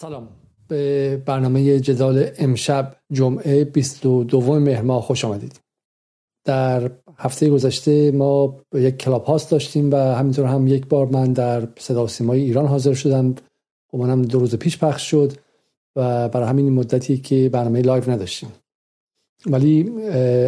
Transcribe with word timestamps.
سلام. 0.00 0.28
به 0.68 1.22
برنامه 1.26 1.80
جدال 1.80 2.28
امشب 2.38 2.96
جمعه 3.12 3.64
22 3.64 4.60
مهر 4.60 4.82
ماه 4.82 5.02
خوش 5.02 5.24
آمدید. 5.24 5.60
در 6.44 6.90
هفته 7.16 7.50
گذشته 7.50 8.10
ما 8.10 8.56
یک 8.74 8.98
کلاب 8.98 9.24
هاوس 9.24 9.50
داشتیم 9.50 9.90
و 9.92 9.96
همینطور 9.96 10.46
هم 10.46 10.66
یک 10.66 10.86
بار 10.86 11.06
من 11.06 11.32
در 11.32 11.68
صدا 11.78 12.06
سیمای 12.06 12.40
ایران 12.40 12.66
حاضر 12.66 12.94
شدم. 12.94 13.34
گمانم 13.92 14.22
دو 14.22 14.38
روز 14.38 14.54
پیش 14.54 14.78
پخش 14.78 15.10
شد 15.10 15.32
و 15.96 16.28
برای 16.28 16.48
همین 16.48 16.72
مدتی 16.72 17.16
که 17.16 17.48
برنامه 17.48 17.82
live 17.82 18.10
نداشتیم. 18.10 18.48
ولی 19.46 19.90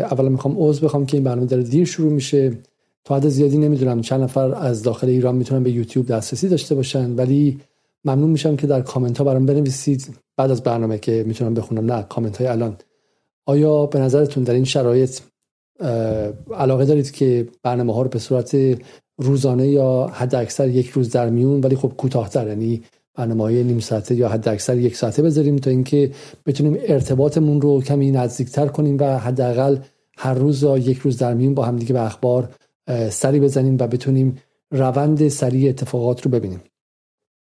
اولا 0.00 0.28
می‌خوام 0.28 0.54
عذر 0.58 0.86
بخوام 0.86 1.06
که 1.06 1.16
این 1.16 1.24
برنامه 1.24 1.46
در 1.46 1.56
دیر 1.56 1.84
شروع 1.84 2.12
میشه. 2.12 2.58
تا 3.04 3.16
حد 3.16 3.28
زیادی 3.28 3.58
نمی‌دونم 3.58 4.00
چند 4.00 4.22
نفر 4.22 4.54
از 4.54 4.82
داخل 4.82 5.08
ایران 5.08 5.34
می‌تونن 5.34 5.62
به 5.62 5.70
یوتیوب 5.70 6.06
دسترسی 6.06 6.48
داشته 6.48 6.74
باشن. 6.74 7.14
ولی 7.14 7.60
ممنون 8.04 8.30
میشم 8.30 8.56
که 8.56 8.66
در 8.66 8.80
کامنت 8.80 9.18
ها 9.18 9.24
برام 9.24 9.46
بنویسید. 9.46 10.16
بعد 10.36 10.50
از 10.50 10.62
برنامه 10.62 10.98
که 10.98 11.24
می‌تونم 11.26 11.54
بخونم 11.54 11.92
نه 11.92 12.02
کامنت 12.02 12.36
های 12.36 12.46
الان. 12.46 12.76
آیا 13.46 13.86
به 13.86 13.98
نظرتون 13.98 14.44
در 14.44 14.54
این 14.54 14.64
شرایط 14.64 15.20
علاقه 16.54 16.84
دارید 16.84 17.10
که 17.10 17.48
برنامه 17.62 17.94
ها 17.94 18.02
رو 18.02 18.08
به 18.08 18.18
صورت 18.18 18.56
روزانه 19.18 19.68
یا 19.68 20.10
حد 20.12 20.34
اکثر 20.34 20.68
یک 20.68 20.90
روز 20.90 21.10
در 21.10 21.30
میون 21.30 21.60
ولی 21.60 21.76
خب 21.76 21.92
کوتاهتر 21.96 22.48
یعنی 22.48 22.82
برنامه 23.14 23.42
های 23.42 23.64
نیم 23.64 23.80
ساعته 23.80 24.14
یا 24.14 24.28
حد 24.28 24.48
اکثر 24.48 24.78
یک 24.78 24.96
ساعته 24.96 25.22
بذاریم 25.22 25.56
تا 25.56 25.70
اینکه 25.70 26.10
بتونیم 26.46 26.78
ارتباطمون 26.82 27.60
رو 27.60 27.82
کمی 27.82 28.10
نزدیکتر 28.10 28.66
کنیم 28.66 28.96
و 29.00 29.18
حداقل 29.18 29.76
هر 30.16 30.34
روز 30.34 30.62
یا 30.62 30.78
یک 30.78 30.98
روز 30.98 31.18
در 31.18 31.34
میون 31.34 31.54
با 31.54 31.64
همدیگه 31.64 31.92
به 31.92 32.00
اخبار 32.00 32.48
سری 33.10 33.40
بزنیم 33.40 33.76
و 33.80 33.86
بتونیم 33.86 34.38
روند 34.70 35.28
سریع 35.28 35.68
اتفاقات 35.68 36.22
رو 36.22 36.30
ببینیم. 36.30 36.60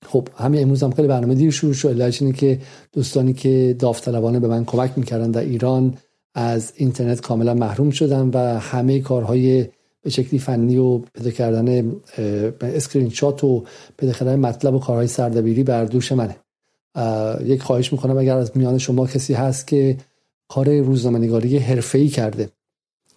خب 0.06 0.28
همین 0.36 0.62
امروز 0.62 0.82
هم 0.82 0.90
خیلی 0.90 1.08
برنامه 1.08 1.34
دیر 1.34 1.50
شروع 1.50 1.72
شد. 1.72 1.88
علتش 1.88 2.22
اینه 2.22 2.34
که 2.34 2.58
دوستانی 2.92 3.32
که 3.32 3.76
داوطلبانه 3.78 4.40
به 4.40 4.48
من 4.48 4.64
کمک 4.64 4.92
می‌کردن 4.96 5.30
در 5.30 5.40
ایران 5.40 5.94
از 6.34 6.72
اینترنت 6.76 7.20
کاملا 7.20 7.54
محروم 7.54 7.90
شدن 7.90 8.30
و 8.34 8.58
همه 8.58 9.00
کارهای 9.00 9.68
به 10.02 10.10
شکلی 10.10 10.38
فنی 10.38 10.76
و 10.76 10.98
پیدا 10.98 11.30
کردن 11.30 11.92
اسکرین 12.60 13.08
شات 13.08 13.44
و 13.44 13.64
پیدا 13.96 14.12
کردن 14.12 14.36
مطلب 14.36 14.74
و 14.74 14.78
کارهای 14.78 15.06
سردبیری 15.06 15.62
بر 15.62 15.84
دوش 15.84 16.12
منه. 16.12 16.36
یک 17.44 17.62
خواهش 17.62 17.92
می‌کنم 17.92 18.18
اگر 18.18 18.36
از 18.36 18.56
میان 18.56 18.78
شما 18.78 19.06
کسی 19.06 19.34
هست 19.34 19.66
که 19.66 19.96
کار 20.48 20.78
روزنامه‌نگاری 20.78 21.58
حرفه‌ای 21.58 22.08
کرده 22.08 22.48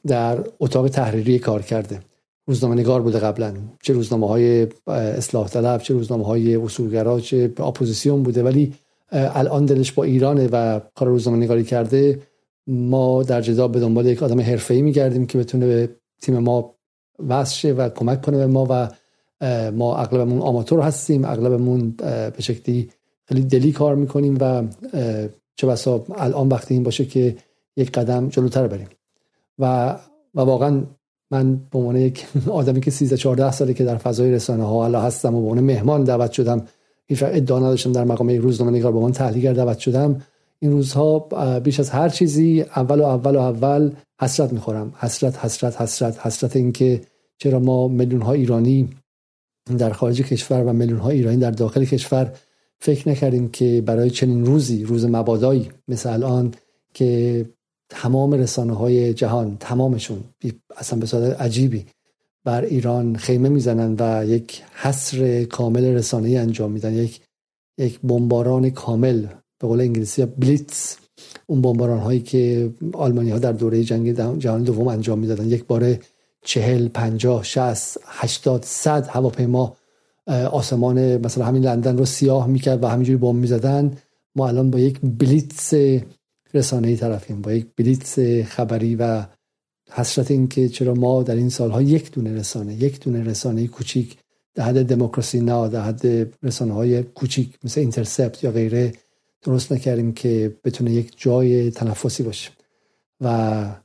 در 0.08 0.44
اتاق 0.60 0.88
تحریری 0.88 1.40
کار 1.40 1.62
کرده 1.62 2.00
روزنامه 2.48 2.76
نگار 2.76 3.02
بوده 3.02 3.20
قبلا. 3.20 3.54
چه 3.82 3.94
روزنامه 3.94 4.28
های 4.28 4.68
اصلاح 4.88 5.48
طلب 5.48 5.82
چه 5.82 5.94
روزنامه 5.94 6.26
های 6.26 6.56
اصولگرا 6.56 7.20
چه 7.20 7.54
اپوزیسیون 7.58 8.24
بوده. 8.24 8.44
ولی 8.44 8.74
الان 9.12 9.66
دلش 9.66 9.92
با 9.92 10.04
ایرانه 10.04 10.50
و 10.52 10.80
کار 10.96 11.08
روزنامه 11.08 11.38
نگاری 11.38 11.64
کرده. 11.64 12.20
ما 12.68 13.24
در 13.24 13.42
جدا 13.42 13.68
به 13.68 13.80
دنبال 13.80 14.06
یک 14.06 14.24
آدم 14.24 14.42
حرفه‌ای 14.42 14.82
میگردیم 14.82 15.26
که 15.26 15.38
بتونه 15.38 15.66
به 15.66 15.90
تیم 16.22 16.38
ما 16.40 16.76
وصل 17.28 17.76
و 17.78 17.90
کمک 17.90 18.22
کنه 18.22 18.38
به 18.38 18.48
ما 18.48 18.68
و 18.70 18.90
ما 19.72 19.98
اغلبمون 19.98 20.40
آماتور 20.40 20.80
هستیم. 20.80 21.26
اغلبمون 21.26 21.92
به 21.98 22.34
شکلی 22.40 22.90
خیلی 23.26 23.42
دلی 23.42 23.72
کار 23.72 23.96
می‌کنیم 23.96 24.38
و 24.40 24.64
چه 25.56 25.68
بسا 25.68 26.06
الان 26.16 26.50
وقتی 26.50 26.74
این 26.74 26.84
باشه 26.84 27.06
که 27.06 27.36
یک 27.78 27.92
قدم 27.92 28.30
جلوتر 28.30 28.68
بریم. 28.68 28.88
و 29.60 29.96
و 30.36 30.42
واقعا 30.42 30.84
من 31.34 31.56
به 31.56 31.80
عنوان 31.80 31.96
یک 31.96 32.26
آدمی 32.62 32.82
که 32.82 32.92
13 32.92 33.18
14 33.18 33.52
ساله 33.52 33.74
که 33.74 33.84
در 33.84 33.98
فضای 33.98 34.32
رسانه 34.32 34.64
ها 34.64 34.70
حالا 34.70 35.02
هستم 35.02 35.36
و 35.36 35.42
به 35.42 35.48
عنوان 35.48 35.60
مهمان 35.64 36.04
دعوت 36.04 36.32
شدم 36.32 36.68
این 37.06 37.20
ادعا 37.22 37.60
نداشتم 37.60 37.92
در 37.92 38.04
مقام 38.04 38.30
یک 38.30 38.42
روزنامه 38.42 38.72
نگار 38.72 38.92
به 38.92 38.98
عنوان 38.98 39.12
تحلیلگر 39.12 39.54
دعوت 39.54 39.80
شدم. 39.80 40.22
این 40.60 40.72
روزها 40.72 41.20
بیش 41.60 41.80
از 41.80 41.90
هر 41.90 42.10
چیزی 42.10 42.62
اول 42.62 43.00
و 43.00 43.04
اول 43.04 43.36
و 43.36 43.40
اول 43.40 43.92
حسرت 44.22 44.54
می‌خورم. 44.54 44.94
حسرت 44.98 45.46
حسرت 45.46 45.82
حسرت 45.82 46.26
حسرت 46.26 46.56
اینکه 46.56 47.02
چرا 47.38 47.60
ما 47.60 47.88
میلیون 47.88 48.22
ها 48.22 48.34
ایرانی 48.34 48.90
در 49.78 49.90
خارج 49.90 50.22
کشور 50.22 50.64
و 50.64 50.74
میلیون 50.74 51.00
ها 51.00 51.10
ایرانی 51.10 51.38
در 51.38 51.52
داخل 51.52 51.86
کشور 51.86 52.34
فکر 52.80 53.10
نکردیم 53.10 53.50
که 53.50 53.84
برای 53.86 54.10
چنین 54.10 54.46
روزی 54.46 54.84
روز 54.84 55.06
مبادایی 55.06 55.70
مثل 55.88 56.10
الان 56.10 56.54
که 56.94 57.46
تمام 58.02 58.34
رسانه 58.34 58.74
های 58.74 59.14
جهان 59.14 59.58
تمامشون 59.60 60.24
اصلا 60.78 61.00
به 61.00 61.06
صورت 61.06 61.42
عجیبی 61.42 61.86
بر 62.46 62.62
ایران 62.62 63.16
خیمه 63.16 63.50
می‌زنن 63.50 63.96
و 64.00 64.26
یک 64.26 64.62
حصر 64.74 65.44
کامل 65.44 65.86
رسانه 65.86 66.30
ای 66.30 66.38
انجام 66.38 66.72
میدن. 66.72 66.94
یک 66.94 67.22
یک 67.78 68.00
بمباران 68.04 68.70
کامل 68.70 69.22
به 69.60 69.68
قول 69.68 69.82
انگلیسی 69.82 70.26
بلیتز. 70.26 70.96
اون 71.48 71.62
بمباران 71.62 72.00
هایی 72.00 72.20
که 72.20 72.70
آلمانی 72.94 73.30
ها 73.30 73.40
در 73.40 73.52
دوره 73.52 73.84
جنگ 73.84 74.38
جهانی 74.40 74.64
دوم 74.64 74.88
انجام 74.88 75.20
می‌دادن. 75.20 75.48
یک 75.48 75.66
باره 75.66 76.00
چهل 76.46 76.88
پنجاه 76.88 77.44
شست 77.44 78.00
هشتاد 78.06 78.64
صد 78.64 79.08
هواپیما 79.08 79.78
آسمان 80.52 81.18
مثلا 81.18 81.46
همین 81.46 81.64
لندن 81.66 81.98
رو 81.98 82.06
سیاه 82.06 82.48
می‌کرد 82.48 82.84
و 82.84 82.88
همینجوری 82.88 83.18
بمب 83.18 83.36
می‌زدن. 83.36 83.98
ما 84.36 84.48
الان 84.48 84.72
با 84.72 84.80
یک 84.80 85.00
بلیتز 85.04 85.74
رسانه 86.54 86.88
ای 86.88 86.98
طرفیم 86.98 87.42
با 87.42 87.54
یک 87.54 87.68
بلیتس 87.78 88.20
خبری 88.46 88.96
و 88.96 89.26
حسرت 89.92 90.32
این 90.32 90.48
که 90.48 90.70
چرا 90.70 90.94
ما 90.94 91.24
در 91.24 91.36
این 91.36 91.50
سالها 91.50 91.82
یک 91.82 92.12
دونه 92.12 92.34
رسانه 92.34 92.74
یک 92.74 93.00
دونه 93.00 93.24
رسانه 93.24 93.68
کوچیک 93.68 94.18
در 94.56 94.64
حد 94.64 94.86
دموکراسی 94.86 95.42
نه 95.42 95.70
در 95.70 95.82
حد 95.82 96.36
رسانه 96.44 96.74
های 96.74 97.04
کوچیک 97.04 97.58
مثل 97.64 97.82
اینترسپت 97.82 98.44
یا 98.44 98.52
غیره 98.52 98.94
درست 99.42 99.72
نکردیم 99.72 100.14
که 100.14 100.58
بتونه 100.64 100.92
یک 100.92 101.14
جای 101.18 101.72
تنفسی 101.72 102.24
باشه. 102.24 102.52
و 103.22 103.76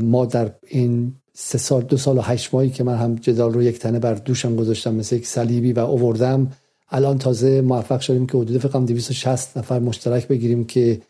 ما 0.00 0.26
در 0.26 0.54
این 0.66 1.14
سه 1.32 1.58
سال 1.58 1.82
دو 1.82 1.96
سال 1.96 2.18
و 2.18 2.20
هشت 2.20 2.54
ماهی 2.54 2.70
که 2.70 2.84
من 2.84 2.96
هم 2.96 3.14
جدال 3.14 3.52
رو 3.52 3.62
یک 3.62 3.78
تنه 3.78 3.98
بر 3.98 4.14
دوشم 4.14 4.56
گذاشتم 4.56 4.94
مثل 4.94 5.16
یک 5.16 5.26
صلیبی 5.26 5.72
و 5.72 5.78
اووردم 5.78 6.52
الان 6.88 7.18
تازه 7.18 7.60
موفق 7.60 8.00
شدیم 8.00 8.26
که 8.26 8.38
حدود 8.38 8.58
فکرم 8.58 8.86
260 8.86 9.56
نفر 9.58 9.78
مشترک 9.78 10.28
بگیریم 10.28 10.64
که 10.64 11.00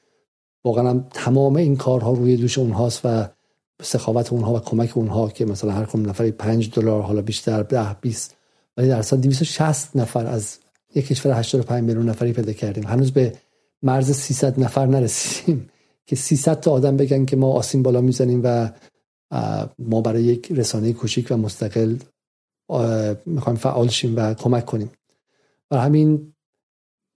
واقعا 0.64 1.04
تمام 1.10 1.56
این 1.56 1.76
کارها 1.76 2.12
روی 2.12 2.36
دوش 2.36 2.58
اونهاست 2.58 3.00
و 3.04 3.28
سخاوت 3.82 4.32
اونها 4.32 4.54
و 4.54 4.58
کمک 4.58 4.96
اونها 4.96 5.28
که 5.28 5.44
مثلا 5.44 5.72
هر 5.72 5.84
کدوم 5.84 6.08
نفری 6.08 6.30
5 6.30 6.70
دلار 6.70 7.02
حالا 7.02 7.22
بیشتر 7.22 7.62
10 7.62 7.96
20 8.00 8.36
ولی 8.76 8.88
در 8.88 9.02
سال 9.02 9.20
260 9.20 9.96
نفر 9.96 10.26
از 10.26 10.58
یک 10.94 11.06
کشور 11.06 11.32
85 11.38 11.84
میلیون 11.84 12.08
نفری 12.08 12.32
پیدا 12.32 12.52
کردیم. 12.52 12.86
هنوز 12.86 13.12
به 13.12 13.32
مرز 13.82 14.10
300 14.10 14.60
نفر 14.60 14.86
نرسیدیم 14.86 15.70
که 16.06 16.16
300 16.16 16.60
تا 16.60 16.70
آدم 16.70 16.96
بگن 16.96 17.24
که 17.24 17.36
ما 17.36 17.52
آسین 17.52 17.82
بالا 17.82 18.00
می‌زنیم 18.00 18.40
و 18.44 18.70
ما 19.78 20.00
برای 20.00 20.22
یک 20.22 20.52
رسانه 20.52 20.92
کوچیک 20.92 21.26
و 21.30 21.36
مستقل 21.36 21.96
می‌خوایم 23.26 23.58
فعال 23.58 23.88
شیم 23.88 24.16
و 24.16 24.34
کمک 24.34 24.66
کنیم. 24.66 24.90
و 25.70 25.80
همین 25.80 26.31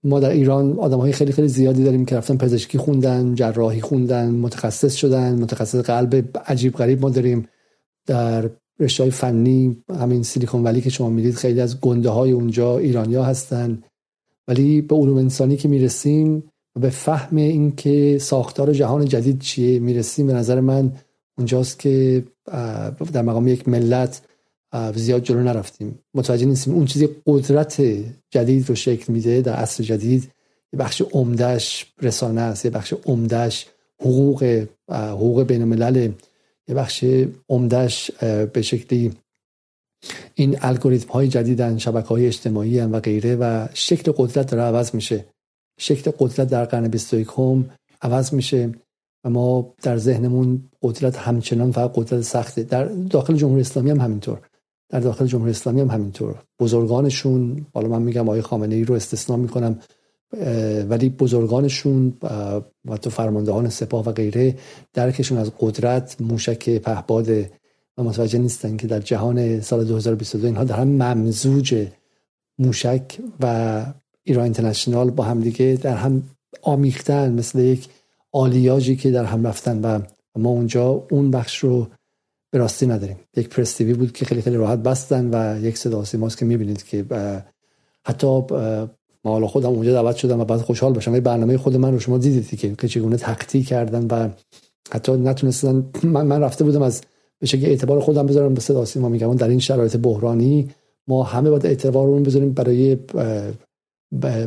ما 0.05 0.21
در 0.21 0.31
ایران 0.31 0.79
آدم 0.79 0.99
های 0.99 1.13
خیلی 1.13 1.33
خیلی 1.33 1.49
زیادی 1.49 1.85
داریم 1.85 2.05
که 2.05 2.17
رفتن 2.17 2.37
پزشکی 2.37 2.79
خوندن 2.79 3.35
جراحی 3.35 3.81
خوندن 3.81 4.31
متخصص 4.31 4.95
شدن 4.95 5.43
متخصص 5.43 5.79
قلب 5.79 6.39
عجیب 6.47 6.75
غریب 6.75 7.01
ما 7.01 7.11
داریم. 7.11 7.49
در 8.07 8.51
رشته 8.81 9.03
های 9.03 9.11
فنی 9.11 9.85
همین 10.01 10.23
سیلیکون 10.23 10.63
ولی 10.65 10.81
که 10.81 10.91
شما 10.91 11.09
می‌دید 11.11 11.35
خیلی 11.35 11.61
از 11.61 11.81
گنده 11.81 12.11
های 12.11 12.33
اونجا 12.33 12.79
ایرانیا 12.79 13.25
هستن. 13.25 13.83
ولی 14.49 14.83
به 14.83 14.97
علوم 14.97 15.17
انسانی 15.17 15.57
که 15.57 15.69
می‌رسیم 15.69 16.45
و 16.77 16.81
به 16.81 16.91
فهم 16.91 17.37
اینکه 17.37 18.19
ساختار 18.19 18.73
جهان 18.73 19.05
جدید 19.05 19.41
چیه 19.41 19.79
می‌رسیم 19.79 20.27
به 20.27 20.33
نظر 20.33 20.61
من 20.61 20.93
اونجاست 21.39 21.79
که 21.79 22.25
در 23.13 23.23
مقام 23.23 23.49
یک 23.49 23.69
ملت 23.69 24.23
زیاد 24.95 25.23
جلو 25.23 25.43
نرفتیم. 25.43 25.99
متوجه 26.15 26.47
نیستیم. 26.47 26.75
اون 26.75 26.85
چیزی 26.85 27.09
قدرت 27.27 27.83
جدید 28.31 28.69
رو 28.69 28.75
شکل 28.75 29.13
میده 29.13 29.41
در 29.41 29.55
عصر 29.55 29.85
جدید. 29.85 30.23
یه 30.73 30.79
بخش 30.79 31.03
عمدهش 31.13 31.87
رسانه 32.03 32.41
است. 32.41 32.65
یه 32.65 32.71
بخش 32.71 32.95
عمدهش 33.07 33.67
حقوق 34.01 34.67
حقوق 34.91 35.43
بین 35.43 35.63
الملل 35.63 36.13
یه 36.69 36.75
بخش 36.75 37.05
عمدهش 37.49 38.11
به 38.53 38.63
شکلی 38.63 39.13
این 40.35 40.59
الگوریتم 40.63 41.13
های 41.13 41.29
جدیدن 41.29 41.79
شبکه 41.79 42.09
های 42.09 42.27
اجتماعی 42.27 42.81
و 42.81 43.01
غیره 43.01 43.37
و 43.37 43.67
شکل 43.75 44.13
قدرت 44.17 44.51
داره 44.51 44.63
عوض 44.63 44.95
میشه. 44.95 45.25
شکل 45.79 46.11
قدرت 46.19 46.49
در 46.49 46.65
قرن 46.65 46.89
21 46.89 47.29
عوض 48.03 48.35
میشه 48.35 48.73
و 49.25 49.31
ما 49.31 49.75
در 49.83 49.97
ذهنمون 49.97 50.71
قدرت 50.83 51.17
همچنان 51.17 51.73
فقط 51.73 51.93
قدرت 51.95 52.21
سخته. 52.21 52.63
در 52.63 52.85
داخل 52.85 53.35
جمهوری 53.35 53.61
اسلامی 53.61 53.91
هم 53.91 54.01
همینطور. 54.01 54.41
در 54.89 55.01
داخل 55.01 55.27
جمهوری 55.27 55.51
اسلامی 55.51 55.81
هم 55.81 55.91
همینطور. 55.91 56.35
بزرگانشون 56.61 57.67
حالا 57.75 57.89
من 57.89 58.03
میگم 58.03 58.23
آقای 58.23 58.43
خامنه 58.43 58.75
ای 58.75 58.85
رو 58.85 58.95
استثنا 58.95 59.37
می‌کنم 59.37 59.79
ولی 60.89 61.09
بزرگانشون 61.09 62.13
و 62.85 62.97
تو 62.97 63.11
فرماندهان 63.11 63.69
سپاه 63.69 64.05
و 64.05 64.13
غیره 64.13 64.57
درکشون 64.93 65.39
از 65.39 65.53
قدرت 65.61 66.17
موشک 66.21 66.71
پهباده 66.71 67.51
و 67.99 68.03
متوجه 68.03 68.39
نیستن 68.39 68.77
که 68.77 68.87
در 68.87 69.01
جهان 69.01 69.61
سال 69.61 69.85
2022 69.85 70.47
اینها 70.47 70.65
در 70.65 70.77
هم 70.77 70.89
ممزوج 70.89 71.87
موشک 72.59 73.19
و 73.41 73.87
ایران 74.23 74.45
اینترنشنال 74.45 75.11
با 75.11 75.25
همدیگه 75.25 75.79
در 75.83 75.97
هم 75.97 76.23
آمیختن 76.63 77.33
مثل 77.33 77.59
یک 77.59 77.89
آلیاژی 78.33 78.97
که 78.97 79.11
در 79.11 79.25
هم 79.25 79.47
رفتن 79.47 79.81
و 79.81 80.01
ما 80.39 80.49
اونجا 80.49 81.07
اون 81.11 81.31
بخش 81.31 81.59
رو 81.59 81.87
به 82.51 82.59
راستی 82.59 82.87
نداریم. 82.87 83.17
یک 83.37 83.49
پرستیوی 83.49 83.95
بود 83.95 84.13
که 84.13 84.25
خیلی 84.25 84.43
خیلی 84.43 84.57
راحت 84.57 84.79
بستن 84.79 85.31
و 85.33 85.65
یک 85.65 85.79
صدا 85.79 86.05
ماست 86.19 86.39
که 86.39 86.45
می‌بینید 86.45 86.83
که 86.83 87.05
حتی 88.07 88.27
ما 89.25 89.33
حالا 89.33 89.47
خودم 89.47 89.69
اونجا 89.69 89.93
دعوت 89.93 90.17
شدم 90.17 90.41
و 90.41 90.45
بعد 90.45 90.61
خوشحال 90.61 90.93
باشم 90.93 91.21
برنامه 91.21 91.57
خود 91.59 91.77
من 91.77 91.93
رو 91.93 92.01
شما 92.01 92.19
دیدید 92.19 92.77
که 92.77 92.89
چگونه 92.89 93.17
تقطی 93.17 93.63
کردن 93.63 94.07
و 94.07 94.29
حتی 94.91 95.13
نتونستن 95.13 95.85
من, 96.03 96.27
من 96.27 96.41
رفته 96.41 96.65
بودم 96.65 96.83
از 96.83 97.03
به 97.39 97.47
شکل 97.47 97.67
اعتبار 97.67 98.01
خودم 98.01 98.27
بذارم 98.27 98.55
به 98.55 98.61
صدا 98.61 98.85
سیما. 98.85 99.09
میگم 99.09 99.37
در 99.37 99.49
این 99.49 99.59
شرایط 99.59 99.97
بحرانی 99.97 100.71
ما 101.09 101.23
همه 101.23 101.51
باید 101.51 101.67
اعتبار 101.67 102.07
رو 102.07 102.21
بذاریم 102.21 102.53
برای 102.53 102.97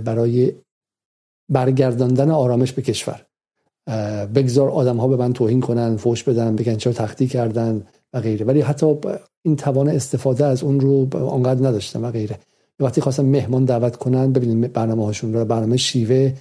برای 0.06 0.54
برگرداندن 1.50 2.32
آرامش 2.32 2.72
به 2.72 2.82
کشور. 2.82 3.26
بگذار 4.36 4.70
آدم 4.70 4.98
ها 4.98 5.08
به 5.08 5.16
من 5.16 5.34
توهین 5.34 5.62
کنن 5.62 5.98
فوش 5.98 6.24
بدن 6.24 6.56
بگن 6.56 6.76
چرا 6.76 6.94
تختی 6.94 7.28
کردن 7.28 7.84
و 8.14 8.20
غیره. 8.20 8.46
ولی 8.46 8.62
حتی 8.62 8.96
این 9.42 9.56
توان 9.56 9.90
استفاده 9.90 10.46
از 10.46 10.64
اون 10.64 10.80
رو 10.80 11.18
آنقدر 11.18 11.68
نداشتم 11.68 12.04
و 12.04 12.12
غیره. 12.12 12.40
وقتی 12.80 13.02
خواستم 13.02 13.26
مهمان 13.26 13.66
دعوت 13.66 13.96
کنن 13.96 14.34
ببینید 14.34 14.74
برنامه 14.74 15.06
هاشون 15.06 15.34
رو 15.34 15.46
برنامه 15.46 15.78
شیوه 15.78 16.34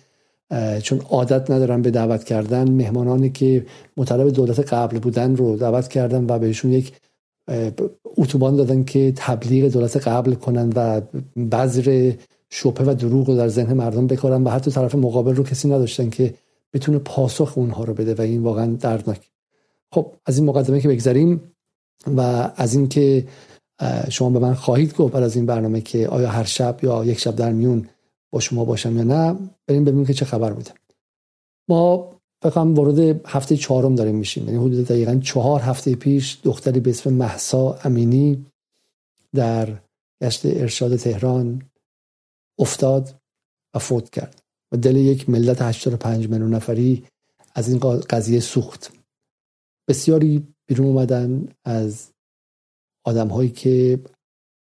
چون 0.83 1.01
عادت 1.11 1.51
ندارن 1.51 1.83
به 1.83 1.91
دعوت 1.91 2.25
کردن 2.25 2.71
مهمانانی 2.71 3.31
که 3.31 3.67
مطلب 3.97 4.31
دولت 4.31 4.73
قبل 4.73 4.99
بودن 4.99 5.37
رو 5.37 5.57
دعوت 5.57 5.89
کردن 5.89 6.25
و 6.29 6.39
بهشون 6.39 6.73
یک 6.73 6.93
اتوبان 8.17 8.57
دادن 8.57 8.85
که 8.85 9.13
تبلیغ 9.17 9.73
دولت 9.73 10.09
قبل 10.09 10.35
کنن 10.35 10.73
و 10.77 11.01
بذر 11.51 12.13
شبه 12.51 12.85
و 12.85 12.95
دروغ 12.95 13.29
رو 13.29 13.37
در 13.37 13.49
ذهن 13.49 13.73
مردم 13.73 14.07
بکارن 14.07 14.45
و 14.45 14.51
حتی 14.51 14.71
طرف 14.71 14.95
مقابل 14.95 15.35
رو 15.35 15.45
کسی 15.45 15.69
نداشتن 15.69 16.11
که 16.11 16.35
بتونه 16.73 16.99
پاسخ 16.99 17.59
اونها 17.59 17.85
رو 17.85 17.95
بده 17.95 18.15
و 18.15 18.21
این 18.21 18.43
واقعا 18.43 18.67
دردناک. 18.67 19.31
خب 19.93 20.15
از 20.27 20.39
این 20.39 20.47
مقدمه 20.47 20.81
که 20.81 20.89
بگذریم 20.89 21.53
و 22.07 22.21
از 22.57 22.75
اینکه 22.75 23.29
شما 24.11 24.31
به 24.31 24.39
من 24.39 24.55
خواهید 24.55 24.95
گفت 24.95 25.15
بعد 25.15 25.23
از 25.23 25.37
این 25.37 25.47
برنامه 25.47 25.81
که 25.81 26.09
آیا 26.09 26.29
هر 26.29 26.45
شب 26.45 26.79
یا 26.83 27.05
یک 27.05 27.19
شب 27.19 27.37
در 27.37 27.53
میون 27.53 27.89
با 28.31 28.41
شما 28.41 28.65
باشم 28.65 28.97
یا 28.97 29.03
نه 29.03 29.39
بریم 29.67 29.85
ببینیم 29.85 30.07
که 30.07 30.15
چه 30.15 30.25
خبر 30.25 30.53
بوده. 30.53 30.71
ما 31.69 32.15
فقط 32.43 32.57
وارد 32.57 33.27
هفته 33.27 33.57
چهارم 33.57 33.95
داریم 33.95 34.15
میشیم. 34.15 34.45
یعنی 34.45 34.57
حدود 34.59 34.87
دقیقا 34.87 35.21
چهار 35.25 35.61
هفته 35.61 35.95
پیش 35.95 36.39
دختری 36.45 36.81
به 36.81 36.91
اسم 36.91 37.13
محسا 37.13 37.79
امینی 37.85 38.47
در 39.35 39.83
گشت 40.23 40.47
ارشاد 40.47 40.97
تهران 40.97 41.63
افتاد 42.59 43.15
و 43.75 43.79
فوت 43.79 44.11
کرد. 44.11 44.43
و 44.73 44.77
دل 44.77 44.97
یک 44.97 45.31
ملت 45.31 45.63
85 45.63 46.29
میلیون 46.29 46.55
نفری 46.55 47.05
از 47.55 47.69
این 47.69 47.79
قضیه 48.11 48.41
سوخت. 48.41 48.93
بسیاری 49.89 50.47
بیرون 50.67 50.87
اومدن 50.87 51.49
از 51.65 52.11
آدم 53.05 53.29
هایی 53.29 53.51
که 53.51 53.99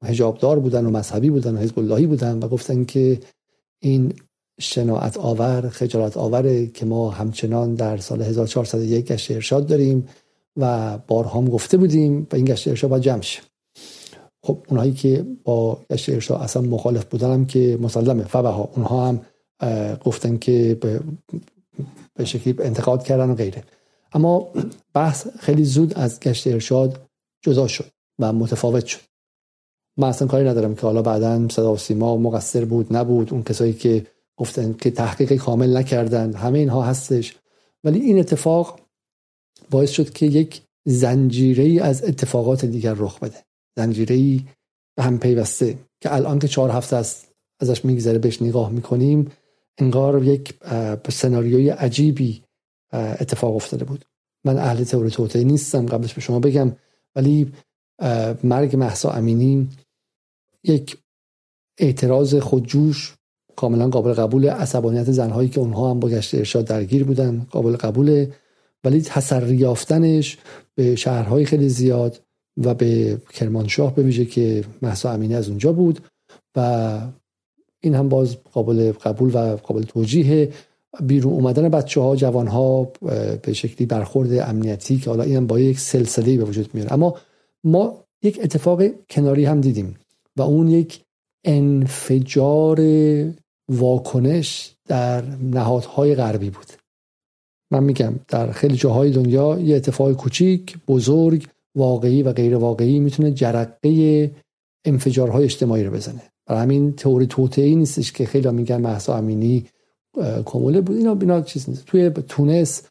هجابدار 0.05 0.59
بودن 0.59 0.87
و 0.87 0.91
مذهبی 0.91 1.31
بودن 1.31 1.55
و 1.55 1.59
حزب 1.59 1.79
اللهی 1.79 2.07
بودن 2.07 2.39
و 2.39 2.49
گفتن 2.49 2.85
که 2.85 3.21
این 3.83 4.13
شناعت 4.61 5.17
آور 5.17 5.69
خجالت 5.69 6.17
آوره 6.17 6.67
که 6.67 6.87
ما 6.87 7.11
همچنان 7.11 7.75
در 7.75 7.97
سال 7.97 8.23
1401 8.23 9.07
گشت 9.07 9.31
ارشاد 9.31 9.67
داریم 9.67 10.09
و 10.57 10.99
بارها 10.99 11.41
هم 11.41 11.49
گفته 11.49 11.77
بودیم 11.77 12.27
و 12.33 12.37
این 12.37 12.45
گشت 12.45 12.69
ارشاد 12.69 12.91
باید 12.91 13.03
جمع 13.03 13.23
شه. 13.23 13.43
خب 14.43 14.67
اونهایی 14.69 14.93
که 14.93 15.27
با 15.45 15.79
گشت 15.91 16.09
ارشاد 16.09 16.41
اصلا 16.41 16.63
مخالف 16.63 17.05
بودن 17.05 17.33
هم 17.33 17.47
که 17.47 17.79
مسلمه. 17.81 18.25
فبها 18.25 18.71
اونها 18.75 19.09
هم 19.09 19.21
گفتن 20.05 20.37
که 20.37 20.79
به, 20.81 21.01
شکلی 22.25 22.55
انتقاد 22.59 23.05
کردن 23.05 23.31
و 23.31 23.35
غیره. 23.35 23.65
اما 24.13 24.53
بحث 24.95 25.27
خیلی 25.39 25.65
زود 25.65 25.95
از 25.95 26.21
گشت 26.21 26.47
ارشاد 26.47 27.07
جدا 27.43 27.67
شد 27.67 27.91
و 28.19 28.33
متفاوت 28.33 28.87
شد. 28.87 29.01
من 29.99 30.09
اصلا 30.09 30.29
کاری 30.29 30.49
ندارم 30.49 30.75
که 30.75 30.81
حالا 30.81 31.03
بعدا 31.03 31.49
صدا 31.49 31.73
و 31.73 31.77
سیما 31.77 32.17
مقصر 32.17 32.65
بود 32.65 32.97
نبود. 32.97 33.33
اون 33.33 33.43
کسایی 33.43 33.73
که 33.73 34.07
گفتن 34.37 34.73
که 34.73 34.91
تحقیق 34.91 35.35
کامل 35.35 35.77
نکردن 35.77 36.35
همه 36.35 36.59
اینها 36.59 36.83
هستش. 36.83 37.37
ولی 37.85 38.01
این 38.01 38.19
اتفاق 38.19 38.81
باعث 39.71 39.91
شد 39.91 40.11
که 40.11 40.27
یک 40.27 40.63
زنجیره 40.85 41.65
ای 41.65 41.81
از 41.81 42.05
اتفاقات 42.05 42.65
دیگر 42.65 42.95
رخ 42.95 43.19
بده. 43.19 43.39
زنجیره 43.77 44.17
ای 44.17 44.45
به 44.97 45.03
هم 45.03 45.19
پیوسته 45.19 45.79
که 46.01 46.15
الان 46.15 46.39
که 46.39 46.49
چهار 46.49 46.71
هفته 46.71 46.97
است 46.97 47.29
ازش 47.61 47.85
میگذره 47.85 48.19
بهش 48.19 48.43
نگاه 48.43 48.71
می‌کنیم 48.71 49.33
انگار 49.79 50.25
یک 50.25 50.55
سناریوی 51.09 51.69
عجیبی 51.71 52.43
اتفاق 52.93 53.57
افتاده 53.57 53.85
بود. 53.85 54.05
من 54.45 54.59
اهل 54.59 54.85
تئوری 54.85 55.11
توطئه 55.11 55.45
نیستم 55.45 55.87
قبلش 55.87 56.15
به 56.15 56.21
شما 56.21 56.41
بگم. 56.41 56.73
ولی 57.17 57.53
مرگ 58.45 58.77
محسا 58.77 59.11
امینی 59.11 59.69
یک 60.65 60.99
اعتراض 61.79 62.35
خودجوش 62.35 63.15
کاملا 63.57 63.89
قابل 63.89 64.13
قبول 64.13 64.49
عصبانیت 64.49 65.11
زنهایی 65.11 65.49
که 65.49 65.61
اونها 65.61 65.91
هم 65.91 66.01
با 66.01 66.09
گشت 66.09 66.35
ارشاد 66.35 66.65
درگیر 66.65 67.05
بودن 67.05 67.47
قابل 67.51 67.77
قبوله. 67.77 68.33
ولی 68.85 69.03
تسری 69.03 69.57
یافتنش 69.57 70.39
به 70.75 70.97
شهرهای 70.97 71.45
خیلی 71.45 71.69
زیاد 71.69 72.23
و 72.57 72.75
به 72.75 73.21
کرمانشاه 73.33 73.95
به 73.95 74.03
ویژه 74.03 74.25
که 74.25 74.65
محسا 74.83 75.11
امینی 75.13 75.35
از 75.35 75.49
اونجا 75.49 75.73
بود 75.73 76.01
و 76.57 77.01
این 77.85 77.95
هم 77.95 78.09
باز 78.09 78.37
قابل 78.53 78.93
قبول 78.93 79.31
و 79.35 79.57
قابل 79.57 79.83
توجیه. 79.83 80.49
بیرون 81.03 81.33
اومدن 81.33 81.69
بچه 81.69 82.01
ها 82.01 82.17
جوان 82.17 82.47
ها 82.47 82.93
به 83.43 83.53
شکلی 83.53 83.87
برخورد 83.87 84.33
امنیتی 84.33 84.99
که 84.99 85.11
حالا 85.11 85.23
این 85.23 85.37
هم 85.37 85.47
با 85.47 85.61
یک 85.61 85.79
سلسله 85.79 86.37
به 86.37 86.45
وجود 86.45 86.71
میاره. 86.75 86.93
اما 86.93 87.17
ما 87.65 88.05
یک 88.23 88.41
اتفاق 88.43 88.83
کناری 89.11 89.45
هم 89.45 89.61
دیدیم 89.61 89.97
و 90.37 90.43
اون 90.43 90.69
یک 90.69 91.01
انفجار 91.45 92.81
واکنش 93.69 94.75
در 94.89 95.25
نهادهای 95.43 96.15
غربی 96.15 96.51
بود. 96.51 96.67
من 97.71 97.85
میگم 97.85 98.15
در 98.29 98.53
خیلی 98.53 98.77
جاهای 98.77 99.11
دنیا 99.11 99.59
یه 99.59 99.77
اتفاق 99.77 100.13
کوچیک 100.13 100.77
بزرگ 100.89 101.47
واقعی 101.77 102.23
و 102.23 102.33
غیر 102.33 102.57
واقعی 102.57 103.01
می‌تونه 103.01 103.31
جرقه 103.31 104.31
انفجارهای 104.85 105.45
اجتماعی 105.45 105.85
رو 105.85 105.91
بزنه. 105.91 106.23
برای 106.47 106.63
همین 106.63 106.93
تئوری 106.93 107.27
توطئه‌ای 107.27 107.77
نیستش 107.77 108.13
که 108.13 108.27
خیلی 108.27 108.51
میگن 108.51 108.81
محسا 108.81 109.17
امینی 109.17 109.65
کموله 110.45 110.81
بود. 110.81 110.97
اینا 110.97 111.15
بینا 111.15 111.41
چیز 111.41 111.69
نیست. 111.69 111.85
توی 111.87 112.11
تونس 112.11 112.83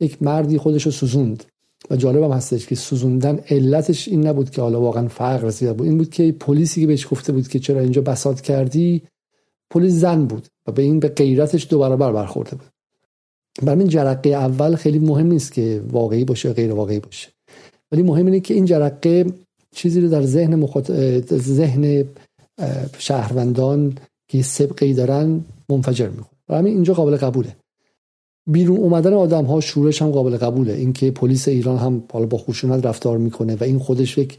یک 0.00 0.22
مردی 0.22 0.58
خودش 0.58 0.82
رو 0.82 0.92
سوزوند 0.92 1.44
و 1.90 1.96
جالب 1.96 2.22
هم 2.22 2.30
هستش 2.30 2.66
که 2.66 2.74
سوزوندن 2.74 3.40
علتش 3.50 4.08
این 4.08 4.26
نبود 4.26 4.50
که 4.50 4.62
حالا 4.62 4.80
واقعا 4.80 5.08
فقر 5.08 5.50
زیاد 5.50 5.76
بود. 5.76 5.86
این 5.86 5.98
بود 5.98 6.10
که 6.10 6.32
پلیسی 6.32 6.80
که 6.80 6.86
بهش 6.86 7.06
گفته 7.10 7.32
بود 7.32 7.48
که 7.48 7.58
چرا 7.58 7.80
اینجا 7.80 8.02
بساط 8.02 8.40
کردی 8.40 9.02
پلیس 9.70 9.92
زن 9.92 10.24
بود 10.24 10.46
و 10.66 10.72
به 10.72 10.82
این 10.82 11.00
به 11.00 11.08
غیرتش 11.08 11.66
دو 11.70 11.78
برابر 11.78 12.12
برخورده 12.12 12.56
بود. 12.56 12.66
برای 13.62 13.78
این 13.78 13.88
جرقه 13.88 14.30
اول 14.30 14.74
خیلی 14.74 14.98
مهم 14.98 15.26
نیست 15.26 15.52
که 15.52 15.82
واقعی 15.92 16.24
باشه 16.24 16.48
یا 16.48 16.54
غیر 16.54 16.72
واقعی 16.72 17.00
باشه. 17.00 17.28
ولی 17.92 18.02
مهم 18.02 18.26
اینه 18.26 18.40
که 18.40 18.54
این 18.54 18.64
جرقه 18.64 19.26
چیزی 19.74 20.00
رو 20.00 20.08
در 20.08 20.22
ذهن 20.22 20.54
مخاط... 20.54 20.90
ذهن 21.32 22.04
شهروندان 22.98 23.98
که 24.28 24.42
سبقی 24.42 24.94
دارن 24.94 25.44
منفجر 25.68 26.08
می‌کنه 26.08 26.38
برای 26.46 26.60
همین 26.60 26.72
اینجا 26.74 26.94
قابل 26.94 27.16
قبوله. 27.16 27.56
بیرون 28.46 28.76
اومدن 28.76 29.12
آدم 29.12 29.44
ها 29.44 29.60
شورش 29.60 30.02
هم 30.02 30.10
قابل 30.10 30.36
قبوله. 30.36 30.72
اینکه 30.72 31.10
پلیس 31.10 31.48
ایران 31.48 31.78
هم 31.78 32.04
حالا 32.12 32.26
با 32.26 32.38
خشونت 32.38 32.86
رفتار 32.86 33.18
می‌کنه 33.18 33.56
و 33.56 33.64
این 33.64 33.78
خودش 33.78 34.18
یک 34.18 34.38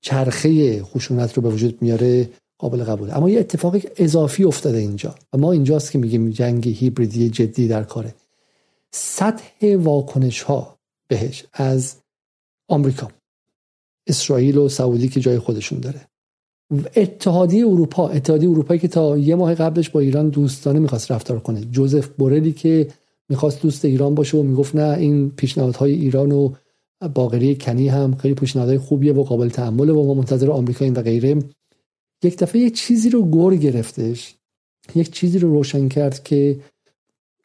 چرخه 0.00 0.82
خشونت 0.82 1.32
رو 1.32 1.42
به 1.42 1.48
وجود 1.48 1.82
میاره 1.82 2.30
قابل 2.58 2.84
قبوله. 2.84 3.16
اما 3.16 3.30
یه 3.30 3.40
اتفاق 3.40 3.76
اضافی 3.96 4.44
افتاده 4.44 4.78
اینجا. 4.78 5.14
و 5.32 5.38
ما 5.38 5.52
اینجاست 5.52 5.92
که 5.92 5.98
میگیم 5.98 6.30
جنگ 6.30 6.68
هیبریدی 6.68 7.30
جدی 7.30 7.68
در 7.68 7.82
کاره. 7.82 8.14
سطح 8.92 9.76
واکنش 9.76 10.42
ها 10.42 10.76
بهش 11.08 11.44
از 11.52 11.96
آمریکا. 12.68 13.08
اسرائیل 14.06 14.58
و 14.58 14.68
سعودی 14.68 15.08
که 15.08 15.20
جای 15.20 15.38
خودشون 15.38 15.80
داره. 15.80 16.09
اتحادیه 16.96 17.66
اروپا 17.66 18.08
اتحادیه 18.08 18.50
اروپایی 18.50 18.80
که 18.80 18.88
تا 18.88 19.18
یه 19.18 19.34
ماه 19.34 19.54
قبلش 19.54 19.90
با 19.90 20.00
ایران 20.00 20.28
دوستانه 20.28 20.78
می‌خواست 20.78 21.10
رفتار 21.10 21.40
کنه. 21.40 21.60
جوزف 21.60 22.08
بورلی 22.08 22.52
که 22.52 22.88
می‌خواست 23.28 23.62
دوست 23.62 23.84
ایران 23.84 24.14
باشه 24.14 24.38
و 24.38 24.42
می‌گفت 24.42 24.76
نه 24.76 24.98
این 24.98 25.30
پیشنهادهای 25.30 25.92
ایران 25.92 26.32
و 26.32 26.52
باقری 27.14 27.54
کنی 27.54 27.88
هم 27.88 28.14
خیلی 28.14 28.34
پیشنهادهای 28.34 28.78
خوبیه 28.78 29.12
و 29.12 29.22
قابل 29.22 29.48
تحمله 29.48 29.92
و 29.92 30.06
ما 30.06 30.14
منتظر 30.14 30.50
آمریکا 30.50 30.84
این 30.84 30.94
و 30.94 31.02
غیره. 31.02 31.36
یک 32.24 32.38
دفعه 32.38 32.60
یک 32.60 32.74
چیزی 32.74 33.10
رو 33.10 33.22
گور 33.22 33.56
گرفتش. 33.56 34.34
یک 34.94 35.10
چیزی 35.10 35.38
رو 35.38 35.50
روشن 35.50 35.88
کرد 35.88 36.22
که 36.22 36.60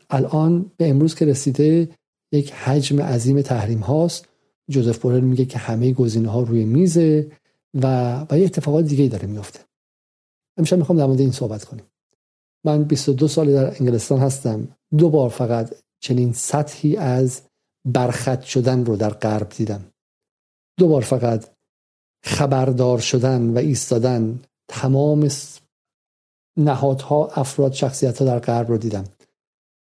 الان 0.10 0.72
به 0.77 0.89
امروز 0.89 1.15
که 1.15 1.25
رسیده 1.25 1.89
یک 2.32 2.51
حجم 2.51 3.01
عظیم 3.01 3.41
تحریم 3.41 3.79
هاست. 3.79 4.27
جوزف 4.70 4.98
بورل 4.98 5.20
میگه 5.20 5.46
که 5.46 5.58
همه 5.58 5.91
گزینه 5.94 6.29
ها 6.29 6.41
روی 6.41 6.65
میزه. 6.65 7.27
و 7.75 7.86
و 8.32 8.38
یه 8.38 8.46
اتفاقات 8.46 8.86
دیگه 8.86 9.08
داره 9.08 9.27
میفته 9.27 9.60
امشب 10.58 10.77
می‌خوام 10.77 10.98
در 10.98 11.05
مورد 11.05 11.20
این 11.20 11.32
صحبت 11.32 11.63
کنیم. 11.63 11.86
من 12.65 12.84
22 12.84 13.27
سال 13.27 13.53
در 13.53 13.67
انگلستان 13.79 14.20
هستم. 14.20 14.67
دو 14.98 15.10
بار 15.10 15.29
فقط 15.29 15.75
چنین 16.00 16.34
سطحی 16.34 16.98
از 16.98 17.41
برخط 17.88 18.41
شدن 18.41 18.86
رو 18.86 18.96
در 18.96 19.10
غرب 19.10 19.50
دیدم. 19.50 19.91
دو 20.79 20.88
بار 20.88 21.01
فقط 21.01 21.50
خبردار 22.24 23.00
شدن 23.00 23.50
و 23.53 23.58
ایستادن 23.58 24.41
تمام 24.70 25.29
نهادها 26.58 27.27
افراد 27.27 27.74
شخصیت 27.74 28.20
ها 28.20 28.25
در 28.25 28.39
غرب 28.39 28.70
رو 28.70 28.77
دیدم. 28.77 29.03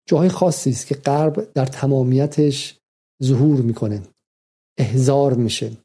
جاهای 0.08 0.28
خاصی 0.28 0.70
است 0.70 0.86
که 0.86 0.94
غرب 0.94 1.52
در 1.52 1.66
تمامیتش 1.66 2.78
ظهور 3.22 3.60
می‌کنه. 3.60 4.02
احزار 4.78 5.34
میشه. 5.34 5.76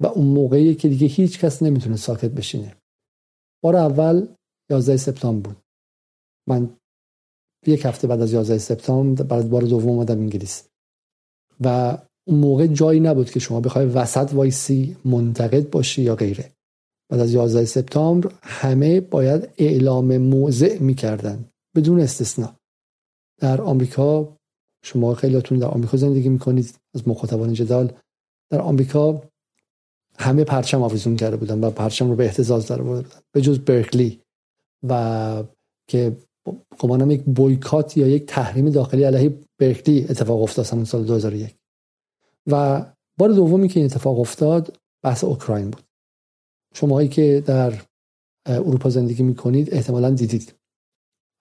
و 0.00 0.06
اون 0.06 0.26
موقعی 0.26 0.74
که 0.74 0.88
دیگه 0.88 1.06
هیچ 1.06 1.38
کس 1.38 1.62
نمی‌تونه 1.62 1.96
ساکت 1.96 2.30
بشینه. 2.30 2.76
بار 3.64 3.76
اول 3.76 4.26
11 4.70 4.96
سپتامبر 4.96 5.50
بود. 5.50 5.62
من 6.48 6.76
یک 7.66 7.84
هفته 7.84 8.08
بعد 8.08 8.20
از 8.20 8.32
11 8.32 8.58
سپتامبر 8.58 9.22
بعد 9.22 9.50
بار 9.50 9.62
دوم 9.62 9.88
اومدم 9.88 10.18
انگلیس. 10.18 10.68
و 11.60 11.98
اون 12.28 12.38
موقع 12.38 12.66
جایی 12.66 13.00
نبود 13.00 13.30
که 13.30 13.40
شما 13.40 13.60
بخوای 13.60 13.86
وسط 13.86 14.30
وایسی 14.32 14.96
منتقد 15.04 15.70
باشی 15.70 16.02
یا 16.02 16.16
غیره. 16.16 16.52
بعد 17.10 17.20
از 17.20 17.32
11 17.32 17.64
سپتامبر 17.64 18.32
همه 18.42 19.00
باید 19.00 19.48
اعلام 19.58 20.18
موضع 20.18 20.78
می‌کردن 20.78 21.44
بدون 21.76 22.00
استثنا. 22.00 22.56
در 23.40 23.60
آمریکا 23.60 24.36
شما 24.84 25.14
خیلیاتون 25.14 25.58
در 25.58 25.66
آمریکا 25.66 25.96
زندگی 25.96 26.28
می‌کنید 26.28 26.74
از 26.94 27.08
مخاطبان 27.08 27.52
جدال. 27.52 27.92
در 28.50 28.60
آمریکا 28.60 29.22
همه 30.20 30.44
پرچم 30.44 30.82
آویزون 30.82 31.16
کرده 31.16 31.36
بودن 31.36 31.60
و 31.60 31.70
پرچم 31.70 32.10
رو 32.10 32.16
به 32.16 32.24
اهتزاز 32.24 32.66
در 32.66 32.82
بودن. 32.82 33.08
به 33.32 33.40
جز 33.40 33.58
برکلی 33.58 34.20
و 34.88 35.44
که 35.88 36.16
گمانم 36.78 37.10
یک 37.10 37.22
بویکات 37.22 37.96
یا 37.96 38.06
یک 38.06 38.26
تحریم 38.26 38.70
داخلی 38.70 39.04
علیه 39.04 39.38
برکلی 39.58 40.06
اتفاق 40.08 40.42
افتاد 40.42 40.84
سال 40.84 41.04
2001 41.04 41.56
و 42.46 42.84
بار 43.18 43.28
دومی 43.28 43.68
که 43.68 43.80
این 43.80 43.86
اتفاق 43.86 44.20
افتاد 44.20 44.78
بحث 45.04 45.24
اوکراین 45.24 45.70
بود. 45.70 45.82
شماهایی 46.74 47.08
که 47.08 47.42
در 47.46 47.82
اروپا 48.46 48.90
زندگی 48.90 49.22
می‌کنید 49.22 49.74
احتمالا 49.74 50.10
دیدید. 50.10 50.54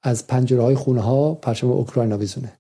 از 0.04 0.28
پنجره 0.28 0.62
های 0.62 0.76
خونه 0.76 1.02
ها 1.02 1.36
پرچم 1.36 1.72
اوکراین 1.72 2.14
آویزونه. 2.14 2.60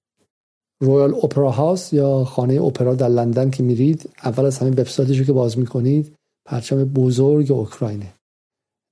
Royal 0.82 1.13
Opera 1.13 1.51
House 1.51 1.94
یا 1.93 2.24
خانه 2.24 2.62
اپرا 2.62 2.95
در 2.95 3.07
لندن 3.07 3.50
که 3.50 3.63
میرید 3.63 4.09
اول 4.24 4.45
از 4.45 4.57
همه 4.57 4.69
وبسایتش 4.69 5.21
که 5.21 5.33
باز 5.33 5.57
می‌کنید 5.57 6.15
پرچم 6.45 6.83
بزرگ 6.83 7.51
اوکراینه. 7.51 8.13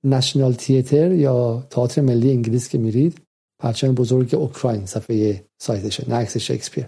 National 0.04 0.52
Theatre 0.52 1.12
یا 1.12 1.66
تئاتر 1.70 2.02
ملی 2.02 2.30
انگلیس 2.30 2.68
که 2.68 2.78
میرید 2.78 3.20
پرچم 3.60 3.94
بزرگ 3.94 4.34
اوکراین 4.34 4.86
صفحه 4.86 5.44
سایتشه 5.60 6.10
نه 6.10 6.14
عکس 6.14 6.36
شکسپیر. 6.36 6.86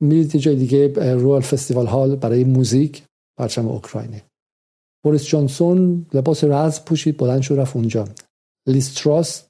میرید 0.00 0.36
جای 0.36 0.56
دیگه 0.56 0.88
Royal 1.14 1.40
Festival 1.40 1.86
Hall 1.86 2.16
برای 2.16 2.44
موزیک 2.44 3.02
پرچم 3.38 3.68
اوکراینه. 3.68 4.22
بوریس 5.04 5.24
جانسون 5.24 6.06
لباس 6.14 6.44
رزم 6.44 6.80
پوشید 6.80 7.16
بلند 7.16 7.40
شد 7.40 7.54
رفت 7.54 7.76
اونجا. 7.76 8.08
لیز 8.66 9.04
تراس 9.04 9.42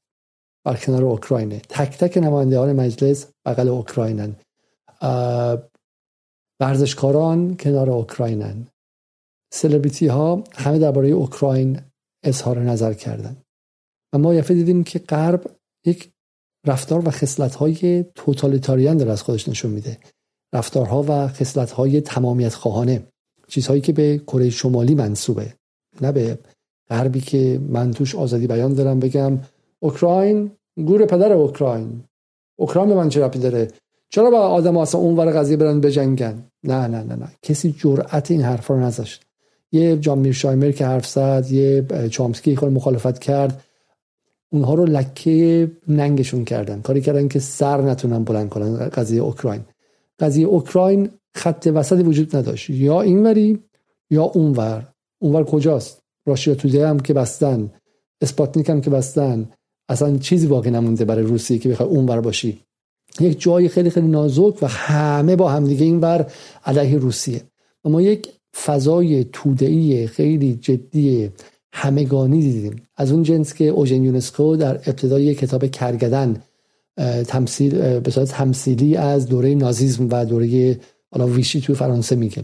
بر 0.64 0.76
کنار 0.76 1.04
اوکراینه. 1.04 1.58
تک 1.58 1.98
تک 1.98 2.18
نمایندگان 2.18 2.72
مجلس 2.72 3.26
بغل 3.46 3.68
اوکراینن. 3.68 4.36
ورزشکاران 6.60 7.56
کنار 7.56 7.90
اوکراینن. 7.90 8.66
سلبریتی 9.52 10.06
ها 10.06 10.44
همه 10.52 10.78
درباره 10.78 11.08
اوکراین 11.08 11.80
اظهار 12.24 12.58
نظر 12.58 12.94
کردن 12.94 13.36
و 14.12 14.18
ما 14.18 14.34
یفه 14.34 14.54
دیدیم 14.54 14.84
که 14.84 14.98
غرب 14.98 15.56
یک 15.84 16.10
رفتار 16.66 17.08
و 17.08 17.10
خصلت 17.10 17.54
های 17.54 18.04
توتالیتاریان 18.14 18.96
داره 18.96 19.12
از 19.12 19.22
خودش 19.22 19.48
نشون 19.48 19.70
میده. 19.70 19.98
رفتارها 20.54 21.04
و 21.08 21.28
خصلت 21.28 21.70
های 21.70 22.00
تمامیت 22.00 22.54
خواهانه. 22.54 23.06
چیزهایی 23.48 23.80
که 23.80 23.92
به 23.92 24.18
کره 24.18 24.50
شمالی 24.50 24.94
منصوبه. 24.94 25.54
نه 26.00 26.12
به 26.12 26.38
غربی 26.90 27.20
که 27.20 27.60
من 27.68 27.90
توش 27.90 28.14
آزادی 28.14 28.46
بیان 28.46 28.74
دارم 28.74 29.00
بگم. 29.00 29.38
اوکراین 29.84 30.50
گور 30.76 31.06
پدر 31.06 31.32
اوکراین. 31.32 32.04
اوکراین 32.56 32.88
به 32.88 32.94
من 32.94 33.08
چه 33.08 33.24
ربطی 33.24 33.38
داره؟ 33.38 33.68
چرا 34.10 34.30
با 34.30 34.38
آدم 34.38 34.76
اصلا 34.76 35.00
اونور 35.00 35.30
قضیه 35.30 35.56
برن 35.56 35.80
بجنگن؟ 35.80 36.44
نه 36.62 36.86
نه 36.86 37.02
نه 37.02 37.16
نه. 37.16 37.28
کسی 37.42 37.74
جرأت 37.78 38.30
این 38.30 38.42
حرفا 38.42 38.74
رو 38.74 38.80
نذاشت. 38.80 39.22
یه 39.72 39.96
جان 39.96 40.18
میرشایمر 40.18 40.70
که 40.70 40.86
حرف 40.86 41.06
زد 41.06 41.46
یه 41.50 41.86
چامسکی 42.10 42.56
خود 42.56 42.72
مخالفت 42.72 43.18
کرد. 43.18 43.64
اونها 44.52 44.74
رو 44.74 44.84
لکه 44.84 45.70
ننگشون 45.88 46.44
کردن. 46.44 46.80
کاری 46.80 47.00
کردن 47.00 47.28
که 47.28 47.38
سر 47.38 47.80
نتونن 47.80 48.24
بلند 48.24 48.48
کنن 48.48 48.88
قضیه 48.88 49.22
اوکراین. 49.22 49.60
قضیه 50.18 50.46
اوکراین 50.46 51.10
خط 51.34 51.70
وسطی 51.74 52.02
وجود 52.02 52.36
نداشت. 52.36 52.70
یا 52.70 53.00
اینوری 53.00 53.58
یا 54.10 54.22
اونور. 54.22 54.88
اونور 55.18 55.44
کجاست؟ 55.44 56.02
راشیا 56.26 56.54
توده 56.54 56.88
هم 56.88 57.00
که 57.00 57.14
بستن. 57.14 57.70
اسپاتنیک 58.20 58.70
هم 58.70 58.80
که 58.80 58.90
بستن. 58.90 59.48
اصلا 59.88 60.18
چیزی 60.18 60.46
باقی 60.46 60.70
نمونده 60.70 61.04
برای 61.04 61.24
روسیه 61.24 61.58
که 61.58 61.68
بخوای 61.68 61.88
اونور 61.88 62.20
باشی. 62.20 62.58
یک 63.20 63.40
جای 63.40 63.68
خیلی 63.68 63.90
خیلی 63.90 64.08
نازک 64.08 64.62
و 64.62 64.66
همه 64.66 65.36
با 65.36 65.50
همدیگه 65.50 65.84
اینور 65.84 66.26
علیه 66.64 66.98
روسیه. 66.98 67.42
و 67.84 67.88
ما 67.88 68.02
یک 68.02 68.28
فضای 68.64 69.24
توده‌ای 69.24 70.06
خیلی 70.06 70.54
جدی 70.54 71.30
همگانی 71.72 72.40
دیدیم. 72.40 72.82
از 72.96 73.12
اون 73.12 73.22
جنس 73.22 73.54
که 73.54 73.68
اوژن 73.68 74.04
یونسکو 74.04 74.56
در 74.56 74.74
ابتدای 74.74 75.34
کتاب 75.34 75.66
کرگدن 75.66 76.42
تمثیل 77.26 78.00
به 78.00 78.10
صورت 78.10 78.28
تمثیلی 78.28 78.96
از 78.96 79.26
دوره 79.26 79.54
نازیسم 79.54 80.08
و 80.10 80.24
دوره 80.24 80.80
حالا 81.10 81.26
ویشی 81.26 81.60
توی 81.60 81.74
فرانسه 81.74 82.16
میگه. 82.16 82.42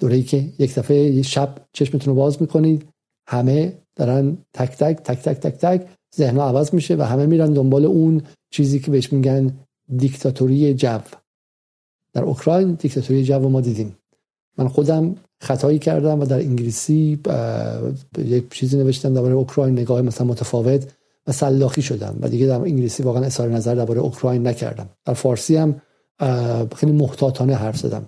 دوره 0.00 0.22
که 0.22 0.44
یک 0.58 0.74
دفعه 0.74 1.22
شب 1.22 1.54
چشمتون 1.72 2.14
رو 2.14 2.20
باز 2.20 2.42
می‌کنید 2.42 2.86
همه 3.28 3.72
دارن 3.96 4.36
تک 4.54 4.76
تک 4.76 4.96
تک 4.96 5.22
تک 5.22 5.40
تک 5.40 5.58
تک 5.58 5.86
ذهن 6.16 6.38
عوض 6.38 6.74
میشه 6.74 6.96
و 6.96 7.02
همه 7.02 7.26
میرن 7.26 7.52
دنبال 7.52 7.84
اون 7.84 8.22
چیزی 8.50 8.78
که 8.78 8.90
بهش 8.90 9.12
میگن 9.12 9.52
دیکتاتوری 9.96 10.74
جو. 10.74 10.98
در 12.12 12.22
اوکراین 12.22 12.72
دیکتاتوری 12.72 13.24
جو 13.24 13.48
ما 13.48 13.60
دیدیم. 13.60 13.96
من 14.58 14.68
خودم 14.68 15.16
خطایی 15.40 15.78
کردم 15.78 16.20
و 16.20 16.24
در 16.24 16.38
انگلیسی 16.38 17.18
یک 18.18 18.50
چیزی 18.50 18.78
نوشتم 18.78 19.14
درباره 19.14 19.34
اوکراین 19.34 19.78
نگاه 19.78 20.02
مثلا 20.02 20.26
متفاوت 20.26 20.92
و 21.26 21.32
سلاخی 21.32 21.82
شدم 21.82 22.18
و 22.20 22.28
دیگه 22.28 22.46
در 22.46 22.60
انگلیسی 22.60 23.02
واقعا 23.02 23.24
اظهار 23.24 23.48
نظر 23.48 23.74
درباره 23.74 24.00
اوکراین 24.00 24.46
نکردم. 24.46 24.88
در 25.04 25.14
فارسی 25.14 25.56
هم 25.56 25.80
خیلی 26.76 26.92
محتاطانه 26.92 27.54
حرف 27.54 27.76
زدم. 27.76 28.06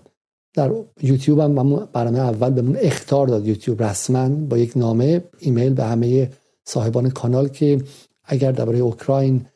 در 0.54 0.72
یوتیوب 1.02 1.38
هم 1.38 1.88
برنامه 1.92 2.18
اول 2.18 2.50
بهمون 2.50 2.76
اخطار 2.80 3.26
داد. 3.26 3.46
یوتیوب 3.46 3.82
رسما 3.82 4.28
با 4.28 4.58
یک 4.58 4.76
نامه 4.76 5.24
ایمیل 5.38 5.74
به 5.74 5.84
همه 5.84 6.30
صاحبان 6.68 7.10
کانال 7.10 7.48
که 7.48 7.82
اگر 8.24 8.52
درباره 8.52 8.78
اوکراین 8.78 9.46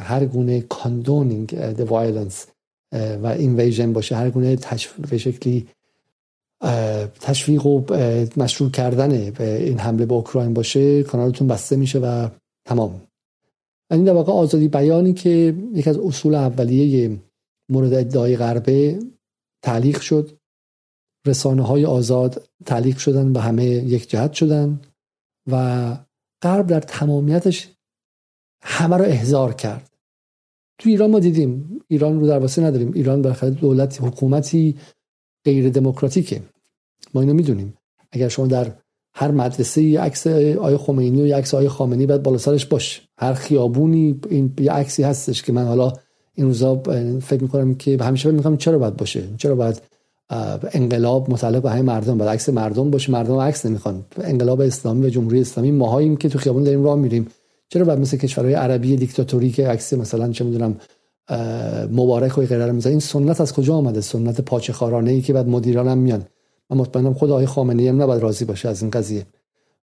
هر 0.00 0.24
گونه 0.24 0.60
condoning 0.60 1.48
the 1.56 1.80
violence 1.80 2.46
و 2.92 3.26
invasion 3.26 3.92
باشه 3.92 4.16
هر 4.16 4.30
گونه 4.30 4.58
به 5.10 5.18
شکلی 5.18 5.68
تشویق 7.20 7.66
و 7.66 7.84
مشروع 8.36 8.70
کردن 8.70 9.10
این 9.42 9.78
حمله 9.78 10.06
به 10.06 10.14
اوکراین 10.14 10.54
باشه 10.54 11.02
کانالتون 11.02 11.48
بسته 11.48 11.76
میشه 11.76 11.98
و 11.98 12.28
تمام. 12.64 13.02
این 13.90 14.04
در 14.04 14.12
واقع 14.12 14.32
آزادی 14.32 14.68
بیانی 14.68 15.12
که 15.12 15.54
یک 15.74 15.88
از 15.88 15.98
اصول 15.98 16.34
اولیه 16.34 17.18
مورد 17.68 17.94
ادعای 17.94 18.36
غربه 18.36 18.98
تعلیق 19.62 20.00
شد. 20.00 20.38
رسانه 21.26 21.62
های 21.62 21.84
آزاد 21.84 22.48
تعلیق 22.64 22.96
شدن 22.96 23.32
به 23.32 23.40
همه 23.40 23.64
یک 23.64 24.10
جهت 24.10 24.32
شدن 24.32 24.80
و 25.50 25.96
غرب 26.42 26.66
در 26.66 26.80
تمامیتش 26.80 27.68
همه 28.62 28.96
رو 28.96 29.04
احضار 29.04 29.54
کرد. 29.54 29.90
تو 30.78 30.88
ایران 30.88 31.10
ما 31.10 31.18
دیدیم 31.18 31.80
ایران 31.88 32.20
رو 32.20 32.26
در 32.26 32.38
واسه 32.38 32.62
نداریم. 32.62 32.92
ایران 32.94 33.22
بالاخره 33.22 33.50
دولت 33.50 34.02
حکومتی 34.02 34.78
غیر 35.44 35.70
دموکراتیکه. 35.70 36.42
ما 37.14 37.20
اینو 37.20 37.34
می‌دونیم. 37.34 37.74
اگر 38.12 38.28
شما 38.28 38.46
در 38.46 38.72
هر 39.14 39.30
مدرسه 39.30 40.00
عکس 40.00 40.26
آی 40.26 40.76
خمینی 40.76 41.22
و 41.22 41.26
یه 41.26 41.36
عکس 41.36 41.54
آی 41.54 41.68
خامنی 41.68 42.06
باید 42.06 42.22
بالا 42.22 42.38
سرش 42.38 42.66
باش. 42.66 43.08
هر 43.18 43.32
خیابونی 43.32 44.20
این 44.30 44.54
یه 44.60 44.72
عکسی 44.72 45.02
هستش 45.02 45.42
که 45.42 45.52
من 45.52 45.64
حالا 45.64 45.92
این 46.34 46.46
روزا 46.46 46.76
فکر 47.22 47.42
می‌کنم 47.42 47.74
که 47.74 47.98
همیشه 48.00 48.28
فکر 48.28 48.36
می‌کنم 48.36 48.56
چرا 48.56 48.78
باید 48.78 48.96
باشه؟ 48.96 49.28
چرا 49.36 49.54
باید 49.54 49.82
انقلاب 50.72 51.30
متعلق 51.30 51.62
به 51.62 51.70
همه 51.70 51.82
مردم 51.82 52.18
باید 52.18 52.30
عکس 52.30 52.48
مردم 52.48 52.90
باشه. 52.90 53.12
مردم 53.12 53.36
عکس 53.36 53.66
نمی‌خوان. 53.66 54.04
انقلاب 54.20 54.60
اسلامی 54.60 55.06
و 55.06 55.08
جمهوری 55.08 55.40
اسلامی 55.40 55.70
ماهاییم 55.70 56.16
که 56.16 56.28
تو 56.28 56.38
خیابون 56.38 56.62
داریم 56.64 56.84
راه 56.84 56.96
میریم. 56.96 57.26
چرا 57.68 57.84
باید 57.84 57.98
مثل 57.98 58.16
کشورهای 58.16 58.54
عربی 58.54 58.96
دیکتاتوری 58.96 59.50
که 59.50 59.68
عکس 59.68 59.92
مثلا 59.92 60.32
چه 60.32 60.44
می‌دونم 60.44 60.76
مبارک 61.92 62.38
و 62.38 62.40
غیره 62.40 62.72
می‌ذارن 62.72 62.92
این 62.92 63.00
سنت 63.00 63.40
از 63.40 63.52
کجا 63.52 63.74
آمده؟ 63.74 64.00
سنت 64.00 64.40
پاچه 64.40 64.72
خارانه 64.72 65.10
ای 65.10 65.20
که 65.20 65.32
بعد 65.32 65.48
مدیران 65.48 65.88
هم 65.88 65.98
میان. 65.98 66.24
من 66.70 66.76
مطمئنم 66.76 67.14
خود 67.14 67.30
آقای 67.30 67.46
خامنه‌ای 67.46 67.88
هم 67.88 68.02
نباید 68.02 68.22
راضی 68.22 68.44
باشه 68.44 68.68
از 68.68 68.82
این 68.82 68.90
قضیه. 68.90 69.26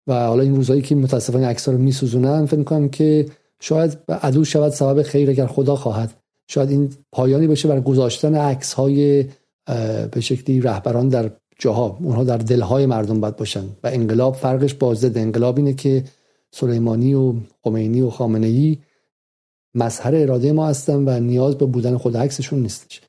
و 0.07 0.27
حالا 0.27 0.43
این 0.43 0.55
روزایی 0.55 0.81
که 0.81 0.95
متاسفانه 0.95 1.47
عکس 1.47 1.69
رو 1.69 1.77
میسوزونن 1.77 2.45
فکر 2.45 2.57
می‌کنم 2.57 2.89
که 2.89 3.25
شاید 3.59 3.97
عدو 4.09 4.43
شود 4.43 4.71
سبب 4.71 5.01
خیر 5.01 5.29
اگر 5.29 5.47
خدا 5.47 5.75
خواهد. 5.75 6.13
شاید 6.47 6.69
این 6.69 6.89
پایانی 7.11 7.47
بشه 7.47 7.67
برای 7.67 7.81
گذاشتن 7.81 8.35
عکس 8.35 8.73
های 8.73 9.25
به 10.11 10.21
شکلی 10.21 10.61
رهبران 10.61 11.09
در 11.09 11.31
جاها 11.59 11.97
اونها 12.01 12.23
در 12.23 12.37
دلهای 12.37 12.85
مردم 12.85 13.19
باید 13.19 13.35
باشن. 13.35 13.63
و 13.83 13.89
انقلاب 13.93 14.35
فرقش 14.35 14.73
با 14.73 14.93
ضد 14.93 15.17
انقلاب 15.17 15.57
اینه 15.57 15.73
که 15.73 16.03
سلیمانی 16.51 17.13
و 17.13 17.33
خمینی 17.63 18.01
و 18.01 18.09
خامنه 18.09 18.47
ای 18.47 18.77
مظهر 19.75 20.15
اراده 20.15 20.51
ما 20.51 20.67
هستن 20.67 21.03
و 21.05 21.19
نیاز 21.19 21.55
به 21.55 21.65
بودن 21.65 21.97
خود 21.97 22.17
عکسشون 22.17 22.59
نیستش. 22.59 23.01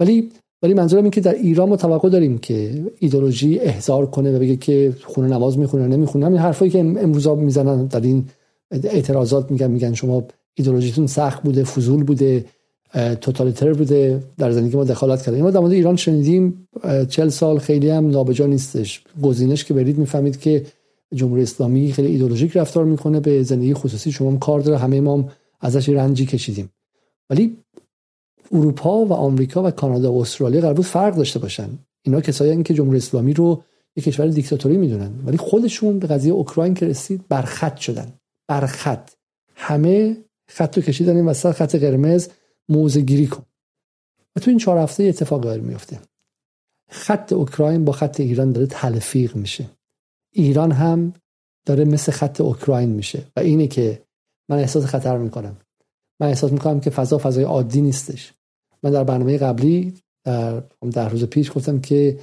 ولی 0.00 0.30
ولی 0.62 0.74
منظورم 0.74 1.02
این 1.02 1.10
که 1.10 1.20
در 1.20 1.34
ایران 1.34 1.68
ما 1.68 1.76
توقع 1.76 2.08
داریم 2.08 2.38
که 2.38 2.84
ایدولوژی 2.98 3.58
احضار 3.58 4.06
کنه 4.06 4.36
و 4.36 4.38
بگه 4.38 4.56
که 4.56 4.94
خونه 5.04 5.28
نماز 5.28 5.58
می‌خونه 5.58 5.86
نمی‌خونه 5.86 6.26
همین 6.26 6.38
حرفایی 6.38 6.70
که 6.70 6.78
امروزا 6.78 7.34
می‌زنن 7.34 7.86
در 7.86 8.00
این 8.00 8.28
اعتراضات 8.70 9.50
میگن 9.50 9.70
میگن 9.70 9.94
شما 9.94 10.24
ایدولوژیتون 10.54 11.06
سخت 11.06 11.42
بوده 11.42 11.64
فضول 11.64 12.04
بوده. 12.04 12.44
توتالیتر 13.20 13.72
بوده 13.72 14.22
در 14.38 14.52
زندگی 14.52 14.76
ما 14.76 14.84
دخالت 14.84 15.22
کرده. 15.22 15.42
ما 15.42 15.50
در 15.50 15.60
ایران 15.60 15.96
شنیدیم 15.96 16.68
چل 17.08 17.28
سال 17.28 17.58
خیلی 17.58 17.90
هم 17.90 18.10
نابجا 18.10 18.46
نیستش. 18.46 19.02
گزینش 19.22 19.64
که 19.64 19.74
برید 19.74 19.98
می‌فهمید 19.98 20.40
که 20.40 20.66
جمهوری 21.14 21.42
اسلامی 21.42 21.92
خیلی 21.92 22.08
ایدولوژیک 22.08 22.56
رفتار 22.56 22.84
می‌کنه 22.84 23.20
به 23.20 23.42
زندگی 23.42 23.74
خصوصی 23.74 24.12
شما 24.12 24.30
هم 24.30 24.38
کار 24.38 24.60
داره 24.60 24.78
همه 24.78 25.00
ما 25.00 25.28
ازش 25.60 25.88
رنجی 25.88 26.26
کشیدیم. 26.26 26.70
ولی 27.30 27.56
اروپا 28.52 29.04
و 29.04 29.12
آمریکا 29.12 29.62
و 29.62 29.70
کانادا 29.70 30.12
و 30.12 30.20
استرالیا 30.20 30.60
قرار 30.60 30.74
بود 30.74 30.84
فرق 30.84 31.16
داشته 31.16 31.38
باشن. 31.38 31.68
اینا 32.02 32.20
کسایی 32.20 32.62
که 32.62 32.74
جمهوری 32.74 32.98
اسلامی 32.98 33.32
رو 33.32 33.62
یک 33.96 34.04
کشور 34.04 34.26
دیکتاتوری 34.26 34.76
می‌دونن. 34.76 35.10
ولی 35.26 35.36
خودشون 35.36 35.98
به 35.98 36.06
قضیه 36.06 36.32
اوکراین 36.32 36.74
که 36.74 36.86
رسید 36.86 37.24
برخط 37.28 37.76
شدن. 37.76 38.12
برخط. 38.48 39.10
همه 39.54 40.16
خط 40.48 40.76
رو 40.76 40.82
کشیدن 40.82 41.16
این 41.16 41.26
وسط 41.26 41.52
خط 41.52 41.74
قرمز. 41.74 42.28
موزه 42.68 43.00
گیری 43.00 43.26
کن. 43.26 43.46
و 44.36 44.40
تو 44.40 44.50
این 44.50 44.58
چهار 44.58 44.78
هفته 44.78 45.04
اتفاق 45.04 45.40
داره 45.40 45.62
میفته 45.62 46.00
خط 46.90 47.32
اوکراین 47.32 47.84
با 47.84 47.92
خط 47.92 48.20
ایران 48.20 48.52
داره 48.52 48.66
تلفیق 48.66 49.36
میشه. 49.36 49.70
ایران 50.32 50.72
هم 50.72 51.12
داره 51.66 51.84
مثل 51.84 52.12
خط 52.12 52.40
اوکراین 52.40 52.88
میشه. 52.88 53.26
و 53.36 53.40
اینه 53.40 53.66
که 53.66 54.02
من 54.50 54.58
احساس 54.58 54.84
خطر 54.84 55.18
می‌کنم. 55.18 55.56
من 56.20 56.26
احساس 56.26 56.52
می‌کنم 56.52 56.80
که 56.80 56.90
فضا 56.90 57.18
فضای 57.18 57.44
عادی 57.44 57.80
نیستش. 57.80 58.32
من 58.82 58.90
در 58.90 59.04
برنامه 59.04 59.38
قبلی 59.38 59.94
در 60.24 60.60
ده 60.92 61.08
روز 61.08 61.24
پیش 61.24 61.52
گفتم 61.52 61.80
که 61.80 62.20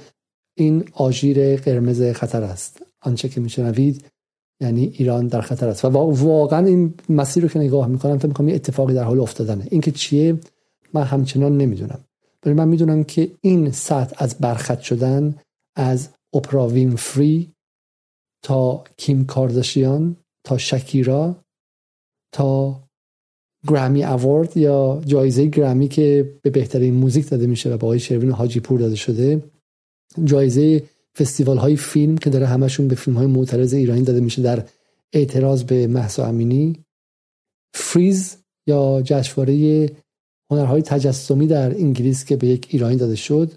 این 0.58 0.88
آژیر 0.92 1.56
قرمز 1.56 2.02
خطر 2.02 2.42
است. 2.42 2.82
آنچه 3.00 3.28
که 3.28 3.40
میشنوید 3.40 4.04
یعنی 4.62 4.92
ایران 4.98 5.26
در 5.26 5.40
خطر 5.40 5.68
است. 5.68 5.84
و 5.84 5.88
واقعا 5.88 6.66
این 6.66 6.94
مسیر 7.08 7.42
رو 7.42 7.48
که 7.48 7.58
نگاه 7.58 7.86
می‌کنم 7.86 8.18
فکر 8.18 8.28
می‌کنم 8.28 8.48
یه 8.48 8.54
اتفاقی 8.54 8.94
در 8.94 9.04
حال 9.04 9.20
افتادنه. 9.20 9.66
اینکه 9.70 9.90
چیه 9.90 10.38
من 10.92 11.02
همچنان 11.02 11.56
نمی‌دونم. 11.56 12.00
ولی 12.46 12.54
من 12.54 12.68
می‌دونم 12.68 13.04
که 13.04 13.30
این 13.40 13.70
سطح 13.70 14.14
از 14.18 14.38
برخط 14.38 14.80
شدن 14.80 15.34
از 15.76 16.08
اپرا 16.34 16.68
فری 16.96 17.52
تا 18.42 18.84
کیم 18.96 19.24
کارداشیان 19.24 20.16
تا 20.44 20.58
شکیرا 20.58 21.36
تا 22.34 22.80
گرامی 23.68 24.04
اوارد 24.04 24.56
یا 24.56 25.02
جایزه 25.06 25.46
گرامی 25.46 25.88
که 25.88 26.34
به 26.42 26.50
بهترین 26.50 26.94
موزیک 26.94 27.28
داده 27.28 27.46
میشه 27.46 27.74
و 27.74 27.76
با 27.76 27.86
آقای 27.86 28.00
شروین 28.00 28.30
حاجی 28.30 28.60
پور 28.60 28.80
داده 28.80 28.94
شده 28.94 29.42
جایزه 30.24 30.82
فستیوال 31.18 31.58
های 31.58 31.76
فیلم 31.76 32.18
که 32.18 32.30
داره 32.30 32.46
همشون 32.46 32.88
به 32.88 32.94
فیلم 32.94 33.16
های 33.16 33.26
معترض 33.26 33.74
ایرانی 33.74 34.02
داده 34.02 34.20
میشه 34.20 34.42
در 34.42 34.68
اعتراض 35.12 35.64
به 35.64 35.86
محسا 35.86 36.26
امینی. 36.26 36.84
فریز 37.74 38.36
یا 38.66 39.02
جشنواره 39.04 39.90
هنرهای 40.50 40.82
تجسمی 40.82 41.46
در 41.46 41.74
انگلیس 41.74 42.24
که 42.24 42.36
به 42.36 42.46
یک 42.46 42.66
ایرانی 42.70 42.96
داده 42.96 43.16
شد. 43.16 43.52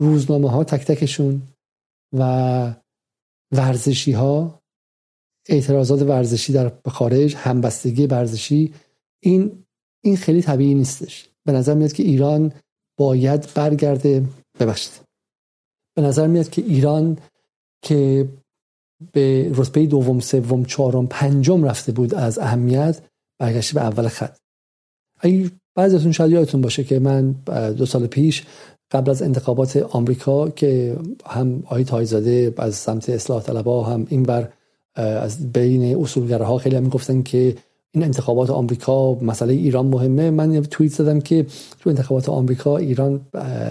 روزنامه 0.00 0.50
ها 0.50 0.64
تک 0.64 0.84
تکشون 0.84 1.42
و 2.18 2.74
ورزشی 3.52 4.12
ها 4.12 4.62
اعتراضات 5.48 6.02
ورزشی 6.02 6.52
در 6.52 6.72
خارج 6.86 7.34
همبستگی 7.34 8.06
ورزشی 8.06 8.74
این 9.22 9.64
این 10.04 10.16
خیلی 10.16 10.42
طبیعی 10.42 10.74
نیستش. 10.74 11.28
به 11.44 11.52
نظر 11.52 11.74
میاد 11.74 11.92
که 11.92 12.02
ایران 12.02 12.52
باید 12.98 13.54
برگرده. 13.54 14.24
ببخشید. 14.60 15.03
به 15.94 16.02
نظر 16.02 16.26
میاد 16.26 16.50
که 16.50 16.62
ایران 16.62 17.18
که 17.82 18.28
به 19.12 19.52
رتبه 19.54 19.86
دوم 19.86 20.20
سوم 20.20 20.64
چهارم 20.64 21.06
پنجم 21.06 21.64
رفته 21.64 21.92
بود 21.92 22.14
از 22.14 22.38
اهمیت 22.38 23.00
برگشته 23.38 23.74
به 23.74 23.80
اول 23.80 24.08
خط. 24.08 24.36
اگه 25.20 25.50
بعضیتون 25.74 26.12
شاید 26.12 26.32
یادتون 26.32 26.60
باشه 26.60 26.84
که 26.84 26.98
من 26.98 27.34
دو 27.76 27.86
سال 27.86 28.06
پیش 28.06 28.44
قبل 28.90 29.10
از 29.10 29.22
انتخابات 29.22 29.76
آمریکا 29.76 30.48
که 30.48 30.96
هم 31.26 31.62
آقای 31.66 31.84
تایزاده 31.84 32.54
از 32.58 32.74
سمت 32.74 33.10
اصلاح 33.10 33.42
طلبها 33.42 33.82
هم 33.82 34.06
این 34.08 34.22
بر 34.22 34.48
از 34.94 35.52
بین 35.52 35.96
اصولگراها 35.96 36.58
خیلی 36.58 36.76
هم 36.76 36.82
می‌گفتن 36.82 37.22
که 37.22 37.56
این 37.90 38.04
انتخابات 38.04 38.50
آمریکا 38.50 39.14
مسئله 39.14 39.52
ایران 39.52 39.86
مهمه. 39.86 40.30
من 40.30 40.62
توییت 40.62 40.92
زدم 40.92 41.20
که 41.20 41.46
تو 41.80 41.90
انتخابات 41.90 42.28
آمریکا 42.28 42.76
ایران 42.76 43.20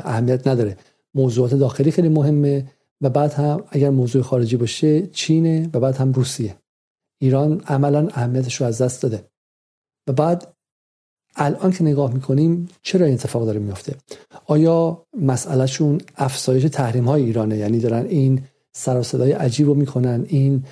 اهمیت 0.04 0.48
نداره. 0.48 0.78
موضوعات 1.16 1.54
داخلی 1.54 1.92
خیلی 1.92 2.10
مهمه 2.10 2.72
و 3.02 3.10
بعد 3.10 3.34
هم 3.34 3.64
اگر 3.70 3.90
موضوع 3.90 4.22
خارجی 4.22 4.58
باشه 4.58 5.08
چینه 5.08 5.70
و 5.74 5.80
بعد 5.80 5.96
هم 5.96 6.12
روسیه. 6.12 6.56
ایران 7.22 7.62
عملا 7.68 8.08
اهمیتش 8.08 8.56
رو 8.56 8.68
از 8.68 8.82
دست 8.82 9.04
داده. 9.04 9.24
و 10.08 10.14
بعد 10.14 10.54
الان 11.36 11.72
که 11.72 11.84
نگاه 11.84 12.14
می‌کنیم 12.14 12.68
چرا 12.82 13.06
این 13.06 13.14
اتفاق 13.14 13.46
داره 13.46 13.60
میفته 13.60 13.96
آیا 14.46 15.06
مسئلهشون 15.22 16.02
افزایش 16.16 16.64
تحریم 16.64 17.06
های 17.06 17.24
ایرانه؟ 17.24 17.58
یعنی 17.58 17.80
دارن 17.80 18.06
این 18.06 18.42
سر 18.72 19.00
و 19.00 19.04
صدای 19.04 19.32
عجیب 19.32 19.68
رو 19.68 19.74
می‌کنن 19.74 20.26
این 20.28 20.64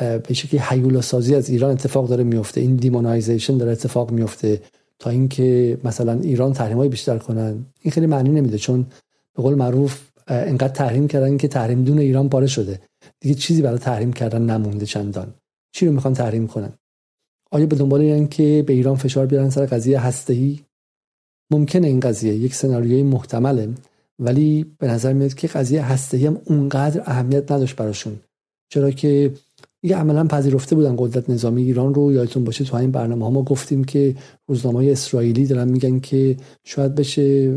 به 0.00 0.34
شکلی 0.34 0.60
حیولا 0.60 1.00
سازی 1.00 1.34
از 1.34 1.50
ایران 1.50 1.70
اتفاق 1.70 2.08
داره 2.08 2.24
میفته 2.24 2.60
این 2.60 2.76
دیمونایزیشن 2.76 3.56
داره 3.56 3.72
اتفاق 3.72 4.10
میفته 4.10 4.62
تا 4.98 5.10
اینکه 5.10 5.78
مثلا 5.84 6.20
ایران 6.20 6.52
تحریم 6.52 6.88
بیشتر 6.88 7.18
کنن. 7.18 7.66
این 7.82 7.92
خیلی 7.92 8.06
معنی 8.06 8.30
نمیده 8.30 8.58
چون 8.58 8.86
به 9.40 9.44
قول 9.44 9.54
معروف 9.54 10.00
انقدر 10.28 10.72
تحریم 10.72 11.08
کردن 11.08 11.36
که 11.36 11.48
تحریم 11.48 11.84
دون 11.84 11.98
ایران 11.98 12.28
پاره 12.28 12.46
شده. 12.46 12.80
دیگه 13.20 13.34
چیزی 13.34 13.62
برای 13.62 13.78
تحریم 13.78 14.12
کردن 14.12 14.42
نمونده 14.42 14.86
چندان. 14.86 15.34
چی 15.72 15.86
رو 15.86 15.92
می‌خوان 15.92 16.14
تحریم 16.14 16.46
کنن؟ 16.46 16.72
آیا 17.50 17.66
به 17.66 17.76
دنبال 17.76 18.00
این 18.00 18.28
که 18.28 18.64
به 18.66 18.72
ایران 18.72 18.96
فشار 18.96 19.26
بیارن 19.26 19.50
سر 19.50 19.66
قضیه 19.66 20.00
هسته‌ای؟ 20.00 20.60
ممکنه 21.52 21.86
این 21.86 22.00
قضیه 22.00 22.34
یک 22.34 22.54
سناریوی 22.54 23.02
محتمله 23.02 23.68
ولی 24.18 24.76
به 24.78 24.86
نظر 24.86 25.12
میاد 25.12 25.34
که 25.34 25.48
قضیه 25.48 25.82
هسته‌ای 25.84 26.26
هم 26.26 26.40
اونقدر 26.44 27.02
اهمیت 27.06 27.52
نداشت 27.52 27.76
براشون. 27.76 28.20
چرا 28.68 28.90
که 28.90 29.32
یه 29.82 29.96
عملا 29.96 30.24
پذیرفته 30.24 30.76
بودن 30.76 30.94
قدرت 30.98 31.30
نظامی 31.30 31.62
ایران 31.62 31.94
رو. 31.94 32.12
یادتون 32.12 32.44
باشه 32.44 32.64
تو 32.64 32.76
این 32.76 32.90
برنامه 32.90 33.24
ها 33.24 33.30
ما 33.30 33.42
گفتیم 33.42 33.84
که 33.84 34.16
روزنامه 34.48 34.90
اسرائیلی 34.90 35.46
دارن 35.46 35.68
میگن 35.68 36.00
که 36.00 36.36
شاید 36.64 36.94
بشه 36.94 37.52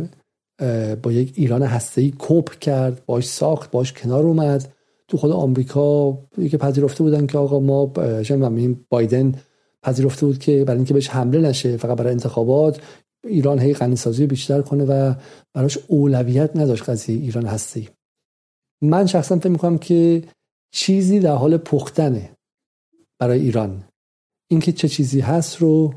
با 1.04 1.12
یک 1.12 1.34
ایران 1.36 1.64
هسته‌ای 1.64 2.12
کوپ 2.12 2.60
کرد 2.60 3.06
باش 3.06 3.28
ساخت 3.28 3.72
باش 3.72 3.94
کنار 3.94 4.24
اومد. 4.24 4.74
تو 5.08 5.18
خود 5.18 5.32
آمریکا 5.32 6.18
که 6.52 6.58
پذیرفته 6.58 7.04
بودن 7.04 7.28
که 7.28 7.38
آقا 7.38 7.60
ما 7.60 7.86
بایدن 8.90 9.36
پذیرفته 9.84 10.26
بود 10.26 10.40
که 10.40 10.64
برای 10.64 10.78
اینکه 10.78 10.94
بهش 10.94 11.10
حمله 11.10 11.40
نشه 11.40 11.78
فقط 11.78 11.98
برای 11.98 12.12
انتخابات 12.12 12.82
ایران 13.28 13.60
هی 13.60 13.74
غنیسازی 13.74 14.28
بیشتر 14.28 14.62
کنه 14.62 14.86
و 14.86 15.14
براش 15.54 15.78
اولویت 15.88 16.56
نداشت 16.56 16.90
قضیه 16.90 17.16
ایران 17.16 17.46
هستی 17.46 17.90
من 18.82 19.06
شخصا 19.06 19.40
فکر 19.40 19.50
می‌کنم 19.50 19.78
که 19.78 20.24
چیزی 20.72 21.20
در 21.20 21.36
حال 21.36 21.58
پختنه 21.58 22.36
برای 23.20 23.40
ایران. 23.40 23.84
اینکه 24.52 24.72
چه 24.72 24.88
چیزی 24.88 25.20
هست 25.20 25.58
رو 25.58 25.94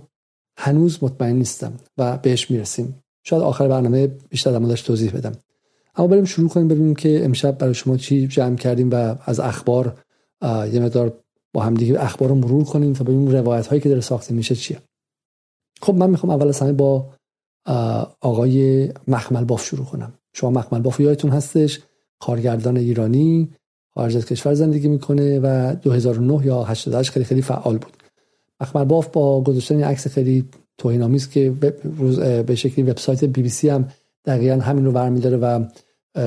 هنوز 0.58 1.04
مطمئن 1.04 1.36
نیستم 1.36 1.72
و 1.98 2.18
بهش 2.18 2.50
می‌رسیم. 2.50 3.02
شاید 3.28 3.42
آخر 3.42 3.68
برنامه 3.68 4.06
بیشتر 4.06 4.50
در 4.50 4.58
موردش 4.58 4.82
توضیح 4.82 5.12
بدم. 5.12 5.32
اما 5.96 6.06
بریم 6.06 6.24
شروع 6.24 6.48
کنیم 6.48 6.68
ببینیم 6.68 6.94
که 6.94 7.24
امشب 7.24 7.58
برای 7.58 7.74
شما 7.74 7.96
چی 7.96 8.26
جمع 8.26 8.56
کردیم 8.56 8.90
و 8.92 9.16
از 9.24 9.40
اخبار 9.40 9.98
یه 10.42 10.80
مقدار 10.80 11.20
با 11.52 11.62
هم 11.62 11.74
دیگه 11.74 12.02
اخبار 12.02 12.28
رو 12.28 12.34
مرور 12.34 12.64
کنیم 12.64 12.92
تا 12.92 13.04
ببینیم 13.04 13.28
روایت 13.28 13.66
هایی 13.66 13.80
که 13.80 13.88
داره 13.88 14.00
ساخته 14.00 14.34
میشه 14.34 14.54
چیه. 14.54 14.78
خب 15.82 15.94
من 15.94 16.10
می‌خوام 16.10 16.30
اول 16.30 16.48
از 16.48 16.60
همه 16.60 16.72
با 16.72 17.10
آقای 18.20 18.88
مخمل 19.08 19.44
باف 19.44 19.64
شروع 19.64 19.86
کنم. 19.86 20.12
شما 20.32 20.50
مخمل 20.50 20.80
باف 20.80 21.00
یادتون 21.00 21.30
هستش 21.30 21.80
کارگردان 22.20 22.76
ایرانی 22.76 23.50
خارج 23.94 24.16
از 24.16 24.26
کشور 24.26 24.54
زندگی 24.54 24.88
می‌کنه 24.88 25.40
و 25.42 25.76
2009 25.82 26.46
یا 26.46 26.62
88 26.64 27.10
خیلی 27.10 27.24
خیلی 27.24 27.42
فعال 27.42 27.78
بود. 27.78 27.92
مخمل 28.60 28.84
باف 28.84 29.08
با 29.08 29.40
گذاشتن 29.40 29.82
عکس 29.82 30.08
خیلی 30.08 30.48
توهین‌آمیز 30.78 31.28
که 31.28 31.50
به 32.46 32.54
شکلی 32.54 32.90
وبسایت 32.90 33.24
بی 33.24 33.42
بی 33.42 33.48
سی 33.48 33.68
هم 33.68 33.88
دقیقا 34.24 34.56
همین 34.60 34.84
رو 34.84 34.92
برمیداره 34.92 35.36
و 35.36 35.64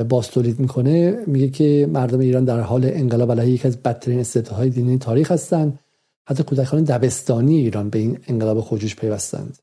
باستولید 0.08 0.60
می‌کنه. 0.60 1.24
میگه 1.26 1.48
که 1.48 1.88
مردم 1.92 2.18
ایران 2.18 2.44
در 2.44 2.60
حال 2.60 2.84
انقلاب 2.84 3.32
علیه 3.32 3.54
یکی 3.54 3.68
از 3.68 3.76
بدترین 3.76 4.20
استدعاهای 4.20 4.70
دینی 4.70 4.98
تاریخ 4.98 5.30
هستند. 5.30 5.78
حتی 6.28 6.42
کودکان 6.42 6.82
دبستانی 6.82 7.56
ایران 7.56 7.90
به 7.90 7.98
این 7.98 8.18
انقلاب 8.28 8.60
خودجوش 8.60 8.96
پیوستند. 8.96 9.58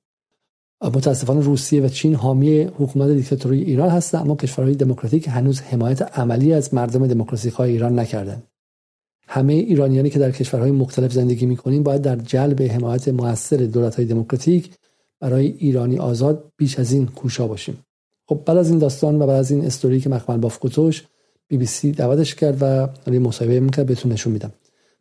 متاسفانه 0.81 1.41
روسیه 1.41 1.81
و 1.81 1.87
چین 1.87 2.15
حامی 2.15 2.61
حکومت 2.61 3.09
دیکتاتوری 3.09 3.63
ایران 3.63 3.89
هستند 3.89 4.21
اما 4.21 4.35
کشورهای 4.35 4.75
دموکراتیک 4.75 5.27
هنوز 5.27 5.61
حمایت 5.61 6.01
عملی 6.19 6.53
از 6.53 6.73
مردم 6.73 7.07
دموکراسی 7.07 7.51
ایران 7.59 7.99
نکردند. 7.99 8.43
همه 9.27 9.53
ایرانیانی 9.53 10.09
که 10.09 10.19
در 10.19 10.31
کشورهای 10.31 10.71
مختلف 10.71 11.11
زندگی 11.11 11.45
می‌کنیم 11.45 11.83
باید 11.83 12.01
در 12.01 12.15
جلب 12.15 12.61
حمایت 12.61 13.07
موثر 13.07 13.57
دولت‌های 13.57 14.05
دموکراتیک 14.05 14.71
برای 15.19 15.45
ایرانی 15.45 15.97
آزاد 15.97 16.51
بیش 16.57 16.79
از 16.79 16.91
این 16.91 17.05
کوشا 17.05 17.47
باشیم. 17.47 17.77
خب 18.29 18.43
بعد 18.45 18.57
از 18.57 18.69
این 18.69 18.79
داستان 18.79 19.21
و 19.21 19.27
بعد 19.27 19.39
از 19.39 19.51
این 19.51 19.65
استوری 19.65 19.99
که 19.99 20.09
مخمل 20.09 20.37
باف 20.37 20.59
بی 21.47 21.57
بی 21.57 21.65
سی 21.65 21.91
دعوتش 21.91 22.35
کرد 22.35 22.57
و 22.61 22.89
روی 23.05 23.19
مصاحبه 23.19 23.59
می‌کرد 23.59 23.85
بهتون 23.85 24.11
نشون 24.11 24.33
میدم. 24.33 24.51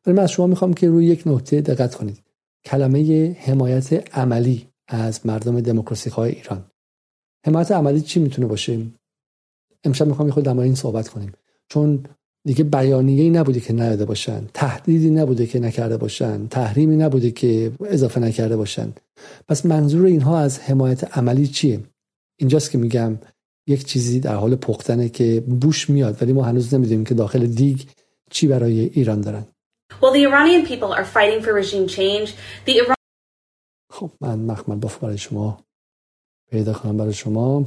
ولی 0.07 0.17
من 0.17 0.23
از 0.23 0.31
شما 0.31 0.47
می‌خوام 0.47 0.75
که 0.75 0.89
روی 0.89 1.07
یک 1.07 1.23
نکته 1.27 1.61
دقت 1.61 1.95
کنید. 1.95 2.23
کلمه 2.65 3.37
حمایت 3.41 4.17
عملی 4.17 4.67
از 4.89 5.27
مردم 5.27 5.61
دموکراسی 5.61 6.11
های 6.11 6.33
ایران. 6.33 6.65
حمایت 7.47 7.73
عملی 7.73 8.01
چی 8.01 8.21
می‌تونه 8.21 8.49
باشه؟ 8.49 8.87
امشب 9.85 10.07
می‌خوام 10.07 10.31
خود 10.31 10.45
در 10.45 10.59
این 10.59 10.75
صحبت 10.75 11.09
کنیم. 11.09 11.33
چون 11.69 12.05
دیگه 12.47 12.65
بیانیه 12.65 13.23
ای 13.23 13.31
نبوده 13.31 13.61
که 13.61 13.73
نداده 13.73 14.05
باشن. 14.05 14.47
تهدیدی 14.55 15.11
نبوده 15.11 15.47
که 15.47 15.61
نکرده 15.61 15.97
باشن. 15.97 16.47
تحریمی 16.47 16.97
نبوده 16.97 17.31
که 17.31 17.73
اضافه 17.85 18.21
نکرده 18.21 18.57
باشن. 18.57 18.93
پس 19.49 19.67
منظور 19.67 20.07
اینها 20.07 20.39
از 20.39 20.61
حمایت 20.61 21.19
عملی 21.19 21.47
چیه؟ 21.47 21.81
اینجاست 22.39 22.71
که 22.71 22.79
میگم 22.79 23.19
یک 23.67 23.85
چیزی 23.85 24.21
در 24.21 24.35
حال 24.35 24.57
پختنه 24.57 25.09
که 25.09 25.45
بوش 25.61 25.91
میاد 25.91 26.23
ولی 26.23 26.33
ما 26.33 26.43
هنوز 26.43 26.75
نمی‌دونیم 26.75 27.05
که 27.05 27.15
داخل 27.15 27.47
دیگ 27.47 27.81
چی 28.31 28.47
برای 28.47 28.81
ایران 28.81 29.21
دارن. 29.21 29.47
Well, 30.01 30.13
the 30.13 30.25
Iranian 30.31 30.67
people 30.67 30.93
are 30.93 31.05
fighting 31.05 31.43
for 31.43 31.53
regime 31.53 31.89
change. 31.89 32.29
The 32.67 32.73
Iran... 32.81 32.95
خب 33.93 34.11
من 34.21 34.39
مخمل 34.39 34.77
باف 34.77 34.99
برای 34.99 35.19
شما 35.19 35.65
پیدا 36.51 36.73
کنم 36.73 36.97
برای 36.97 37.13
شما. 37.13 37.65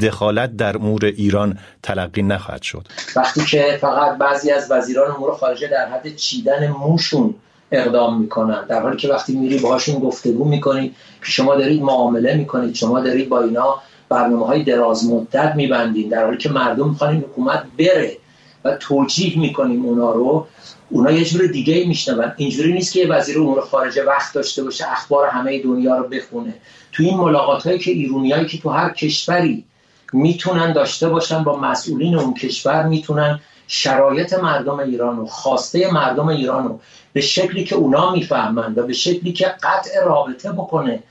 دخالت 0.00 0.56
در 0.56 0.76
امور 0.76 1.04
ایران 1.04 1.58
تلقی 1.82 2.22
نخواهد 2.22 2.62
شد. 2.62 2.86
وقتی 3.16 3.44
که 3.44 3.78
فقط 3.80 4.18
بعضی 4.18 4.50
از 4.50 4.70
وزیران 4.70 5.10
امور 5.10 5.34
خارجه 5.34 5.68
در 5.68 5.88
حد 5.88 6.16
چیدن 6.16 6.68
موشون 6.68 7.34
اقدام 7.72 8.20
می‌کنن 8.20 8.66
در 8.66 8.82
حالی 8.82 8.96
که 8.96 9.08
وقتی 9.08 9.36
میری 9.36 9.58
باهاشون 9.58 10.00
گفتگو 10.00 10.44
می‌کنید 10.44 10.94
که 11.20 11.30
شما 11.30 11.56
دارید 11.56 11.82
معامله 11.82 12.34
می‌کنید 12.34 12.74
شما 12.74 13.00
دارید 13.00 13.28
با 13.28 13.42
اینا 13.42 13.82
برنامه 14.08 14.46
های 14.46 14.62
دراز 14.62 15.10
مدت 15.10 15.52
میبندین 15.56 16.08
در 16.08 16.24
حالی 16.24 16.36
که 16.36 16.48
مردم 16.48 16.88
می‌خوان 16.88 17.10
این 17.10 17.20
حکومت 17.20 17.64
بره 17.78 18.16
و 18.64 18.76
توجیه 18.76 19.38
می‌کنیم 19.38 19.84
اونا 19.84 20.12
رو 20.12 20.46
اونا 20.90 21.10
یه 21.10 21.24
جور 21.24 21.46
دیگه 21.46 21.84
میشنون. 21.86 22.32
اینجوری 22.36 22.72
نیست 22.72 22.92
که 22.92 23.06
وزیر 23.06 23.38
امور 23.38 23.60
خارجه 23.60 24.04
وقت 24.04 24.34
داشته 24.34 24.64
باشه 24.64 24.92
اخبار 24.92 25.28
همه 25.28 25.62
دنیا 25.62 25.96
رو 25.96 26.08
بخونه. 26.08 26.54
تو 26.92 27.02
این 27.02 27.16
ملاقات 27.16 27.66
هایی 27.66 27.78
که 27.78 27.90
ایرونیایی 27.90 28.46
که 28.46 28.58
تو 28.58 28.68
هر 28.70 28.90
کشوری 28.90 29.64
می‌تونن 30.12 30.72
داشته 30.72 31.08
باشن 31.08 31.44
با 31.44 31.56
مسئولین 31.56 32.18
اون 32.18 32.34
کشور 32.34 32.82
می‌تونن 32.82 33.40
شرایط 33.66 34.34
مردم 34.34 34.78
ایران 34.78 35.18
و 35.18 35.26
خواسته 35.26 35.92
مردم 35.92 36.28
ایران 36.28 36.68
رو 36.68 36.80
به 37.12 37.20
شکلی 37.20 37.64
که 37.64 37.74
اونا 37.74 38.10
می‌فهمند 38.10 38.78
و 38.78 38.82
به 38.82 38.92
شکلی 38.92 39.32
که 39.32 39.46
قطع 39.46 40.04
رابطه 40.04 40.52
بکنه 40.52 41.02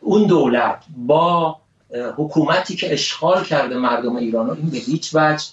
اون 0.00 0.26
دولت 0.26 0.84
با 0.96 1.56
حکومتی 2.16 2.76
که 2.76 2.92
اشغال 2.92 3.44
کرده 3.44 3.76
مردم 3.76 4.16
ایران 4.16 4.46
رو 4.46 4.54
این 4.54 4.70
به 4.70 4.78
هیچ 4.78 5.10
وجه 5.14 5.44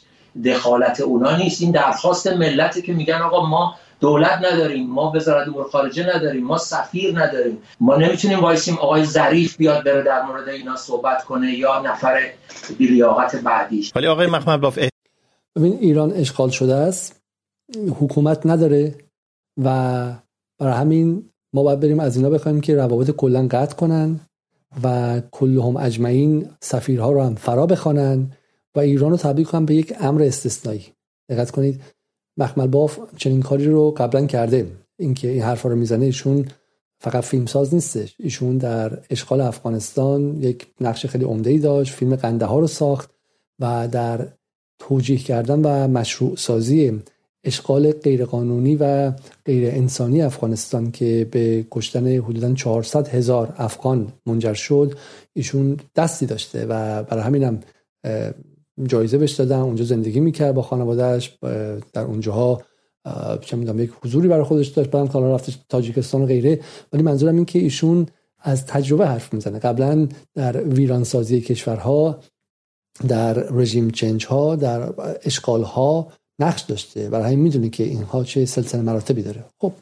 دخالت 0.46 1.02
اونا 1.02 1.38
نیست. 1.38 1.62
این 1.62 1.72
درخواست 1.72 2.28
ملتی 2.28 2.82
که 2.82 2.94
میگن 2.94 3.22
آقا 3.22 3.46
ما 3.46 3.76
دولت 4.02 4.40
نداریم 4.52 4.90
ما 4.90 5.12
وزارت 5.16 5.48
امور 5.48 5.70
خارجه 5.70 6.16
نداریم 6.16 6.44
ما 6.44 6.58
سفیر 6.58 7.20
نداریم. 7.20 7.58
ما 7.80 7.96
نمی‌تونیم 7.96 8.40
وایسیم 8.40 8.76
آقای 8.78 9.06
ظریف 9.06 9.58
بیاد 9.58 9.84
بره 9.86 10.04
در 10.04 10.22
مورد 10.22 10.50
اینا 10.50 10.76
صحبت 10.76 11.24
کنه 11.24 11.52
یا 11.52 11.82
نفر 11.82 12.32
بیلیاقت 12.78 13.36
بعدیش. 13.36 13.92
ولی 13.96 14.08
آقای 14.08 14.28
محمد 14.28 14.62
باف 14.62 14.80
ببین 15.56 15.78
ایران 15.80 16.12
اشغال 16.12 16.50
شده 16.50 16.76
است. 16.76 17.22
حکومت 18.00 18.46
نداره 18.46 18.96
و 19.64 20.06
برای 20.60 20.74
همین 20.74 21.30
ما 21.54 21.64
باید 21.64 21.80
بریم 21.80 22.00
از 22.00 22.18
اینا 22.18 22.30
بخوایم 22.30 22.62
که 22.62 22.76
روابط 22.76 23.12
کلا 23.12 23.48
قطع 23.52 23.76
کنن 23.76 24.20
و 24.84 25.22
کلهم 25.32 25.78
اجمعین 25.78 26.50
سفیرها 26.60 27.12
رو 27.12 27.24
هم 27.24 27.36
فرا 27.36 27.66
بخوانن 27.66 28.32
و 28.76 28.80
ایران 28.80 29.12
رو 29.12 29.18
تبدیل 29.18 29.46
کنن 29.46 29.66
به 29.66 29.76
یک 29.76 29.94
امر 30.00 30.24
استثنایی. 30.24 30.86
دقت 31.30 31.52
کنید 31.52 31.82
مخمل 32.42 32.68
باف 32.68 33.00
چنین 33.18 33.42
کاری 33.42 33.66
رو 33.66 33.92
قبلا 33.92 34.26
کرده. 34.26 34.68
اینکه 34.98 35.28
این 35.28 35.42
حرفا 35.42 35.70
رو 35.70 35.76
می‌زنه 35.76 36.06
ایشون 36.06 36.46
فقط 37.00 37.24
فیلمساز 37.24 37.74
نیستش. 37.74 38.16
ایشون 38.20 38.58
در 38.58 39.00
اشغال 39.10 39.42
افغانستان 39.42 40.38
یک 40.42 40.68
نقش 40.82 41.06
خیلی 41.06 41.26
عمده 41.26 41.58
داشت 41.58 41.94
فیلم 41.94 42.16
قنده 42.16 42.46
ها 42.46 42.60
رو 42.60 42.68
ساخت 42.68 43.10
و 43.60 43.88
در 43.92 44.28
توجیه 44.80 45.18
کردن 45.18 45.62
و 45.62 45.88
مشروع 45.88 46.36
سازی 46.36 47.02
اشغال 47.44 47.92
غیرقانونی 47.92 48.76
و 48.76 49.12
غیر 49.46 49.68
انسانی 49.68 50.22
افغانستان 50.22 50.92
که 50.92 51.28
به 51.32 51.66
کشتن 51.72 52.08
حدودا 52.08 52.54
400 52.54 53.08
هزار 53.08 53.54
افغان 53.58 54.14
منجر 54.26 54.54
شد 54.54 54.98
ایشون 55.34 55.78
دستی 55.96 56.26
داشته 56.26 56.66
و 56.66 57.04
برای 57.04 57.24
همینم 57.24 57.60
جایزه 58.84 59.18
بهش 59.18 59.32
دادن 59.32 59.60
اونجا 59.60 59.86
زندگی 59.86 60.20
می‌کرد 60.20 60.56
با 60.56 60.62
خانوادهش 60.62 61.38
در 61.94 62.04
اونجاها 62.06 62.62
چه 63.42 63.58
می‌دونم 63.58 63.80
یک 63.80 63.92
حضوری 64.04 64.28
برای 64.28 64.44
خودش 64.44 64.68
داشت 64.68 64.90
بعدم 64.90 65.08
کالا 65.08 65.36
رفته 65.36 65.54
تاجیکستان 65.70 66.22
و 66.22 66.26
غیره. 66.26 66.60
ولی 66.94 67.04
منظورم 67.04 67.36
این 67.36 67.46
که 67.46 67.60
ایشون 67.60 68.06
از 68.40 68.66
تجربه 68.66 69.08
حرف 69.08 69.34
می‌زنه. 69.34 69.60
قبلا 69.60 70.08
در 70.36 70.64
ویرانسازی 70.64 71.42
کشورها 71.42 72.20
در 73.08 73.34
رژیم 73.34 73.90
چنج 73.90 74.26
ها 74.26 74.56
در 74.56 74.94
اشغال 75.24 75.64
ها 75.64 76.08
نقش 76.40 76.62
داشته. 76.62 77.10
برای 77.10 77.26
همین 77.26 77.40
می‌دونه 77.40 77.70
که 77.70 77.84
اینها 77.84 78.24
چه 78.24 78.46
سلسله 78.46 78.82
مراتبی 78.82 79.22
داره. 79.22 79.46
خب 79.58 79.74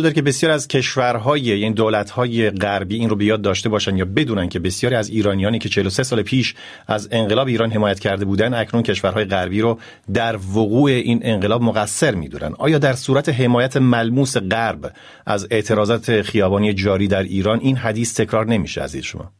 داره 0.00 0.14
که 0.14 0.22
بسیار 0.22 0.52
از 0.52 0.68
کشورهای 0.68 1.40
یعنی 1.40 1.74
دولت‌های 1.74 2.50
غربی 2.50 2.94
این 2.96 3.10
رو 3.10 3.16
به 3.16 3.24
یاد 3.24 3.42
داشته 3.42 3.68
باشن 3.68 3.96
یا 3.96 4.04
بدونن 4.04 4.48
که 4.48 4.58
بسیاری 4.58 4.96
از 4.96 5.08
ایرانیانی 5.08 5.58
که 5.58 5.68
43 5.68 6.02
سال 6.02 6.22
پیش 6.22 6.54
از 6.86 7.08
انقلاب 7.10 7.46
ایران 7.46 7.70
حمایت 7.72 8.00
کرده 8.00 8.24
بودن 8.24 8.54
اکنون 8.54 8.82
کشورهای 8.82 9.24
غربی 9.24 9.60
رو 9.60 9.78
در 10.12 10.36
وقوع 10.36 10.90
این 10.90 11.20
انقلاب 11.22 11.62
مقصر 11.62 12.14
می‌دونن. 12.14 12.54
آیا 12.58 12.78
در 12.78 12.92
صورت 12.92 13.28
حمایت 13.28 13.76
ملموس 13.76 14.36
غرب 14.36 14.92
از 15.26 15.46
اعتراضات 15.50 16.22
خیابانی 16.22 16.74
جاری 16.74 17.08
در 17.08 17.22
ایران 17.22 17.60
این 17.60 17.76
حدیث 17.76 18.20
تکرار 18.20 18.46
نمیشه 18.46 18.80
عزیز 18.80 19.04
شما؟ 19.04 19.32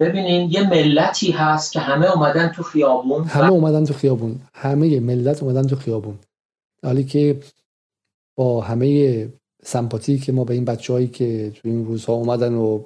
ببینین 0.00 0.50
یه 0.50 0.70
ملتی 0.70 1.30
هست 1.30 1.72
که 1.72 1.80
همه 1.80 2.10
اومدن 2.10 2.48
تو 2.48 2.62
خیابون 2.62 3.24
همه 3.24 3.50
اومدن 3.50 3.84
تو 3.84 3.94
خیابون. 3.94 4.40
همه 4.54 5.00
ملت 5.00 5.42
اومدن 5.42 5.66
تو 5.66 5.76
خیابون. 5.76 6.18
حالی 6.82 7.04
که 7.04 7.40
با 8.36 8.60
همه 8.60 9.28
سمپاتی 9.64 10.18
که 10.18 10.32
ما 10.32 10.44
به 10.44 10.54
این 10.54 10.64
بچههایی 10.64 11.06
که 11.06 11.52
تو 11.54 11.68
این 11.68 11.86
روزها 11.86 12.12
اومدن 12.12 12.54
و 12.54 12.80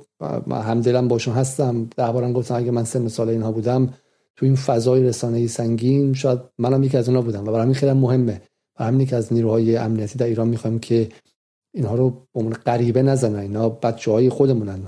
همدلم 0.51 1.09
باشون 1.09 1.35
هستم 1.35 1.89
ده 1.97 2.13
بارم 2.13 2.33
گفتم 2.33 2.55
اگه 2.55 2.71
من 2.71 2.85
سن 2.85 3.09
سال 3.09 3.29
اینها 3.29 3.53
بودم 3.53 3.95
تو 4.37 4.47
این 4.47 4.57
فضای 4.57 5.03
رسانه 5.03 5.47
سنگین 5.47 6.15
شاید 6.15 6.39
منم 6.59 6.83
یکی 6.83 6.97
از 6.97 7.09
اونها 7.09 7.23
بودم 7.23 7.43
و 7.43 7.47
برای 7.47 7.63
همین 7.63 7.75
خیلی 7.75 7.93
مهمه. 7.93 8.41
برای 8.77 8.93
همین 8.93 9.07
که 9.07 9.17
از 9.17 9.33
نیروهای 9.33 9.77
امنیتی 9.77 10.19
در 10.19 10.27
ایران 10.27 10.49
می‌خوایم 10.49 10.79
که 10.79 11.09
اینها 11.75 11.95
رو 11.95 12.11
به 12.11 12.41
عنوان 12.41 12.55
غریبه 12.67 13.03
نزنن. 13.03 13.39
اینا 13.39 13.69
بچه 13.69 14.11
های 14.11 14.29
خودمونن. 14.29 14.79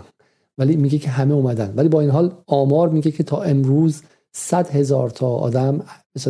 ولی 0.58 0.76
میگه 0.76 0.98
که 0.98 1.10
همه 1.10 1.34
اومدن. 1.34 1.72
ولی 1.76 1.88
با 1.88 2.00
این 2.00 2.10
حال 2.10 2.32
آمار 2.46 2.88
میگه 2.88 3.10
که 3.10 3.22
تا 3.22 3.42
امروز 3.42 4.02
صد 4.32 4.70
هزار 4.70 5.10
تا 5.10 5.28
آدم 5.28 5.78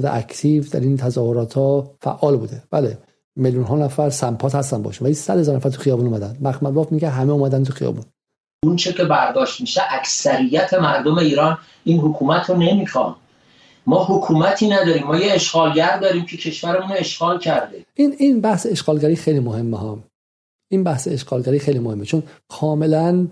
به 0.02 0.16
اکتیو 0.16 0.64
در 0.64 0.80
این 0.80 0.96
تظاهرات 0.96 1.54
ها 1.54 1.96
فعال 2.00 2.36
بوده. 2.36 2.62
بله. 2.70 2.98
میلیون 3.36 3.64
ها 3.64 3.76
نفر 3.76 4.10
سمپات 4.10 4.54
هستن 4.54 4.82
باشه 4.82 5.04
ولی 5.04 5.14
صد 5.14 5.38
هزار 5.38 5.56
نفر 5.56 5.70
تو 5.70 5.80
خیابون 5.80 6.06
اومدن. 6.06 6.36
مخمل 6.40 6.70
باف 6.70 6.92
میگه 6.92 7.08
همه 7.08 7.32
اومدن 7.32 7.64
تو 7.64 7.72
خیابون. 7.72 8.04
اون 8.64 8.76
چه 8.76 8.92
که 8.92 9.04
برداشت 9.04 9.60
میشه 9.60 9.80
اکثریت 9.90 10.74
مردم 10.74 11.18
ایران 11.18 11.58
این 11.84 12.00
حکومت 12.00 12.50
رو 12.50 12.56
نمی‌خوان. 12.56 13.14
ما 13.86 14.04
حکومتی 14.04 14.68
نداریم. 14.68 15.06
ما 15.06 15.16
یه 15.16 15.32
اشغالگر 15.32 15.98
داریم 15.98 16.26
که 16.26 16.36
کشورمون 16.36 16.88
رو 16.88 16.94
اشغال 16.98 17.38
کرده. 17.38 17.84
این 17.94 18.14
این 18.18 18.40
بحث 18.40 18.66
اشغالگری 18.70 19.16
خیلی 19.16 19.40
مهمه 19.40 19.78
ها. 19.78 19.98
این 20.70 20.84
بحث 20.84 21.08
اشغالگری 21.08 21.58
خیلی 21.58 21.78
مهمه. 21.78 22.04
چون 22.04 22.22
کاملا 22.48 23.26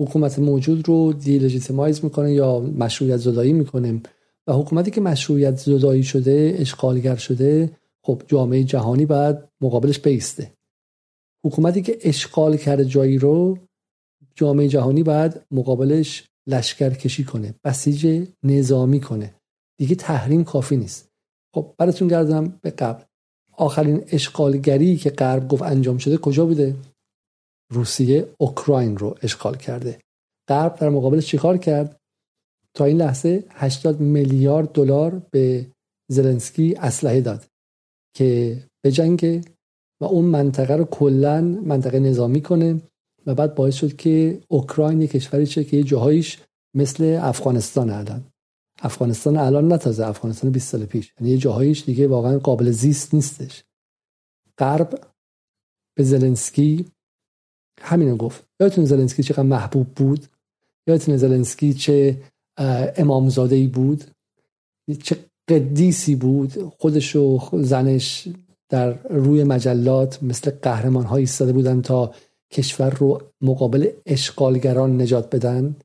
حکومت 0.00 0.38
موجود 0.38 0.88
رو 0.88 1.12
دیلژیتیمایز 1.12 2.04
می‌کنه 2.04 2.32
یا 2.32 2.60
مشروعیت 2.60 3.16
زدایی 3.16 3.52
می‌کنه. 3.52 4.00
و 4.46 4.52
حکومتی 4.52 4.90
که 4.90 5.00
مشروعیت 5.00 5.56
زدایی 5.56 6.02
شده 6.02 6.56
اشغالگر 6.58 7.16
شده 7.16 7.70
خب 8.04 8.22
جامعه 8.26 8.64
جهانی 8.64 9.06
باید 9.06 9.36
مقابلش 9.60 9.98
بیسته. 9.98 10.52
حکومتی 11.44 11.82
که 11.82 11.98
اشغال 12.00 12.56
کرده 12.56 12.84
جایی 12.84 13.18
رو 13.18 13.58
جامعه 14.34 14.68
جهانی 14.68 15.02
باید 15.02 15.40
مقابلش 15.50 16.24
لشکر 16.46 16.90
کشی 16.90 17.24
کنه 17.24 17.54
بسیج 17.64 18.28
نظامی 18.42 19.00
کنه. 19.00 19.34
دیگه 19.78 19.94
تحریم 19.94 20.44
کافی 20.44 20.76
نیست. 20.76 21.08
خب 21.54 21.74
براتون 21.78 22.08
گردم 22.08 22.58
به 22.62 22.70
قبل. 22.70 23.04
آخرین 23.52 24.04
اشغالگری 24.06 24.96
که 24.96 25.10
غرب 25.10 25.48
گفت 25.48 25.62
انجام 25.62 25.98
شده 25.98 26.16
کجا 26.16 26.46
بوده؟ 26.46 26.76
روسیه 27.72 28.28
اوکراین 28.38 28.96
رو 28.96 29.18
اشغال 29.22 29.56
کرده. 29.56 29.98
غرب 30.48 30.76
در 30.76 30.88
مقابل 30.88 31.20
چیکار 31.20 31.58
کرد؟ 31.58 31.96
تا 32.74 32.84
این 32.84 32.96
لحظه 32.96 33.44
80 33.50 34.00
میلیارد 34.00 34.72
دلار 34.72 35.22
به 35.30 35.66
زلنسکی 36.10 36.74
اسلحه 36.78 37.20
داد. 37.20 37.53
که 38.14 38.62
به 38.84 38.92
جنگ 38.92 39.44
و 40.00 40.04
اون 40.04 40.24
منطقه 40.24 40.76
رو 40.76 40.84
کلا 40.84 41.40
منطقه 41.40 41.98
نظامی 41.98 42.42
کنه 42.42 42.82
و 43.26 43.34
بعد 43.34 43.54
باعث 43.54 43.74
شد 43.74 43.96
که 43.96 44.40
اوکراین 44.48 45.00
یک 45.00 45.10
کشوری 45.10 45.46
چه 45.46 45.64
که 45.64 45.76
یه 45.76 45.82
جاهایش 45.82 46.42
مثل 46.74 47.18
افغانستان 47.22 47.90
الان. 47.90 48.24
افغانستان 48.82 49.36
الان 49.36 49.72
نتازه 49.72 50.06
افغانستان 50.06 50.50
20 50.50 50.68
سال 50.68 50.86
پیش. 50.86 51.12
یعنی 51.20 51.32
یه 51.32 51.38
جاهایش 51.38 51.84
دیگه 51.84 52.08
واقعا 52.08 52.38
قابل 52.38 52.70
زیست 52.70 53.14
نیستش. 53.14 53.64
غرب 54.58 55.08
به 55.96 56.04
زلنسکی 56.04 56.86
همین 57.80 58.16
گفت. 58.16 58.44
یادتون 58.60 58.84
زلنسکی 58.84 59.22
چقدر 59.22 59.42
محبوب 59.42 59.86
بود؟ 59.86 60.26
یادتون 60.86 61.16
زلنسکی 61.16 61.74
چه 61.74 62.22
امامزاده 62.96 63.56
ای 63.56 63.66
بود؟ 63.66 64.04
چه 65.02 65.16
قدیسی 65.48 66.14
بود. 66.14 66.52
خودش 66.78 67.16
و 67.16 67.40
زنش 67.52 68.28
در 68.68 69.08
روی 69.08 69.44
مجلات 69.44 70.22
مثل 70.22 70.50
قهرمان 70.50 71.04
ها 71.04 71.16
ایستاده 71.16 71.52
بودن 71.52 71.82
تا 71.82 72.14
کشور 72.52 72.90
رو 72.90 73.22
مقابل 73.40 73.90
اشغالگران 74.06 75.02
نجات 75.02 75.34
بدن. 75.34 75.76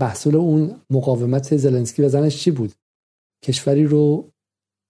محصول 0.00 0.36
اون 0.36 0.80
مقاومت 0.90 1.56
زلنسکی 1.56 2.02
و 2.02 2.08
زنش 2.08 2.36
چی 2.36 2.50
بود؟ 2.50 2.72
کشوری 3.44 3.84
رو 3.84 4.30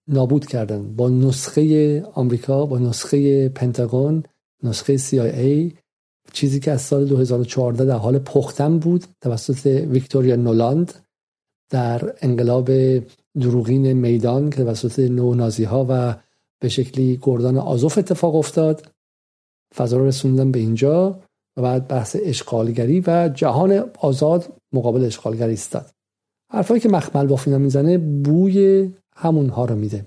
نابود 0.08 0.46
کردن. 0.46 0.96
با 0.96 1.08
نسخه 1.08 2.02
آمریکا 2.02 2.66
با 2.66 2.78
نسخه 2.78 3.48
پنتاگون 3.48 4.22
نسخه 4.62 4.98
CIA 4.98 5.72
چیزی 6.32 6.60
که 6.60 6.70
از 6.70 6.82
سال 6.82 7.04
2014 7.04 7.84
در 7.84 7.96
حال 7.96 8.18
پختن 8.18 8.78
بود 8.78 9.04
توسط 9.20 9.66
ویکتوریا 9.66 10.36
نولاند 10.36 10.94
در 11.70 12.14
انقلاب 12.22 12.70
دروغین 13.40 13.92
میدان 13.92 14.50
که 14.50 14.64
توسط 14.64 14.98
نو 14.98 15.34
نازی 15.34 15.64
ها 15.64 15.86
و 15.88 16.16
به 16.60 16.68
شکلی 16.68 17.18
گردان 17.22 17.58
آزوف 17.58 17.98
اتفاق 17.98 18.34
افتاد. 18.34 18.90
فضا 19.76 19.96
رو 19.96 20.06
رسوندن 20.06 20.52
به 20.52 20.58
اینجا 20.58 21.20
و 21.56 21.62
بعد 21.62 21.88
بحث 21.88 22.16
اشغالگری 22.22 23.02
و 23.06 23.30
جهان 23.34 23.90
آزاد 23.98 24.52
مقابل 24.72 25.04
اشغالگری 25.04 25.50
ایستاد. 25.50 25.86
حرفایی 26.52 26.80
که 26.80 26.88
مخمل 26.88 27.26
بافینا 27.26 27.58
می‌زنه 27.58 27.98
بوی 27.98 28.90
همونها 29.16 29.64
رو 29.64 29.74
میده. 29.74 30.06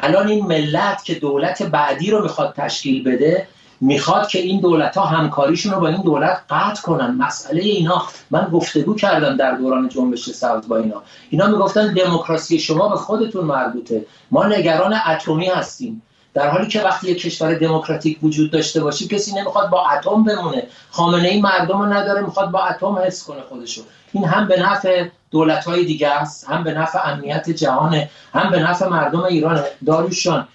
الان 0.00 0.28
این 0.28 0.46
ملت 0.46 1.04
که 1.04 1.14
دولت 1.14 1.62
بعدی 1.62 2.10
رو 2.10 2.22
می‌خواد 2.22 2.54
تشکیل 2.56 3.04
بده 3.04 3.46
می‌خواد 3.80 4.28
که 4.28 4.38
این 4.38 4.60
دولت 4.60 4.96
ها 4.96 5.04
همکاریشون 5.04 5.72
رو 5.72 5.80
با 5.80 5.88
این 5.88 6.02
دولت 6.02 6.40
قطع 6.50 6.82
کنن. 6.82 7.14
مسئله 7.14 7.62
اینا 7.62 8.02
من 8.30 8.48
گفتگو 8.52 8.94
کردم 8.94 9.36
در 9.36 9.52
دوران 9.52 9.88
جنبش 9.88 10.30
سبز 10.30 10.68
با 10.68 10.76
اینا. 10.76 11.02
اینا 11.30 11.46
می‌گفتن 11.46 11.94
دموکراسی 11.94 12.58
شما 12.58 12.88
به 12.88 12.96
خودتون 12.96 13.44
مربوطه. 13.44 14.06
ما 14.30 14.46
نگران 14.46 14.94
اتمی 15.06 15.46
هستیم. 15.46 16.02
در 16.34 16.50
حالی 16.50 16.68
که 16.68 16.82
وقتی 16.82 17.10
یک 17.10 17.20
کشور 17.20 17.54
دموکراتیک 17.54 18.18
وجود 18.22 18.50
داشته 18.50 18.80
باشه 18.80 19.08
کسی 19.08 19.34
نمی‌خواد 19.34 19.70
با 19.70 19.86
اتم 19.88 20.24
بمونه. 20.24 20.62
خامنه 20.90 21.28
ای 21.28 21.40
مردم 21.40 21.78
رو 21.78 21.92
نداره 21.92 22.20
می‌خواد 22.20 22.50
با 22.50 22.60
اتم 22.60 22.98
حس 22.98 23.24
کنه 23.24 23.40
خودشو. 23.48 23.82
این 24.12 24.24
هم 24.24 24.48
به 24.48 24.60
نفع 24.60 25.08
دولت 25.30 25.64
های 25.64 25.84
دیگه 25.84 26.08
است 26.08 26.50
هم 26.50 26.64
به 26.64 26.72
نفع 26.72 27.08
امنیت 27.08 27.50
جهانه 27.50 28.10
هم 28.34 28.50
به 28.50 28.60
نفع 28.60 28.88
مردم 28.88 29.24
ایران 29.24 29.60
داروشان 29.86 30.48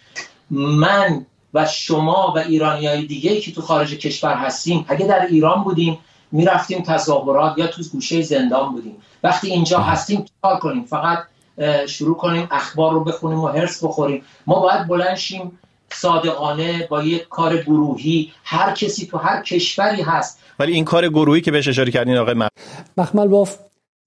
من 0.51 1.25
و 1.53 1.65
شما 1.65 2.33
و 2.35 2.39
ایرانی 2.39 2.87
های 2.87 3.05
دیگه 3.05 3.41
که 3.41 3.51
تو 3.51 3.61
خارج 3.61 3.97
کشور 3.97 4.33
هستیم 4.33 4.85
اگه 4.87 5.05
در 5.05 5.25
ایران 5.25 5.63
بودیم 5.63 5.97
می‌رفتیم 6.31 6.83
تظاهرات 6.83 7.57
یا 7.57 7.67
تو 7.67 7.83
گوشه 7.91 8.21
زندان 8.21 8.71
بودیم. 8.71 8.95
وقتی 9.23 9.51
اینجا 9.51 9.79
هستیم 9.79 10.25
کار 10.41 10.59
کنیم؟ 10.59 10.85
فقط 10.85 11.19
شروع 11.87 12.17
کنیم 12.17 12.47
اخبار 12.51 12.93
رو 12.93 13.03
بخونیم 13.03 13.39
و 13.39 13.47
هرس 13.47 13.83
بخوریم. 13.83 14.23
ما 14.47 14.59
باید 14.59 14.87
بلنشیم 14.87 15.59
صادقانه 15.93 16.87
با 16.87 17.03
یک 17.03 17.27
کار 17.27 17.57
گروهی. 17.57 18.31
هر 18.43 18.73
کسی 18.73 19.05
تو 19.05 19.17
هر 19.17 19.41
کشوری 19.41 20.01
هست. 20.01 20.39
ولی 20.59 20.73
این 20.73 20.85
کار 20.85 21.09
گروهی 21.09 21.41
که 21.41 21.51
بهش 21.51 21.67
اشاره 21.67 21.91
کردین 21.91 22.17
آقای 22.17 22.35
مخمل 22.97 23.27
باف 23.27 23.57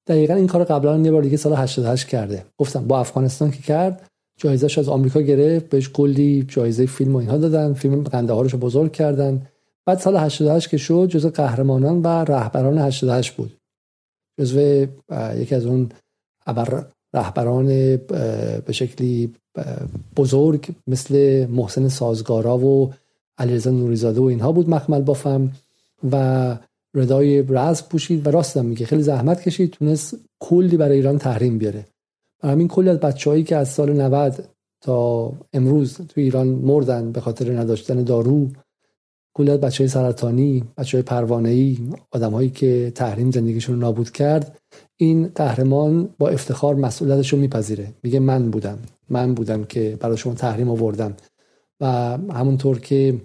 دقیقا 0.06 0.34
این 0.34 0.46
کار 0.46 0.64
قبلا 0.64 0.98
یه 0.98 1.10
بار 1.10 1.22
دیگه 1.22 1.36
سال 1.36 1.54
88 1.54 2.08
کرده. 2.08 2.46
گفتم 2.58 2.88
با 2.88 3.00
افغانستان 3.00 3.50
که 3.50 3.62
کرد 3.62 4.11
جایزش 4.36 4.78
از 4.78 4.88
آمریکا 4.88 5.20
گرفت 5.20 5.68
بهش 5.68 5.88
کلی 5.88 6.44
جایزه 6.48 6.86
فیلم 6.86 7.14
و 7.14 7.18
اینها 7.18 7.36
دادن. 7.36 7.72
فیلم 7.72 8.02
قنده 8.02 8.32
رو 8.32 8.58
بزرگ 8.58 8.92
کردن. 8.92 9.46
بعد 9.86 9.98
سال 9.98 10.16
88 10.16 10.68
که 10.68 10.76
شد 10.76 11.06
جزو 11.10 11.30
قهرمانان 11.30 12.02
و 12.02 12.06
رهبران 12.06 12.78
88 12.78 13.32
بود. 13.32 13.52
جزو 14.40 14.86
یکی 15.36 15.54
از 15.54 15.66
اون 15.66 15.88
رهبران 17.14 17.66
به 18.66 18.72
شکلی 18.72 19.34
بزرگ 20.16 20.68
مثل 20.86 21.46
محسن 21.46 21.88
سازگارا 21.88 22.58
و 22.58 22.92
علیرضا 23.38 23.70
نوریزاده 23.70 24.20
و 24.20 24.24
اینها 24.24 24.52
بود 24.52 24.70
مخمل 24.70 25.02
بافم 25.02 25.52
و 26.12 26.56
ردای 26.94 27.42
رزم 27.48 27.84
پوشید 27.90 28.26
و 28.26 28.30
راستم 28.30 28.64
میگه. 28.64 28.86
خیلی 28.86 29.02
زحمت 29.02 29.42
کشید 29.42 29.70
تونست 29.70 30.16
کلی 30.40 30.76
برای 30.76 30.96
ایران 30.96 31.18
تحریم 31.18 31.58
بیاره. 31.58 31.86
همین 32.42 32.68
کلی 32.68 32.88
از 32.88 33.00
بچههایی 33.00 33.44
که 33.44 33.56
از 33.56 33.68
سال 33.68 33.92
90 33.92 34.48
تا 34.80 35.32
امروز 35.52 35.96
تو 35.96 36.20
ایران 36.20 36.48
مردن 36.48 37.12
به 37.12 37.20
خاطر 37.20 37.58
نداشتن 37.58 38.02
دارو 38.04 38.48
کلی 39.34 39.50
از 39.50 39.60
بچه 39.60 39.84
های 39.84 39.88
سرطانی 39.88 40.64
بچه 40.78 40.98
های 40.98 41.02
پروانه 41.02 41.48
ای 41.48 41.78
آدم 42.10 42.30
هایی 42.30 42.50
که 42.50 42.92
تحریم 42.94 43.30
زندگیشون 43.30 43.78
نابود 43.78 44.10
کرد 44.10 44.58
این 44.96 45.28
قهرمان 45.34 46.08
با 46.18 46.28
افتخار 46.28 46.74
مسئولیتش 46.74 47.32
رو 47.32 47.38
میپذیره. 47.38 47.88
میگه 48.02 48.20
من 48.20 48.50
بودم. 48.50 48.78
من 49.10 49.34
بودم 49.34 49.64
که 49.64 49.96
برای 50.00 50.16
شما 50.16 50.34
تحریم 50.34 50.70
آوردم. 50.70 51.14
و 51.80 51.86
همونطور 52.32 52.78
که 52.78 53.20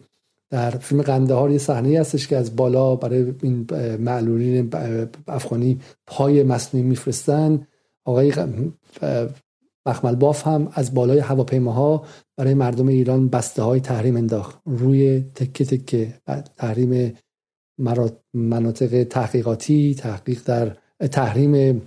در 0.50 0.70
فیلم 0.70 1.02
قندهار 1.02 1.52
یه 1.52 1.58
صحنه 1.58 2.00
هستش 2.00 2.28
که 2.28 2.38
از 2.38 2.56
بالا 2.56 2.96
برای 2.96 3.34
این 3.42 3.68
معلولین 4.00 4.70
افغانی 5.28 5.80
پای 6.08 6.44
مصنوعی 6.44 6.88
میفرستن 6.88 7.68
آقای 8.08 8.34
مخمل 9.86 10.16
باف 10.16 10.48
هم 10.48 10.70
از 10.74 10.94
بالای 10.94 11.20
هواپیماها 11.20 12.06
برای 12.38 12.54
مردم 12.54 12.88
ایران 12.88 13.30
بسته 13.30 13.62
های 13.64 13.80
تحریم 13.80 14.16
انداخت. 14.16 14.60
روی 14.66 15.20
تکه 15.36 15.66
تکه 15.66 16.14
تحریم 16.58 17.14
مناطق 18.34 19.04
تحقیقاتی 19.04 19.96
تحقیق 19.96 20.42
در 20.46 20.78
تحریم 21.12 21.82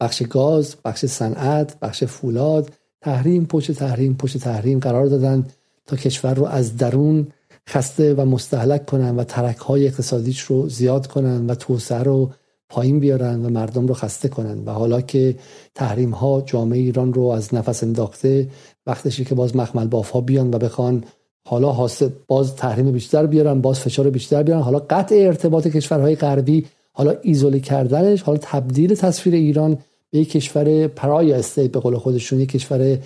بخش 0.00 0.22
گاز 0.22 0.76
بخش 0.84 1.06
صنعت 1.06 1.80
بخش 1.80 2.04
فولاد 2.04 2.72
تحریم 3.00 3.46
پشت 3.46 3.72
تحریم 3.72 4.16
پشت 4.16 4.38
تحریم 4.38 4.78
قرار 4.78 5.06
دادن 5.06 5.46
تا 5.86 5.96
کشور 5.96 6.34
رو 6.34 6.44
از 6.44 6.76
درون 6.76 7.26
خسته 7.68 8.14
و 8.14 8.24
مستحلک 8.24 8.86
کنن 8.86 9.16
و 9.16 9.24
ترک 9.24 9.56
های 9.56 9.86
اقتصادیش 9.86 10.40
رو 10.40 10.68
زیاد 10.68 11.06
کنن 11.06 11.46
و 11.46 11.54
توسعه 11.54 12.02
رو 12.02 12.32
پایین 12.68 13.00
بیارن 13.00 13.44
و 13.44 13.48
مردم 13.48 13.86
رو 13.86 13.94
خسته 13.94 14.28
کنن. 14.28 14.64
و 14.64 14.70
حالا 14.70 15.00
که 15.00 15.36
تحریم 15.74 16.10
ها 16.10 16.42
جامعه 16.46 16.78
ایران 16.78 17.12
رو 17.12 17.22
از 17.22 17.54
نفس 17.54 17.82
انداخته 17.82 18.48
وقتشی 18.86 19.24
که 19.24 19.34
باز 19.34 19.56
مخمل 19.56 19.86
باف 19.86 20.10
ها 20.10 20.20
بیان 20.20 20.54
و 20.54 20.58
بخوان 20.58 21.04
حالا 21.46 21.70
حاصل 21.70 22.08
باز 22.26 22.56
تحریم 22.56 22.92
بیشتر 22.92 23.26
بیارن 23.26 23.60
باز 23.60 23.80
فشار 23.80 24.10
بیشتر 24.10 24.42
بیارن. 24.42 24.62
حالا 24.62 24.78
قطع 24.78 25.14
ارتباط 25.14 25.66
کشورهای 25.66 26.14
غربی 26.14 26.66
حالا 26.92 27.14
ایزوله 27.22 27.60
کردنش 27.60 28.22
حالا 28.22 28.38
تبدیل 28.42 28.94
تصویر 28.94 29.34
ایران 29.34 29.78
به 30.10 30.18
یک 30.18 30.30
کشور 30.30 30.86
پرای 30.86 31.32
استیت 31.32 31.72
به 31.72 31.80
قول 31.80 31.96
خودشون 31.96 32.40
یک 32.40 32.48
کشور 32.48 32.98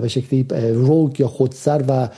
به 0.00 0.08
شکلی 0.08 0.46
روگ 0.72 1.20
یا 1.20 1.28
خودسر 1.28 1.84
و 1.88 2.08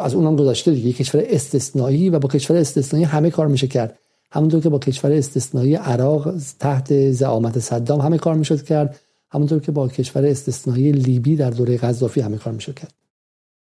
از 0.00 0.14
اونم 0.14 0.36
گذاشته 0.36 0.72
دیگه. 0.72 0.88
یک 0.88 0.96
کشور 0.96 1.22
استثنایی 1.26 2.10
و 2.10 2.18
با 2.18 2.28
کشور 2.28 2.56
استثنایی 2.56 3.04
همه 3.04 3.30
کار 3.30 3.46
میشه 3.46 3.66
کرد. 3.66 3.98
همونطور 4.32 4.60
که 4.60 4.68
با 4.68 4.78
کشور 4.78 5.12
استثنایی 5.12 5.74
عراق 5.74 6.34
تحت 6.58 7.10
زعامت 7.10 7.58
صدام 7.58 8.00
همه 8.00 8.18
کار 8.18 8.34
می‌شد 8.34 8.62
کرد 8.62 9.00
همونطور 9.30 9.60
که 9.60 9.72
با 9.72 9.88
کشور 9.88 10.26
استثنایی 10.26 10.92
لیبی 10.92 11.36
در 11.36 11.50
دوره 11.50 11.76
قذافی 11.76 12.20
همه 12.20 12.38
کار 12.38 12.52
می‌شد 12.52 12.74
کرد. 12.74 12.94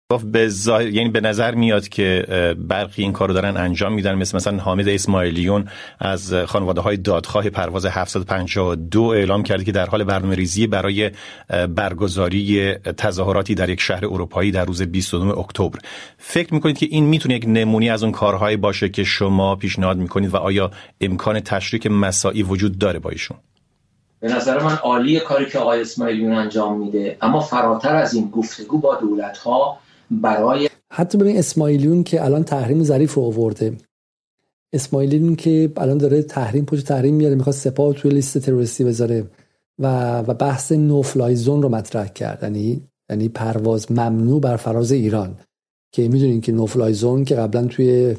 به 0.08 0.50
یعنی 0.68 1.08
به 1.08 1.20
نظر 1.20 1.54
میاد 1.54 1.88
که 1.88 2.26
برخی 2.58 3.02
این 3.02 3.12
کارو 3.12 3.34
دارن 3.34 3.56
انجام 3.56 3.92
میدن 3.92 4.14
مثل 4.14 4.36
مثلا 4.36 4.58
حامد 4.58 4.88
اسماعیلیون 4.88 5.68
از 6.00 6.34
خانواده 6.34 6.80
های 6.80 6.96
دادخواه 6.96 7.50
پرواز 7.50 7.86
752 7.86 9.02
اعلام 9.02 9.42
کرده 9.42 9.64
که 9.64 9.72
در 9.72 9.86
حال 9.86 10.04
برنامه 10.04 10.34
ریزی 10.34 10.66
برای 10.66 11.10
برگزاری 11.68 12.74
تظاهراتی 12.74 13.54
در 13.54 13.68
یک 13.68 13.80
شهر 13.80 14.04
اروپایی 14.04 14.50
در 14.50 14.64
روز 14.64 14.82
29 14.82 15.38
اکتبر. 15.38 15.78
فکر 16.18 16.54
می‌کنید 16.54 16.78
که 16.78 16.86
این 16.90 17.04
می‌تونه 17.04 17.34
یک 17.34 17.44
نمونی 17.48 17.90
از 17.90 18.02
اون 18.02 18.12
کارهایی 18.12 18.56
باشه 18.56 18.88
که 18.88 19.04
شما 19.04 19.56
پیشنهاد 19.56 19.96
می‌کنید 19.96 20.34
و 20.34 20.36
آیا 20.36 20.70
امکان 21.00 21.40
تشریک 21.40 21.86
مساعی 21.86 22.42
وجود 22.42 22.78
داره 22.78 22.98
با 22.98 23.10
ایشون؟ 23.10 23.36
به 24.20 24.34
نظر 24.34 24.62
من 24.62 24.76
عالی 24.76 25.20
کاری 25.20 25.46
که 25.46 25.58
آقای 25.58 25.80
اسماعیلیون 25.80 26.32
انجام 26.32 26.78
میده 26.78 27.16
اما 27.22 27.40
فراتر 27.40 27.96
از 27.96 28.14
این 28.14 28.30
گفتگو 28.30 28.78
با 28.78 28.94
دولت 28.94 29.38
ها 29.38 29.78
برای 30.22 30.68
حتی 30.92 31.18
ببین 31.18 31.38
اسماعیلیون 31.38 32.02
که 32.02 32.24
الان 32.24 32.44
تحریم 32.44 32.84
ظریف 32.84 33.14
رو 33.14 33.22
آورده. 33.22 33.76
اسماعیلیون 34.72 35.36
که 35.36 35.72
الان 35.76 35.98
داره 35.98 36.22
تحریم 36.22 36.64
پشت 36.64 36.86
تحریم 36.86 37.14
میاره 37.14 37.34
می‌خواد 37.34 37.54
سپاه 37.54 37.94
توی 37.94 38.10
لیست 38.10 38.38
تروریستی 38.38 38.84
بذاره 38.84 39.24
و 39.78 40.18
و 40.18 40.34
بحث 40.34 40.72
نوفلای 40.72 41.36
زون 41.36 41.62
رو 41.62 41.68
مطرح 41.68 42.08
کرد. 42.08 42.38
یعنی 42.42 42.82
یعنی 43.10 43.28
پرواز 43.28 43.92
ممنوع 43.92 44.40
بر 44.40 44.56
فراز 44.56 44.92
ایران. 44.92 45.36
که 45.92 46.08
می‌دونین 46.08 46.40
که 46.40 46.52
نوفلای 46.52 46.94
زون 46.94 47.24
که 47.24 47.34
قبلا 47.34 47.66
توی 47.66 48.16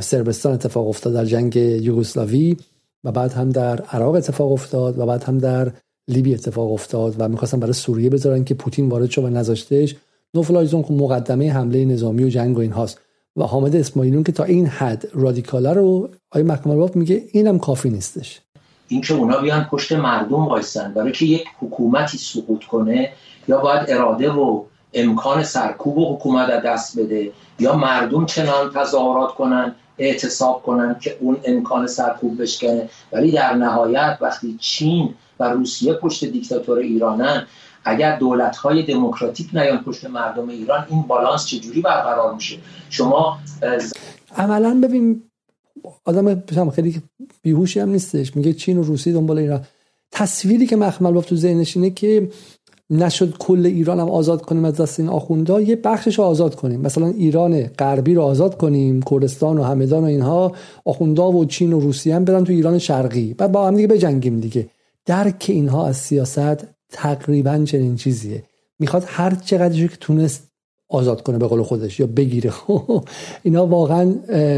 سربستان 0.00 0.52
اتفاق 0.52 0.88
افتاد 0.88 1.14
در 1.14 1.24
جنگ 1.24 1.56
یوگسلاوی 1.56 2.56
و 3.04 3.12
بعد 3.12 3.32
هم 3.32 3.50
در 3.50 3.80
عراق 3.80 4.14
اتفاق 4.14 4.52
افتاد 4.52 4.98
و 4.98 5.06
بعد 5.06 5.24
هم 5.24 5.38
در 5.38 5.72
لیبی 6.08 6.34
اتفاق 6.34 6.72
افتاد 6.72 7.14
و 7.18 7.28
می‌خواستن 7.28 7.60
برای 7.60 7.72
سوریه 7.72 8.10
بذارن 8.10 8.44
که 8.44 8.54
پوتین 8.54 8.88
وارد 8.88 9.10
شد 9.10 9.24
و 9.24 9.30
نذاشتش 9.30 9.96
نوفلای 10.34 10.66
زون 10.66 10.84
مقدمه 10.90 11.52
حمله 11.52 11.84
نظامی 11.84 12.24
و 12.24 12.28
جنگ 12.28 12.56
و 12.56 12.60
اینهاست 12.60 13.00
و 13.36 13.42
حامد 13.42 13.76
اسماعیلون 13.76 14.22
که 14.22 14.32
تا 14.32 14.44
این 14.44 14.66
حد 14.66 15.04
رادیکاله 15.12 15.72
رو 15.72 16.08
آقای 16.30 16.42
محکم 16.42 16.90
میگه 16.94 17.22
اینم 17.32 17.58
کافی 17.58 17.90
نیستش. 17.90 18.40
اینکه 18.88 19.14
اونا 19.14 19.40
بیان 19.40 19.64
پشت 19.64 19.92
مردم 19.92 20.46
وایسن 20.46 20.94
برای 20.94 21.12
که 21.12 21.26
یک 21.26 21.44
حکومتی 21.60 22.18
سقوط 22.18 22.64
کنه 22.64 23.12
یا 23.48 23.58
باید 23.58 23.90
اراده 23.90 24.30
و 24.30 24.62
امکان 24.94 25.42
سرکوب 25.42 25.98
و 25.98 26.14
حکومت 26.14 26.62
دست 26.62 26.98
بده 26.98 27.32
یا 27.58 27.76
مردم 27.76 28.26
چنان 28.26 28.70
تظاهرات 28.74 29.34
کنن 29.34 29.74
اعتصاب 29.98 30.62
کنن 30.62 30.96
که 31.00 31.16
اون 31.20 31.36
امکان 31.44 31.86
سرکوب 31.86 32.42
بشکنه. 32.42 32.88
ولی 33.12 33.30
در 33.30 33.54
نهایت 33.54 34.18
وقتی 34.20 34.56
چین 34.60 35.14
و 35.40 35.44
روسیه 35.44 35.92
پشت 35.92 36.24
دیکتاتور 36.24 36.78
ایرانن 36.78 37.46
اگر 37.84 38.18
دولت 38.18 38.56
های 38.56 38.82
دموکراتیک 38.82 39.50
نیان 39.52 39.78
پشت 39.78 40.04
مردم 40.04 40.48
ایران 40.48 40.86
این 40.90 41.02
بالانس 41.02 41.46
چجوری 41.46 41.80
برقرار 41.80 42.34
میشه؟ 42.34 42.58
شما 42.90 43.38
عملا 44.36 44.80
ببین 44.82 45.22
آدم 46.04 46.70
خیلی 46.70 47.02
بیهوشی 47.42 47.80
هم 47.80 47.88
نیستش. 47.88 48.36
میگه 48.36 48.52
چین 48.52 48.78
و 48.78 48.82
روسیه 48.82 49.12
دنبال 49.12 49.38
ایران. 49.38 49.64
تصویری 50.12 50.66
که 50.66 50.76
مخمل 50.76 51.20
تو 51.20 51.36
ذهنش 51.36 51.76
اینه 51.76 51.90
که 51.90 52.28
نشد 52.90 53.36
کل 53.38 53.66
ایران 53.66 54.00
هم 54.00 54.10
آزاد 54.10 54.42
کنیم 54.42 54.64
از 54.64 54.76
دست 54.76 55.00
این 55.00 55.08
آخوندا 55.08 55.60
یه 55.60 55.76
بخشش 55.76 56.18
رو 56.18 56.24
آزاد 56.24 56.54
کنیم. 56.54 56.80
مثلا 56.80 57.06
ایران 57.06 57.62
غربی 57.62 58.14
رو 58.14 58.22
آزاد 58.22 58.56
کنیم 58.56 59.02
کردستان 59.02 59.58
و 59.58 59.62
همدان 59.62 60.02
و 60.02 60.06
اینها 60.06 60.52
آخوندا 60.84 61.32
و 61.32 61.44
چین 61.44 61.72
و 61.72 61.80
روسیه 61.80 62.14
هم 62.14 62.24
بدن 62.24 62.44
تو 62.44 62.52
ایران 62.52 62.78
شرقی. 62.78 63.34
بعد 63.34 63.52
با 63.52 63.66
هم 63.66 63.76
دیگه 63.76 63.88
بجنگیم 63.88 64.40
دیگه. 64.40 64.68
درک 65.06 65.46
اینها 65.48 65.86
از 65.86 65.96
سیاست 65.96 66.66
تقریبا 66.92 67.64
چنین 67.64 67.96
چیزیه. 67.96 68.42
می‌خواد 68.78 69.04
هر 69.06 69.34
چقدر 69.34 69.88
که 69.88 69.96
تونست 69.96 70.48
آزاد 70.88 71.22
کنه 71.22 71.38
به 71.38 71.46
قول 71.46 71.62
خودش 71.62 72.00
یا 72.00 72.06
بگیره. 72.06 72.52
اینا 73.42 73.66
واقعا 73.66 74.04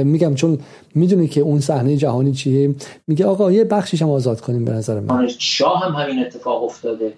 میگم 0.05 0.35
چون 0.35 0.59
می‌دونی 0.95 1.29
که 1.29 1.41
اون 1.41 1.61
صحنه 1.61 1.97
جهانی 1.97 2.33
چیه. 2.33 2.75
میگه 3.07 3.27
آقا 3.27 3.53
یه 3.53 3.65
بخشیش 3.65 4.03
هم 4.03 4.11
آزاد 4.11 4.41
کنیم 4.41 4.65
به 4.65 4.73
نظر 4.73 5.01
من. 5.01 5.29
شاه 5.39 5.85
هم 5.85 5.93
همین 5.93 6.27
اتفاق 6.27 6.65
افتاده. 6.65 7.13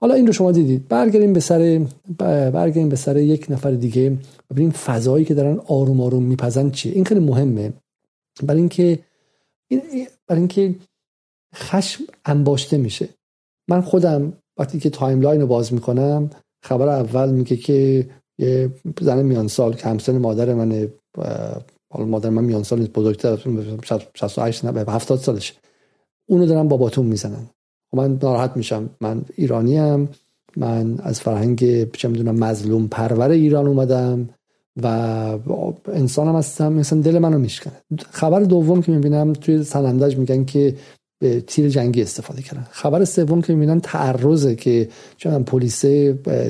حالا 0.00 0.14
این 0.14 0.26
رو 0.26 0.32
شما 0.32 0.52
دیدید. 0.52 0.88
برگردیم 0.88 1.32
به 1.32 1.40
سر 1.40 1.86
برگردیم 2.18 2.88
به 2.88 2.96
سر 2.96 3.16
یک 3.16 3.46
نفر 3.50 3.70
دیگه. 3.70 4.18
ببینیم 4.50 4.70
فضایی 4.70 5.24
که 5.24 5.34
دارن 5.34 5.58
آروم 5.58 6.00
آروم 6.00 6.22
میپزن 6.22 6.70
چیه. 6.70 6.92
این 6.92 7.04
خیلی 7.04 7.20
مهمه. 7.20 7.72
برای 8.42 8.60
اینکه 8.60 8.98
برای 10.26 10.40
اینکه 10.40 10.74
خشم 11.54 12.04
انباشته 12.24 12.76
میشه. 12.76 13.08
من 13.68 13.80
خودم 13.80 14.32
وقتی 14.58 14.78
که 14.78 14.90
timeline 14.90 15.40
رو 15.40 15.46
باز 15.46 15.72
می‌کنم 15.72 16.30
خبر 16.64 16.88
اول 16.88 17.30
میگه 17.30 17.56
که 17.56 18.08
یه 18.38 18.70
زن 19.00 19.22
میان 19.22 19.48
سال 19.48 19.74
که 19.74 19.88
همسن 19.88 20.18
مادر 20.18 20.54
من 20.54 20.88
حالا 21.92 22.06
مادر 22.06 22.30
من 22.30 22.44
میان 22.44 22.62
سال 22.62 22.86
بزرگتر 22.86 23.38
68 24.14 24.64
نه 24.64 24.90
70 24.90 25.18
سالش 25.18 25.58
اونو 26.28 26.46
دارن 26.46 26.68
باباتون 26.68 27.06
می‌زنن. 27.06 27.46
خب 27.90 27.96
من 27.96 28.18
ناراحت 28.22 28.56
میشم. 28.56 28.90
من 29.00 29.22
ایرانی 29.36 29.78
ام 29.78 30.08
من 30.56 30.98
از 31.00 31.20
فرهنگ 31.20 31.90
چه 31.92 32.08
می‌دونم 32.08 32.34
مظلوم 32.34 32.88
پرور 32.88 33.30
ایران 33.30 33.66
اومدم 33.66 34.28
و 34.82 34.86
انسانم 35.86 36.36
هستم 36.36 36.72
مثلا 36.72 37.00
دل 37.00 37.18
منو 37.18 37.38
میشکنه. 37.38 37.72
خبر 38.10 38.40
دوم 38.40 38.82
که 38.82 38.92
می‌بینم 38.92 39.32
توی 39.32 39.64
سنندج 39.64 40.16
میگن 40.16 40.44
که 40.44 40.76
به 41.22 41.40
تیر 41.40 41.68
جنگی 41.68 42.02
استفاده 42.02 42.42
کردن. 42.42 42.66
خبر 42.70 43.04
سوم 43.04 43.42
که 43.42 43.54
می‌بینن 43.54 43.80
تعرضه 43.80 44.54
که 44.54 44.88
چون 45.16 45.42
پلیس 45.42 45.84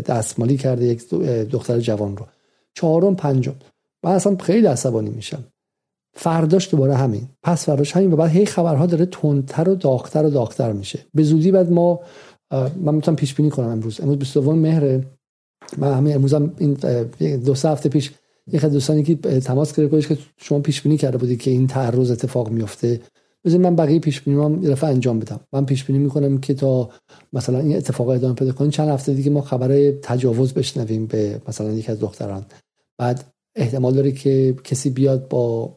دستمالی 0.06 0.56
کرده 0.56 0.84
یک 0.84 1.08
دختر 1.50 1.80
جوان 1.80 2.16
رو. 2.16 2.26
چهارم 2.74 3.16
پنجم. 3.16 3.54
من 4.04 4.10
اصلا 4.10 4.36
خیلی 4.36 4.66
عصبانی 4.66 5.10
میشم. 5.10 5.44
فرداش 6.14 6.70
دوباره 6.70 6.94
همین. 6.94 7.28
پس 7.42 7.64
فرداش 7.64 7.96
همین 7.96 8.12
و 8.12 8.16
بعد 8.16 8.30
هی 8.30 8.46
خبرها 8.46 8.86
داره 8.86 9.06
تندتر 9.06 9.68
و 9.68 9.74
داغتر 9.74 10.24
و 10.24 10.30
داغتر 10.30 10.72
میشه. 10.72 10.98
به 11.14 11.22
زودی 11.22 11.50
بعد 11.50 11.72
ما 11.72 12.00
من 12.76 12.94
می‌تونم 12.94 13.16
پیش 13.16 13.34
بینی 13.34 13.50
کنم 13.50 13.68
امروز. 13.68 14.00
امروز 14.00 14.18
22 14.18 14.52
مهر 14.52 15.00
من 15.78 15.94
همین 15.94 16.14
امروزم 16.14 16.52
این 16.58 16.72
دو 17.36 17.54
سه 17.54 17.68
هفته 17.68 17.88
پیش 17.88 18.10
یک 18.52 18.64
دوستانی 18.64 19.02
که 19.02 19.14
تماس 19.40 19.76
گرفت 19.76 20.08
که 20.08 20.18
شما 20.36 20.60
پیش 20.60 20.82
بینی 20.82 20.96
کرده 20.96 21.18
بودی 21.18 21.36
که 21.36 21.50
این 21.50 21.66
تعرض 21.66 22.10
اتفاق 22.10 22.50
میفته 22.50 23.00
بذار 23.44 23.60
من 23.60 23.76
بقیه 23.76 23.98
پیش 23.98 24.20
بینی 24.20 24.62
یه 24.62 24.70
دفعه 24.70 24.90
انجام 24.90 25.18
بدم. 25.18 25.40
من 25.52 25.64
پیش 25.66 25.84
بینی 25.84 25.98
می‌کنم 25.98 26.38
که 26.38 26.54
تا 26.54 26.90
مثلا 27.32 27.58
این 27.58 27.76
اتفاق 27.76 28.08
ادامه 28.08 28.34
پیدا 28.34 28.52
کنه 28.52 28.70
چند 28.70 28.88
هفته 28.88 29.14
دیگه 29.14 29.30
ما 29.30 29.40
خبر 29.40 29.90
تجاوز 29.90 30.52
بشنویم 30.52 31.06
به 31.06 31.40
مثلا 31.48 31.72
یک 31.72 31.90
از 31.90 32.00
دختران. 32.00 32.44
بعد 32.98 33.24
احتمال 33.56 33.94
داره 33.94 34.12
که 34.12 34.56
کسی 34.64 34.90
بیاد 34.90 35.28
با 35.28 35.76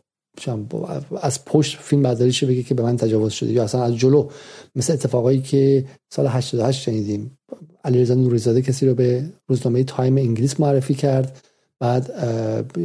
از 1.22 1.46
پشت 1.46 1.78
فیلم 1.78 2.02
برداری 2.02 2.32
بگه 2.42 2.64
که 2.64 2.74
به 2.74 2.84
من 2.84 2.98
تجاوز 2.98 3.34
شده 3.34 3.52
یا 3.52 3.64
اصلا 3.64 3.84
از 3.84 3.96
جلو. 3.98 4.30
مثل 4.76 4.94
اتفاقایی 4.94 5.42
که 5.42 5.86
سال 6.14 6.28
88 6.28 6.82
شنیدیم. 6.82 7.38
علیرضا 7.84 8.14
نوریزاده 8.14 8.62
کسی 8.62 8.88
رو 8.88 8.96
به 8.96 9.32
روزنامه 9.48 9.84
تایم 9.84 10.18
انگلیس 10.18 10.60
معرفی 10.60 10.94
کرد. 10.94 11.46
بعد 11.80 12.12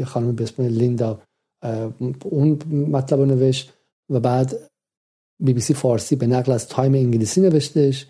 خانم 0.05 0.33
به 0.33 0.45
اسم 0.45 0.63
لیندا 0.63 1.21
اون 2.25 2.59
مطلب 2.71 3.19
رو 3.19 3.27
نوشت 3.27 3.73
و 4.11 4.21
بعد 4.21 4.70
بی 5.41 5.53
بی 5.53 5.61
سی 5.61 5.75
فارسی 5.75 6.17
به 6.17 6.27
نقل 6.27 6.53
از 6.53 6.69
تایم 6.69 6.95
انگلیسی 6.95 7.41
نوشتش 7.41 8.07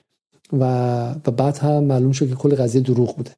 و, 0.52 0.64
و 1.10 1.30
بعد 1.30 1.58
هم 1.58 1.84
معلوم 1.84 2.12
شد 2.12 2.28
که 2.28 2.34
کل 2.34 2.54
قضیه 2.54 2.80
دروغ 2.80 3.16
بوده. 3.16 3.30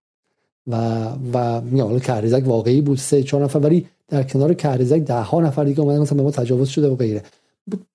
و 0.66 1.04
و 1.32 1.60
میگم 1.60 1.98
کهریزک 1.98 2.42
واقعی 2.46 2.80
بود 2.80 2.98
سه 2.98 3.22
چهار 3.22 3.44
نفر 3.44 3.58
ولی 3.58 3.86
در 4.08 4.22
کنار 4.22 4.54
کهریزک 4.54 4.98
ده 4.98 5.14
ها 5.14 5.40
نفر 5.40 5.64
دیگه 5.64 5.80
اومدن 5.80 5.98
مثلا 5.98 6.16
به 6.16 6.22
ما 6.22 6.30
تجاوز 6.30 6.68
شده 6.68 6.88
و 6.88 6.96
غیره. 6.96 7.22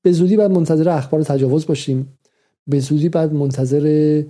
به 0.01 0.11
زودی 0.11 0.37
بعد 0.37 0.51
منتظر 0.51 0.89
اخبار 0.89 1.23
تجاوز 1.23 1.65
باشیم. 1.65 2.17
به 2.67 2.79
زودی 2.79 3.09
بعد 3.09 3.33
منتظر 3.33 4.23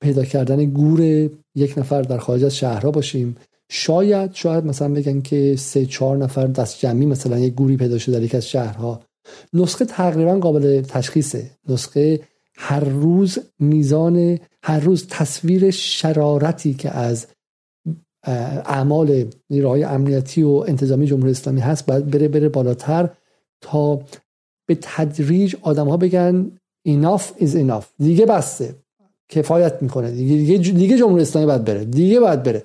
پیدا 0.00 0.24
کردن 0.24 0.64
گور 0.64 1.30
یک 1.54 1.78
نفر 1.78 2.02
در 2.02 2.18
خارج 2.18 2.44
از 2.44 2.56
شهرها 2.56 2.90
باشیم. 2.90 3.36
شاید 3.68 4.34
شاید 4.34 4.64
مثلا 4.64 4.88
بگن 4.88 5.20
که 5.20 5.56
سه 5.58 5.86
چهار 5.86 6.16
نفر 6.16 6.46
دست 6.46 6.78
جمعی 6.78 7.06
مثلا 7.06 7.38
یک 7.38 7.54
گوری 7.54 7.76
پیدا 7.76 7.98
شده 7.98 8.18
در 8.18 8.24
یک 8.24 8.34
از 8.34 8.48
شهرها. 8.48 9.00
نسخه 9.52 9.84
تقریبا 9.84 10.38
قابل 10.38 10.82
تشخیصه. 10.82 11.50
نسخه 11.68 12.20
هر 12.56 12.84
روز 12.84 13.38
میزان 13.58 14.38
هر 14.62 14.80
روز 14.80 15.06
تصویر 15.10 15.70
شرارتی 15.70 16.74
که 16.74 16.90
از 16.90 17.26
اعمال 18.64 19.24
نیروهای 19.50 19.84
امنیتی 19.84 20.42
و 20.42 20.64
انتظامی 20.68 21.06
جمهوری 21.06 21.30
اسلامی 21.30 21.60
هست 21.60 21.86
باید 21.86 22.10
بره 22.10 22.28
بره 22.28 22.48
بالاتر 22.48 23.08
تا 23.60 24.00
به 24.66 24.78
تدریج 24.82 25.56
آدم 25.62 25.88
ها 25.88 25.96
بگن 25.96 26.50
enough 26.88 27.42
is 27.42 27.50
enough. 27.54 27.84
دیگه 27.98 28.26
بسته. 28.26 28.74
کفایت 29.28 29.82
می‌کنه. 29.82 30.10
دیگه 30.10 30.58
دیگه, 30.58 30.98
جمهوری 30.98 31.22
اسلامی 31.22 31.46
باید 31.46 31.64
بره. 31.64 31.84
دیگه 31.84 32.20
باید 32.20 32.42
بره. 32.42 32.64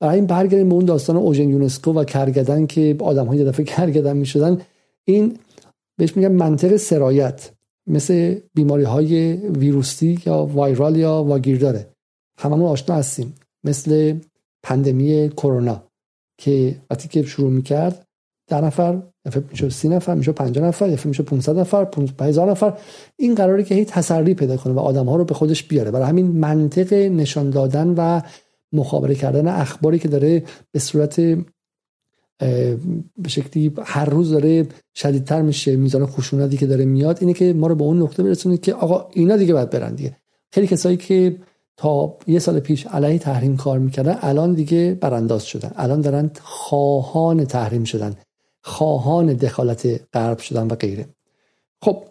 برای 0.00 0.14
این 0.14 0.26
برگردیم 0.26 0.68
به 0.68 0.74
اون 0.74 0.84
داستان 0.84 1.16
اوژن 1.16 1.48
یونسکو 1.48 1.92
و 1.92 2.04
کرگدن 2.04 2.66
که 2.66 2.96
آدم 2.98 3.26
های 3.26 3.44
دفعه 3.44 3.64
کرگدن 3.64 4.16
می‌شدن. 4.16 4.60
این 5.04 5.38
بهش 5.96 6.16
میگن 6.16 6.32
منطق 6.32 6.76
سرایت. 6.76 7.50
مثل 7.86 8.38
بیماری 8.54 8.84
های 8.84 9.32
ویروسی 9.32 10.18
یا 10.26 10.46
وایرال 10.46 10.96
یا 10.96 11.22
واگیر 11.22 11.58
داره 11.58 11.94
هممون 12.38 12.70
آشنا 12.70 12.96
هستیم. 12.96 13.34
مثل 13.64 14.18
پندمی 14.62 15.28
کرونا 15.28 15.82
که 16.38 16.80
وقتی 16.90 17.08
که 17.08 17.22
شروع 17.22 17.50
می‌کرد 17.50 18.06
ده 18.50 18.60
نفر 18.60 19.02
میشه 19.50 19.68
سی 19.68 19.88
نفر 19.88 20.14
میشه 20.14 20.32
50 20.32 20.64
نفر 20.64 20.88
یا 20.88 20.98
میشه 21.04 21.22
500 21.22 21.58
نفر 21.58 21.84
5000 21.84 22.50
نفر. 22.50 22.78
این 23.16 23.34
قراره 23.34 23.64
که 23.64 23.74
هی 23.74 23.84
تسری 23.84 24.34
پیدا 24.34 24.56
کنه 24.56 24.74
و 24.74 24.78
آدم 24.78 25.06
ها 25.06 25.16
رو 25.16 25.24
به 25.24 25.34
خودش 25.34 25.62
بیاره. 25.64 25.90
برای 25.90 26.08
همین 26.08 26.26
منطق 26.26 26.92
نشان 26.92 27.50
دادن 27.50 27.94
و 27.96 28.20
مخابره 28.72 29.14
کردن 29.14 29.48
اخباری 29.48 29.98
که 29.98 30.08
داره 30.08 30.44
به 30.72 30.78
صورت 30.78 31.20
به 32.38 33.28
شکلی 33.28 33.72
هر 33.84 34.04
روز 34.04 34.30
داره 34.30 34.66
شدیدتر 34.94 35.42
میشه 35.42 35.76
میزان 35.76 36.06
خشونتی 36.06 36.56
که 36.56 36.66
داره 36.66 36.84
میاد 36.84 37.18
اینه 37.20 37.32
که 37.32 37.52
ما 37.52 37.66
رو 37.66 37.74
به 37.74 37.84
اون 37.84 38.02
نقطه 38.02 38.22
برسونید 38.22 38.60
که 38.60 38.74
آقا 38.74 39.08
اینا 39.12 39.36
دیگه 39.36 39.54
باید 39.54 39.70
برن 39.70 39.94
دیگه. 39.94 40.16
خیلی 40.52 40.66
کسایی 40.66 40.96
که 40.96 41.38
تا 41.76 42.16
یه 42.26 42.38
سال 42.38 42.60
پیش 42.60 42.86
علیه 42.86 43.18
تحریم 43.18 43.56
کار 43.56 43.78
می‌کردن 43.78 44.18
الان 44.20 44.54
دیگه 44.54 44.98
برانداز 45.00 45.44
شدن. 45.44 45.72
الان 45.76 46.00
دارن 46.00 46.30
خواهان 46.40 47.44
تحریم 47.44 47.84
شدن. 47.84 48.16
خواهان 48.62 49.26
دخالت 49.26 50.00
غرب 50.12 50.38
شدن 50.38 50.66
و 50.66 50.74
غیره. 50.74 51.08
خب 51.82 52.04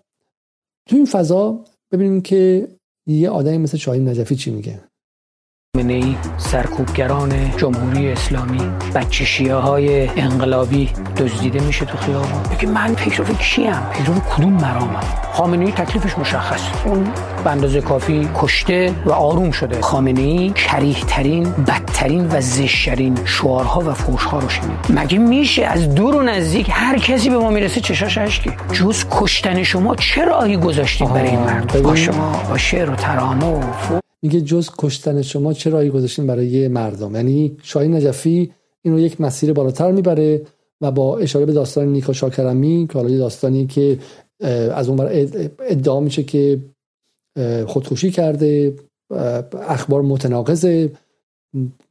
تو 0.85 0.95
این 0.95 1.05
فضا 1.05 1.63
ببینیم 1.91 2.21
که 2.21 2.67
یه 3.07 3.29
آدمی 3.29 3.57
مثل 3.57 3.77
شاهین 3.77 4.09
نجفی 4.09 4.35
چی 4.35 4.51
میگه. 4.51 4.79
ای 5.77 6.15
سرکوبگران 6.37 7.57
جمهوری 7.57 8.11
اسلامی 8.11 8.59
بچه 8.95 9.25
شیعه 9.25 9.55
های 9.55 10.07
انقلابی 10.07 10.89
دزدیده 11.17 11.59
میشه 11.59 11.85
تو 11.85 11.97
خیابون 11.97 12.43
بگه 12.51 12.67
من 12.67 12.95
پیرو 12.95 13.25
کیم 13.25 13.73
پیرو 13.93 14.13
کدوم 14.13 14.53
مرامم؟ 14.53 14.99
خامنه 15.33 15.65
ای 15.65 15.71
تکلیفش 15.71 16.17
مشخص. 16.17 16.61
اون 16.85 17.11
به 17.43 17.51
اندازه 17.51 17.81
کافی 17.81 18.29
کشته 18.35 18.93
و 19.05 19.11
آروم 19.11 19.51
شده. 19.51 19.81
خامنه 19.81 20.21
ای 20.21 20.49
کریه 20.49 20.99
ترین 21.07 21.43
بدترین 21.51 22.27
و 22.27 22.41
زشترین 22.41 23.17
شعارها 23.25 23.79
و 23.79 23.93
فوشها 23.93 24.39
رو 24.39 24.49
شنید. 24.49 24.79
مگه 24.89 25.17
میشه 25.17 25.65
از 25.65 25.95
دور 25.95 26.15
و 26.15 26.21
نزدیک 26.21 26.67
هر 26.71 26.97
کسی 26.97 27.29
به 27.29 27.37
ما 27.37 27.49
می‌رسه 27.49 27.81
چشاش 27.81 28.17
اشکی؟ 28.17 28.51
جز 28.73 29.05
کشتن 29.11 29.63
شما 29.63 29.95
چه 29.95 30.25
راهی 30.25 30.57
گذاشتید 30.57 31.13
برای 31.13 31.29
این 31.29 31.39
مردم؟ 31.39 31.81
با 31.81 31.95
شما 31.95 32.43
با 32.49 32.57
شعر 32.57 32.89
و 32.89 32.95
ترانه 32.95 33.45
و 33.45 33.59
میگه 34.23 34.41
جز 34.41 34.69
کشتن 34.77 35.21
شما 35.21 35.53
چه 35.53 35.69
راهی 35.69 35.89
گذاشتین 35.89 36.27
برای 36.27 36.67
مردم؟ 36.67 37.15
یعنی 37.15 37.57
شاهین 37.63 37.95
نجفی 37.95 38.51
اینو 38.81 38.99
یک 38.99 39.21
مسیر 39.21 39.53
بالاتر 39.53 39.91
می‌بره 39.91 40.41
و 40.81 40.91
با 40.91 41.17
اشاره 41.17 41.45
به 41.45 41.53
داستان 41.53 41.87
نیکا 41.87 42.13
شاکرمی 42.13 42.87
که 42.91 42.93
حالا 42.93 43.17
داستانی 43.17 43.67
که 43.67 43.99
از 44.73 44.89
اون 44.89 44.99
ادعا 45.59 45.99
میشه 45.99 46.23
که 46.23 46.59
خودکشی 47.65 48.11
کرده 48.11 48.73
اخبار 49.67 50.01
متناقضه. 50.01 50.91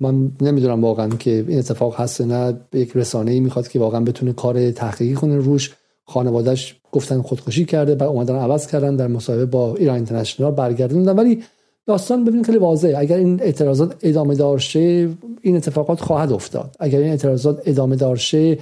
من 0.01 0.31
نمی‌دونم 0.41 0.85
واقعا 0.85 1.09
که 1.09 1.45
این 1.49 1.59
اتفاق 1.59 2.01
هست 2.01 2.21
نه. 2.21 2.61
یک 2.73 2.93
رسانه 2.95 3.31
ای 3.31 3.41
می‌خواد 3.41 3.69
که 3.69 3.79
واقعا 3.79 4.01
بتونه 4.01 4.33
کار 4.33 4.71
تحقیقی 4.71 5.15
کنه 5.15 5.37
روش. 5.37 5.75
خانوادهش 6.05 6.81
گفتن 6.93 7.23
خودکشی 7.23 7.65
کرده 7.65 7.95
بعد 7.95 8.09
اومدن 8.09 8.35
عوض 8.35 8.67
کردن 8.67 8.97
در 8.97 9.07
مصاحبه 9.07 9.47
با 9.47 9.75
ایران 9.75 9.97
اینترنشنال 9.97 10.53
برگردوندن. 10.53 11.17
ولی 11.17 11.43
داستان 11.87 12.25
ببینید 12.25 12.47
خیلی 12.47 12.59
واضحه. 12.59 12.99
اگر 12.99 13.17
این 13.17 13.43
اعتراضات 13.43 13.97
ادامه 14.03 14.35
دارشه 14.35 15.09
این 15.43 15.57
اتفاقات 15.57 16.01
خواهد 16.01 16.33
افتاد. 16.33 16.77
اگر 16.81 16.99
این 16.99 17.11
اعتراضات 17.11 17.63
ادامه 17.67 17.97
دارشه 17.97 18.59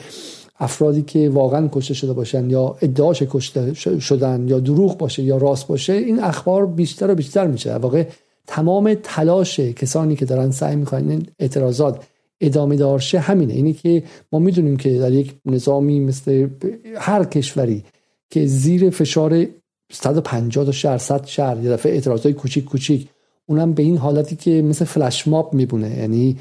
افرادی 0.61 1.03
که 1.03 1.29
واقعا 1.29 1.69
کشته 1.73 1.95
شده 1.95 2.13
باشن 2.13 2.51
یا 2.51 2.77
ادعاش 2.83 3.23
کشته 3.23 3.75
شدن 4.01 4.49
یا 4.49 4.61
دروغ 4.61 4.99
باشه 4.99 5.23
یا 5.23 5.37
راست 5.37 5.67
باشه 5.67 5.93
این 5.93 6.19
اخبار 6.19 6.67
بیشتر 6.67 7.11
و 7.11 7.15
بیشتر 7.15 7.47
میشه. 7.47 7.75
واقع 7.75 8.07
تمام 8.47 8.95
تلاش 9.03 9.61
کسانی 9.61 10.17
که 10.17 10.25
دارن 10.25 10.51
سعی 10.51 10.77
می‌کنن 10.77 11.23
اعتراضات 11.39 12.05
ادامه 12.41 12.77
دارشه 12.77 13.19
همینه. 13.19 13.55
اینه 13.55 13.73
که 13.73 14.03
ما 14.33 14.39
می‌دونیم 14.39 14.77
که 14.77 14.99
در 14.99 15.13
یک 15.13 15.35
نظامی 15.47 16.01
مثل 16.01 16.49
هر 16.97 17.25
کشوری 17.25 17.85
که 18.31 18.47
زیر 18.47 18.91
فشار 18.91 19.47
150 19.91 20.65
تا 20.65 20.73
شهر 20.73 20.99
100 20.99 21.27
شهر 21.27 21.65
یه 21.65 21.71
دفعه 21.71 21.93
اعتراضای 21.93 22.33
کوچیک 22.33 22.65
کوچیک. 22.65 23.09
اونم 23.47 23.73
به 23.73 23.83
این 23.83 23.97
حالتی 23.97 24.37
که 24.37 24.63
مثل 24.63 24.85
فلش 24.85 25.29
ماب 25.29 25.55
میبونه. 25.55 25.99
یعنی 25.99 26.37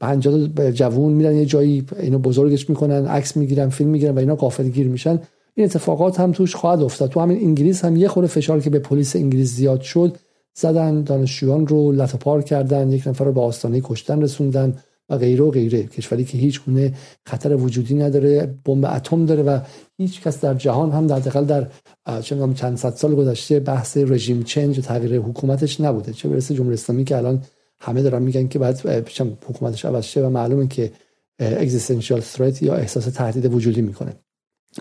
50 0.00 0.70
جوون 0.70 1.12
میرن 1.12 1.36
یه 1.36 1.46
جایی 1.46 1.86
اینو 2.00 2.18
بزرگش 2.18 2.70
می‌کنن 2.70 3.06
عکس 3.06 3.36
می‌گیرن 3.36 3.68
فیلم 3.68 3.90
می‌گیرن 3.90 4.14
و 4.14 4.18
اینا 4.18 4.36
گیر 4.74 4.88
میشن. 4.88 5.20
این 5.54 5.66
اتفاقات 5.66 6.20
هم 6.20 6.32
توش 6.32 6.54
خواهد 6.54 6.82
افتاد. 6.82 7.10
تو 7.10 7.20
همین 7.20 7.36
انگلیس 7.36 7.84
هم 7.84 7.96
یه 7.96 8.08
خورده 8.08 8.28
فشار 8.28 8.60
که 8.60 8.70
به 8.70 8.78
پلیس 8.78 9.16
انگلیس 9.16 9.54
زیاد 9.54 9.80
شد 9.80 10.16
زدن 10.54 11.02
دانشجویان 11.02 11.66
رو 11.66 11.92
لطپار 11.92 12.42
کردن 12.42 12.92
یک 12.92 13.06
نفر 13.06 13.24
رو 13.24 13.32
به 13.32 13.40
آستانه 13.40 13.80
کشتن 13.84 14.22
رسوندن. 14.22 14.76
و 15.12 15.18
غیره 15.18 15.44
و 15.44 15.50
غیره. 15.50 15.82
کشوری 15.82 16.24
که 16.24 16.38
هیچ 16.38 16.60
گونه 16.64 16.94
خطر 17.26 17.56
وجودی 17.56 17.94
نداره 17.94 18.54
بمب 18.64 18.84
اتم 18.84 19.26
داره 19.26 19.42
و 19.42 19.58
هیچ 19.98 20.20
کس 20.20 20.40
در 20.40 20.54
جهان 20.54 20.90
هم 20.92 21.06
در 21.06 21.18
دقیقا 21.18 21.40
در 21.40 21.68
چند 22.54 22.76
صد 22.76 22.94
سال 22.94 23.14
گذشته 23.14 23.60
بحث 23.60 23.96
رژیم 23.96 24.42
چنج 24.42 24.78
و 24.78 24.82
تغییر 24.82 25.20
حکومتش 25.20 25.80
نبوده. 25.80 26.12
چه 26.12 26.28
برسه 26.28 26.54
جمهوری 26.54 26.74
اسلامی 26.74 27.04
که 27.04 27.16
الان 27.16 27.42
همه 27.80 28.02
دارن 28.02 28.22
میگن 28.22 28.48
که 28.48 28.58
بعد 28.58 28.86
حکومتش 29.48 29.84
عوض 29.84 30.04
شه 30.04 30.26
و 30.26 30.30
معلومه 30.30 30.66
که 30.66 30.92
اگزیستانشیال 31.38 32.20
ثرت 32.20 32.62
یا 32.62 32.74
احساس 32.74 33.04
تهدید 33.04 33.54
وجودی 33.54 33.82
می‌کنه. 33.82 34.12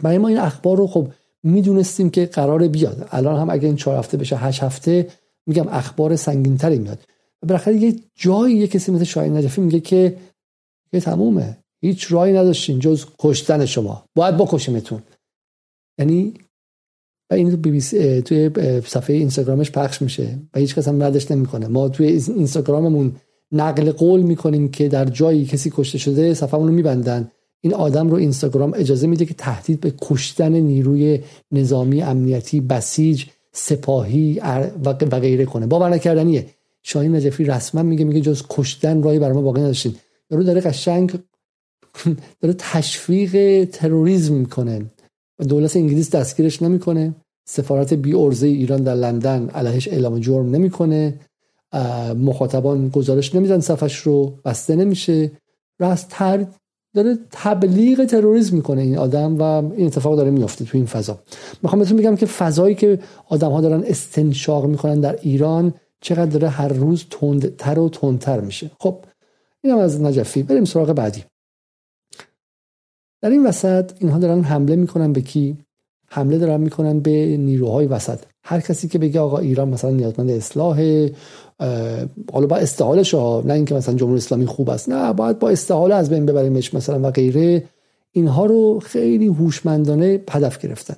برای 0.03 0.17
ما 0.17 0.27
این 0.27 0.38
اخبار 0.38 0.77
رو 0.77 0.88
خب 0.88 1.07
می‌دونستیم 1.43 2.09
که 2.09 2.25
قرار 2.25 2.67
بیاد. 2.67 3.07
الان 3.11 3.39
هم 3.39 3.49
اگه 3.49 3.67
این 3.67 3.75
چهار 3.75 3.97
هفته 3.97 4.17
بشه 4.17 4.36
هشت 4.36 4.63
هفته 4.63 5.07
میگم 5.47 5.67
اخبار 5.67 6.15
سنگینتری 6.15 6.79
میاد. 6.79 6.99
بالاخره 7.48 7.76
یه 7.76 7.96
جایی 8.16 8.56
یه 8.56 8.68
کسی 8.68 8.92
مثل 8.92 9.04
شاهین 9.04 9.38
نجفی 9.38 9.62
میگه 9.62 9.80
که 9.80 10.18
یه 10.94 11.00
تمومه. 11.00 11.58
هیچ 11.82 12.12
راهی 12.12 12.34
نداشتین 12.34 12.80
جز 12.80 13.06
کشتن 13.20 13.66
شما. 13.66 14.06
باید 14.16 14.38
بکشیمتون. 14.38 15.02
یعنی 16.00 16.34
و 17.32 17.34
این 17.34 17.56
بی 17.56 17.82
توی 18.22 18.50
صفحه 18.86 19.16
اینستاگرامش 19.16 19.72
پخش 19.72 20.02
میشه 20.02 20.39
و 20.54 20.60
هیچ 20.60 20.76
کس 20.76 20.88
هم 20.88 21.04
ردش 21.04 21.32
نمی‌کنه. 21.32 21.68
ما 21.68 21.89
توی 21.89 22.08
اینستاگراممون 22.08 23.16
نقل 23.52 23.92
قول 23.92 24.22
می‌کنیم 24.22 24.70
که 24.70 24.88
در 24.88 25.06
جایی 25.06 25.46
کسی 25.46 25.72
کشته 25.76 25.98
شده 25.98 26.34
صفحمون 26.34 26.68
رو 26.68 26.74
میبندن. 26.74 27.32
این 27.64 27.74
آدم 27.74 28.10
رو 28.10 28.16
اینستاگرام 28.16 28.74
اجازه 28.76 29.08
میده 29.08 29.26
که 29.26 29.34
تهدید 29.34 29.80
به 29.80 29.94
کشتن 30.02 30.54
نیروی 30.54 31.20
نظامی 31.52 32.02
امنیتی 32.02 32.62
بسیج 32.62 33.26
سپاهی 33.54 34.39
و 34.86 34.94
غیره 34.94 35.46
کنه. 35.46 35.68
باور 35.68 35.89
نکردنیه. 35.89 36.46
شاهین 36.84 37.15
نجفی 37.15 37.43
رسما 37.43 37.84
میگه 37.84 38.05
میگه 38.05 38.21
جز 38.21 38.43
کشتن 38.49 39.03
راهی 39.03 39.19
برای 39.19 39.34
ما 39.34 39.41
باقی 39.41 39.61
نداشتین. 39.61 39.95
یارو 40.32 40.43
داره 40.43 40.61
قشنگ 40.61 41.19
داره 42.41 42.55
تشویق 42.57 43.65
تروریسم 43.69 44.34
می‌کنه. 44.34 44.86
دولت 45.49 45.75
انگلیس 45.75 46.09
دستگیرش 46.09 46.61
نمی‌کنه. 46.61 47.15
سفارت 47.45 47.93
بی 47.93 48.13
ارزه 48.13 48.47
ایران 48.47 48.84
در 48.84 48.95
لندن 48.95 49.49
علیهش 49.49 49.88
اعلام 49.88 50.19
جرم 50.19 50.49
نمی‌کنه. 50.49 51.19
مخاطبان 52.17 52.89
گزارش 52.89 53.36
نمیدن 53.36 53.59
صفش 53.59 53.97
رو 53.97 54.34
بسته 54.45 54.75
نمیشه. 54.75 55.32
راست 55.79 56.07
تر 56.09 56.45
داره 56.93 57.17
تبلیغ 57.32 58.05
تروریسم 58.05 58.55
می‌کنه 58.55 58.82
این 58.82 58.97
آدم 58.97 59.38
و 59.38 59.41
این 59.41 59.88
اتفاق 59.88 60.15
داره 60.15 60.32
میفته 60.32 60.65
تو 60.65 60.77
این 60.77 60.86
فضا. 60.86 61.19
می‌خوام 61.63 61.79
بهتون 61.79 61.97
بگم 61.97 62.15
که 62.15 62.25
فضایی 62.25 62.75
که 62.75 62.99
آدم 63.29 63.51
ها 63.51 63.61
دارن 63.61 63.84
استنشاق 63.84 64.65
می‌کنن 64.65 64.99
در 64.99 65.19
ایران 65.21 65.73
چقدر 66.02 66.26
داره 66.26 66.49
هر 66.49 66.68
روز 66.68 67.06
تندتر 67.10 67.80
و 67.80 67.89
تندتر 67.89 68.39
میشه. 68.39 68.72
خب 68.80 69.06
اینم 69.64 69.78
از 69.78 70.02
نجفی. 70.02 70.43
بریم 70.43 70.66
سراغ 70.66 70.93
بعدی. 70.93 71.24
در 73.22 73.30
این 73.30 73.45
وسط 73.45 73.91
اینها 73.99 74.20
دارن 74.20 74.43
حمله 74.43 74.76
می‌کنن 74.76 75.14
به 75.14 75.22
کی؟ 75.22 75.58
حمله 76.08 76.38
دارن 76.38 76.62
می‌کنن 76.62 76.99
به 76.99 77.38
نیروهای 77.38 77.86
وسط. 77.86 78.20
هر 78.43 78.60
کسی 78.60 78.88
که 78.88 78.99
بگه 78.99 79.20
آقا 79.20 79.38
ایران 79.38 79.70
مثلا 79.70 79.91
نیازمند 79.91 80.30
اصلاح 80.30 81.08
حالا 82.34 82.47
با 82.47 82.58
استحالش 82.58 83.14
ها 83.14 83.43
نه 83.45 83.54
اینکه 83.54 83.76
مثلا 83.76 83.95
جمهوری 83.95 84.18
اسلامی 84.18 84.45
خوب 84.45 84.70
است. 84.70 84.89
نه 84.89 85.14
باید 85.14 85.39
با 85.39 85.49
استحاله 85.49 85.95
از 85.95 86.10
بین 86.10 86.26
ببریمش 86.26 86.74
مثلا 86.74 87.08
و 87.08 87.12
غیره. 87.12 87.64
اینها 88.12 88.45
رو 88.45 88.80
خیلی 88.80 89.28
هوشمندانه 89.28 90.24
هدف 90.30 90.58
گرفتن. 90.58 90.95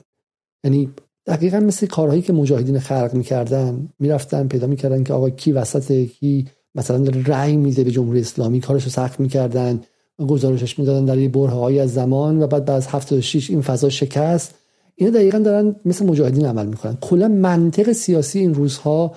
یعنی 0.64 0.91
دقیقا 1.26 1.59
مثل 1.59 1.88
کارهایی 1.88 2.21
که 2.21 2.34
مجاهدین 2.34 2.80
خلق 2.80 3.11
می‌کردن 3.13 3.89
می‌رفتن 3.99 4.47
پیدا 4.47 4.67
می‌کردن 4.67 5.03
که 5.03 5.13
آقا 5.13 5.30
کی 5.30 5.51
وسط 5.51 5.91
کی 5.91 6.47
مثلا 6.76 7.03
رأی 7.26 7.55
میده 7.55 7.84
به 7.84 7.91
جمهوری 7.91 8.19
اسلامی 8.19 8.61
کارش 8.61 8.84
رو 8.84 8.89
سخت 8.89 9.19
می‌کردن 9.19 9.82
گزارشش 10.28 10.80
می‌دادن 10.80 11.05
در 11.05 11.17
یه 11.17 11.30
بره 11.30 11.82
از 11.82 11.93
زمان 11.93 12.41
و 12.41 12.47
بعد 12.47 12.65
بعد 12.65 12.84
76 12.84 13.49
این 13.49 13.61
فضا 13.61 13.89
شکست. 13.89 14.55
اینا 14.95 15.11
دقیقا 15.11 15.39
دارن 15.39 15.76
مثل 15.86 16.05
مجاهدین 16.05 16.45
عمل 16.45 16.65
می‌کنن. 16.65 16.97
کلا 17.01 17.28
منطق 17.28 17.91
سیاسی 17.91 18.39
این 18.39 18.53
روزها 18.53 19.15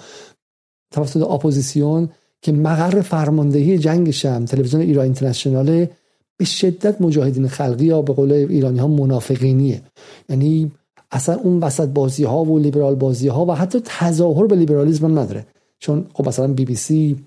توسط 0.90 1.22
اپوزیسیون 1.22 2.08
که 2.42 2.52
مقر 2.52 3.00
فرماندهی 3.00 3.78
جنگش 3.78 4.24
هم 4.24 4.44
تلویزیون 4.44 4.82
ایران 4.82 5.04
اینترنشناله 5.04 5.90
به 6.36 6.44
شدت 6.44 7.00
مجاهدین 7.00 7.48
خلقی 7.48 7.84
یا 7.84 8.02
به 8.02 8.12
قول 8.12 8.32
ایرانی 8.32 8.78
ها 8.78 8.88
منافقینیه. 8.88 9.82
یعنی 10.28 10.72
اصلا 11.10 11.34
اون 11.34 11.60
وسط 11.60 11.88
بازی 11.88 12.24
ها 12.24 12.44
و 12.44 12.58
لیبرال 12.58 12.94
بازی 12.94 13.28
ها 13.28 13.44
و 13.44 13.52
حتی 13.52 13.80
تظاهر 13.84 14.46
به 14.46 14.56
لیبرالیسم 14.56 15.04
هم 15.04 15.18
نداره. 15.18 15.46
چون 15.78 16.06
خب 16.14 16.28
مثلا 16.28 16.46
بی 16.46 16.64
بی 16.64 16.74
سی 16.74 17.24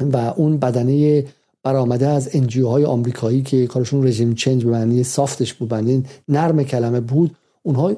و 0.00 0.16
اون 0.16 0.56
بدنه 0.56 1.24
برآمده 1.62 2.08
از 2.08 2.30
انجیو 2.32 2.68
های 2.68 2.84
آمریکایی 2.84 3.42
که 3.42 3.66
کارشون 3.66 4.06
رژیم 4.06 4.34
چنج 4.34 4.64
به 4.64 4.70
معنی 4.70 5.02
سافتش 5.04 5.54
بود 5.54 5.74
معنی 5.74 6.04
نرم 6.28 6.62
کلمه 6.62 7.00
بود 7.00 7.36
اونها 7.62 7.96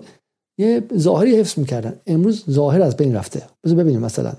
یه 0.58 0.82
ظاهری 0.96 1.36
حفظ 1.36 1.58
می‌کردن. 1.58 2.00
امروز 2.06 2.44
ظاهر 2.50 2.82
از 2.82 2.96
بین 2.96 3.14
رفته. 3.14 3.42
بذار 3.64 3.76
ببینیم 3.76 4.00
مثلا. 4.00 4.32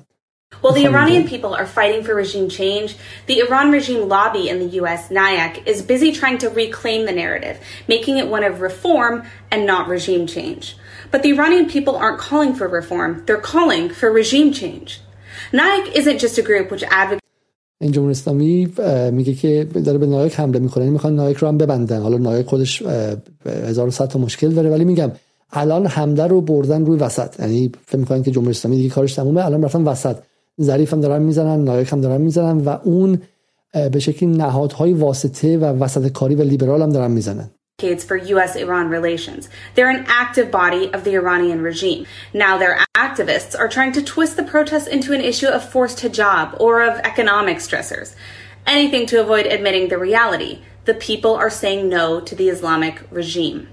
While 0.65 0.73
the 0.73 0.87
Iranian 0.87 1.29
people 1.29 1.53
are 1.55 1.67
fighting 1.67 2.03
for 2.05 2.15
regime 2.15 2.49
change, 2.49 2.97
the 3.27 3.41
Iran 3.41 3.71
regime 3.71 4.09
lobby 4.09 4.49
in 4.49 4.61
the 4.61 4.71
US, 4.81 5.11
NIAC, 5.11 5.67
is 5.67 5.83
busy 5.83 6.11
trying 6.11 6.39
to 6.39 6.49
reclaim 6.49 7.05
the 7.05 7.13
narrative, 7.13 7.57
making 7.87 8.17
it 8.17 8.29
one 8.29 8.45
of 8.45 8.63
reform 8.63 9.15
and 9.53 9.67
not 9.67 9.89
regime 9.89 10.27
change. 10.27 10.65
But 11.11 11.23
the 11.23 11.33
Iranian 11.37 11.67
people 11.69 11.97
aren't 11.97 12.19
calling 12.19 12.55
for 12.55 12.67
reform, 12.67 13.11
they're 13.27 13.47
calling 13.55 13.91
for 13.91 14.11
regime 14.11 14.55
change. 14.55 15.01
NIAC 15.53 15.85
isn't 16.01 16.19
just 16.19 16.39
a 16.39 16.43
group 16.43 16.71
which 16.71 16.85
advocates 16.85 17.21
این 17.81 17.93
جمهوری 17.93 18.13
اسلامی 18.13 18.73
میگه 19.13 19.35
که 19.35 19.65
داره 19.85 19.99
به 19.99 20.07
نایک 20.07 20.35
حمله 20.41 20.59
میکنه 20.59 20.85
یعنی 20.85 20.93
میخوان 20.93 21.15
نایک 21.15 21.37
رو 21.37 21.49
هم 21.49 21.59
ببندن 21.59 22.01
حالا 22.03 22.17
نایک 22.17 22.47
خودش 22.47 22.83
1100 23.47 24.09
تا 24.09 24.19
مشکل 24.19 24.51
داره 24.51 24.71
ولی 24.71 24.85
میگم 24.85 25.13
الان 25.53 25.87
حمله 25.87 26.27
رو 26.27 26.41
بردن 26.41 26.87
روی 26.87 26.99
وسط 26.99 27.41
یعنی 27.41 27.73
فکر 27.87 27.99
میکنن 27.99 28.23
که 28.23 28.31
جمهوری 28.31 28.51
اسلامی 28.51 28.77
دیگه 28.77 28.89
کارش 28.89 29.15
تمومه 29.15 29.45
الان 29.45 29.65
رفتن 29.65 29.83
وسط 29.83 30.17
ظریف 30.61 30.93
هم 30.93 31.01
دارن 31.01 31.23
میزنن 31.23 31.65
نایک 31.65 31.93
هم 31.93 32.01
دارن 32.01 32.21
میزنن 32.21 32.59
و 32.65 32.79
اون 32.85 33.23
به 33.93 33.99
شکلی 33.99 34.29
نهادهای 34.29 34.93
واسطه 34.93 35.59
و 35.59 35.65
وسط 35.65 36.13
کاری 36.13 36.35
و 36.35 36.43
لیبرال 36.43 36.83
هم 36.83 36.91
دارن 36.91 37.11
میزنن 37.11 37.51
for 38.09 38.17
US 38.17 38.55
Iran 38.57 38.89
relations. 38.89 39.49
They're 39.75 39.91
an 39.91 40.07
active 40.07 40.51
body 40.51 40.85
of 40.95 41.03
the 41.05 41.17
Iranian 41.17 41.61
regime. 41.61 42.07
Now, 42.33 42.57
their 42.57 42.79
activists 42.97 43.59
are 43.59 43.69
trying 43.69 43.93
to 43.93 44.03
twist 44.03 44.37
the 44.37 44.45
protests 44.45 44.87
into 44.87 45.13
an 45.13 45.21
issue 45.21 45.49
of 45.49 45.69
forced 45.69 45.99
hijab 45.99 46.61
or 46.61 46.83
of 46.83 47.01
economic 47.01 47.59
stressors. 47.59 48.15
Anything 48.67 49.07
to 49.07 49.21
avoid 49.21 49.47
admitting 49.47 49.89
the 49.89 49.99
reality. 49.99 50.63
The 50.85 50.95
people 50.95 51.35
are 51.35 51.51
saying 51.51 51.89
no 51.89 52.21
to 52.21 52.35
the 52.35 52.49
Islamic 52.49 53.03
regime. 53.11 53.69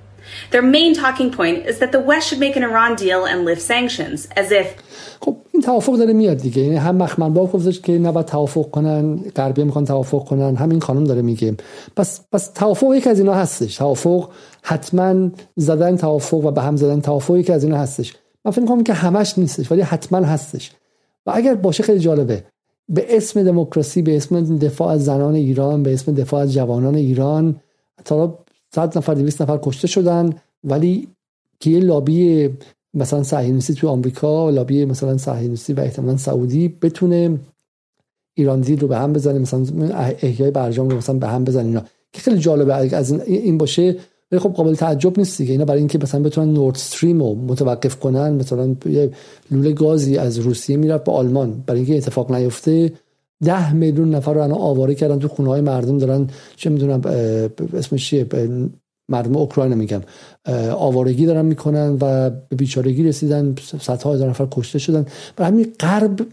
Their 0.53 0.66
main 0.77 0.95
talking 0.95 1.31
point 1.41 1.59
is 1.70 1.77
that 1.83 1.91
the 1.97 2.03
West 2.11 2.24
should 2.29 2.43
make 2.47 2.57
an 2.61 2.64
Iran 2.70 2.93
deal 3.05 3.20
and 3.31 3.39
lift 3.45 3.62
sanctions, 3.74 4.18
as 4.43 4.51
if 4.51 4.66
خب 5.20 5.37
این 5.53 5.62
توافق 5.62 5.97
داره 5.97 6.12
میاد 6.12 6.37
دیگه. 6.37 6.62
یعنی 6.62 6.77
هم 6.77 6.97
مخمن 6.97 7.33
با 7.33 7.47
گفتش 7.47 7.81
که 7.81 7.93
نباید 7.93 8.27
توافق 8.27 8.70
کنن 8.70 9.16
غربی 9.37 9.64
می‌خوان 9.64 9.85
توافق 9.85 10.24
کنن. 10.24 10.57
همین 10.57 10.81
خانم 10.81 11.05
داره 11.05 11.22
میگه. 11.22 11.57
پس 11.97 12.20
پس 12.33 12.51
توافق 12.55 12.95
یک 12.95 13.07
از 13.07 13.18
اینا 13.18 13.35
هستش. 13.35 13.77
توافق 13.77 14.29
حتما 14.62 15.31
زدن 15.57 15.97
توافق 15.97 16.45
و 16.45 16.51
به 16.51 16.62
هم 16.62 16.77
زدن 16.77 17.01
توافق 17.01 17.37
یک 17.37 17.51
از 17.51 17.64
اینا 17.64 17.77
هستش. 17.77 18.14
من 18.45 18.51
فکر 18.51 18.61
می‌کنم 18.61 18.83
که 18.83 18.93
همش 18.93 19.39
نیستش 19.39 19.72
ولی 19.72 19.83
حتما 19.83 20.18
هستش. 20.18 20.70
و 21.27 21.33
اگر 21.35 21.55
باشه 21.55 21.83
خیلی 21.83 21.99
جالبه. 21.99 22.45
به 22.89 23.16
اسم 23.16 23.43
دموکراسی 23.43 24.03
به 24.03 24.16
اسم 24.16 24.59
دفاع 24.59 24.89
از 24.89 25.05
زنان 25.05 25.35
ایران 25.35 25.83
به 25.83 25.93
اسم 25.93 26.14
دفاع 26.14 26.41
از 26.41 26.53
جوانان 26.53 26.95
ایران 26.95 27.57
تا 28.05 28.39
100 28.74 28.98
نفر 28.98 29.14
200 29.14 29.42
نفر 29.42 29.58
کشته 29.62 29.88
شدن. 29.88 30.30
ولی 30.64 31.08
که 31.60 31.70
یه 31.70 31.80
لابی 31.80 32.48
مثلا 32.94 33.22
صهیونیستی 33.22 33.74
تو 33.74 33.88
آمریکا 33.88 34.50
لابی 34.50 34.84
مثلا 34.84 35.16
صهیونیستی 35.16 35.72
و 35.72 35.80
احتمالا 35.80 36.16
سعودی 36.16 36.68
بتونه 36.68 37.38
ایران 38.34 38.62
رو 38.62 38.88
به 38.88 38.96
هم 38.96 39.12
بزنه 39.12 39.38
مثلا 39.38 39.88
احیای 40.22 40.50
برجام 40.50 40.88
رو 40.88 40.96
مثلا 40.96 41.18
به 41.18 41.26
هم 41.28 41.44
بزنه 41.44 41.64
اینا. 41.64 41.82
که 42.12 42.20
خیلی 42.20 42.38
جالبه 42.38 42.74
از 42.74 43.12
این 43.12 43.58
باشه 43.58 43.96
ولی 44.32 44.40
خب 44.40 44.52
قابل 44.52 44.74
تعجب 44.74 45.18
نیست 45.18 45.38
دیگه. 45.38 45.52
اینا 45.52 45.64
برای 45.64 45.78
اینکه 45.78 45.98
مثلا 46.02 46.22
بتونن 46.22 46.52
نورد 46.52 46.74
استریم 46.74 47.20
رو 47.22 47.34
متوقف 47.34 47.96
کنن 47.96 48.34
مثلا 48.34 48.76
یه 48.86 49.10
لوله 49.50 49.72
گازی 49.72 50.18
از 50.18 50.38
روسیه 50.38 50.76
می‌رفت 50.76 51.04
به 51.04 51.12
آلمان. 51.12 51.64
برای 51.66 51.80
اینکه 51.80 51.96
اتفاق 51.96 52.32
نیفته 52.32 52.92
ده 53.45 53.72
میلیون 53.72 54.14
نفر 54.14 54.34
رو 54.34 54.41
الان 54.41 54.59
آواره 54.59 54.95
کردن 54.95 55.18
تو 55.18 55.28
خونه 55.28 55.49
های 55.49 55.61
مردم 55.61 55.99
دارن 55.99 56.28
چه 56.57 56.70
می‌دونم 56.70 57.01
اسمش 57.74 58.11
چیه؟ 58.11 58.26
مردم 59.09 59.37
اوکراین 59.37 59.74
میگم. 59.74 60.03
آوارگی 60.70 61.26
دارن 61.26 61.45
می‌کنن 61.45 61.99
و 62.01 62.30
به 62.30 62.57
بیچارگی 62.57 63.05
رسیدن. 63.05 63.55
صدها 63.80 64.14
هزار 64.14 64.30
نفر 64.30 64.49
کشته 64.53 64.78
شدن. 64.78 65.07
برای 65.37 65.53
همین 65.53 65.72
غرب 65.80 66.26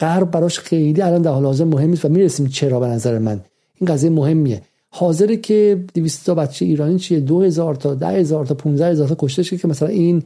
غرب 0.00 0.30
براش 0.30 0.58
خیلی 0.58 1.02
الان 1.02 1.22
در 1.22 1.30
حال 1.30 1.44
حاضر 1.44 1.64
مهم 1.64 1.90
نیست 1.90 2.04
و 2.04 2.08
می‌رسیم 2.08 2.46
چرا 2.46 2.80
به 2.80 2.86
نظر 2.86 3.18
من. 3.18 3.40
این 3.74 3.94
قضیه 3.94 4.10
مهمیه. 4.10 4.62
حاضره 4.88 5.36
که 5.36 5.84
200 5.94 6.26
تا 6.26 6.34
بچه 6.34 6.64
ایرانی 6.64 6.98
چیه؟ 6.98 7.20
2000 7.20 7.74
تا 7.74 7.94
10000 7.94 8.46
تا 8.46 8.54
15000 8.54 9.08
تا 9.08 9.16
کشته 9.18 9.42
شه 9.42 9.56
که 9.56 9.68
مثلا 9.68 9.88
این 9.88 10.22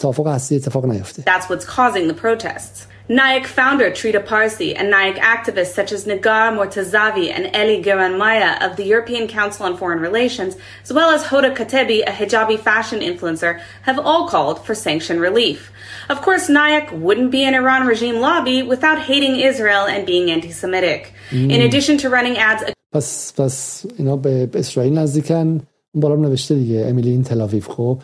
توافق 0.00 0.26
اصلی 0.26 0.58
اتفاق 0.58 0.86
نیفته. 0.86 1.22
That's 1.22 1.44
what's 1.44 1.64
causing 1.64 2.08
the 2.12 2.16
protests. 2.22 2.86
Nayak 3.09 3.45
founder 3.45 3.89
Trita 3.89 4.21
Parsi 4.25 4.75
and 4.75 4.91
Nayak 4.93 5.17
activists 5.35 5.73
such 5.73 5.91
as 5.93 6.05
Nagar 6.05 6.51
Mortazavi 6.51 7.31
and 7.35 7.45
Eli 7.55 7.81
Geranmaya 7.81 8.51
of 8.65 8.75
the 8.75 8.83
European 8.83 9.29
Council 9.29 9.65
on 9.65 9.77
Foreign 9.77 10.01
Relations, 10.01 10.57
as 10.83 10.91
well 10.91 11.09
as 11.11 11.23
Hoda 11.23 11.55
Katebi, 11.55 11.99
a 12.05 12.11
hijabi 12.11 12.59
fashion 12.59 12.99
influencer, 12.99 13.61
have 13.83 13.97
all 13.97 14.27
called 14.27 14.57
for 14.65 14.75
sanction 14.75 15.21
relief. 15.21 15.71
Of 16.09 16.21
course, 16.21 16.49
Nayak 16.49 16.91
wouldn't 16.91 17.31
be 17.31 17.43
an 17.45 17.55
Iran 17.55 17.87
regime 17.87 18.17
lobby 18.19 18.61
without 18.61 18.99
hating 18.99 19.39
Israel 19.39 19.85
and 19.85 20.05
being 20.05 20.29
anti-Semitic. 20.29 21.13
Mm. 21.29 21.51
In 21.53 21.61
addition 21.61 21.97
to 21.99 22.09
running 22.09 22.37
ads... 22.37 22.63
پس 22.91 23.33
پس 23.33 23.85
اینا 23.97 24.15
به 24.15 24.49
اسرائیل 24.53 24.97
نزدیکن 24.97 25.35
اون 25.35 25.61
بالا 25.95 26.15
نوشته 26.15 26.55
دیگه 26.55 26.85
امیلی 26.89 27.09
این 27.09 27.23
تلاویف 27.23 27.67
خب 27.67 28.01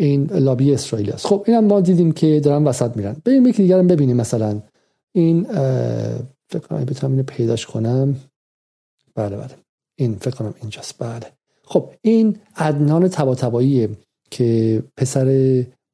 این 0.00 0.30
لابی 0.32 0.74
اسرائیل 0.74 1.12
است. 1.12 1.26
خب 1.26 1.44
اینم 1.46 1.64
ما 1.64 1.80
دیدیم 1.80 2.12
که 2.12 2.40
دارن 2.40 2.64
وسط 2.64 2.96
میرن. 2.96 3.16
بریم 3.24 3.46
یکی 3.46 3.62
دیگرم 3.62 3.86
ببینیم 3.86 4.16
مثلا. 4.16 4.60
این 5.12 5.44
فکر 6.48 6.58
کنم 6.68 6.84
بتونم 6.84 7.12
اینو 7.12 7.22
پیداش 7.22 7.66
کنم. 7.66 8.16
بله 9.14 9.36
بله. 9.36 9.50
این 9.98 10.14
فکر 10.14 10.34
کنم 10.34 10.54
اینجاست. 10.60 10.94
بله. 10.98 11.26
خب 11.64 11.90
این 12.02 12.36
عدنان 12.56 13.08
تباتباییه 13.08 13.88
که 14.30 14.82
پسر 14.96 15.26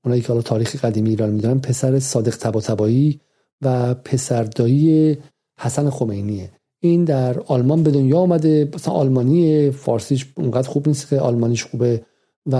اونایی 0.05 0.23
که 0.23 0.29
حالا 0.29 0.43
تاریخ 0.43 0.85
قدیمی 0.85 1.11
ایران 1.11 1.31
می‌دونن 1.31 1.61
پسر 1.61 1.99
صادق 1.99 2.37
تباتبایی 2.37 3.21
و 3.63 3.95
پسردایی 3.95 5.19
حسن 5.61 5.91
خمینیه. 5.91 6.51
این 6.81 7.05
در 7.05 7.41
آلمان 7.41 7.83
به 7.83 7.91
دنیا 7.91 8.19
آمده 8.19 8.71
مثلا 8.75 8.95
آلمانی 8.95 9.71
فارسیش 9.71 10.27
اونقدر 10.37 10.69
خوب 10.69 10.89
نیست 10.89 11.09
که 11.09 11.21
آلمانیش 11.21 11.65
خوبه. 11.65 12.03
و 12.47 12.57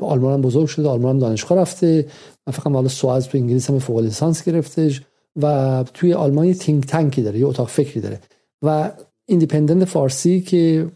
آلمان 0.00 0.32
هم 0.34 0.42
بزرگ 0.42 0.66
شده 0.66 0.88
آلمان 0.88 1.14
هم 1.14 1.18
دانشگاه 1.18 1.58
رفته 1.58 2.06
من 2.46 2.52
فکر 2.52 2.70
حالا 2.70 2.88
سواز 2.88 3.28
تو 3.28 3.38
انگلیس 3.38 3.70
هم 3.70 3.78
فوق 3.78 3.98
لیسانس 3.98 4.44
گرفتش 4.44 5.02
و 5.42 5.84
توی 5.94 6.12
آلمان 6.14 6.46
یه 6.46 6.54
think 6.54 6.86
tank 6.86 7.15
ی 7.15 7.22
داره 7.22 7.38
یه 7.38 7.46
اتاق 7.46 7.68
فکری 7.68 8.00
داره 8.00 8.20
و 8.62 8.90
ایندیپندنت 9.26 9.84
فارسی 9.84 10.40
که 10.40 10.90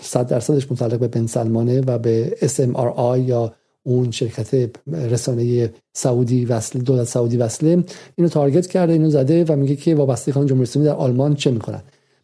100 0.00 0.26
درصدش 0.26 0.72
متعلق 0.72 0.98
به 0.98 1.08
بن 1.08 1.26
سلمانه 1.26 1.80
و 1.80 1.98
به 1.98 2.36
SMRI 2.42 3.18
یا 3.18 3.52
اون 3.82 4.10
شرکت 4.10 4.70
رسانه 4.92 5.70
سعودی 5.92 6.44
وصل 6.44 6.78
دولت 6.78 7.06
سعودی 7.06 7.36
وصله 7.36 7.84
اینو 8.16 8.28
target 8.28 8.66
کرده 8.66 8.92
اینو 8.92 9.10
زده 9.10 9.44
و 9.44 9.56
میگه 9.56 9.76
که 9.76 9.94
وابستگان 9.94 10.46
جمهوری 10.46 10.62
اسلامی 10.62 10.88
در 10.88 10.94
آلمان 10.94 11.34
چه 11.34 11.50
می‌کنن. 11.50 11.82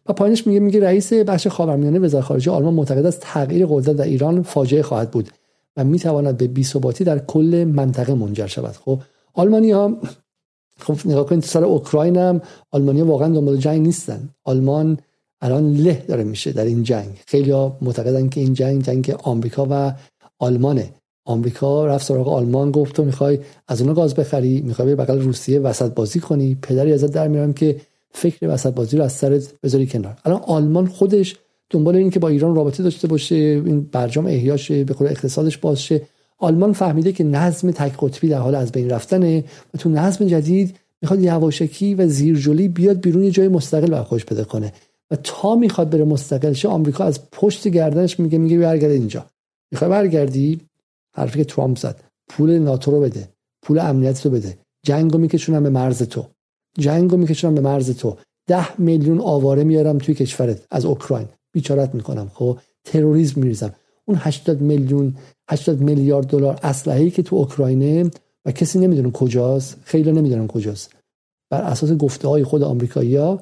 و 0.09 0.13
پایینش 0.13 0.47
میگه 0.47 0.59
میگه 0.59 0.79
رئیس 0.79 1.13
بخش 1.13 1.47
خاورمیانه 1.47 1.99
وزارت 1.99 2.23
خارجه 2.23 2.51
آلمان 2.51 2.73
معتقد 2.73 3.05
است 3.05 3.19
تغییر 3.21 3.65
قدرت 3.65 3.95
در 3.95 4.05
ایران 4.05 4.41
فاجعه 4.41 4.81
خواهد 4.81 5.11
بود. 5.11 5.29
و 5.77 5.83
می‌تواند 5.83 6.37
به 6.37 6.47
بی‌ثباتی 6.47 7.03
در 7.03 7.19
کل 7.19 7.71
منطقه 7.75 8.13
منجر 8.13 8.47
شود. 8.47 8.75
خب 8.85 8.99
آلمانی 9.33 9.71
ها 9.71 9.97
خب 10.79 10.97
نگاه 11.05 11.25
کنید 11.25 11.43
سر 11.43 11.63
اوکراین 11.63 12.17
هم 12.17 12.41
آلمانی 12.71 13.01
واقعا 13.01 13.27
دنبال 13.27 13.57
جنگ 13.57 13.81
نیستن. 13.81 14.29
آلمان 14.43 14.97
الان 15.41 15.73
له 15.73 16.03
داره 16.07 16.23
میشه 16.23 16.51
در 16.51 16.65
این 16.65 16.83
جنگ. 16.83 17.21
خیلی 17.27 17.51
ها 17.51 17.77
معتقدن 17.81 18.29
که 18.29 18.41
این 18.41 18.53
جنگ 18.53 18.83
جنگ 18.83 19.15
آمریکا 19.23 19.67
و 19.69 19.93
آلمانه. 20.39 20.93
آمریکا 21.25 21.87
رفت 21.87 22.05
سراغ 22.05 22.27
آلمان 22.27 22.71
گفت 22.71 22.95
تو 22.95 23.03
می‌خوای 23.03 23.39
از 23.67 23.81
اونها 23.81 23.95
گاز 23.95 24.15
بخری 24.15 24.61
می‌خوای 24.61 24.87
به 24.87 24.95
بغل 24.95 25.21
روسیه 25.21 25.59
وسط 25.59 25.93
بازی 25.93 26.19
کنی. 26.19 26.57
پدری 26.61 26.93
ازت 26.93 27.11
در 27.11 27.27
میارم 27.27 27.53
که 27.53 27.81
فکر 28.11 28.47
وسط 28.47 28.73
بازی 28.73 28.97
رو 28.97 29.03
از 29.03 29.13
سرت 29.13 29.53
بذاری 29.63 29.87
کنار. 29.87 30.17
الان 30.25 30.41
آلمان 30.41 30.87
خودش 30.87 31.35
دنبال 31.69 31.95
این 31.95 32.09
که 32.09 32.19
با 32.19 32.27
ایران 32.27 32.55
رابطه 32.55 32.83
داشته 32.83 33.07
باشه 33.07 33.35
این 33.35 33.81
برجام 33.91 34.25
احیاش 34.25 34.71
به 34.71 34.93
خود 34.93 35.07
اقتصادش 35.07 35.57
باز 35.57 35.81
شه 35.81 36.01
آلمان 36.37 36.73
فهمیده 36.73 37.11
که 37.11 37.23
نظم 37.23 37.71
تک 37.71 37.93
قطبی 37.99 38.27
در 38.27 38.39
حال 38.39 38.55
از 38.55 38.71
بین 38.71 38.89
رفتنه 38.89 39.43
و 39.73 39.77
تو 39.77 39.89
نظم 39.89 40.25
جدید 40.25 40.75
می‌خواد 41.01 41.21
یواشکی 41.21 41.95
و 41.95 42.07
زیرجلی 42.07 42.67
بیاد 42.67 43.01
بیرون 43.01 43.23
یه 43.23 43.31
جای 43.31 43.47
مستقل 43.47 43.87
بر 43.87 44.03
خودش 44.03 44.25
پیدا 44.25 44.43
کنه. 44.43 44.73
و 45.11 45.15
تا 45.15 45.55
می‌خواد 45.55 45.89
بره 45.89 46.03
مستقل 46.03 46.53
شه 46.53 46.67
آمریکا 46.67 47.03
از 47.03 47.19
پشت 47.31 47.67
گردنش 47.67 48.19
میگه 48.19 48.37
میگه 48.37 48.57
برگرد 48.57 48.91
اینجا. 48.91 49.25
می‌خوای 49.71 49.91
برگردی؟ 49.91 50.61
حرفی 51.15 51.39
که 51.39 51.45
ترامپ 51.45 51.77
زد. 51.77 52.03
پول 52.29 52.59
ناتو 52.59 52.91
رو 52.91 53.01
بده. 53.01 53.29
پول 53.61 53.79
امنیت 53.79 54.25
رو 54.25 54.31
بده. 54.31 54.57
جنگو 54.83 55.17
میکشونم 55.17 55.63
به 55.63 55.69
مرز 55.69 56.03
تو. 56.03 56.25
جنگو 56.77 57.17
میکشونم 57.17 57.55
به 57.55 57.61
مرز 57.61 57.97
تو. 57.97 58.17
ده 58.47 58.81
میلیون 58.81 59.19
آواره 59.19 59.63
میارم 59.63 59.97
توی 59.97 60.15
کشورت. 60.15 60.65
از 60.71 60.85
اوکراین. 60.85 61.27
بیچارت 61.51 61.95
می‌کنم 61.95 62.31
خب؟ 62.33 62.57
تروریسم 62.83 63.41
میریزم. 63.41 63.73
اون 64.05 64.17
80 64.21 64.61
میلیون 64.61 65.15
80 65.49 65.81
میلیارد 65.81 66.27
دلار 66.27 66.59
اسلحه‌ای 66.63 67.11
که 67.11 67.23
تو 67.23 67.35
اوکراینه 67.35 68.11
و 68.45 68.51
کسی 68.51 68.79
نمی‌دونه 68.79 69.11
کجاست 69.11 69.77
خیلی 69.83 70.11
نمی‌دونن 70.11 70.47
کجاست. 70.47 70.95
بر 71.49 71.61
اساس 71.61 71.91
گفته 71.91 72.27
های 72.27 72.43
خود 72.43 72.63
آمریکایی‌ها 72.63 73.41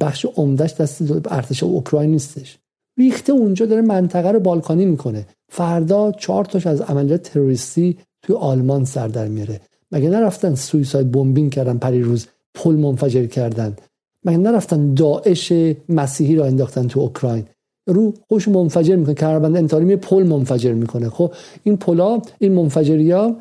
بخش 0.00 0.26
عمدهش 0.36 0.74
دست 0.74 1.02
ارتش 1.32 1.62
اوکراین 1.62 2.10
نیستش. 2.10 2.58
ریخته 2.98 3.32
اونجا 3.32 3.66
داره 3.66 3.82
منطقه 3.82 4.30
رو 4.30 4.40
بالکانی 4.40 4.86
می‌کنه. 4.86 5.26
فردا 5.48 6.12
چهار 6.12 6.44
تاش 6.44 6.66
از 6.66 6.80
عملیات 6.80 7.22
تروریستی 7.22 7.98
توی 8.22 8.36
آلمان 8.36 8.84
سر 8.84 9.08
در 9.08 9.28
میاره 9.28 9.60
مگه 9.92 10.10
نرفتن 10.10 10.54
سویساید 10.54 11.12
بمبینگ 11.12 11.52
کردن 11.52 11.78
پری 11.78 12.02
روز 12.02 12.26
پل 12.54 12.74
منفجر 12.74 13.26
کردن؟ 13.26 13.76
مگه 14.26 14.36
نرفتن 14.36 14.94
داعش 14.94 15.52
مسیحی 15.88 16.36
را 16.36 16.44
انداختن 16.44 16.86
تو 16.86 17.00
اوکراین؟ 17.00 17.44
رو 17.86 18.14
خوش 18.28 18.48
منفجر 18.48 18.96
می‌کنه 18.96 19.14
کمربند 19.14 19.56
انتحاری 19.56 19.96
پل 19.96 20.22
منفجر 20.22 20.72
می‌کنه. 20.72 21.08
خب 21.08 21.34
این 21.64 21.76
پلا 21.76 22.20
این 22.38 22.52
منفجریا 22.52 23.36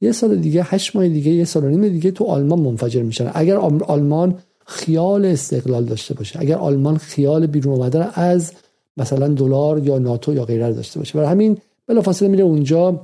یه 0.00 0.12
سال 0.12 0.36
دیگه 0.36 0.62
هشت 0.62 0.96
ماه 0.96 1.08
دیگه 1.08 1.32
یه 1.32 1.44
سال 1.44 1.64
و 1.64 1.68
نیم 1.68 1.88
دیگه 1.88 2.10
تو 2.10 2.24
آلمان 2.24 2.60
منفجر 2.60 3.02
میشن. 3.02 3.30
اگر 3.34 3.56
آلمان 3.86 4.38
خیال 4.66 5.24
استقلال 5.24 5.84
داشته 5.84 6.14
باشه 6.14 6.40
اگر 6.40 6.56
آلمان 6.56 6.96
خیال 6.96 7.46
بیرون 7.46 7.74
اومدن 7.74 8.10
از 8.14 8.52
مثلا 8.96 9.28
دلار 9.28 9.86
یا 9.86 9.98
ناتو 9.98 10.34
یا 10.34 10.44
غیره 10.44 10.72
داشته 10.72 10.98
باشه. 10.98 11.18
برای 11.18 11.30
همین 11.30 11.58
بلافاصله 11.86 12.28
میره 12.28 12.44
اونجا 12.44 13.00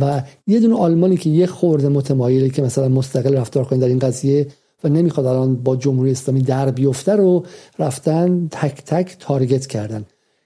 و 0.00 0.22
یه 0.46 0.60
دونه 0.60 0.74
آلمانی 0.74 1.16
که 1.16 1.30
یه 1.30 1.46
خورده 1.46 1.88
متمایله 1.88 2.48
که 2.48 2.62
مثلا 2.62 2.88
مستقل 2.88 3.34
رفتار 3.34 3.64
کنه 3.64 3.78
در 3.78 3.88
این 3.88 3.98
قضیه 3.98 4.46
و 4.84 4.88
نمی‌خواد 4.88 5.26
الان 5.26 5.56
با 5.56 5.76
جمهوری 5.76 6.10
اسلامی 6.10 6.42
در 6.42 6.70
بیفته 6.70 7.12
رو 7.12 7.44
رفتن 7.78 8.48
تک 8.50 8.84
تک 8.84 9.16
تارگت 9.18 9.66
کردن. 9.66 10.04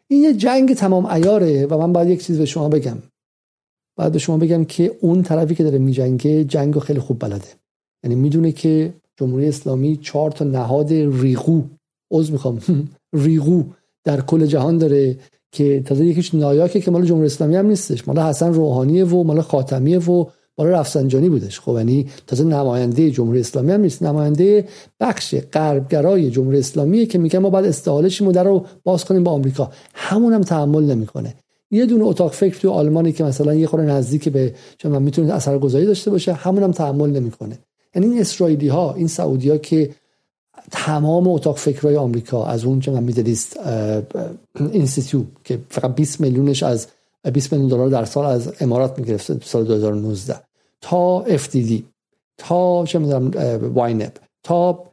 این 0.09 0.23
یه 0.23 0.35
جنگ 0.35 0.75
تمام 0.75 1.07
ایاره 1.07 1.67
و 1.67 1.79
من 1.79 1.93
باید 1.93 2.09
یک 2.09 2.25
چیز 2.25 2.39
به 2.39 2.45
شما 2.45 2.69
بگم. 2.69 2.99
باید 3.97 4.13
به 4.13 4.19
شما 4.19 4.37
بگم 4.37 4.65
که 4.65 4.97
اون 5.01 5.23
طرفی 5.23 5.55
که 5.55 5.65
داره 5.65 5.79
میجنگه 5.79 6.45
جنگ 6.45 6.75
رو 6.75 6.81
خیلی 6.81 7.01
خوب 7.01 7.19
بلده. 7.19 7.49
یعنی 8.05 8.15
می‌دونه 8.15 8.53
که 8.53 8.95
جمهوری 9.17 9.49
اسلامی 9.49 9.97
چهار 9.97 10.31
تا 10.31 10.45
نهاد 10.45 10.93
ریغو 10.93 11.63
عضو 12.11 12.33
می‌خوام 12.33 12.61
ریغو 13.25 13.65
در 14.05 14.21
کل 14.21 14.47
جهان 14.47 14.79
داره 14.79 15.19
که 15.53 15.83
تازه 15.83 16.07
یکیش 16.07 16.35
نایاکه 16.35 16.81
که 16.81 16.91
مال 16.91 17.05
جمهوری 17.05 17.27
اسلامی 17.27 17.57
هم 17.57 17.67
نیستش. 17.67 18.09
مال 18.09 18.19
حسن 18.19 18.53
روحانیه 18.53 19.05
و 19.05 19.23
مال 19.23 19.41
خاتمیه 19.41 19.99
و 19.99 20.25
مال 20.59 20.67
رفسنجانی 20.67 21.29
بودش. 21.29 21.61
خب 21.61 21.73
یعنی 21.77 22.07
تازه 22.27 22.45
نماینده 22.45 23.11
جمهوری 23.11 23.41
اسلامی 23.41 23.73
هم 23.73 23.81
نیست. 23.81 24.03
نماینده 24.03 24.69
بخش 25.01 25.35
غربگرای 25.53 26.31
جمهوری 26.31 26.59
اسلامیه 26.59 27.07
که 27.07 27.19
میگه 27.19 27.39
ما 27.39 27.51
باید 27.51 27.67
استحالش 27.67 28.23
در 28.23 28.45
رو 28.45 28.67
باز 28.85 29.05
کنیم 29.05 29.25
با 29.25 29.31
آمریکا. 29.31 29.71
همون 29.95 30.33
هم 30.33 30.41
تحمل 30.41 30.85
نمی‌کنه. 30.85 31.35
یه 31.71 31.87
دونه 31.87 32.05
اتاق 32.05 32.33
فکر 32.33 32.59
تو 32.61 32.71
آلمانی 32.71 33.13
که 33.13 33.25
مثلا 33.25 33.55
یه 33.55 33.67
خورده 33.67 33.87
نزدیک 33.87 34.29
به 34.29 34.55
چون 34.79 35.03
می‌تونه 35.03 35.33
اثرگذاری 35.33 35.87
داشته 35.87 36.11
باشه 36.11 36.33
همون 36.33 36.63
هم 36.63 36.73
تحمل 36.73 37.11
نمی‌کنه. 37.11 37.59
یعنی 37.95 38.09
این 38.09 38.21
اسرائیلی 38.21 38.69
ها 38.69 38.95
این 38.95 39.09
سعودی 39.09 39.51
ها 39.51 39.59
که 39.59 39.91
تمام 40.71 41.29
اتاق 41.29 41.57
فکرهای 41.57 41.97
آمریکا 41.97 42.45
از 42.47 42.65
اون 42.65 42.81
چه 42.81 43.01
Middle 43.01 43.37
East 43.37 43.61
Institute 44.73 45.23
که 45.45 45.59
فقط 45.69 45.95
20 45.95 46.21
میلیونش 46.21 46.63
از 46.63 46.87
20 47.33 47.53
میلیون 47.53 47.69
دلار 47.69 47.89
در 47.89 48.05
سال 48.05 48.27
از 48.27 48.53
امارات 48.61 48.99
می‌گرفته 48.99 49.39
سال 49.45 49.65
2019 49.65 50.41
تا 50.81 51.25
FDD 51.29 51.83
تا 52.39 52.85
چه 52.87 52.99
می‌دونم 52.99 53.31
WINEP 53.75 54.13
تا 54.43 54.85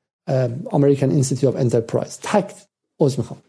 American 0.72 1.12
Institute 1.12 1.56
of 1.56 1.62
Enterprise 1.62 2.20
تک 2.22 2.52
عذر 3.00 3.18
می‌خوام. 3.18 3.40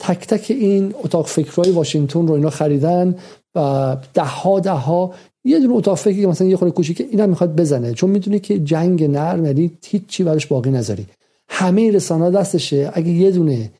تک 0.00 0.26
تک 0.26 0.50
این 0.50 0.94
اتاق 1.02 1.26
فکرهای 1.26 1.70
واشنگتن 1.70 2.26
رو 2.26 2.34
اینا 2.34 2.50
خریدن 2.50 3.14
و 3.54 3.96
ده 4.14 4.22
ها 4.22 4.60
ده 4.60 4.70
ها 4.70 5.14
یه 5.44 5.60
دونه 5.60 5.74
اتاق 5.74 5.98
فکری 5.98 6.20
که 6.20 6.26
مثلا 6.26 6.48
یه 6.48 6.56
خورده 6.56 6.74
کوچیکه 6.74 7.04
اینا 7.10 7.26
می‌خواد 7.26 7.56
بزنه. 7.56 7.94
چون 7.94 8.10
می‌دونه 8.10 8.38
که 8.38 8.58
جنگ 8.58 9.04
نرم 9.04 9.44
یعنی 9.44 9.70
هیچ 9.86 10.22
براش 10.22 10.46
باقی 10.46 10.70
نذاری. 10.70 11.06
همه 11.48 11.90
رسانه 11.90 12.30
دستشه. 12.30 12.90
اگه 12.94 13.08
یه 13.08 13.30
دونه 13.30 13.70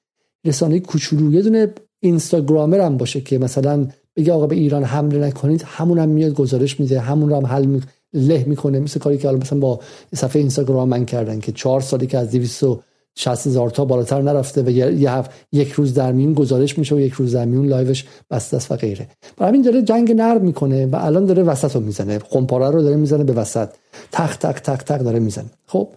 رسانه 0.45 0.81
کوچولو 0.81 1.33
یه 1.33 1.43
دونه 1.43 1.75
اینستاگرامر 2.01 2.81
هم 2.81 2.97
باشه 2.97 3.21
که 3.21 3.39
مثلا 3.39 3.87
بگه 4.19 4.33
آقا 4.33 4.47
به 4.47 4.57
ایران 4.57 4.85
حمله 4.85 5.19
نکنید 5.27 5.63
همون 5.67 5.99
هم 5.99 6.09
میاد 6.09 6.35
گزارش 6.35 6.81
میده 6.81 7.01
همون 7.01 7.29
رو 7.29 7.37
هم 7.37 7.47
حل 7.47 7.65
می... 7.65 7.81
له 8.13 8.45
می‌کنه. 8.47 8.81
مثل 8.81 9.01
کاری 9.01 9.19
که 9.19 9.29
مثلا 9.29 9.59
با 9.59 9.81
صفحه 10.15 10.41
اینستاگرام 10.41 10.89
من 10.89 11.05
کردن 11.05 11.41
که 11.41 11.53
چهار 11.53 11.81
سالی 11.81 12.07
که 12.07 12.19
از 12.19 12.31
260 12.31 13.47
هزار 13.47 13.71
تا 13.71 13.85
بالاتر 13.85 14.23
نرفته 14.23 14.63
و 14.63 14.71
یه 14.71 15.11
هفت 15.11 15.31
یک 15.53 15.73
روز 15.73 15.95
در 15.95 16.13
میون 16.13 16.35
گزارش 16.35 16.79
میشه 16.79 16.95
و 16.95 17.01
یک 17.01 17.13
روز 17.13 17.35
در 17.35 17.45
میون 17.45 17.67
لایوش 17.67 18.05
بسته 18.31 18.57
است 18.57 18.73
و 18.73 18.77
غیره. 18.77 19.09
برای 19.37 19.49
همین 19.49 19.63
داره 19.63 19.83
جنگ 19.83 20.13
نرم 20.13 20.41
می‌کنه 20.41 20.87
و 20.87 20.97
الان 20.97 21.25
داره 21.25 21.43
وسط 21.43 21.75
رو 21.75 21.81
می‌زنه. 21.81 22.19
خمپاره 22.19 22.71
رو 22.71 22.83
داره 22.83 22.97
می‌زنه 22.97 23.25
به 23.25 23.33
وسط. 23.33 23.69
تق 24.13 24.37
تق 24.37 24.61
تق 24.61 24.83
تق 24.83 24.99
داره 24.99 25.19
می‌زنه. 25.19 25.51
خب 25.67 25.89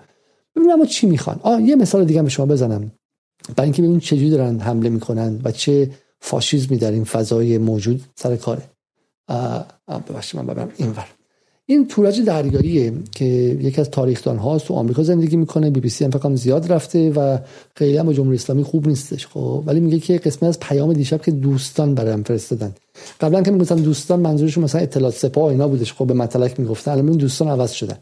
ببینم 0.55 0.73
اما 0.73 0.85
چی 0.85 1.07
می‌خوان. 1.07 1.39
آ 1.43 1.59
یه 1.59 1.75
مثال 1.75 2.05
دیگه 2.05 2.23
به 2.23 2.29
شما 2.29 2.45
بزنم. 2.45 2.91
برای 3.55 3.65
اینکه 3.65 3.81
ببینید 3.81 4.01
چجوری 4.01 4.29
دارن 4.29 4.59
حمله 4.59 4.89
می‌کنن 4.89 5.41
و 5.43 5.51
چه 5.51 5.89
فاشیزمی 6.21 6.77
در 6.77 6.91
این 6.91 7.03
فضای 7.03 7.57
موجود 7.57 8.03
سر 8.15 8.35
کاره 8.35 8.61
ببخشید 10.09 10.39
من 10.39 10.47
ببرم 10.47 10.71
اینور 10.77 11.07
این 11.65 11.87
تورج 11.87 12.21
دریاییه 12.21 12.93
که 13.11 13.25
یکی 13.61 13.81
از 13.81 13.89
تاریخدان 13.89 14.37
ها 14.37 14.59
تو 14.59 14.73
آمریکا 14.73 15.03
زندگی 15.03 15.35
می‌کنه. 15.35 15.69
بی 15.69 15.79
بی 15.79 15.89
سی 15.89 16.05
هم 16.05 16.11
فکرم 16.11 16.35
زیاد 16.35 16.71
رفته 16.71 17.11
و 17.11 17.37
خیلی 17.75 17.97
هم 17.97 18.11
جمهوری 18.11 18.35
اسلامی 18.35 18.63
خوب 18.63 18.87
نیستش 18.87 19.27
خب. 19.27 19.63
ولی 19.65 19.79
میگه 19.79 19.99
که 19.99 20.17
قسمت 20.17 20.43
از 20.43 20.59
پیام 20.59 20.93
دیشب 20.93 21.21
که 21.21 21.31
دوستان 21.31 21.95
برایم 21.95 22.23
فرستادن. 22.23 22.75
قبلا 23.21 23.41
که 23.41 23.51
می‌گفتن 23.51 23.75
دوستان 23.75 24.19
منظورشون 24.19 24.63
مثلا 24.63 24.81
اطلاعات 24.81 25.15
سپاه 25.15 25.45
اینا 25.45 25.67
بودش 25.67 25.93
خب 25.93 26.05
به 26.07 26.13
مطلق 26.13 26.59
می‌گفتن. 26.59 26.91
الان 26.91 27.05
دوستان 27.05 27.47
عوض 27.47 27.71
شدن. 27.71 27.97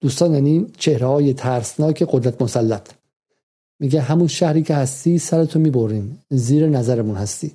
دوستان 0.00 0.34
یعنی 0.34 0.66
چهره 0.78 1.06
های 1.06 1.32
ترسناک 1.32 2.04
قدرت 2.10 2.42
مسلط. 2.42 2.88
میگه 3.84 4.00
همون 4.00 4.26
شهری 4.26 4.62
که 4.62 4.74
هستی 4.74 5.18
سرتو 5.18 5.58
می‌بریم. 5.58 6.18
زیر 6.30 6.68
نظرمون 6.68 7.16
هستی. 7.16 7.52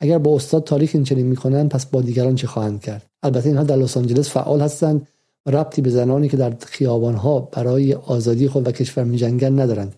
اگر 0.00 0.18
با 0.18 0.34
استاد 0.34 0.64
تاریخ 0.64 0.90
این 0.94 1.04
چنین 1.04 1.26
می‌کنن 1.26 1.68
پس 1.68 1.86
با 1.86 2.00
دیگران 2.02 2.34
چه 2.34 2.46
خواهند 2.46 2.80
کرد؟ 2.80 3.06
البته 3.22 3.48
اینها 3.48 3.64
در 3.64 3.76
لس 3.76 3.96
آنجلس 3.96 4.30
فعال 4.30 4.60
هستند. 4.60 5.08
و 5.46 5.50
ربطی 5.50 5.82
به 5.82 5.90
زنانی 5.90 6.28
که 6.28 6.36
در 6.36 6.54
خیابانها 6.60 7.40
برای 7.40 7.94
آزادی 7.94 8.48
خود 8.48 8.68
و 8.68 8.72
کشور 8.72 9.04
میجنگن 9.04 9.60
ندارند. 9.60 9.94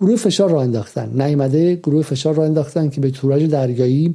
گروه 0.00 0.16
فشار 0.16 0.50
را 0.50 0.62
انداختن. 0.62 1.22
نیامده 1.22 1.74
گروه 1.74 2.02
فشار 2.02 2.34
را 2.34 2.44
انداختن 2.44 2.88
که 2.88 3.00
به 3.00 3.10
تورج 3.10 3.50
دریایی 3.50 4.14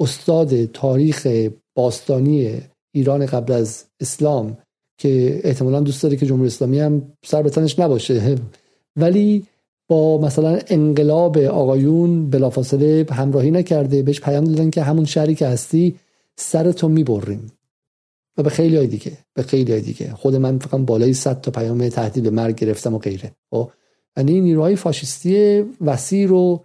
استاد 0.00 0.64
تاریخ 0.64 1.26
باستانی 1.74 2.60
ایران 2.94 3.26
قبل 3.26 3.52
از 3.52 3.84
اسلام 4.00 4.58
که 4.98 5.40
احتمالا 5.44 5.80
دوست 5.80 6.02
داره 6.02 6.16
که 6.16 6.26
جمهوری 6.26 6.46
اسلامی 6.46 6.80
هم 6.80 7.12
سر 7.24 7.42
به 7.42 7.50
تنش 7.50 7.78
نباشه. 7.78 8.36
ولی 9.02 9.46
با 9.92 10.18
مثلا 10.18 10.58
انقلاب 10.68 11.38
آقایون 11.38 12.30
بلافاصله 12.30 13.06
همراهی 13.10 13.50
نکرده 13.50 14.02
بهش 14.02 14.20
پیام 14.20 14.44
دادن 14.44 14.70
که 14.70 14.82
همون 14.82 15.04
شهری 15.04 15.34
که 15.34 15.46
هستی 15.46 15.96
سرتو 16.36 16.88
می‌بریم. 16.88 17.52
و 18.36 18.42
به 18.42 18.50
خیلی 18.50 18.76
های 18.76 18.86
دیگه 18.86 19.12
به 19.34 19.42
خیلی 19.42 19.72
های 19.72 19.80
دیگه. 19.80 20.14
خود 20.14 20.36
من 20.36 20.58
فقط 20.58 20.80
بالای 20.80 21.14
100 21.14 21.40
تا 21.40 21.50
پیام 21.50 21.88
تهدید 21.88 22.24
به 22.24 22.30
مرگ 22.30 22.54
گرفتم 22.54 22.94
و 22.94 22.98
غیره. 22.98 23.32
خب؟ 23.50 23.70
یعنی 24.16 24.40
نیروهای 24.40 24.76
فاشیستی 24.76 25.64
وسیع 25.80 26.26
رو 26.26 26.64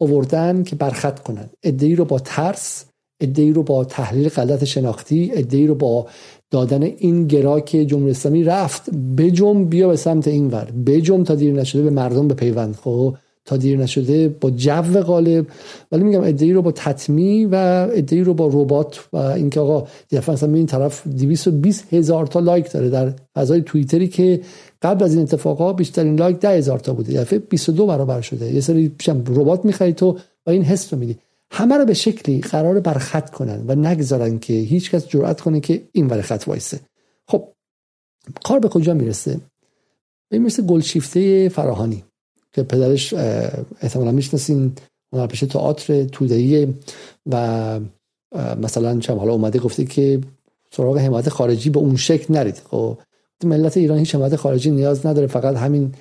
آوردن 0.00 0.62
که 0.62 0.76
برخط 0.76 1.18
کنن. 1.18 1.50
عده‌ای 1.62 1.94
رو 1.94 2.04
با 2.04 2.18
ترس 2.18 2.84
عده‌ای 3.20 3.52
رو 3.52 3.62
با 3.62 3.84
تحلیل 3.84 4.28
غلط 4.28 4.64
شناختی 4.64 5.30
عده‌ای 5.34 5.66
رو 5.66 5.74
با 5.74 6.06
دادن 6.52 6.82
این 6.82 7.26
گرا 7.26 7.60
که 7.60 7.84
جمهوری 7.84 8.10
اسلامی 8.10 8.44
رفت 8.44 8.90
بجنب 9.16 9.64
بیا 9.64 9.88
به 9.88 9.96
سمت 9.96 10.28
این 10.28 10.50
ور. 10.50 10.68
بجنب 10.86 11.24
تا 11.24 11.34
دیر 11.34 11.52
نشده 11.54 11.82
به 11.82 11.90
مردم 11.90 12.28
بپیوند. 12.28 12.76
خب 12.76 13.14
تا 13.44 13.56
دیر 13.56 13.78
نشده 13.78 14.28
با 14.28 14.50
جو 14.50 15.02
غالب. 15.02 15.46
ولی 15.92 16.04
میگم 16.04 16.22
عده‌ای 16.24 16.52
رو 16.52 16.62
با 16.62 16.72
تطمیع 16.72 17.44
و 17.44 17.54
عده‌ای 17.92 18.20
رو 18.20 18.34
با 18.34 18.50
ربات 18.52 19.08
و 19.12 19.16
اینکه 19.16 19.60
آقا 19.60 19.86
دفعه 20.10 20.32
مثلا 20.32 20.54
این 20.54 20.66
طرف 20.66 21.06
220 21.06 21.94
هزار 21.94 22.26
تا 22.26 22.40
لایک 22.40 22.72
داره 22.72 22.90
در 22.90 23.12
فضای 23.34 23.62
توییتری 23.62 24.08
که 24.08 24.40
قبل 24.82 25.04
از 25.04 25.14
این 25.14 25.22
اتفاقا 25.22 25.72
بیشترین 25.72 26.18
لایک 26.18 26.40
10 26.40 26.48
هزار 26.48 26.78
تا 26.78 26.94
بوده. 26.94 27.20
دفعه 27.20 27.38
22 27.38 27.86
برابر 27.86 28.20
شده. 28.20 28.54
یه 28.54 28.60
سری 28.60 28.92
ربات 29.08 29.64
می‌خری 29.64 29.92
تو 29.92 30.16
و 30.46 30.50
این 30.50 30.62
حس 30.62 30.92
رو 30.92 30.98
میدی. 30.98 31.16
همه 31.52 31.76
رو 31.76 31.84
به 31.84 31.94
شکلی 31.94 32.40
قرار 32.40 32.80
بر 32.80 32.94
خط 32.94 33.30
کنن 33.30 33.64
و 33.66 33.74
نگذارن 33.74 34.38
که 34.38 34.52
هیچ 34.52 34.90
کس 34.90 35.08
جرأت 35.08 35.40
کنه 35.40 35.60
که 35.60 35.82
این 35.92 36.06
ور 36.06 36.22
خط 36.22 36.44
وایسه. 36.46 36.80
خب 37.28 37.48
کار 38.44 38.58
به 38.58 38.68
کجا 38.68 38.94
می‌رسه؟ 38.94 39.40
به 40.28 40.38
مثل 40.38 40.66
گلشیفته 40.66 41.48
فراهانی 41.48 42.04
که 42.52 42.62
پدرش 42.62 43.14
احتمالا 43.80 44.12
می‌شناسین 44.12 44.72
پیش 45.30 45.40
تئاتر 45.40 46.04
تودهی 46.04 46.74
و 47.26 47.80
مثلا 48.60 48.98
چم 48.98 49.18
حالا 49.18 49.32
اومده 49.32 49.58
گفته 49.58 49.84
که 49.84 50.20
سراغ 50.70 50.98
حمایت 50.98 51.28
خارجی 51.28 51.70
به 51.70 51.78
اون 51.78 51.96
شکل 51.96 52.34
نرید. 52.34 52.62
خب 52.70 52.98
ملت 53.44 53.76
ایران 53.76 53.98
هیچ 53.98 54.14
حمایت 54.14 54.36
خارجی 54.36 54.70
نیاز 54.70 55.06
نداره 55.06 55.26
فقط 55.26 55.56
همین 55.56 55.94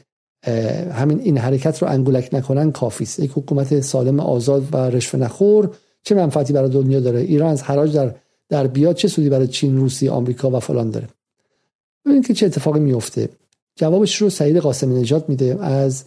همین 0.93 1.19
این 1.19 1.37
حرکت 1.37 1.81
رو 1.81 1.87
انگولک 1.87 2.29
نکنن 2.33 2.71
کافی 2.71 3.23
یک 3.23 3.31
حکومت 3.31 3.79
سالم 3.79 4.19
آزاد 4.19 4.67
و 4.71 4.77
رشوه 4.77 5.19
نخور 5.19 5.69
چه 6.03 6.15
منفعتی 6.15 6.53
برای 6.53 6.69
دنیا 6.69 6.99
داره؟ 6.99 7.19
ایران 7.19 7.49
از 7.49 7.63
حراج 7.63 7.95
در 7.95 8.15
در 8.49 8.67
بیاد 8.67 8.95
چه 8.95 9.07
سودی 9.07 9.29
برای 9.29 9.47
چین 9.47 9.77
روسیه 9.77 10.11
آمریکا 10.11 10.49
و 10.49 10.59
فلان 10.59 10.91
داره؟ 10.91 11.07
ببینید 12.05 12.27
که 12.27 12.33
چه 12.33 12.45
اتفاقی 12.45 12.79
میفته. 12.79 13.29
جوابش 13.75 14.21
رو 14.21 14.29
سعید 14.29 14.57
قاسمی 14.57 15.01
نجات 15.01 15.29
میده 15.29 15.65
از 15.65 16.05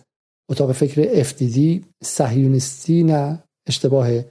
اتاق 0.50 0.72
فکر 0.72 1.24
FDD 1.24 1.84
صهیونیستی 2.04 3.02
نه 3.02 3.42
اشتباهه. 3.66 4.30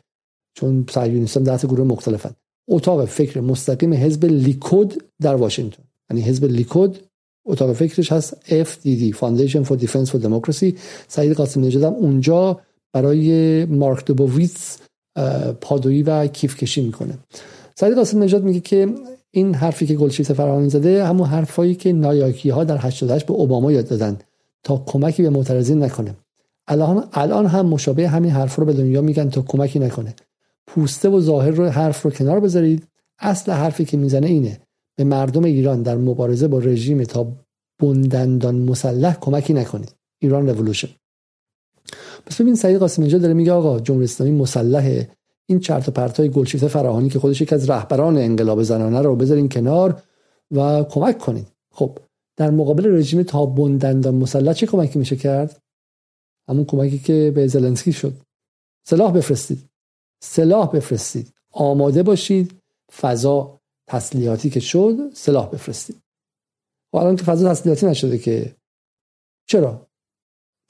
چون 0.55 0.85
صهیونیستان 0.89 1.43
ده 1.43 1.57
گروه 1.57 1.87
مختلفن. 1.87 2.31
اتاق 2.67 3.05
فکر 3.05 3.41
مستقیم 3.41 3.93
حزب 3.93 4.25
لیکود 4.25 5.03
در 5.21 5.35
واشنگتن. 5.35 5.83
یعنی 6.09 6.21
حزب 6.21 6.45
لیکود 6.45 6.99
اتاق 7.45 7.73
فکرش 7.73 8.11
هست 8.11 8.33
FDD 8.63 9.15
Foundation 9.15 9.67
for 9.67 9.77
Defense 9.83 10.09
for 10.09 10.23
Democracy. 10.23 10.77
سعید 11.07 11.33
قاسم 11.33 11.61
نژاد 11.61 11.83
اونجا 11.83 12.59
برای 12.93 13.65
مارک 13.65 14.05
دوبوویتس 14.05 14.77
پادویی 15.61 16.03
و 16.03 16.27
کیف 16.27 16.57
کشی 16.57 16.81
می‌کنه. 16.81 17.17
سعید 17.75 17.95
قاسم 17.95 18.23
نژاد 18.23 18.43
میگه 18.43 18.59
که 18.59 18.93
این 19.31 19.55
حرفی 19.55 19.85
که 19.85 19.95
گلشیفت 19.95 20.33
فرهانی 20.33 20.69
زده 20.69 21.05
همون 21.05 21.27
حرفایی 21.27 21.75
که 21.75 21.93
نایاکی 21.93 22.49
ها 22.49 22.63
در 22.63 22.77
88 22.81 23.25
به 23.25 23.33
اوباما 23.33 23.71
یاد 23.71 23.87
دادن 23.87 24.17
تا 24.63 24.83
کمکی 24.85 25.23
به 25.23 25.29
معترضین 25.29 25.83
نکنه. 25.83 26.15
الان 26.67 27.03
الان 27.13 27.45
هم 27.45 27.65
مشابه 27.65 28.07
همین 28.07 28.31
حرف 28.31 28.55
رو 28.55 28.65
به 28.65 28.73
دنیا 28.73 29.01
میگن 29.01 29.29
تا 29.29 29.41
کمکی 29.41 29.79
نکنه. 29.79 30.15
پوسته 30.67 31.09
و 31.09 31.21
ظاهر 31.21 31.51
رو 31.51 31.69
حرف 31.69 32.01
رو 32.01 32.11
کنار 32.11 32.39
بذارید. 32.39 32.87
اصل 33.19 33.51
حرفی 33.51 33.85
که 33.85 33.97
می‌زنه 33.97 34.27
اینه. 34.27 34.59
به 34.95 35.03
مردم 35.03 35.43
ایران 35.43 35.81
در 35.81 35.97
مبارزه 35.97 36.47
با 36.47 36.59
رژیم 36.59 37.03
تا 37.03 37.27
بندندان 37.79 38.55
مسلح 38.55 39.17
کمکی 39.19 39.53
نکنید. 39.53 39.95
ایران 40.19 40.49
رولوشن. 40.49 40.89
پس 42.25 42.41
ببین 42.41 42.55
سعید 42.55 42.77
قاسم 42.77 43.01
اینجا 43.01 43.17
داره 43.17 43.33
میگه 43.33 43.51
آقا 43.51 43.79
جمهوری 43.79 44.05
اسلامی 44.05 44.31
مسلحه 44.31 45.09
این 45.45 45.59
چرت 45.59 45.89
و 45.89 45.91
پرتای 45.91 46.29
گلشیفته 46.29 46.67
فراهانی 46.67 47.09
که 47.09 47.19
خودش 47.19 47.41
یکی 47.41 47.55
از 47.55 47.69
رهبران 47.69 48.17
انقلاب 48.17 48.63
زنانه 48.63 49.01
رو 49.01 49.15
بذارین 49.15 49.49
کنار 49.49 50.03
و 50.51 50.83
کمک 50.83 51.17
کنید. 51.17 51.47
خب 51.71 51.99
در 52.37 52.51
مقابل 52.51 52.95
رژیم 52.95 53.23
تا 53.23 53.45
بندندان 53.45 54.15
مسلح 54.15 54.53
چه 54.53 54.67
کمکی 54.67 54.99
میشه 54.99 55.15
کرد؟ 55.15 55.59
همون 56.49 56.65
کمکی 56.65 56.99
که 56.99 57.31
به 57.35 57.47
زلنسکی 57.47 57.93
شد. 57.93 58.13
سلاح 58.87 59.11
بفرستید. 59.11 59.69
سلاح 60.23 60.71
بفرستید. 60.71 61.33
آماده 61.51 62.03
باشید. 62.03 62.53
فضا 63.01 63.59
تسلیحاتی 63.87 64.49
که 64.49 64.59
شد 64.59 64.97
سلاح 65.13 65.49
بفرستید. 65.49 65.95
و 65.95 66.97
خب 66.97 67.03
الان 67.03 67.15
که 67.15 67.23
فضا 67.23 67.49
تسلیحاتی 67.49 67.85
نشده 67.85 68.17
که 68.17 68.55
چرا؟ 69.47 69.87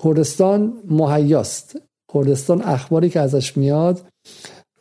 کردستان 0.04 0.84
مهیاست. 0.90 1.78
کردستان 2.14 2.62
اخباری 2.62 3.10
که 3.10 3.20
ازش 3.20 3.58
میاد 3.58 4.06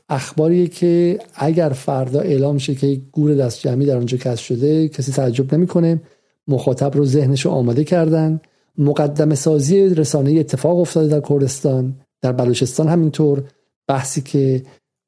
اخباری 0.09 0.69
که 0.69 1.19
اگر 1.35 1.69
فردا 1.69 2.21
اعلام 2.21 2.59
شه 2.59 2.75
که 2.75 3.01
گور 3.13 3.35
دست 3.35 3.61
جمعی 3.61 3.87
در 3.87 3.97
آنجا 3.97 4.19
کسب 4.19 4.43
شده 4.43 4.89
کسی 4.89 5.13
تعجب 5.13 5.55
نمی‌کنه. 5.55 6.03
مخاطب 6.49 6.97
رو 6.97 7.05
ذهنش 7.05 7.45
رو 7.47 7.51
آماده 7.51 7.85
کردن. 7.85 8.41
مقدم 8.79 9.35
سازی 9.35 9.81
رسانه 9.81 10.33
اتفاق 10.33 10.79
افتاده 10.79 11.09
در 11.09 11.29
کردستان 11.29 12.01
در 12.21 12.33
بلوچستان 12.33 12.89
همینطور. 12.89 13.45
بحثی 13.89 14.21
که 14.21 14.63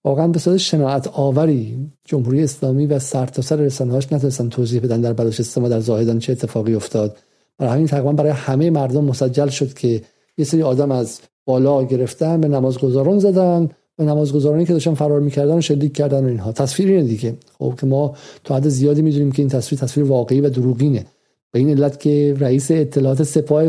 واقعا 0.04 0.28
به 0.28 0.38
صورت 0.38 0.56
شناعت 0.56 1.08
آوری 1.08 1.78
جمهوری 2.04 2.42
اسلامی 2.42 2.86
و 2.86 2.98
سرتاسر 2.98 3.56
سر 3.56 3.62
رسانه‌هاش 3.62 4.12
نتونستن 4.12 4.48
توضیح 4.48 4.80
بدن 4.80 5.00
در 5.00 5.12
بلوچستان 5.12 5.64
و 5.64 5.68
در 5.68 5.80
زاهدان 5.80 6.18
چه 6.18 6.32
اتفاقی 6.32 6.74
افتاد. 6.74 7.16
برای 7.58 7.72
همین 7.72 7.86
تقریبا 7.86 8.12
برای 8.12 8.32
همه 8.32 8.70
مردم 8.70 9.04
مسجل 9.04 9.48
شد 9.48 9.74
که 9.74 10.02
یه 10.38 10.44
سری 10.44 10.62
آدم 10.62 10.90
از 10.90 11.20
بالا 11.44 11.84
گرفتن 11.84 12.40
به 12.40 12.48
نمازگزاران 12.48 13.18
زدن 13.18 13.68
و 13.98 14.04
نمازگزارانی 14.04 14.64
که 14.64 14.72
داشتن 14.72 14.94
فرار 14.94 15.20
می‌کردن 15.20 15.58
و 15.58 15.60
شلیک 15.60 15.92
کردن 15.92 16.24
و 16.24 16.28
اینها. 16.28 16.52
تصویر 16.52 16.88
اینه 16.88 17.02
دیگه. 17.02 17.36
خب 17.58 17.74
که 17.80 17.86
ما 17.86 18.16
تو 18.44 18.54
حد 18.54 18.68
زیادی 18.68 19.02
می‌دونیم 19.02 19.32
که 19.32 19.42
این 19.42 19.48
تصویر 19.48 19.80
تصویر 19.80 20.06
واقعی 20.06 20.40
و 20.40 20.50
دروغینه. 20.50 21.06
به 21.52 21.58
این 21.58 21.70
علت 21.70 22.00
که 22.00 22.36
رئیس 22.38 22.70
اطلاعات 22.70 23.22
سپاه 23.22 23.64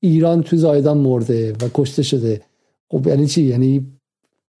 ایران 0.00 0.42
تو 0.42 0.56
زایدان 0.56 0.98
مرده 0.98 1.52
و 1.52 1.68
کشته 1.74 2.02
شده. 2.02 2.40
خب 2.90 3.06
یعنی 3.06 3.26
چی؟ 3.26 3.42
یعنی 3.42 3.86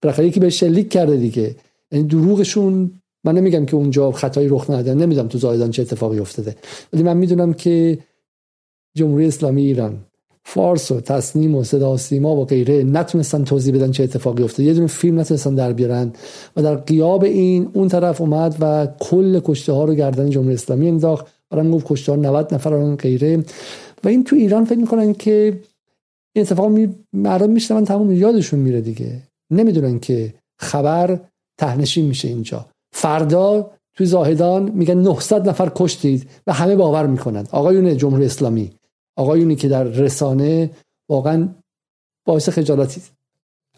بالاخره 0.02 0.26
یکی 0.26 0.40
به 0.40 0.50
شلیک 0.50 0.88
کرده 0.88 1.16
دیگه. 1.16 1.56
یعنی 1.92 2.04
دروغشون 2.04 2.90
من 3.24 3.34
نمیگم 3.34 3.66
که 3.66 3.76
اونجا 3.76 4.12
خطایی 4.12 4.48
رخ 4.48 4.70
ندادن 4.70 4.98
نمی‌دونم 4.98 5.28
تو 5.28 5.38
زایدان 5.38 5.70
چه 5.70 5.82
اتفاقی 5.82 6.18
افتاده. 6.18 6.56
ولی 6.92 7.02
من 7.02 7.16
می‌دونم 7.16 7.52
که 7.52 7.98
جمهوری 8.96 9.26
اسلامی 9.26 9.62
ایران 9.62 9.98
فارس 10.44 10.90
و 10.90 11.00
تصنیم 11.00 11.54
و 11.54 11.64
صدا 11.64 11.92
و 11.92 11.96
سیما 11.96 12.36
و 12.36 12.44
غیره 12.44 12.82
نتونستن 12.82 13.44
توضیح 13.44 13.74
بدن 13.74 13.90
چه 13.90 14.04
اتفاقی 14.04 14.42
افتاده. 14.42 14.64
یه 14.64 14.74
دونه 14.74 14.86
فیلم 14.86 15.20
نتونستن 15.20 15.54
در 15.54 15.72
بیارن 15.72 16.12
و 16.56 16.62
در 16.62 16.74
قیاب 16.74 17.24
این 17.24 17.70
اون 17.72 17.88
طرف 17.88 18.20
اومد 18.20 18.56
و 18.60 18.88
کل 19.00 19.40
کشته 19.44 19.72
ها 19.72 19.84
رو 19.84 19.94
گردن 19.94 20.30
جمهوری 20.30 20.54
اسلامی 20.54 20.88
انداخت. 20.88 21.26
برام 21.50 21.70
گفت 21.70 21.86
کشته 21.86 22.12
ها 22.12 22.18
90 22.18 22.54
نفر 22.54 22.94
غیره. 22.94 23.44
و 24.04 24.08
این 24.08 24.24
تو 24.24 24.36
ایران 24.36 24.64
فکر 24.64 24.78
می‌کنن 24.78 25.12
که 25.12 25.60
این 26.32 26.44
اتفاق 26.44 26.70
می 26.70 26.94
مردم 27.12 27.50
میشنون 27.50 27.84
تمام 27.84 28.12
یادشون 28.12 28.60
میره 28.60 28.80
دیگه. 28.80 29.22
نمی‌دونن 29.52 30.00
که 30.00 30.34
خبر 30.58 31.20
تهنشین 31.58 32.06
میشه 32.06 32.28
اینجا. 32.28 32.66
فردا 32.92 33.70
توی 33.94 34.06
زاهدان 34.06 34.70
میگن 34.70 34.94
900 34.94 35.48
نفر 35.48 35.72
کشتید 35.76 36.30
و 36.46 36.52
همه 36.52 36.76
باور 36.76 37.06
می‌کنن. 37.06 37.46
آقایون 37.50 37.96
جمهوری 37.96 38.24
اسلامی 38.24 38.70
آقایونی 39.16 39.56
که 39.56 39.68
در 39.68 39.84
رسانه 39.84 40.70
واقعا 41.08 41.48
باعث 42.26 42.48
خجالتی. 42.48 43.02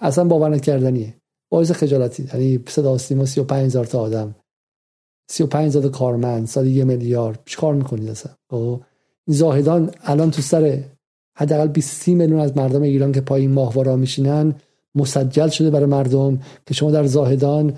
اصلا 0.01 0.25
باور 0.25 0.49
نکردنیه. 0.49 1.15
باعث 1.51 1.71
خجالتی. 1.71 2.29
یعنی 2.35 2.65
صدا 2.69 2.99
سیما 2.99 3.25
35 3.25 3.65
هزار 3.65 3.85
تا 3.85 4.01
آدم. 4.01 4.35
35 5.31 5.67
هزار 5.67 5.89
کارمند 5.89 6.47
سال 6.47 6.67
یه 6.67 6.85
میلیارد. 6.85 7.49
کار 7.57 7.75
می‌کنید 7.75 8.11
اصلا؟ 8.11 8.33
خب؟ 8.51 8.81
این 9.27 9.37
زاهدان 9.37 9.91
الان 10.03 10.31
تو 10.31 10.43
سر 10.43 10.83
حداقل 11.39 11.69
20 11.69 12.09
میلیون 12.09 12.41
از 12.41 12.57
مردم 12.57 12.83
ایران 12.83 13.13
که 13.13 13.21
پایین 13.21 13.51
ماهوارا 13.53 13.97
میشینن 13.97 14.55
مسجل 14.95 15.49
شده 15.49 15.71
برای 15.71 15.87
مردم 15.87 16.41
که 16.67 16.75
شما 16.75 16.91
در 16.91 17.07
زاهدان 17.07 17.75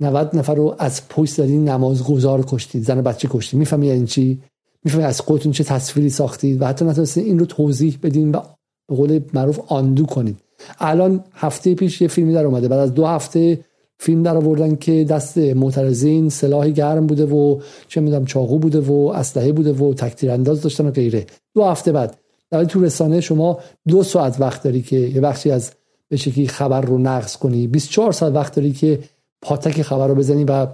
90 0.00 0.36
نفر 0.36 0.54
رو 0.54 0.74
از 0.78 1.08
پشت 1.08 1.34
زدین 1.34 1.68
نماز 1.68 2.04
گذار 2.04 2.44
کشتید. 2.46 2.84
زن 2.84 3.02
بچه 3.02 3.28
کشتید. 3.30 3.58
می‌فهمی 3.58 3.86
این 3.86 3.94
یعنی 3.94 4.06
چی؟ 4.06 4.40
می‌فهمی 4.84 5.04
از 5.04 5.20
خودتون 5.20 5.52
چه 5.52 5.64
تصویری 5.64 6.10
ساختید 6.10 6.62
و 6.62 6.66
حتی 6.66 6.84
نتونستید 6.84 7.26
این 7.26 7.38
رو 7.38 7.46
توضیح 7.46 7.98
بدین 8.02 8.30
و 8.30 8.40
به 8.88 8.96
قول 8.96 9.20
معروف 9.34 9.60
آندو 9.66 10.06
کنید. 10.06 10.36
الان 10.78 11.24
هفته 11.32 11.74
پیش 11.74 12.00
یه 12.00 12.08
فیلمی 12.08 12.32
در 12.32 12.44
اومده. 12.44 12.68
بعد 12.68 12.78
از 12.78 12.94
دو 12.94 13.06
هفته 13.06 13.64
فیلم 13.98 14.22
در 14.22 14.36
آوردن 14.36 14.76
که 14.76 15.04
دست 15.04 15.38
معترضین 15.38 16.28
سلاح 16.28 16.70
گرم 16.70 17.06
بوده 17.06 17.24
و 17.26 17.60
چه 17.88 18.00
می‌دونم 18.00 18.24
چاقو 18.24 18.58
بوده 18.58 18.80
و 18.80 18.92
اسلحه 19.14 19.52
بوده 19.52 19.72
و 19.72 19.94
تکتیر 19.94 20.30
انداز 20.30 20.62
داشتن 20.62 20.86
و 20.86 20.90
غیره. 20.90 21.26
دو 21.54 21.64
هفته 21.64 21.92
بعد. 21.92 22.16
در 22.50 22.64
تو 22.64 22.84
رسانه 22.84 23.20
شما 23.20 23.58
دو 23.88 24.02
ساعت 24.02 24.40
وقت 24.40 24.62
داری 24.62 24.82
که 24.82 24.96
یه 24.96 25.20
بخشی 25.20 25.50
از 25.50 25.70
به 26.10 26.16
شکلی 26.16 26.48
خبر 26.48 26.80
رو 26.80 26.98
نقص 26.98 27.36
کنی. 27.36 27.66
24 27.66 28.12
ساعت 28.12 28.34
وقت 28.34 28.54
داری 28.54 28.72
که 28.72 28.98
پاتک 29.42 29.82
خبر 29.82 30.08
رو 30.08 30.14
بزنی 30.14 30.44
و 30.44 30.66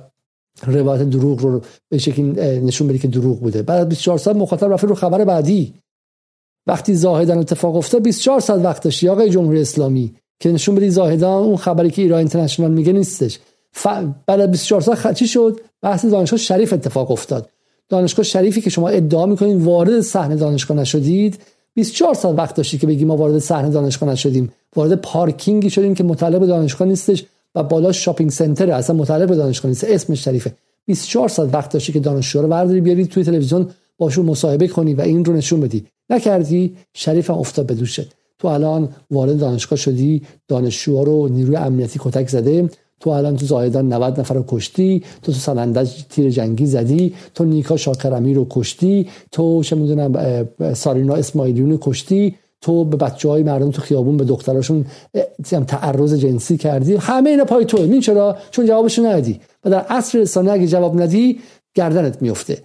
روایت 0.66 1.02
دروغ 1.02 1.40
رو 1.40 1.60
به 1.88 1.98
شکلی 1.98 2.24
نشون 2.60 2.88
بدی 2.88 2.98
که 2.98 3.08
دروغ 3.08 3.40
بوده. 3.40 3.62
بعد 3.62 3.80
از 3.80 3.88
24 3.88 4.18
ساعت 4.18 4.36
مخاطب 4.36 4.72
رفت 4.72 4.84
رو 4.84 4.94
خبر 4.94 5.24
بعدی. 5.24 5.74
وقتی 6.66 6.94
زاهدان 6.94 7.38
اتفاق 7.38 7.76
افتاد 7.76 8.02
24 8.02 8.40
ساعت 8.40 8.64
وقت 8.64 8.82
داشتی 8.82 9.08
آقای 9.08 9.30
جمهوری 9.30 9.60
اسلامی 9.60 10.14
که 10.40 10.52
نشون 10.52 10.74
بدی 10.74 10.90
زاهدان 10.90 11.42
اون 11.42 11.56
خبری 11.56 11.90
که 11.90 12.02
ایران 12.02 12.18
اینترنشنال 12.18 12.70
میگه 12.70 12.92
نیستش. 12.92 13.38
ف... 13.72 13.86
بعد 14.26 14.40
از 14.40 14.50
24 14.50 14.80
ساعت 14.80 15.14
چی 15.14 15.26
شد؟ 15.26 15.60
بحث 15.82 16.04
دانشگاه 16.04 16.38
شریف 16.38 16.72
اتفاق 16.72 17.10
افتاد. 17.10 17.50
دانشگاه 17.88 18.24
شریفی 18.24 18.60
که 18.60 18.70
شما 18.70 18.88
ادعا 18.88 19.26
می‌کنید 19.26 19.62
وارد 19.62 20.00
صحنه 20.00 20.36
دانشگاه 20.36 20.76
نشدید 20.76 21.38
24 21.76 22.14
ساعت 22.14 22.38
وقت 22.38 22.54
داشتی 22.54 22.78
که 22.78 22.86
بگی 22.86 23.04
ما 23.04 23.16
وارد 23.16 23.38
صحنه 23.38 23.70
دانشگاه 23.70 24.08
نشدیم. 24.08 24.52
وارد 24.76 24.94
پارکینگی 24.94 25.70
شدیم 25.70 25.94
که 25.94 26.04
مطلب 26.04 26.46
دانشگاه 26.46 26.88
نیستش 26.88 27.24
و 27.54 27.62
بالا 27.62 27.92
شاپینگ 27.92 28.30
سنتر 28.30 28.70
اصلا 28.70 28.96
مطلب 28.96 29.34
دانشگاه 29.34 29.68
نیست. 29.68 29.84
اسمش 29.84 30.24
شریفه. 30.24 30.54
24 30.86 31.28
ساعت 31.28 31.54
وقت 31.54 31.72
داشتی 31.72 31.92
که 31.92 32.00
دانشجو 32.00 32.42
رو 32.42 32.48
برداری 32.48 32.80
بیاری 32.80 33.06
توی 33.06 33.24
تلویزیون 33.24 33.70
باشون 33.98 34.26
مصاحبه 34.26 34.68
کنی 34.68 34.94
و 34.94 35.00
این 35.00 35.24
رو 35.24 35.32
نشون 35.32 35.60
بدی. 35.60 35.86
نکردی 36.10 36.76
شریف 36.94 37.30
هم 37.30 37.36
افتاد 37.36 37.66
به 37.66 37.74
دوشت. 37.74 38.12
تو 38.38 38.48
الان 38.48 38.88
وارد 39.10 39.38
دانشگاه 39.38 39.78
شدی 39.78 40.22
دانشجوها 40.48 41.02
رو 41.02 41.28
نیروی 41.28 41.56
امنیتی 41.56 42.00
کتک 42.02 42.28
زده. 42.28 42.70
تو 43.00 43.10
الان 43.10 43.36
تو 43.36 43.46
زاهدان 43.46 43.92
90 43.92 44.20
نفر 44.20 44.34
رو 44.34 44.44
کشتی 44.48 45.02
تو 45.22 45.32
تو 45.32 45.38
سنندج 45.38 45.90
تیر 46.10 46.30
جنگی 46.30 46.66
زدی 46.66 47.14
تو 47.34 47.44
نیکا 47.44 47.76
شاکرمی 47.76 48.34
رو 48.34 48.46
کشتی 48.50 49.08
تو 49.32 49.62
چه 49.62 49.76
می‌دونم 49.76 50.46
سارینا 50.74 51.14
اسماعیلیون 51.14 51.70
رو 51.70 51.78
کشتی 51.80 52.36
تو 52.60 52.84
به 52.84 52.96
بچه 52.96 53.28
های 53.28 53.42
مردم 53.42 53.70
تو 53.70 53.82
خیابون 53.82 54.16
به 54.16 54.24
دختراشون 54.24 54.84
تعرض 55.66 56.14
جنسی 56.14 56.56
کردی. 56.56 56.96
همه 56.96 57.30
اینا 57.30 57.44
پای 57.44 57.64
تو 57.64 57.76
این 57.76 58.00
چرا؟ 58.00 58.36
چون 58.50 58.66
جوابشو 58.66 59.06
ندی 59.06 59.40
و 59.64 59.70
در 59.70 59.80
عصر 59.80 60.18
رسانه 60.18 60.52
اگه 60.52 60.66
جواب 60.66 61.02
ندی 61.02 61.38
گردنت 61.74 62.22
میفته 62.22 62.58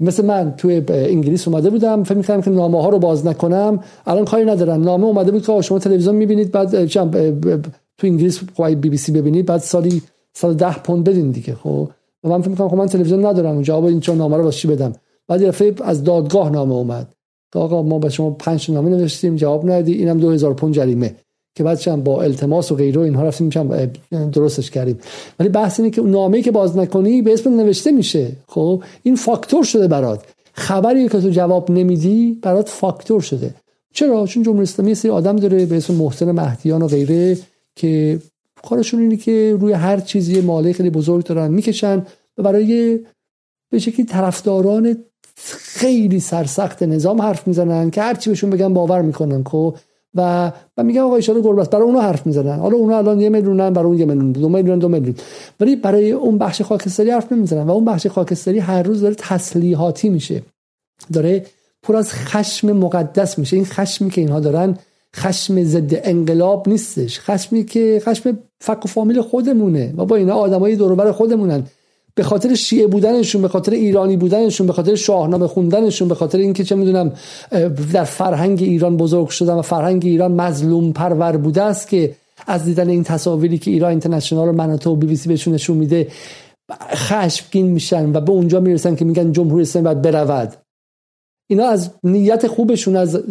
مثل 0.00 0.24
من 0.24 0.54
توی 0.56 0.82
انگلیس 0.88 1.48
اومده 1.48 1.70
بودم 1.70 2.02
فکر 2.02 2.14
می‌کردم 2.14 2.42
که 2.42 2.50
نامه 2.50 2.82
ها 2.82 2.88
رو 2.88 2.98
باز 2.98 3.26
نکنم. 3.26 3.80
الان 4.06 4.24
کاری 4.24 4.44
ندارم 4.44 4.82
نامه 4.82 5.04
اومده 5.06 5.30
بود 5.30 5.46
که 5.46 5.62
شما 5.62 5.78
تلویزیون 5.78 6.14
می‌بینید 6.14 6.50
بعد 6.50 6.86
تو 7.98 8.06
انگلیس 8.06 8.40
بی 8.58 8.90
بی 8.90 8.96
سی 8.96 9.12
ببینید 9.12 9.46
بعد 9.46 9.60
سالی 9.60 10.02
سال 10.32 10.54
ده 10.54 10.78
پوند 10.78 11.04
بدین 11.04 11.30
دیگه 11.30 11.54
خب؟ 11.54 11.90
و 12.24 12.28
من 12.28 12.40
فکر 12.40 12.50
می‌کنم 12.50 12.68
خب 12.68 12.76
من 12.76 12.86
تلویزیون 12.86 13.26
ندارم 13.26 13.62
جواب 13.62 13.84
این 13.84 14.00
چون 14.00 14.16
نامه 14.16 14.36
رو 14.36 14.42
واسه 14.42 14.58
چی 14.58 14.68
بدم؟ 14.68 14.92
بعد 15.28 15.42
یه 15.42 15.52
از 15.84 16.04
دادگاه 16.04 16.50
نامه 16.50 16.74
اومد. 16.74 17.08
آقا 17.54 17.82
ما 17.82 17.98
به 17.98 18.08
شما 18.08 18.30
پنج 18.30 18.70
نامه 18.70 18.90
نوشتیم 18.90 19.36
جواب 19.36 19.70
ندی 19.70 19.92
اینم 19.92 20.18
2000 20.18 20.54
پوند 20.54 20.74
جریمه. 20.74 21.14
که 21.54 21.64
بعدش 21.64 21.88
هم 21.88 22.02
با 22.02 22.22
التماس 22.22 22.72
و 22.72 22.74
غیره 22.74 23.00
اینها 23.00 23.22
رفتیم 23.22 23.46
میشم 23.46 23.90
درستش 24.32 24.70
کردیم. 24.70 24.98
ولی 25.40 25.48
بحث 25.48 25.80
اینه 25.80 25.90
که 25.90 26.02
نامه‌ای 26.02 26.42
که 26.42 26.50
باز 26.50 26.76
نکنی 26.76 27.22
به 27.22 27.32
اسم 27.32 27.60
نوشته 27.60 27.90
میشه. 27.90 28.32
خب؟ 28.48 28.82
این 29.02 29.16
فاکتور 29.16 29.64
شده 29.64 29.88
برات. 29.88 30.24
خبری 30.52 31.08
که 31.08 31.20
تو 31.20 31.30
جواب 31.30 31.70
نمیدی 31.70 32.38
برات 32.42 32.68
فاکتور 32.68 33.20
شده. 33.20 33.54
چرا؟ 33.94 34.26
چون 34.26 34.42
جمهوری 34.42 34.62
اسلامی 34.62 34.94
سری 34.94 35.10
آدم 35.10 35.36
داره 35.36 35.66
به 35.66 35.76
اسم 35.76 35.94
محسن 35.94 36.32
مهدیان 36.32 36.82
و 36.82 36.86
غیره. 36.86 37.38
که 37.76 38.18
کارشون 38.68 39.00
اینه 39.00 39.16
که 39.16 39.56
روی 39.60 39.72
هر 39.72 40.00
چیزی 40.00 40.40
ماله 40.40 40.72
خیلی 40.72 40.90
بزرگ 40.90 41.24
دارن 41.24 41.50
می‌کشن 41.50 42.06
و 42.38 42.42
برای 42.42 43.00
به 43.70 43.78
شکلی 43.78 44.06
طرفداران 44.06 44.96
خیلی 45.56 46.20
سرسخت 46.20 46.82
نظام 46.82 47.22
حرف 47.22 47.46
می‌زنن 47.46 47.90
که 47.90 48.02
هرچی 48.02 48.30
بهشون 48.30 48.50
بگن 48.50 48.74
باور 48.74 49.02
می‌کنن 49.02 49.44
خب؟ 49.44 49.76
و 50.14 50.52
و 50.76 50.82
میگن 50.82 51.00
آقا 51.00 51.16
اشاره 51.16 51.40
گربه 51.40 51.64
برای 51.64 51.84
اونها 51.84 52.02
حرف 52.02 52.26
می‌زنن. 52.26 52.58
حالا 52.58 52.76
اونها 52.76 52.98
الان 52.98 53.20
یه 53.20 53.28
میلیونن 53.28 53.70
برای 53.70 53.86
اون 53.86 53.98
یه 53.98 54.04
میلیون 54.04 54.32
دو 54.32 54.48
میلیون 54.48 54.78
دو 54.78 54.88
میلیون. 54.88 55.14
ولی 55.60 55.76
برای 55.76 56.12
اون 56.12 56.38
بخش 56.38 56.62
خاکستری 56.62 57.10
حرف 57.10 57.32
نمی‌زنن 57.32 57.62
و 57.62 57.70
اون 57.70 57.84
بخش 57.84 58.06
خاکستری 58.06 58.58
هر 58.58 58.82
روز 58.82 59.00
داره 59.00 59.14
تسلیحاتی 59.14 60.08
میشه. 60.08 60.42
داره 61.12 61.46
پر 61.82 61.96
از 61.96 62.12
خشم 62.12 62.72
مقدس 62.72 63.38
میشه. 63.38 63.56
این 63.56 63.66
خشمی 63.66 64.10
که 64.10 64.20
اینها 64.20 64.40
دارن 64.40 64.78
خشم 65.16 65.64
ضد 65.64 66.00
انقلاب 66.04 66.68
نیستش. 66.68 67.20
خشمی 67.20 67.64
که 67.64 68.02
خشم 68.04 68.38
فک 68.60 68.84
و 68.84 68.88
فامیل 68.88 69.22
خودمونه. 69.22 69.94
و 69.96 70.04
با 70.04 70.16
اینا 70.16 70.34
آدمای 70.34 70.76
دور 70.76 71.12
خودمونن. 71.12 71.62
به 72.14 72.22
خاطر 72.22 72.54
شیعه 72.54 72.86
بودنشون 72.86 73.42
به 73.42 73.48
خاطر 73.48 73.72
ایرانی 73.72 74.16
بودنشون 74.16 74.66
به 74.66 74.72
خاطر 74.72 74.94
شاهنامه 74.94 75.46
خوندنشون 75.46 76.08
به 76.08 76.14
خاطر 76.14 76.38
اینکه 76.38 76.64
چه 76.64 76.74
می‌دونم 76.74 77.12
در 77.92 78.04
فرهنگ 78.04 78.62
ایران 78.62 78.96
بزرگ 78.96 79.28
شدن 79.28 79.54
و 79.54 79.62
فرهنگ 79.62 80.02
ایران 80.04 80.32
مظلوم 80.32 80.92
پرور 80.92 81.36
بوده 81.36 81.62
است 81.62 81.88
که 81.88 82.14
از 82.46 82.64
دیدن 82.64 82.88
این 82.88 83.04
تصاویری 83.04 83.58
که 83.58 83.70
ایران 83.70 83.90
اینترنشنال 83.90 84.48
و 84.48 84.52
مناطق 84.52 84.90
و 84.90 84.96
بی 84.96 85.06
بی 85.06 85.16
سی 85.16 85.28
بهشون 85.28 85.54
نشون 85.54 85.76
میده 85.76 86.08
خشمگین 86.94 87.66
میشن 87.66 88.16
و 88.16 88.20
به 88.20 88.32
اونجا 88.32 88.60
می‌رسن 88.60 88.96
که 88.96 89.04
میگن 89.04 89.32
جمهوری 89.32 89.62
اسلامی 89.62 89.84
باید 89.84 90.02
برود. 90.02 90.54
اینا 91.50 91.66
از 91.66 91.90
نیت 92.04 92.46
خوبشون 92.46 92.96
از 92.96 93.22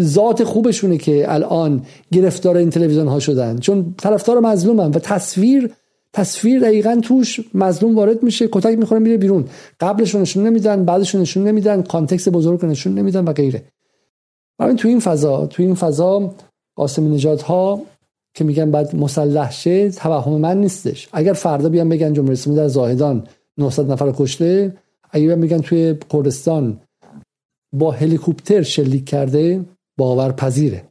ذات 0.00 0.44
خوبشونه 0.44 0.98
که 0.98 1.32
الان 1.32 1.82
گرفتار 2.12 2.56
این 2.56 2.70
تلویزیون 2.70 3.08
ها 3.08 3.20
شدن. 3.20 3.58
چون 3.58 3.94
طرفدار 3.98 4.40
مظلومن 4.40 4.90
و 4.90 4.98
تصویر 4.98 5.70
تصویر 6.12 6.60
دقیقا 6.60 7.00
توش 7.02 7.40
مظلوم 7.54 7.96
وارد 7.96 8.22
میشه 8.22 8.48
کتک 8.52 8.78
می‌خوره 8.78 9.00
میره 9.00 9.16
بیرون. 9.16 9.44
قبلشون 9.80 10.20
نشون 10.20 10.46
نمیدن 10.46 10.84
بعدشون 10.84 11.20
نشون 11.20 11.48
نمیدن 11.48 11.82
context 11.82 12.28
بزرگ 12.28 12.66
نشون 12.66 12.94
نمیدن 12.94 13.24
و 13.24 13.32
غیره. 13.32 13.64
ببین 14.58 14.76
تو 14.76 14.88
این 14.88 15.00
فضا 15.00 15.46
تو 15.46 15.62
این 15.62 15.74
فضا 15.74 16.34
قاسمی 16.76 17.14
نجات 17.14 17.42
ها 17.42 17.82
که 18.34 18.44
میگن 18.44 18.70
بعد 18.70 18.96
مسلح 18.96 19.52
شه 19.52 19.90
توهم 19.90 20.32
من 20.32 20.60
نیستش. 20.60 21.08
اگر 21.12 21.32
فردا 21.32 21.68
بیان 21.68 21.88
بگن 21.88 22.12
جمهوری 22.12 22.32
اسلامی 22.32 22.58
در 22.58 22.68
زاهدان 22.68 23.26
900 23.58 23.90
نفر 23.90 24.12
کشته 24.16 24.76
اگر 25.10 25.34
میگن 25.34 25.58
توی 25.58 25.96
کردستان 26.10 26.80
با 27.72 27.90
هلیکوپتر 27.90 28.62
شلیک 28.62 29.04
کرده 29.04 29.64
باورپذیره. 29.98 30.88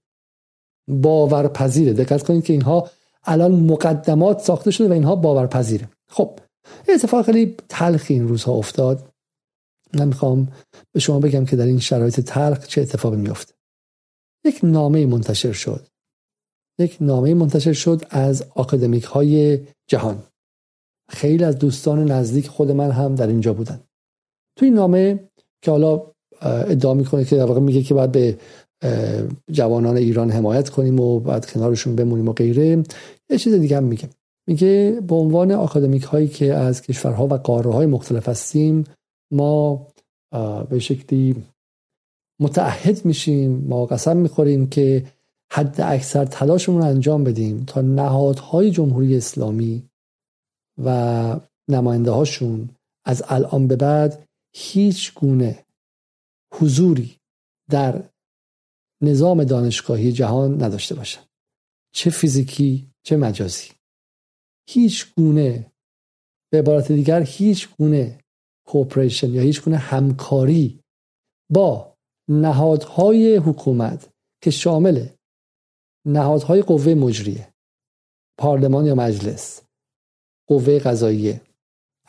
باورپذیره. 0.88 1.94
دقت 1.94 2.24
کنید 2.24 2.44
که 2.44 2.54
اینها 2.54 2.90
الان 3.24 3.52
مقدمات 3.52 4.40
ساخته 4.40 4.72
شده 4.72 4.90
و 4.90 4.92
اینها 4.92 5.16
باورپذیره. 5.16 5.90
خب 6.10 6.40
اتفاق 6.90 7.26
خیلی 7.26 7.56
تلخی 7.70 8.14
این 8.14 8.28
روزها 8.28 8.52
افتاد. 8.52 9.10
من 9.94 10.08
می‌خوام 10.08 10.52
به 10.92 11.00
شما 11.00 11.20
بگم 11.20 11.46
که 11.46 11.56
در 11.56 11.66
این 11.66 11.80
شرایط 11.80 12.20
تلخ 12.20 12.68
چه 12.68 12.82
اتفاقی 12.82 13.18
میفته 13.18 13.54
یک 14.46 14.60
نامه 14.64 15.06
منتشر 15.06 15.52
شد. 15.52 15.88
یک 16.80 16.98
نامه 17.02 17.34
منتشر 17.34 17.74
شد 17.74 18.02
از 18.10 18.46
آکادمیک 18.56 19.04
های 19.04 19.60
جهان. 19.88 20.24
خیلی 21.10 21.44
از 21.44 21.58
دوستان 21.58 22.12
نزدیک 22.12 22.48
خود 22.48 22.72
من 22.72 22.92
هم 22.92 23.16
در 23.16 23.28
اینجا 23.28 23.54
بودن. 23.54 23.84
توی 24.56 24.70
نامه 24.70 25.30
که 25.62 25.72
حالا 25.72 26.12
ادعا 26.42 26.94
می‌کنه 26.94 27.26
که 27.26 27.36
در 27.36 27.46
واقع 27.46 27.60
میگه 27.60 27.84
که 27.84 27.94
باید 27.94 28.12
به 28.12 28.38
جوانان 29.52 29.98
ایران 29.98 30.32
حمایت 30.32 30.70
کنیم 30.70 31.00
و 31.00 31.20
بعد 31.20 31.46
کنارشون 31.46 31.96
بمونیم 31.96 32.28
و 32.28 32.34
غیره 32.34 32.84
یه 33.30 33.38
چیز 33.38 33.54
دیگه 33.54 33.78
هم 33.78 33.84
میگه. 33.84 34.10
میگه 34.48 35.02
به 35.08 35.16
عنوان 35.16 35.52
آکادمیک 35.52 36.04
هایی 36.04 36.28
که 36.28 36.54
از 36.54 36.82
کشورها 36.82 37.28
و 37.28 37.34
قاره 37.34 37.72
های 37.72 37.86
مختلف 37.86 38.30
هستیم 38.30 38.84
ما 39.32 39.88
به 40.70 40.80
شکلی 40.80 41.36
متعهد 42.42 43.06
میشیم 43.06 43.66
ما 43.68 43.86
قسم 43.86 44.18
می‌خوریم 44.18 44.70
که 44.70 45.06
حد 45.52 45.82
اکثر 45.82 46.26
تلاشمون 46.26 46.82
رو 46.82 46.88
انجام 46.88 47.24
بدیم 47.24 47.64
تا 47.68 47.82
نهادهای 47.82 48.72
جمهوری 48.72 49.18
اسلامی 49.18 49.84
و 50.84 51.40
نماینده 51.70 52.12
هاشون 52.12 52.70
از 53.06 53.24
الان 53.28 53.68
به 53.68 53.76
بعد 53.76 54.24
هیچ 54.56 55.14
گونه 55.14 55.66
حضوری 56.54 57.16
در 57.70 58.04
نظام 59.04 59.44
دانشگاهی 59.44 60.12
جهان 60.12 60.64
نداشته 60.64 60.96
باشن 60.96 61.22
چه 61.94 62.10
فیزیکی 62.10 62.92
چه 63.04 63.18
مجازی. 63.18 63.70
هیچ 64.70 65.14
گونه 65.16 65.72
به 66.52 66.60
عبارت 66.60 66.92
دیگر 66.92 67.22
هیچ 67.22 67.70
گونه 67.78 68.20
کوپریشن 68.68 69.34
یا 69.34 69.42
هیچ 69.42 69.62
گونه 69.62 69.78
همکاری 69.78 70.80
با 71.52 71.94
نهادهای 72.30 73.36
حکومت 73.36 74.10
که 74.44 74.52
شامل 74.52 75.08
نهادهای 76.08 76.62
قوه 76.62 76.94
مجریه 76.94 77.54
پارلمان 78.38 78.86
یا 78.86 78.96
مجلس 78.96 79.62
قوه 80.48 80.80
قضاییه 80.80 81.42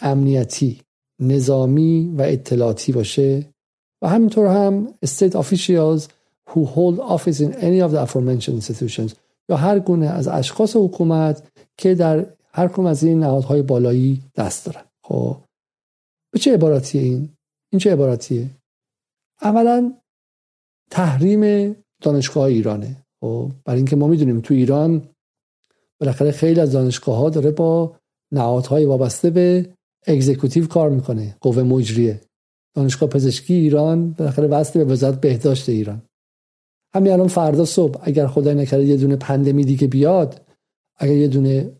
امنیتی 0.00 0.82
نظامی 1.20 2.14
و 2.18 2.22
اطلاعاتی 2.22 2.92
باشه 2.92 3.54
و 4.02 4.08
همینطور 4.08 4.46
هم 4.46 4.94
state 5.06 5.32
officials 5.32 6.08
who 6.54 6.64
hold 6.64 6.98
office 7.00 7.40
in 7.40 7.52
any 7.68 7.80
of 7.86 7.90
the 7.92 8.00
aforementioned 8.06 8.56
institutions. 8.60 9.14
یا 9.48 9.56
هر 9.56 9.78
گونه 9.78 10.06
از 10.06 10.28
اشخاص 10.28 10.76
حکومت 10.76 11.48
که 11.78 11.94
در 11.94 12.26
هر 12.52 12.68
کدوم 12.68 12.86
از 12.86 13.04
این 13.04 13.20
نهادهای 13.20 13.62
بالایی 13.62 14.22
دست 14.36 14.66
دارن. 14.66 14.84
خب 15.04 15.36
به 16.32 16.38
چه 16.38 16.54
عباراتیه 16.54 17.02
این؟ 17.02 17.28
این 17.72 17.78
چه 17.78 17.92
عباراتیه 17.92 18.50
اولا 19.42 19.94
تحریم 20.90 21.74
دانشگاه 22.02 22.44
ایرانه. 22.44 22.96
خب 23.20 23.50
برای 23.64 23.76
اینکه 23.76 23.96
ما 23.96 24.06
می‌دونیم 24.06 24.40
تو 24.40 24.54
ایران 24.54 25.08
بالاخره 26.00 26.30
خیلی 26.30 26.60
از 26.60 26.72
دانشگاه 26.72 27.16
ها 27.16 27.30
داره 27.30 27.50
با 27.50 27.96
نهادهای 28.32 28.84
وابسته 28.84 29.30
به 29.30 29.74
اگزیکوتیو 30.06 30.66
کار 30.66 30.90
می‌کنه. 30.90 31.36
قوه 31.40 31.62
مجریه. 31.62 32.20
دانشگاه 32.74 33.08
پزشکی 33.08 33.54
ایران 33.54 34.10
بالاخره 34.10 34.46
وصل 34.46 34.84
به 34.84 34.92
وزارت 34.92 35.20
بهداشت 35.20 35.68
ایران. 35.68 36.02
همین 36.94 37.12
الان 37.12 37.28
فردا 37.28 37.64
صبح 37.64 38.00
اگر 38.02 38.26
خدای 38.26 38.54
نکرده 38.54 38.84
یه 38.84 38.96
دونه 38.96 39.16
پندمی 39.16 39.64
دیگه 39.64 39.86
بیاد 39.86 40.40
اگر 40.96 41.16
یه 41.16 41.28
دونه 41.28 41.70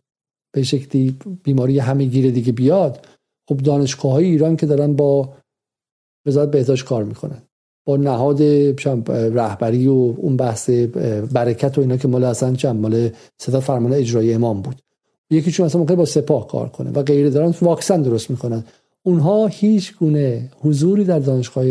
به 0.52 0.62
شکلی 0.62 1.18
بیماری 1.42 1.78
همه 1.78 2.04
گیره 2.04 2.30
دیگه 2.30 2.52
بیاد 2.52 3.06
خب 3.48 3.56
دانشگاه 3.56 4.12
های 4.12 4.24
ایران 4.24 4.56
که 4.56 4.66
دارن 4.66 4.94
با 4.96 5.28
وزارت 6.26 6.50
بهداشت 6.50 6.84
کار 6.84 7.04
می‌کنن. 7.04 7.42
با 7.86 7.96
نهاد 7.96 8.42
رهبری 9.08 9.86
و 9.86 10.14
اون 10.16 10.36
بحث 10.36 10.70
برکت 11.32 11.78
و 11.78 11.80
اینا 11.80 11.96
که 11.96 12.08
مال 12.08 12.24
اصلا 12.24 12.54
چند 12.54 12.80
مال 12.80 13.10
صدا 13.38 13.60
فرمان 13.60 13.92
اجرایی 13.92 14.34
امام 14.34 14.60
بود. 14.62 14.82
یکیشون 15.30 15.66
اصلا 15.66 15.80
ممکنه 15.80 15.96
با 15.96 16.04
سپاه 16.04 16.48
کار 16.48 16.68
کنه 16.68 16.90
و 16.90 17.02
غیره 17.02 17.30
دارن 17.30 17.54
واکسن 17.62 18.02
درست 18.02 18.30
می‌کنن. 18.30 18.64
اونها 19.02 19.46
هیچ 19.46 19.96
گونه 19.96 20.50
حضوری 20.60 21.04
در 21.04 21.18
دانشگاه 21.18 21.64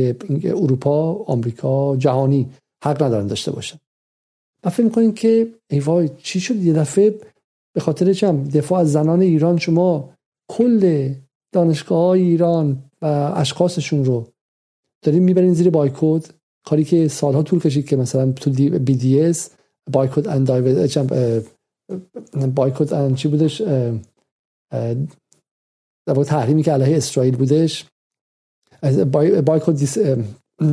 اروپا 0.43 1.13
آمریکا 1.13 1.95
جهانی 1.95 2.49
حق 2.83 3.03
ندارن 3.03 3.27
داشته 3.27 3.51
باشن. 3.51 3.77
و 4.63 4.69
فکر 4.69 4.83
می‌کنین 4.83 5.13
که 5.13 5.53
ای 5.69 5.79
وای 5.79 6.09
چی 6.17 6.39
شد؟ 6.39 6.55
یه 6.55 6.73
دفعه 6.73 7.19
به 7.73 7.81
خاطر 7.81 8.13
چم 8.13 8.43
دفاع 8.43 8.79
از 8.79 8.91
زنان 8.91 9.21
ایران 9.21 9.57
شما 9.57 10.13
کل 10.51 11.13
دانشگاه 11.51 12.05
های 12.05 12.21
ایران 12.21 12.83
و 13.01 13.05
اشخاصشون 13.35 14.05
رو 14.05 14.27
دارین 15.05 15.23
می‌برین 15.23 15.53
زیر 15.53 15.69
بایکوت. 15.69 16.33
کاری 16.65 16.83
که 16.83 17.07
سالها 17.07 17.43
طول 17.43 17.59
کشید 17.59 17.87
که 17.87 17.95
مثلا 17.95 18.31
تو 18.31 18.51
BDS 18.51 19.49
boycott 19.91 20.27
and 20.27 20.47
boycott 22.55 22.93
and 22.93 23.15
چی 23.15 23.27
بودش؟ 23.27 23.61
در 26.05 26.23
تحریمی 26.25 26.63
که 26.63 26.71
علیه 26.71 26.97
اسرائیل 26.97 27.35
بودش. 27.35 27.85
Boycott 29.45 29.99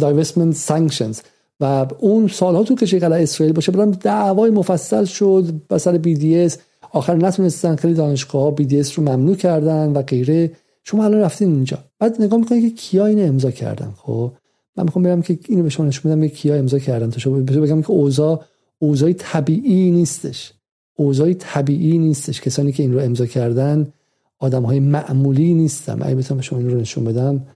Divestment 0.00 0.54
Sanctions 0.54 1.20
و 1.60 1.86
اون 1.98 2.28
سالها 2.28 2.64
طول 2.64 2.74
کشید 2.74 3.04
علیه 3.04 3.22
اسرائیل 3.22 3.54
باشه 3.54 3.72
برام 3.72 3.90
دعوای 3.90 4.50
مفصل 4.50 5.04
شد 5.04 5.54
به 5.68 5.78
سر 5.78 5.98
BDS 5.98 6.58
آخر 6.92 7.14
نتونستن 7.14 7.76
خیلی 7.76 7.94
دانشگاه 7.94 8.54
BDS 8.54 8.98
رو 8.98 9.04
ممنوع 9.04 9.36
کردن 9.36 9.92
و 9.92 10.02
غیره. 10.02 10.50
شما 10.84 11.04
الان 11.04 11.20
رفتین 11.20 11.48
اینجا 11.48 11.78
بعد 11.98 12.22
نگاه 12.22 12.38
می‌کنید 12.38 12.62
که 12.62 12.82
کیا 12.82 13.06
اینو 13.06 13.22
امضا 13.26 13.50
کردن 13.50 13.92
خب؟ 13.96 14.32
من 14.76 14.84
می‌خوام 14.84 15.02
بگم 15.02 15.22
که 15.22 15.38
اینو 15.48 15.62
به 15.62 15.68
شما 15.68 15.86
نشون 15.86 16.12
بدم 16.12 16.28
که 16.28 16.34
کیا 16.34 16.54
امضا 16.54 16.78
کردن 16.78 17.10
تا 17.10 17.18
شما 17.18 17.36
بگم 17.38 17.82
که 17.82 17.90
اوضاع 17.90 18.44
اوضاع 18.78 19.12
طبیعی 19.12 19.90
نیستش. 19.90 20.52
اوضاع 20.94 21.32
طبیعی 21.32 21.98
نیستش. 21.98 22.40
کسانی 22.40 22.72
که 22.72 22.82
این 22.82 22.92
رو 22.92 23.00
امضا 23.00 23.26
کردن 23.26 23.92
آدم 24.38 24.62
های 24.62 24.80
معمولی 24.80 25.54
نیستن. 25.54 26.02
اگه 26.02 26.14
بتونم 26.14 26.40
شما 26.40 26.58
این 26.58 26.70
رو 26.70 26.80
نشون 26.80 27.04
بدم. 27.04 27.46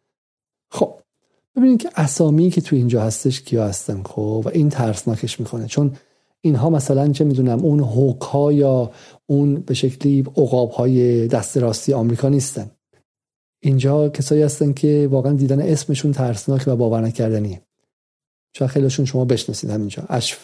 خب 0.70 0.94
ببینید 1.56 1.82
که 1.82 1.90
اسامی 1.96 2.50
که 2.50 2.60
تو 2.60 2.76
اینجا 2.76 3.02
هستش 3.02 3.40
کیا 3.40 3.66
هستن 3.66 4.02
خب؟ 4.02 4.42
و 4.44 4.48
این 4.48 4.68
ترسناکش 4.68 5.40
می‌کنه. 5.40 5.66
چون 5.66 5.96
اینها 6.40 6.70
مثلا 6.70 7.12
چه 7.12 7.24
می‌دونم 7.24 7.58
اون 7.58 7.80
هوکا 7.80 8.52
یا 8.52 8.90
اون 9.26 9.54
به 9.54 9.74
شکلی 9.74 10.24
عقاب 10.36 10.70
های 10.70 11.28
دست 11.28 11.56
راستی 11.56 11.92
آمریکا 11.92 12.28
نیستن. 12.28 12.70
اینجا 13.62 14.08
کسایی 14.08 14.42
هستن 14.42 14.72
که 14.72 15.08
واقعا 15.10 15.32
دیدن 15.32 15.60
اسمشون 15.60 16.12
ترسناک 16.12 16.64
و 16.66 16.76
باور 16.76 17.00
نکردنیه 17.00 17.60
شاید 18.56 18.70
خیلیشون 18.70 19.04
شما 19.04 19.24
بشناسید 19.24 19.70
همینجا. 19.70 20.02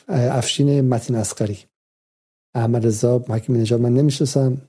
افشین 0.08 0.80
متین 0.80 1.16
اسقری 1.16 1.58
احمد 2.54 2.86
رضا 2.86 3.18
حکیم 3.18 3.56
نژاد 3.56 3.80
من 3.80 3.94
نمی‌شناسم. 3.94 4.60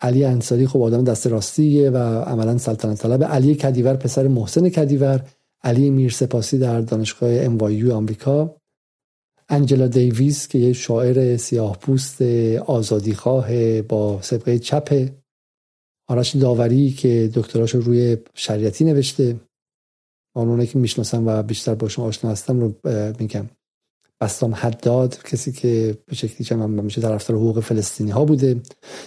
علی 0.00 0.24
انصاری 0.24 0.66
خب 0.66 0.82
آدم 0.82 1.04
دست 1.04 1.26
راستیه 1.26 1.90
و 1.90 1.96
عملا 2.22 2.58
سلطنت 2.58 2.98
طلب. 2.98 3.24
علی 3.24 3.54
کدیور 3.54 3.96
پسر 3.96 4.28
محسن 4.28 4.68
کدیور. 4.68 5.24
علی 5.62 5.90
میرسپاسی 5.90 6.58
در 6.58 6.80
دانشگاه 6.80 7.30
ام 7.30 7.58
آمریکا. 7.92 8.56
انجلا 9.48 9.86
دیویس 9.86 10.48
که 10.48 10.58
یه 10.58 10.72
شاعر 10.72 11.36
سیاه 11.36 11.78
پوست 11.78 12.22
آزادیخواه 12.66 13.82
با 13.82 14.22
سبقه 14.22 14.58
چپ 14.58 15.08
آرش 16.08 16.36
داوری 16.36 16.90
که 16.90 17.30
دکتراشو 17.34 17.80
روی 17.80 18.16
شریعتی 18.34 18.84
نوشته. 18.84 19.40
آنونه 20.34 20.66
که 20.66 20.78
می‌شناسم 20.78 21.26
و 21.26 21.42
بیشتر 21.42 21.74
باشون 21.74 22.04
آشنا 22.04 22.30
هستم 22.30 22.60
رو 22.60 22.74
میگم. 23.18 23.50
بستام 24.20 24.54
حداد 24.54 25.22
کسی 25.22 25.52
که 25.52 25.98
به 26.06 26.14
شکلی 26.14 26.44
که 26.44 26.54
من 26.54 26.84
میشه 26.84 27.00
طرفدار 27.00 27.36
حقوق 27.36 27.60
فلسطینی 27.60 28.10
ها 28.10 28.24
بوده. 28.24 28.60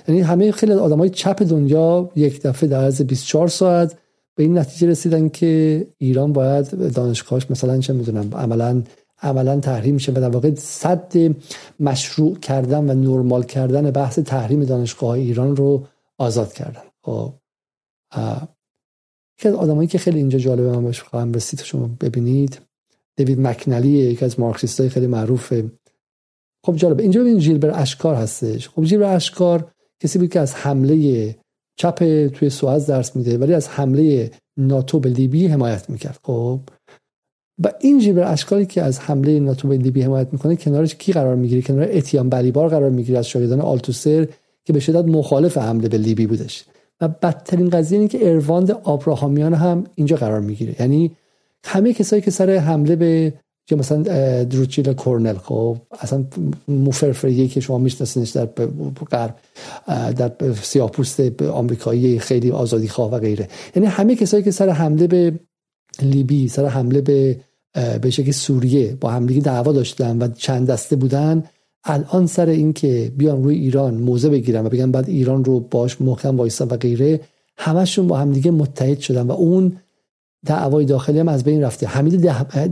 یعنی 0.08 0.22
همه 0.22 0.52
خیلی 0.52 0.74
آدم 0.74 0.98
های 0.98 1.10
چپ 1.10 1.44
دنیا 1.44 2.12
یک 2.16 2.42
دفعه 2.42 2.70
در 2.70 2.84
عرض 2.84 3.02
24 3.02 3.48
ساعت 3.48 3.98
به 4.36 4.44
این 4.44 4.58
نتیجه 4.58 4.88
رسیدن 4.88 5.30
که 5.30 5.88
ایران 5.98 6.34
باید 6.34 6.94
دانشگاهش 6.94 7.52
مثلا 7.52 7.80
چه 7.80 7.94
می‌دونم 7.94 8.30
عملا 8.36 8.84
عملا 9.22 9.60
تحریم 9.60 9.94
میشه 9.94 10.12
و 10.12 10.16
در 10.16 10.30
واقع 10.30 10.56
صد 10.56 11.14
مشروع 11.80 12.38
کردن 12.38 12.90
و 12.90 12.94
نرمال 12.94 13.44
کردن 13.44 13.92
بحث 13.92 14.20
تحریم 14.20 14.64
دانشگاه 14.64 15.10
ایران 15.10 15.56
رو 15.56 15.88
آزاد 16.18 16.54
کردن. 16.54 16.84
خب 17.02 17.34
یکی 19.40 19.48
از 19.50 19.56
آدمایی 19.56 19.88
که 19.88 19.98
خیلی 19.98 20.18
اینجا 20.18 20.40
جالبه 20.40 20.72
من 20.72 20.84
باش 20.84 21.02
خواهم 21.02 21.34
رسید 21.34 21.60
شما 21.62 21.90
ببینید 22.02 22.62
دیوید 23.16 23.40
مکنلی 23.40 23.90
یکی 23.90 24.26
از 24.26 24.40
مارکسیست 24.40 24.80
های 24.80 24.90
خیلی 24.90 25.08
معروفه. 25.08 25.72
خب 26.66 26.76
جالبه 26.76 27.04
اینجا 27.04 27.22
ببینید 27.22 27.42
جیلبر 27.42 27.82
اشکار 27.82 28.16
هستش. 28.16 28.70
خب 28.70 28.84
جیلبر 28.84 29.16
اشکار 29.16 29.72
کسی 30.00 30.20
بود 30.20 30.30
که 30.30 30.40
از 30.40 30.56
حمله 30.56 31.36
چپ 31.76 32.28
توی 32.28 32.50
سوئد 32.50 32.86
درس 32.86 33.16
میده 33.16 33.38
ولی 33.38 33.54
از 33.54 33.68
حمله 33.68 34.32
ناتو 34.58 35.00
به 35.00 35.10
لیبی 35.10 35.48
حمایت 35.48 35.90
می‌کرد. 35.90 36.20
خب؟ 36.24 36.60
و 37.64 37.72
این 37.80 38.00
جیبر 38.00 38.32
اشکالی 38.34 38.66
که 38.66 38.82
از 38.82 39.00
حمله 39.00 39.40
ناتو 39.40 39.68
به 39.68 39.78
لیبی 39.78 40.02
حمایت 40.02 40.28
می‌کنه 40.32 40.56
کنارش 40.56 40.96
کی 40.96 41.14
قرار 41.14 41.36
می‌گیره؟ 41.36 41.62
کنار 41.62 41.88
اتیان 41.92 42.30
بریبار 42.30 42.70
قرار 42.70 42.90
می‌گیره 42.90 43.20
از 43.20 43.28
شاگردان 43.28 43.62
آلتوسر 43.62 44.28
که 44.66 44.74
به 44.74 44.80
شدت 44.80 45.06
مخالف 45.06 45.58
حمله 45.58 45.90
به 45.90 45.98
لیبی 45.98 46.28
بودش. 46.28 46.66
و 47.02 47.08
بدترین 47.08 47.70
قضیه 47.70 47.98
اینه 47.98 48.10
که 48.10 48.30
ارواند 48.30 48.72
آبراهامیان 48.72 49.54
هم 49.54 49.84
اینجا 49.96 50.16
قرار 50.16 50.40
می‌گیره. 50.40 50.76
یعنی 50.80 51.12
همه 51.66 51.94
کسایی 51.94 52.22
که 52.22 52.32
سر 52.32 52.50
حمله 52.50 52.96
به 52.96 53.34
یا 53.72 53.78
مثلا 53.78 54.04
دروچیل 54.44 54.94
کورنل 54.94 55.38
خب 55.38 55.78
اصلا 56.00 56.26
موفرفریه 56.68 57.48
که 57.48 57.60
شما 57.60 57.78
میشناسینش 57.78 58.30
در 58.30 58.46
غرب 59.12 59.36
در 59.88 60.54
سیاه 60.62 60.92
پوست 60.92 61.42
آمریکایی 61.42 62.20
خیلی 62.20 62.52
آزادی 62.52 62.88
خواه 62.88 63.12
و 63.12 63.20
غیره. 63.20 63.48
یعنی 63.76 63.88
همه 63.88 64.16
کسایی 64.16 64.44
که 64.44 64.52
سر 64.52 64.70
حمله 64.70 65.08
به 65.08 65.40
لیبی 66.02 66.48
سر 66.48 66.66
حمله 66.66 67.02
به 67.02 67.40
به 68.02 68.10
شکل 68.10 68.32
سوریه 68.32 68.98
با 69.02 69.10
همدیگه 69.10 69.42
دعوا 69.42 69.72
داشتن 69.72 70.18
و 70.18 70.28
چند 70.28 70.68
دسته 70.68 70.96
بودن 70.96 71.44
الان 71.84 72.28
سر 72.28 72.50
این 72.50 72.74
که 72.74 73.12
بیان 73.18 73.44
روی 73.44 73.56
ایران 73.56 73.94
موزه 73.94 74.30
بگیرن 74.30 74.66
و 74.66 74.70
بگن 74.70 74.92
بعد 74.92 75.10
ایران 75.10 75.46
رو 75.46 75.60
باش 75.60 76.02
محکم 76.02 76.38
وایسا 76.38 76.66
و 76.66 76.78
غیره 76.78 77.20
همشون 77.58 78.08
با 78.08 78.18
همدیگه 78.18 78.52
متحد 78.52 79.00
شدن 79.00 79.28
و 79.28 79.32
اون 79.32 79.78
دعوای 80.46 80.86
داخلی 80.86 81.20
هم 81.20 81.28
از 81.28 81.44
بین 81.44 81.64
رفته. 81.64 81.88
حمید 81.88 82.22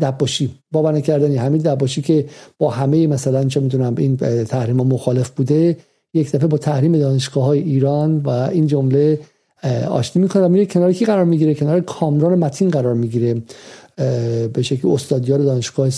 دباشی 0.02 0.52
باور 0.72 0.92
نکردنی. 0.92 1.36
حمید 1.36 1.64
دباشی 1.64 2.02
که 2.02 2.26
با 2.58 2.70
همه 2.70 3.08
مثلا 3.08 3.44
چه 3.46 3.60
می‌دونم 3.60 3.96
این 3.98 4.18
تحریم 4.44 4.76
مخالف 4.76 5.30
بوده 5.30 5.78
یک 6.14 6.32
دفعه 6.32 6.48
با 6.48 6.58
تحریم 6.58 6.98
دانشگاه 6.98 7.44
های 7.44 7.60
ایران 7.60 8.18
و 8.18 8.30
این 8.30 8.68
جمله 8.68 9.20
آشتی 9.90 10.20
می‌کنه 10.20 10.48
میره 10.48 10.66
کنار 10.66 10.94
کی 10.94 11.06
قرار 11.06 11.26
می‌گیره؟ 11.26 11.54
کنار 11.54 11.80
کامران 11.80 12.40
متین 12.40 12.70
قرار 12.70 12.94
می‌گیره. 12.94 13.42
به 14.54 14.62
شکل 14.62 14.88
استادیار 14.88 15.40
دانشگاه 15.40 15.90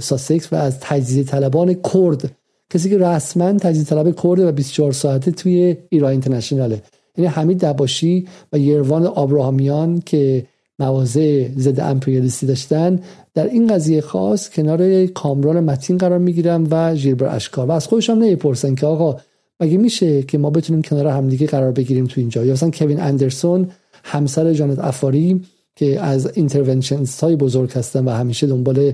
ساسکس 0.00 0.52
و 0.52 0.56
از 0.56 0.80
تجزیه 0.80 1.24
طلبان 1.24 1.74
کرد. 1.74 2.30
کسی 2.70 2.90
که 2.90 2.98
رسما 2.98 3.52
تجزیه 3.52 3.84
طلب 3.84 4.16
کرد 4.22 4.38
و 4.38 4.52
24 4.52 4.92
ساعته 4.92 5.30
توی 5.30 5.76
ایران 5.88 6.10
اینترنشناله. 6.10 6.82
یعنی 7.16 7.28
حمید 7.30 7.58
دباشی 7.64 8.28
و 8.52 8.58
یروان 8.58 9.06
آبراهامیان 9.06 10.02
که 10.06 10.46
مواضع 10.82 11.48
ضد 11.58 11.80
امپریالیستی 11.80 12.46
داشتن 12.46 13.00
در 13.34 13.46
این 13.46 13.66
قضیه 13.66 14.00
خاص 14.00 14.50
کنار 14.50 15.06
کامران 15.06 15.64
متین 15.64 15.98
قرار 15.98 16.18
می‌گیرن 16.18 16.66
و 16.70 16.94
ژیلبر 16.94 17.36
اشکار. 17.36 17.66
و 17.66 17.72
از 17.72 17.86
خودشون 17.86 18.18
نمی‌پرسن 18.18 18.74
که 18.74 18.86
آقا 18.86 19.16
مگه 19.60 19.76
میشه 19.76 20.22
که 20.22 20.38
ما 20.38 20.50
بتونیم 20.50 20.82
کنار 20.82 21.06
همدیگه 21.06 21.46
قرار 21.46 21.72
بگیریم 21.72 22.06
تو 22.06 22.20
اینجا؟ 22.20 22.44
یا 22.44 22.52
مثلا 22.52 22.70
کوین 22.70 23.00
اندرسون 23.00 23.70
همسر 24.04 24.52
ژانت 24.52 24.78
آفاری 24.78 25.42
که 25.76 26.00
از 26.00 26.30
interventionist 26.34 27.20
های 27.20 27.36
بزرگ 27.36 27.72
هستن 27.72 28.04
و 28.04 28.10
همیشه 28.10 28.46
دنبال 28.46 28.92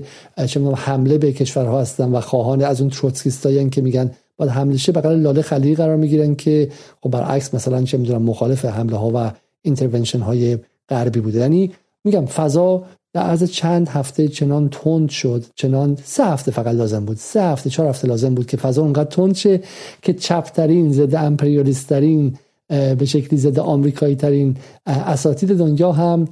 حمله 0.75 1.17
به 1.17 1.33
کشورها 1.33 1.81
هستن 1.81 2.11
و 2.11 2.21
خواهان 2.21 2.63
از 2.63 2.81
اون 2.81 2.89
تروتسکیستایی 2.89 3.69
که 3.69 3.81
میگن 3.81 4.11
باید 4.37 4.51
حمله 4.51 4.77
شه 4.77 4.91
بغل 4.91 5.15
لاله 5.15 5.41
خلیلی 5.41 5.75
قرار 5.75 5.95
می‌گیرن 5.95 6.35
که 6.35 6.69
خب 7.01 7.09
برعکس 7.09 7.53
مثلا 7.53 7.83
چه 7.83 7.97
می‌دونم 7.97 8.21
مخالف 8.21 8.65
حمله 8.65 8.97
ها 8.97 9.11
و 9.15 9.31
intervention 9.61 10.19
های 10.19 10.57
غربی 10.89 11.19
بوده. 11.19 11.39
یعنی 11.39 11.71
میگم 12.03 12.25
فضا 12.25 12.83
در 13.13 13.21
عرض 13.21 13.43
چند 13.43 13.87
هفته 13.87 14.27
چنان 14.27 14.69
تند 14.69 15.09
شد. 15.09 15.45
چنان 15.55 15.97
سه 16.03 16.25
هفته 16.25 16.51
فقط 16.51 16.75
لازم 16.75 17.05
بود. 17.05 17.17
سه 17.17 17.41
هفته 17.43 17.69
چهار 17.69 17.89
هفته 17.89 18.07
لازم 18.07 18.35
بود 18.35 18.45
که 18.45 18.57
فضا 18.57 18.81
اونقدر 18.81 19.09
تند 19.09 19.35
شه 19.35 19.61
که 20.01 20.13
چپ‌ترین 20.13 20.91
ضد 20.91 21.15
امپریالیست 21.15 21.89
ترین 21.89 22.35
به 22.69 23.05
شکلی 23.05 23.39
ضد 23.39 23.59
آمریکایی 23.59 24.15
ترین 24.15 24.57
اساتید 24.85 25.57
دنیا 25.57 25.91
هم 25.91 26.27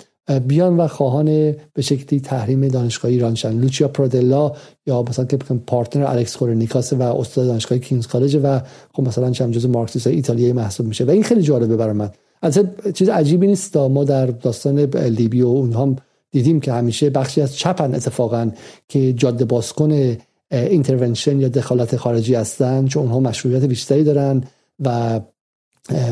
بیان 0.47 0.77
و 0.77 0.87
خواهان 0.87 1.25
به 1.73 1.81
شکلی 1.81 2.19
تحریم 2.19 2.67
دانشگاه 2.67 3.11
ایران 3.11 3.35
شن. 3.35 3.59
لوچیا 3.59 3.87
پرادلا 3.87 4.51
یا 4.85 5.01
مثلا 5.09 5.25
که 5.25 5.37
partner 5.37 6.05
الکس 6.05 6.37
کالینیکوس 6.37 6.93
و 6.93 7.01
استاد 7.01 7.47
دانشگاه 7.47 7.77
کینگز 7.77 8.07
کالج 8.07 8.39
و 8.43 8.59
خب 8.93 9.03
مثلا 9.03 9.31
چند 9.31 9.53
جزء 9.53 9.67
مارکسیست 9.67 10.07
ایتالیایی 10.07 10.53
محسوب 10.53 10.87
میشه. 10.87 11.05
و 11.05 11.09
این 11.09 11.23
خیلی 11.23 11.41
جالبه 11.41 11.77
برای 11.77 11.93
من. 11.93 12.09
از 12.41 12.59
چیز 12.93 13.09
عجیبی 13.09 13.47
نیست 13.47 13.77
ما 13.77 14.03
در 14.03 14.25
داستان 14.25 14.79
لیبی 14.95 15.41
و 15.41 15.47
اونها 15.47 15.95
دیدیم 16.31 16.59
که 16.59 16.73
همیشه 16.73 17.09
بخشی 17.09 17.41
از 17.41 17.57
چپن 17.57 17.95
اتفاقا 17.95 18.51
که 18.87 19.13
جاده 19.13 19.45
بازکن 19.45 20.17
intervention 20.51 21.39
یا 21.39 21.47
دخالت 21.47 21.95
خارجی 21.95 22.35
هستن 22.35 22.85
چون 22.85 23.03
اونها 23.03 23.19
مشروعیت 23.19 23.63
بیشتری 23.63 24.03
دارن 24.03 24.43
و 24.79 25.19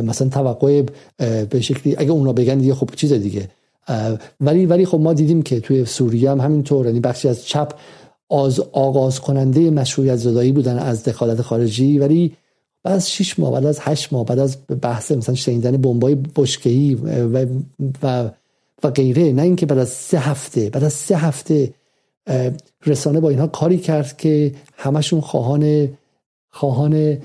مثلا 0.04 0.30
توقع 0.30 0.84
به 1.50 1.62
شکلی 1.62 1.96
اگه 1.98 2.12
اونا 2.12 2.34
بگن 2.34 2.58
دیگه 2.58 2.74
خب 2.74 2.90
چیز 2.96 3.14
دیگه. 3.14 3.50
ولی 4.42 4.66
ولی 4.66 4.86
خب 4.86 5.00
ما 5.00 5.14
دیدیم 5.14 5.42
که 5.42 5.60
توی 5.60 5.86
سوریه 5.86 6.32
هم 6.32 6.40
همینطور 6.40 6.86
یعنی 6.86 7.00
بخشی 7.00 7.28
از 7.28 7.46
چپ 7.46 7.74
از 8.32 8.60
آغاز 8.60 9.20
کننده 9.20 9.70
مشروعیت 9.70 10.16
زدایی 10.16 10.52
بودن 10.52 10.80
از 10.80 11.04
دخالت 11.04 11.42
خارجی 11.42 12.00
ولی 12.00 12.34
بعد 12.86 12.96
از 12.96 13.12
6 13.12 13.40
ماه 13.40 13.52
بعد 13.52 13.66
از 13.66 13.80
8 13.82 14.14
ماه 14.14 14.26
بعد 14.26 14.40
از 14.40 14.58
بحث 14.82 15.12
مثلا 15.12 15.36
شنیدن 15.36 15.78
بمبای 15.78 16.16
بشکه‌ای 16.16 16.96
و, 16.96 17.46
و 18.04 18.30
و 18.84 18.90
غیره 18.90 19.34
نه 19.34 19.42
اینکه 19.42 19.66
بعد 19.66 19.80
از 19.80 19.90
سه 19.90 20.20
هفته 20.20 20.70
بعد 20.70 20.84
از 20.84 20.94
سه 20.94 21.18
هفته 21.18 21.74
رسانه 22.86 23.20
با 23.20 23.30
اینها 23.30 23.48
کاری 23.48 23.78
کرد 23.78 24.18
که 24.18 24.52
همشون 24.78 25.22
خواهان 25.22 25.90
خواهان 26.52 27.18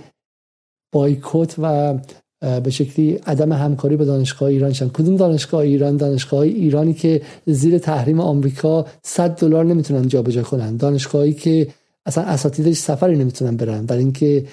بایکوت 0.92 1.54
و 1.58 1.94
به 2.40 2.70
شکلی 2.70 3.12
عدم 3.12 3.52
همکاری 3.52 3.96
با 3.96 4.04
دانشگاه 4.04 4.48
ایران 4.48 4.72
شدن. 4.72 4.88
کدوم 4.88 5.16
دانشگاه 5.16 5.61
ایران؟ 5.61 5.96
دانشگاه 5.96 6.40
ایرانی 6.40 6.94
که 6.94 7.22
زیر 7.46 7.78
تحریم 7.78 8.20
آمریکا 8.20 8.86
100 9.02 9.36
دلار 9.36 9.64
نمی‌تونن 9.64 10.08
جابجا 10.08 10.42
کنن. 10.42 10.76
دانشگاهی 10.76 11.32
که 11.32 11.68
اصلا 12.07 12.24
اساتیدش 12.24 12.76
سفری 12.76 13.16
نمی‌تونن 13.16 13.57
برن. 13.57 13.86
برای 13.86 14.03
اینکه 14.03 14.44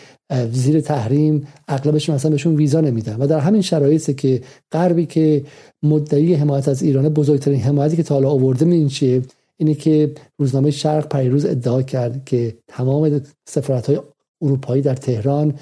زیر 0.51 0.81
تحریم 0.81 1.47
اغلبشون 1.67 2.15
اصلا 2.15 2.31
بهشون 2.31 2.55
ویزا 2.55 2.81
نمیدن. 2.81 3.15
و 3.15 3.27
در 3.27 3.39
همین 3.39 3.61
شرایطی 3.61 4.13
که 4.13 4.41
غربی 4.71 5.05
که 5.05 5.45
مدعی 5.83 6.33
حمایت 6.33 6.67
از 6.67 6.81
ایران 6.81 7.09
بزرگترین 7.09 7.59
حمایتی 7.59 7.95
که 7.95 8.03
تا 8.03 8.15
حالا 8.15 8.29
آورده 8.29 8.65
این 8.65 8.87
چیه؟ 8.87 9.21
اینه 9.57 9.73
که 9.73 10.13
روزنامه 10.39 10.71
شرق 10.71 11.17
پیروز 11.17 11.45
ادعا 11.45 11.81
کرد 11.81 12.25
که 12.25 12.57
تمام 12.67 13.21
سفارت 13.49 13.87
های 13.87 13.99
اروپایی 14.41 14.81
در 14.81 14.95
تهران 14.95 15.53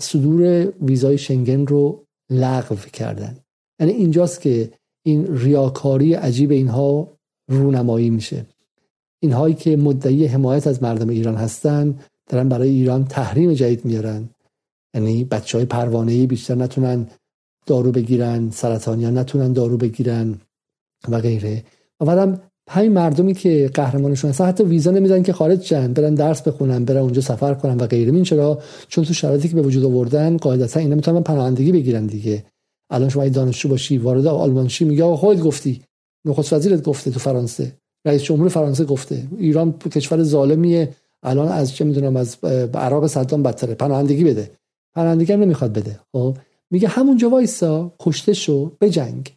صدور 0.00 0.72
ویزای 0.82 1.18
شنگن 1.18 1.66
رو 1.66 2.04
لغو 2.30 2.76
کردن. 2.92 3.38
یعنی 3.80 3.92
اینجاست 3.92 4.40
که 4.40 4.70
این 5.06 5.36
ریاکاری 5.36 6.14
عجیب 6.14 6.50
اینها 6.50 7.08
رونمایی 7.50 8.10
میشه. 8.10 8.46
اینهایی 9.24 9.54
که 9.54 9.76
مدعی 9.76 10.26
حمایت 10.26 10.66
از 10.66 10.82
مردم 10.82 11.08
ایران 11.08 11.34
هستن 11.34 11.94
دارن 12.28 12.48
برای 12.48 12.68
ایران 12.68 13.04
تحریم 13.04 13.52
جدید 13.52 13.84
میارن. 13.84 14.28
یعنی 14.94 15.24
بچه 15.24 15.58
های 15.58 15.64
پروانه 15.64 16.26
بیشتر 16.26 16.54
نتونن 16.54 17.06
دارو 17.66 17.92
بگیرن 17.92 18.50
سرطانیان 18.50 19.18
نتونن 19.18 19.52
دارو 19.52 19.76
بگیرن 19.76 20.34
و 21.08 21.20
غیره. 21.20 21.64
بعدم 22.00 22.40
همین 22.70 22.92
مردمی 22.92 23.34
که 23.34 23.70
قهرمانشون 23.74 24.30
هستن 24.30 24.44
حتی 24.44 24.64
ویزا 24.64 24.90
نمیدن 24.90 25.22
که 25.22 25.32
خارج 25.32 25.62
شن 25.62 25.92
برن 25.92 26.14
درس 26.14 26.42
بخونن 26.42 26.84
برن 26.84 26.96
اونجا 26.96 27.20
سفر 27.20 27.54
کنن 27.54 27.76
و 27.76 27.86
غیره. 27.86 28.12
این 28.12 28.24
چرا؟ 28.24 28.58
چون 28.88 29.04
تو 29.04 29.14
شرایطی 29.14 29.48
که 29.48 29.54
به 29.54 29.62
وجود 29.62 29.84
آوردن 29.84 30.36
قاعدتا 30.36 30.80
اینا 30.80 30.94
می‌تونن 30.94 31.22
پناهندگی 31.22 31.72
بگیرن 31.72 32.06
دیگه. 32.06 32.44
الان 32.90 33.08
شما 33.08 33.28
دانشجو 33.28 33.68
باشی 33.68 33.98
وارد 33.98 34.26
آلمان 34.26 34.68
شی 34.68 34.84
میگه 34.84 35.04
خودت 35.16 35.40
گفتی. 35.40 35.82
نخست 36.24 36.52
وزیرت 36.52 36.82
گفته 36.82 37.10
تو 37.10 37.18
فرانسه. 37.20 37.72
رئیس 38.04 38.22
جمهور 38.22 38.48
فرانسه 38.48 38.84
گفته 38.84 39.26
ایران 39.38 39.72
کشور 39.72 40.22
ظالمیه. 40.22 40.94
الان 41.22 41.48
از 41.48 41.74
چه 41.74 41.84
می‌دونم 41.84 42.16
از 42.16 42.36
عراق 42.74 43.06
صدام 43.06 43.42
بدتره. 43.42 43.74
پناهندگی 43.74 44.24
بده. 44.24 44.50
پناهندگی 44.94 45.32
هم 45.32 45.40
نمی‌خواد 45.40 45.72
بده. 45.72 46.00
خب؟ 46.12 46.36
میگه 46.70 46.88
همونجا 46.88 47.30
وایسا 47.30 47.92
کشته 47.98 48.32
شو 48.32 48.72
جنگ 48.90 49.36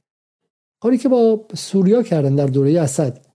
کاری 0.81 0.97
که 0.97 1.09
با 1.09 1.45
سوریا 1.55 2.03
کردن 2.03 2.35
در 2.35 2.45
دوره 2.45 2.81
اسد. 2.81 3.25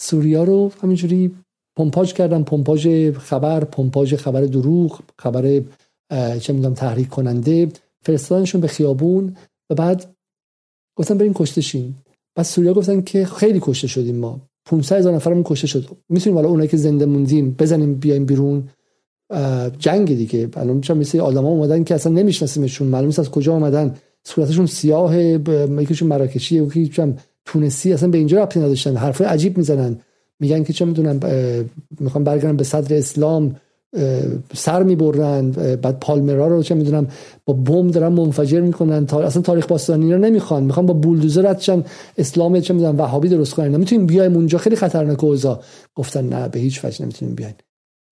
سوریا 0.00 0.44
رو 0.44 0.72
همینجوری 0.82 1.34
پمپاژ 1.76 2.12
کردن. 2.12 2.42
پمپاژ 2.42 2.88
خبر 3.18 3.64
پمپاژ 3.64 4.14
خبر 4.14 4.40
دروغ 4.40 5.00
خبر 5.18 5.62
چه 6.40 6.52
می‌دونم 6.52 6.74
تحریک 6.74 7.08
کننده. 7.08 7.68
فرستادنشون 8.02 8.60
به 8.60 8.68
خیابون. 8.68 9.36
و 9.70 9.74
بعد 9.74 10.14
گفتن 10.96 11.18
بریم 11.18 11.34
کشته 11.34 11.60
شیم. 11.60 12.02
بعد 12.34 12.46
سوریا 12.46 12.74
گفتن 12.74 13.02
که 13.02 13.26
خیلی 13.26 13.60
کشته 13.62 13.86
شدیم 13.86 14.16
ما. 14.16 14.40
500 14.66 14.96
هزار 14.96 15.14
نفرمون 15.14 15.42
کشته 15.46 15.66
شد. 15.66 15.88
می‌تونیم 16.08 16.36
حالا 16.36 16.48
اونایی 16.48 16.68
که 16.68 16.76
زنده 16.76 17.06
موندیم 17.06 17.56
بزنیم 17.58 17.94
بیایم 17.94 18.24
بیرون. 18.24 18.68
جنگ 19.78 20.16
دیگه. 20.16 20.48
الان 20.56 20.80
چون 20.80 20.98
مثل 20.98 21.20
آدما 21.20 21.48
اومدن 21.48 21.84
که 21.84 21.94
اصلا 21.94 22.12
نمیشناسیمشون. 22.12 22.88
معلوم 22.88 23.06
نیست 23.06 23.18
از 23.18 23.30
کجا 23.30 23.52
اومدن. 23.52 23.94
صورتشون 24.24 24.66
سیاه 24.66 25.18
یکیشون 25.18 26.08
مراکشی 26.08 26.56
یکیشون 26.62 27.18
تونسی. 27.44 27.92
اصلا 27.92 28.08
به 28.08 28.18
اینجا 28.18 28.42
ربطی 28.42 28.60
نداشتن. 28.60 28.96
حرفای 28.96 29.26
عجیب 29.26 29.58
می‌زنن. 29.58 30.00
میگن 30.40 30.62
که 30.62 30.72
چه 30.72 30.84
می‌دونم 30.84 31.20
می‌خوام 32.00 32.24
برگردم 32.24 32.56
به 32.56 32.64
صدر 32.64 32.96
اسلام. 32.96 33.56
سر 34.54 34.82
می‌برن 34.82 35.50
بعد 35.50 36.00
پالمرا 36.00 36.46
رو 36.48 36.62
چه 36.62 36.74
می‌دونم 36.74 37.08
با 37.44 37.54
بم 37.54 37.90
دارن 37.90 38.08
منفجر 38.08 38.60
می‌کنن. 38.60 39.06
تا 39.06 39.20
اصلا 39.20 39.42
تاریخ 39.42 39.66
باستانی 39.66 40.12
رو 40.12 40.18
نمی‌خوان. 40.18 40.62
می‌خوان 40.64 40.86
با 40.86 40.94
بولدوزر 40.94 41.50
ردشن 41.50 41.84
اسلام 42.18 42.60
چه 42.60 42.74
می‌دونم 42.74 42.98
وهابی 42.98 43.28
درست 43.28 43.54
کنن. 43.54 43.68
نمی‌تونیم 43.68 44.06
بیایم 44.06 44.34
اونجا. 44.34 44.58
خیلی 44.58 44.76
خطرناک 44.76 45.24
اوضاع. 45.24 45.60
گفتن 45.94 46.28
نه 46.28 46.48
به 46.48 46.60
هیچ 46.60 46.84
وجه 46.84 47.02
نمی‌تونیم 47.02 47.34
بیاین 47.34 47.54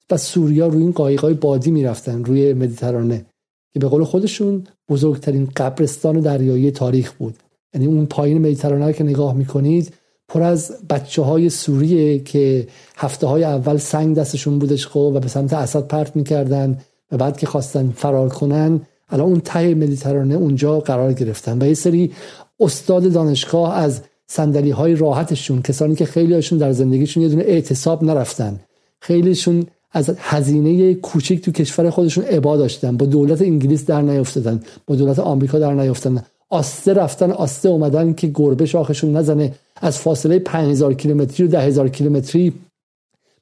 پس 0.09 0.23
سوریا 0.23 0.67
روی 0.67 0.83
این 0.83 0.93
قایقای 0.93 1.35
بادی 1.35 1.71
می‌رفتن 1.71 2.25
روی 2.25 2.53
مدیترانه 2.53 3.27
که 3.75 3.81
به 3.81 3.89
قول 3.89 4.05
خودشون 4.05 4.65
بزرگترین 4.89 5.49
قبرستان 5.57 6.21
دریایی 6.21 6.71
تاریخ 6.71 7.13
بود. 7.13 7.35
یعنی 7.75 7.87
اون 7.87 8.07
پایین 8.07 8.39
مدیترانه 8.39 8.93
که 8.93 9.05
نگاه 9.05 9.35
می‌کنید 9.35 9.95
پر 10.31 10.43
از 10.43 10.73
بچه 10.91 11.23
های 11.23 11.51
سوریه 11.51 12.19
که 12.19 12.67
هفته 12.97 13.27
های 13.27 13.45
اول 13.45 13.77
سنگ 13.77 14.17
دستشون 14.17 14.59
بودش 14.59 14.87
خب 14.87 15.13
و 15.15 15.21
به 15.21 15.29
سمت 15.29 15.53
اسد 15.53 15.87
پرت 15.87 16.17
می‌کردن 16.17 16.79
و 17.13 17.17
بعد 17.17 17.39
که 17.39 17.47
خواستن 17.47 17.93
فرار 17.97 18.29
کنن 18.29 18.81
الان 19.11 19.27
اون 19.27 19.41
ته 19.41 19.75
مدیترانه 19.75 20.35
اونجا 20.35 20.81
قرار 20.81 21.13
گرفتن 21.13 21.63
و 21.63 21.67
یه 21.67 21.75
سری 21.75 22.13
استاد 22.61 23.13
دانشگاه 23.13 23.77
از 23.77 24.01
صندلی 24.27 24.71
های 24.71 24.95
راحتشون 24.95 25.63
کسانی 25.63 25.95
که 25.95 26.05
خیلی 26.05 26.35
هاشون 26.35 26.59
در 26.59 26.73
زندگیشون 26.73 27.23
یه 27.23 27.29
دونه 27.29 27.43
اعتصاب 27.43 28.05
نرفتن. 28.05 28.61
خیلیشون 29.01 29.67
از 29.93 30.15
هزینه 30.19 30.95
کوچیک 30.95 31.45
تو 31.45 31.53
کشور 31.53 31.91
خودشون 31.91 32.25
عبا 32.25 32.57
داشتن 32.57 32.97
با 32.97 33.07
دولت 33.07 33.43
انگلیس 33.43 33.87
در 33.87 34.03
نیافتادن 34.03 34.61
با 34.87 34.95
دولت 34.95 35.19
آمریکا 35.19 35.59
در 35.59 35.75
نیافتادن. 35.75 36.23
آسته 36.51 36.93
رفتن 36.93 37.31
آسته 37.31 37.69
اومدن 37.69 38.13
که 38.13 38.31
گربه 38.35 38.67
شاخشون 38.67 39.17
نزنه. 39.17 39.55
از 39.77 39.99
فاصله 39.99 40.39
5000 40.39 40.95
کیلومتری 40.95 41.47
و 41.47 41.51
10000 41.51 41.89
کیلومتری 41.89 42.53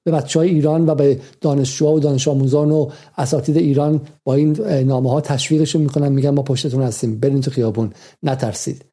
به 0.05 0.11
بچه 0.11 0.39
های 0.39 0.49
ایران 0.49 0.89
و 0.89 0.95
به 0.95 1.21
دانشجوها 1.41 1.93
و 1.93 2.01
دانش 2.01 2.29
آموزان 2.29 2.71
و 2.71 2.91
اساتید 3.19 3.57
ایران 3.57 4.01
با 4.25 4.35
این 4.35 4.61
نامه 4.85 5.11
ها 5.11 5.21
تشویقشون 5.21 5.83
می‌کنن 5.83 6.09
میگن 6.09 6.31
ما 6.31 6.43
پشتتون 6.43 6.83
هستیم. 6.83 7.19
برین 7.19 7.41
تو 7.41 7.51
خیابون. 7.51 7.93
نترسید. 8.23 8.85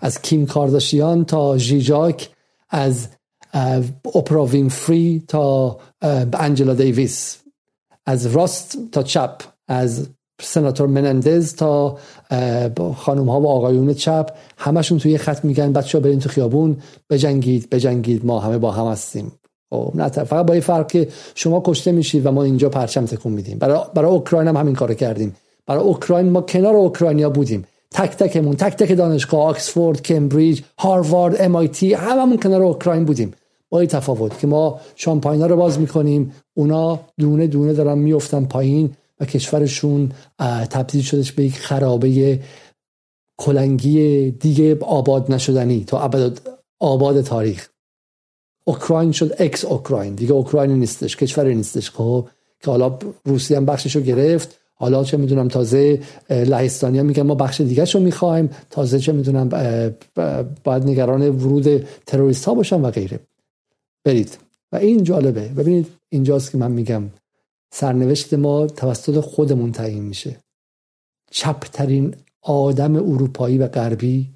از 0.00 0.22
کیم 0.22 0.46
کارداشیان 0.46 1.24
تا 1.24 1.58
جیجاک 1.58 2.30
از 2.70 3.08
اپرا 4.14 4.46
فری 4.68 5.22
تا 5.28 5.78
انجلا 6.32 6.74
دیویس. 6.74 7.38
از 8.06 8.26
راست 8.26 8.78
تا 8.92 9.02
چپ. 9.02 9.42
از 9.68 10.08
سناتور 10.42 10.86
منندز 10.86 11.54
تا 11.54 11.98
خانم 12.96 13.28
ها 13.28 13.40
و 13.40 13.48
آقایون 13.48 13.94
چپ 13.94 14.30
همشون 14.58 14.98
توی 14.98 15.18
خط 15.18 15.44
میگن 15.44 15.72
بچه 15.72 15.98
ها 15.98 16.04
برین 16.04 16.18
تو 16.18 16.28
خیابون 16.28 16.76
بجنگید 17.10 17.70
بجنگید 17.70 18.26
ما 18.26 18.40
همه 18.40 18.58
با 18.58 18.70
هم 18.70 18.86
هستیم. 18.86 19.32
خب، 19.70 19.92
نه 19.94 20.08
فقط 20.08 20.46
با 20.46 20.52
این 20.52 20.62
فرق 20.62 20.86
که 20.86 21.08
شما 21.34 21.62
کشته 21.64 21.92
میشید 21.92 22.26
و 22.26 22.30
ما 22.30 22.42
اینجا 22.42 22.68
پرچم 22.68 23.06
تکون 23.06 23.32
میدیم. 23.32 23.58
برای 23.58 23.80
برای 23.94 24.10
اوکراین 24.10 24.48
هم 24.48 24.56
همین 24.56 24.74
کارو 24.74 24.94
کردیم. 24.94 25.36
برای 25.66 25.82
اوکراین 25.82 26.30
ما 26.30 26.40
کنار 26.40 26.76
اوکراینیا 26.76 27.30
بودیم. 27.30 27.64
تک 27.90 28.10
تکمون 28.16 28.56
تک 28.56 28.76
تک 28.76 28.96
دانشگاه 28.96 29.40
آکسفورد 29.40 30.02
کمبریج 30.02 30.60
هاروارد 30.78 31.36
ام 31.38 31.56
آی 31.56 31.68
تی 31.68 31.94
هممون 31.94 32.36
کنار 32.36 32.62
اوکراین 32.62 33.04
بودیم. 33.04 33.32
با 33.70 33.78
این 33.78 33.88
تفاوت 33.88 34.38
که 34.38 34.46
ما 34.46 34.80
شامپاینا 34.96 35.46
رو 35.46 35.56
باز 35.56 35.80
می‌کنیم 35.80 36.32
اونا 36.54 37.00
دونه 37.18 37.46
دونه 37.46 37.72
دارن 37.72 37.98
میفتن 37.98 38.44
پایین. 38.44 38.90
کشورشون 39.24 40.12
تبدیل 40.70 41.02
شدش 41.02 41.32
به 41.32 41.44
یک 41.44 41.58
خرابه 41.58 42.40
کلنگی 43.38 44.30
دیگه 44.30 44.78
آباد 44.80 45.32
نشدنی 45.32 45.84
تا 45.84 46.00
ابد 46.00 46.38
آباد 46.80 47.20
تاریخ. 47.20 47.68
اوکراین 48.64 49.12
شد 49.12 49.34
ex 49.38 49.64
اوکراین 49.64 50.14
دیگه 50.14 50.32
اوکراین 50.32 50.70
نیستش 50.70 51.16
کشوری 51.16 51.54
نیستش 51.54 51.90
خب 51.90 52.28
که 52.60 52.70
حالا 52.70 52.98
روسیه 53.24 53.56
هم 53.56 53.64
بخشش 53.64 53.96
رو 53.96 54.02
گرفت. 54.02 54.58
حالا 54.74 55.04
چه 55.04 55.16
می‌دونم 55.16 55.48
تازه 55.48 56.00
لهستانی 56.30 56.98
هم 56.98 57.06
میگن 57.06 57.22
ما 57.22 57.34
بخش 57.34 57.60
دیگه 57.60 57.84
رو 57.84 58.00
می‌خوایم. 58.00 58.50
تازه 58.70 58.98
چه 58.98 59.12
می‌دونم 59.12 59.48
باید 60.64 60.84
نگران 60.84 61.28
ورود 61.28 61.86
تروریست 62.06 62.44
ها 62.44 62.54
باشن 62.54 62.80
و 62.80 62.90
غیره. 62.90 63.20
برید. 64.04 64.38
و 64.72 64.76
این 64.76 65.04
جالبه. 65.04 65.48
ببینید 65.48 65.86
اینجاست 66.08 66.50
که 66.50 66.58
من 66.58 66.70
میگم. 66.72 67.02
سرنوشت 67.74 68.34
ما 68.34 68.66
توسط 68.66 69.20
خودمون 69.20 69.72
تعیین 69.72 70.04
میشه. 70.04 70.36
چپترین 71.30 72.14
آدم 72.42 72.96
اروپایی 72.96 73.58
و 73.58 73.68
غربی 73.68 74.34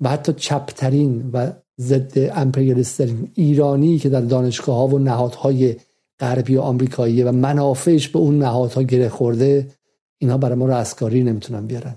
و 0.00 0.08
حتی 0.08 0.32
چپترین 0.32 1.30
و 1.32 1.52
ضد 1.80 2.18
امپریالیسترین 2.18 3.30
ایرانی 3.34 3.98
که 3.98 4.08
در 4.08 4.20
دانشگاه 4.20 4.76
ها 4.76 4.86
و 4.86 4.98
نهادهای 4.98 5.76
غربی 6.20 6.56
و 6.56 6.60
آمریکایی 6.60 7.22
و 7.22 7.32
منافعش 7.32 8.08
به 8.08 8.18
اون 8.18 8.38
نهادها 8.38 8.82
گره 8.82 9.08
خورده 9.08 9.70
اینها 10.18 10.38
برای 10.38 10.54
ما 10.54 10.66
رستگاری 10.66 11.24
نمی‌تونن 11.24 11.66
بیارن. 11.66 11.96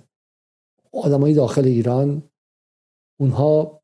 آدمای 0.94 1.34
داخل 1.34 1.66
ایران 1.66 2.24
اونها 3.20 3.82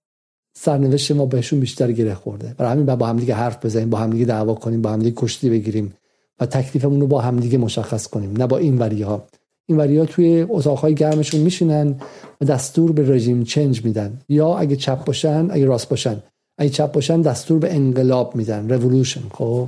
سرنوشت 0.55 1.11
ما 1.11 1.25
بهشون 1.25 1.59
بیشتر 1.59 1.91
گره 1.91 2.13
خورده. 2.13 2.55
برای 2.57 2.71
همین 2.71 2.95
با 2.95 3.07
هم 3.07 3.17
دیگه 3.17 3.33
حرف 3.33 3.65
بزنیم 3.65 3.89
با 3.89 3.97
هم 3.97 4.09
دیگه 4.09 4.25
دعوا 4.25 4.55
کنیم 4.55 4.81
با 4.81 4.91
هم 4.91 4.99
دیگه 4.99 5.13
کشتی 5.17 5.49
بگیریم. 5.49 5.93
و 6.39 6.45
تکلیفمون 6.45 7.01
رو 7.01 7.07
با 7.07 7.21
همدیگه 7.21 7.57
مشخص 7.57 8.07
کنیم 8.07 8.33
نه 8.37 8.47
با 8.47 8.57
این 8.57 8.77
وری 8.77 9.01
ها 9.01 9.27
این 9.69 9.77
وری 9.77 9.97
ها 9.97 10.05
توی 10.05 10.45
اتاقهای 10.49 10.95
گرمشون 10.95 11.41
میشینن 11.41 11.95
و 12.41 12.45
دستور 12.45 12.91
به 12.91 13.09
رژیم 13.09 13.43
چنج 13.43 13.85
میدن. 13.85 14.21
یا 14.29 14.57
اگه 14.57 14.75
چپ 14.75 15.05
باشن 15.05 15.47
اگه 15.51 15.65
راست 15.65 15.89
باشن. 15.89 16.23
اگه 16.57 16.69
چپ 16.69 16.91
باشن 16.91 17.21
دستور 17.21 17.59
به 17.59 17.75
انقلاب 17.75 18.35
میدن. 18.35 18.69
رولوشن 18.69 19.21
خب؟ 19.31 19.67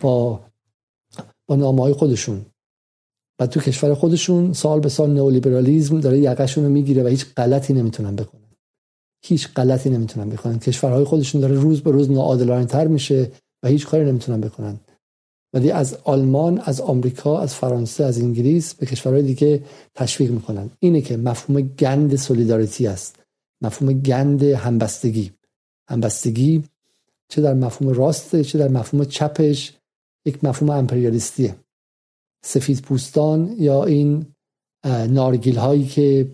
با 0.00 0.40
با 1.48 1.56
نامه 1.56 1.82
های 1.82 1.92
خودشون. 1.92 2.46
و 3.40 3.46
تو 3.46 3.60
کشور 3.60 3.94
خودشون 3.94 4.52
سال 4.52 4.80
به 4.80 4.88
سال 4.88 5.10
نئولیبرالیسم 5.10 6.00
داره 6.00 6.18
یقشون 6.18 6.64
رو 6.64 6.70
می‌گیره 6.70 7.02
و 7.02 7.06
هیچ 7.06 7.26
غلطی 7.36 7.72
نمی‌تونن 7.72 8.16
بکنن. 8.16 8.40
هیچ 9.24 9.48
غلطی 9.56 9.90
نمی‌تونن 9.90 10.28
بکنن. 10.28 10.58
کشورهای 10.58 11.04
خودشون 11.04 11.40
داره 11.40 11.54
روز 11.54 11.80
به 11.80 11.90
روز 11.90 12.10
ناعادلانه 12.10 12.64
تر 12.64 12.86
میشه 12.86 13.30
و 13.62 13.68
هیچ 13.68 13.86
کاری 13.86 14.04
نمی‌تونن 14.04 14.40
بکنن. 14.40 14.80
ولی 15.54 15.70
از 15.70 15.98
آلمان 16.04 16.58
از 16.58 16.80
آمریکا 16.80 17.40
از 17.40 17.54
فرانسه 17.54 18.04
از 18.04 18.18
انگلیس 18.18 18.74
به 18.74 18.86
کشورهای 18.86 19.22
دیگه 19.22 19.62
تشویق 19.94 20.30
می‌کنن. 20.30 20.70
اینه 20.78 21.00
که 21.00 21.16
مفهوم 21.16 21.60
گند 21.60 22.16
سولیداریتی 22.16 22.86
است. 22.86 23.16
مفهوم 23.62 23.92
گند 23.92 24.42
همبستگی. 24.42 25.32
همبستگی 25.88 26.64
چه 27.28 27.42
در 27.42 27.54
مفهوم 27.54 27.92
راسته 27.92 28.44
چه 28.44 28.58
در 28.58 28.68
مفهوم 28.68 29.04
چپش 29.04 29.72
یک 30.26 30.44
مفهوم 30.44 30.70
امپریالیستیه. 30.70 31.56
سفید 32.44 32.82
پوستان 32.82 33.54
یا 33.58 33.84
این 33.84 34.26
نارگیل 35.08 35.56
هایی 35.56 35.84
که 35.86 36.30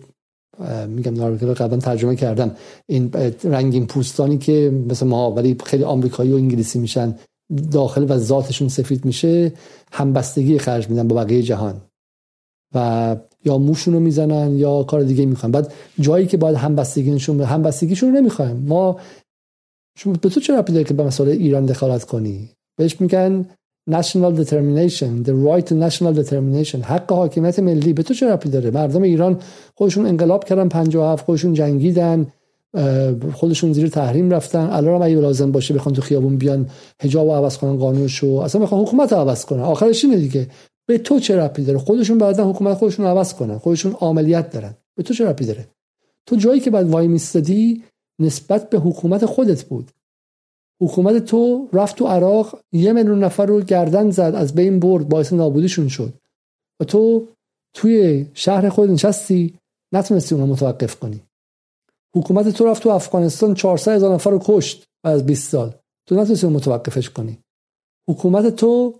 میگم 0.87 1.13
ناروژی 1.13 1.45
رو 1.45 1.53
قبلا 1.53 1.77
ترجمه 1.77 2.15
کردم. 2.15 2.55
این 2.85 3.11
رنگین 3.43 3.87
پوستانی 3.87 4.37
که 4.37 4.83
مثل 4.89 5.05
ما 5.05 5.31
ولی 5.31 5.55
خیلی 5.65 5.83
آمریکایی 5.83 6.31
و 6.31 6.35
انگلیسی 6.35 6.79
میشن. 6.79 7.15
داخل 7.71 8.05
و 8.09 8.17
ذاتشون 8.17 8.67
سفید 8.67 9.05
میشه 9.05 9.53
همبستگی 9.91 10.57
خرج 10.57 10.89
میدن 10.89 11.07
با 11.07 11.15
بقیه 11.15 11.41
جهان. 11.41 11.81
و 12.75 13.15
یا 13.45 13.57
موشون 13.57 13.93
رو 13.93 13.99
می‌زنن 13.99 14.57
یا 14.57 14.83
کار 14.83 15.03
دیگه 15.03 15.25
می‌خوان 15.25 15.51
بعد 15.51 15.73
جایی 15.99 16.27
که 16.27 16.37
باید 16.37 16.55
همبستگیشون 16.55 17.41
همبستگیشون 17.41 18.09
رو 18.09 18.15
نمی‌خوایم. 18.15 18.55
ما 18.55 18.99
شما 19.97 20.13
به 20.13 20.29
تو 20.29 20.39
چه 20.39 20.57
ربطی 20.57 20.83
که 20.83 20.93
به 20.93 21.03
مسئله 21.03 21.31
ایران 21.31 21.65
دخالت 21.65 22.03
کنی؟ 22.03 22.49
بهش 22.77 23.01
میگن 23.01 23.45
national 23.89 24.33
determination 24.41 25.23
the 25.25 25.33
right 25.47 25.65
to 25.69 25.73
national 25.73 26.13
determination 26.21 26.75
حق 26.75 27.13
حاکمیت 27.13 27.59
ملی. 27.59 27.93
به 27.93 28.03
تو 28.03 28.13
چه 28.13 28.31
ربطی 28.31 28.49
داره؟ 28.49 28.71
مردم 28.71 29.01
ایران 29.01 29.39
خودشون 29.75 30.05
انقلاب 30.05 30.43
کردن 30.43 30.67
57 30.69 31.25
خودشون 31.25 31.53
جنگیدن. 31.53 32.27
خودشون 33.33 33.73
زیر 33.73 33.87
تحریم 33.87 34.29
رفتن. 34.29 34.69
الان 34.71 35.01
اگه 35.01 35.15
لازم 35.15 35.51
باشه 35.51 35.73
بخوان 35.73 35.95
تو 35.95 36.01
خیابون 36.01 36.37
بیان 36.37 36.69
حجاب 37.01 37.29
عوض 37.29 37.57
کنن 37.57 37.77
قانونشو 37.77 38.27
اصلا 38.27 38.61
می‌خوان 38.61 38.81
حکومت 38.81 39.13
عوض 39.13 39.45
کنن. 39.45 39.59
آخرش 39.59 40.05
اینه 40.05 40.17
دیگه. 40.17 40.47
به 40.89 40.97
تو 40.97 41.19
چه 41.19 41.37
ربطی 41.37 41.63
داره؟ 41.63 41.79
خودشون 41.79 42.17
بعدا 42.17 42.49
حکومت 42.49 42.77
خودشون 42.77 43.05
عوض 43.05 43.33
کنن. 43.33 43.57
خودشون 43.57 43.95
عملیات 44.01 44.49
دارن. 44.49 44.73
به 44.95 45.03
تو 45.03 45.13
چه 45.13 45.25
ربطی 45.25 45.45
داره؟ 45.45 45.67
تو 46.25 46.35
جایی 46.35 46.59
که 46.59 46.71
بعد 46.71 46.89
وای 46.89 47.07
میستدی 47.07 47.83
نسبت 48.19 48.69
به 48.69 48.79
حکومت 48.79 49.25
خودت 49.25 49.63
بود. 49.63 49.91
حکومت 50.81 51.25
تو 51.25 51.69
رفت 51.73 51.95
تو 51.95 52.07
عراق 52.07 52.59
یه 52.71 52.93
میلیون 52.93 53.23
نفر 53.23 53.45
رو 53.45 53.61
گردن 53.61 54.11
زد 54.11 54.33
از 54.35 54.55
بین 54.55 54.79
برد 54.79 55.09
باعث 55.09 55.33
نابودیشون 55.33 55.87
شد. 55.87 56.13
و 56.79 56.83
تو 56.83 57.27
توی 57.73 58.25
شهر 58.33 58.69
خود 58.69 58.89
نشستی 58.89 59.53
نتونستی 59.93 60.35
اونو 60.35 60.47
متوقف 60.47 60.95
کنی. 60.99 61.19
حکومت 62.15 62.49
تو 62.49 62.65
رفت 62.65 62.83
تو 62.83 62.89
افغانستان 62.89 63.53
400 63.53 63.91
هزار 63.91 64.13
نفر 64.13 64.31
رو 64.31 64.39
کشت 64.43 64.85
از 65.05 65.25
20 65.25 65.51
سال. 65.51 65.75
تو 66.09 66.15
نتونستی 66.15 66.47
متوقفش 66.47 67.09
کنی. 67.09 67.39
حکومت 68.09 68.55
تو 68.55 68.99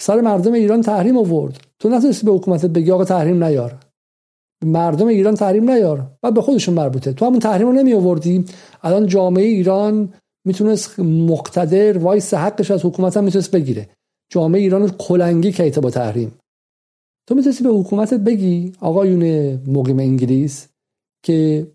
سر 0.00 0.20
مردم 0.20 0.52
ایران 0.52 0.80
تحریم 0.80 1.16
آورد. 1.16 1.60
تو 1.78 1.88
نتونستی 1.88 2.26
به 2.26 2.32
حکومت 2.32 2.66
بگی 2.66 2.90
آقا 2.90 3.04
تحریم 3.04 3.44
نیار. 3.44 3.78
مردم 4.64 5.06
ایران 5.06 5.34
تحریم 5.34 5.70
نیار 5.70 6.10
و 6.22 6.30
به 6.30 6.42
خودشون 6.42 6.74
مربوطه. 6.74 7.12
تو 7.12 7.26
همون 7.26 7.38
تحریم 7.38 7.66
رو 7.66 7.72
نمی 7.72 7.94
آوردی. 7.94 8.44
الان 8.82 9.06
جامعه 9.06 9.44
ایران 9.44 10.14
می‌تونست 10.46 11.00
مقتدر 11.00 11.98
وایسه 11.98 12.34
حقش 12.34 12.70
از 12.70 12.84
حکومت 12.84 13.16
هم 13.16 13.24
می‌تونست 13.24 13.50
بگیره. 13.50 13.88
جامعه 14.32 14.60
ایران 14.60 14.82
رو 14.82 14.88
کلنگی 14.88 15.52
کردی 15.52 15.72
تو 15.72 15.80
با 15.80 15.90
تحریم. 15.90 16.38
تو 17.28 17.34
می‌تونستی 17.34 17.64
به 17.64 17.70
حکومتت 17.70 18.20
بگی 18.20 18.72
آقایون 18.80 19.54
مقیم 19.66 19.98
انگلیس 19.98 20.68
که 21.24 21.66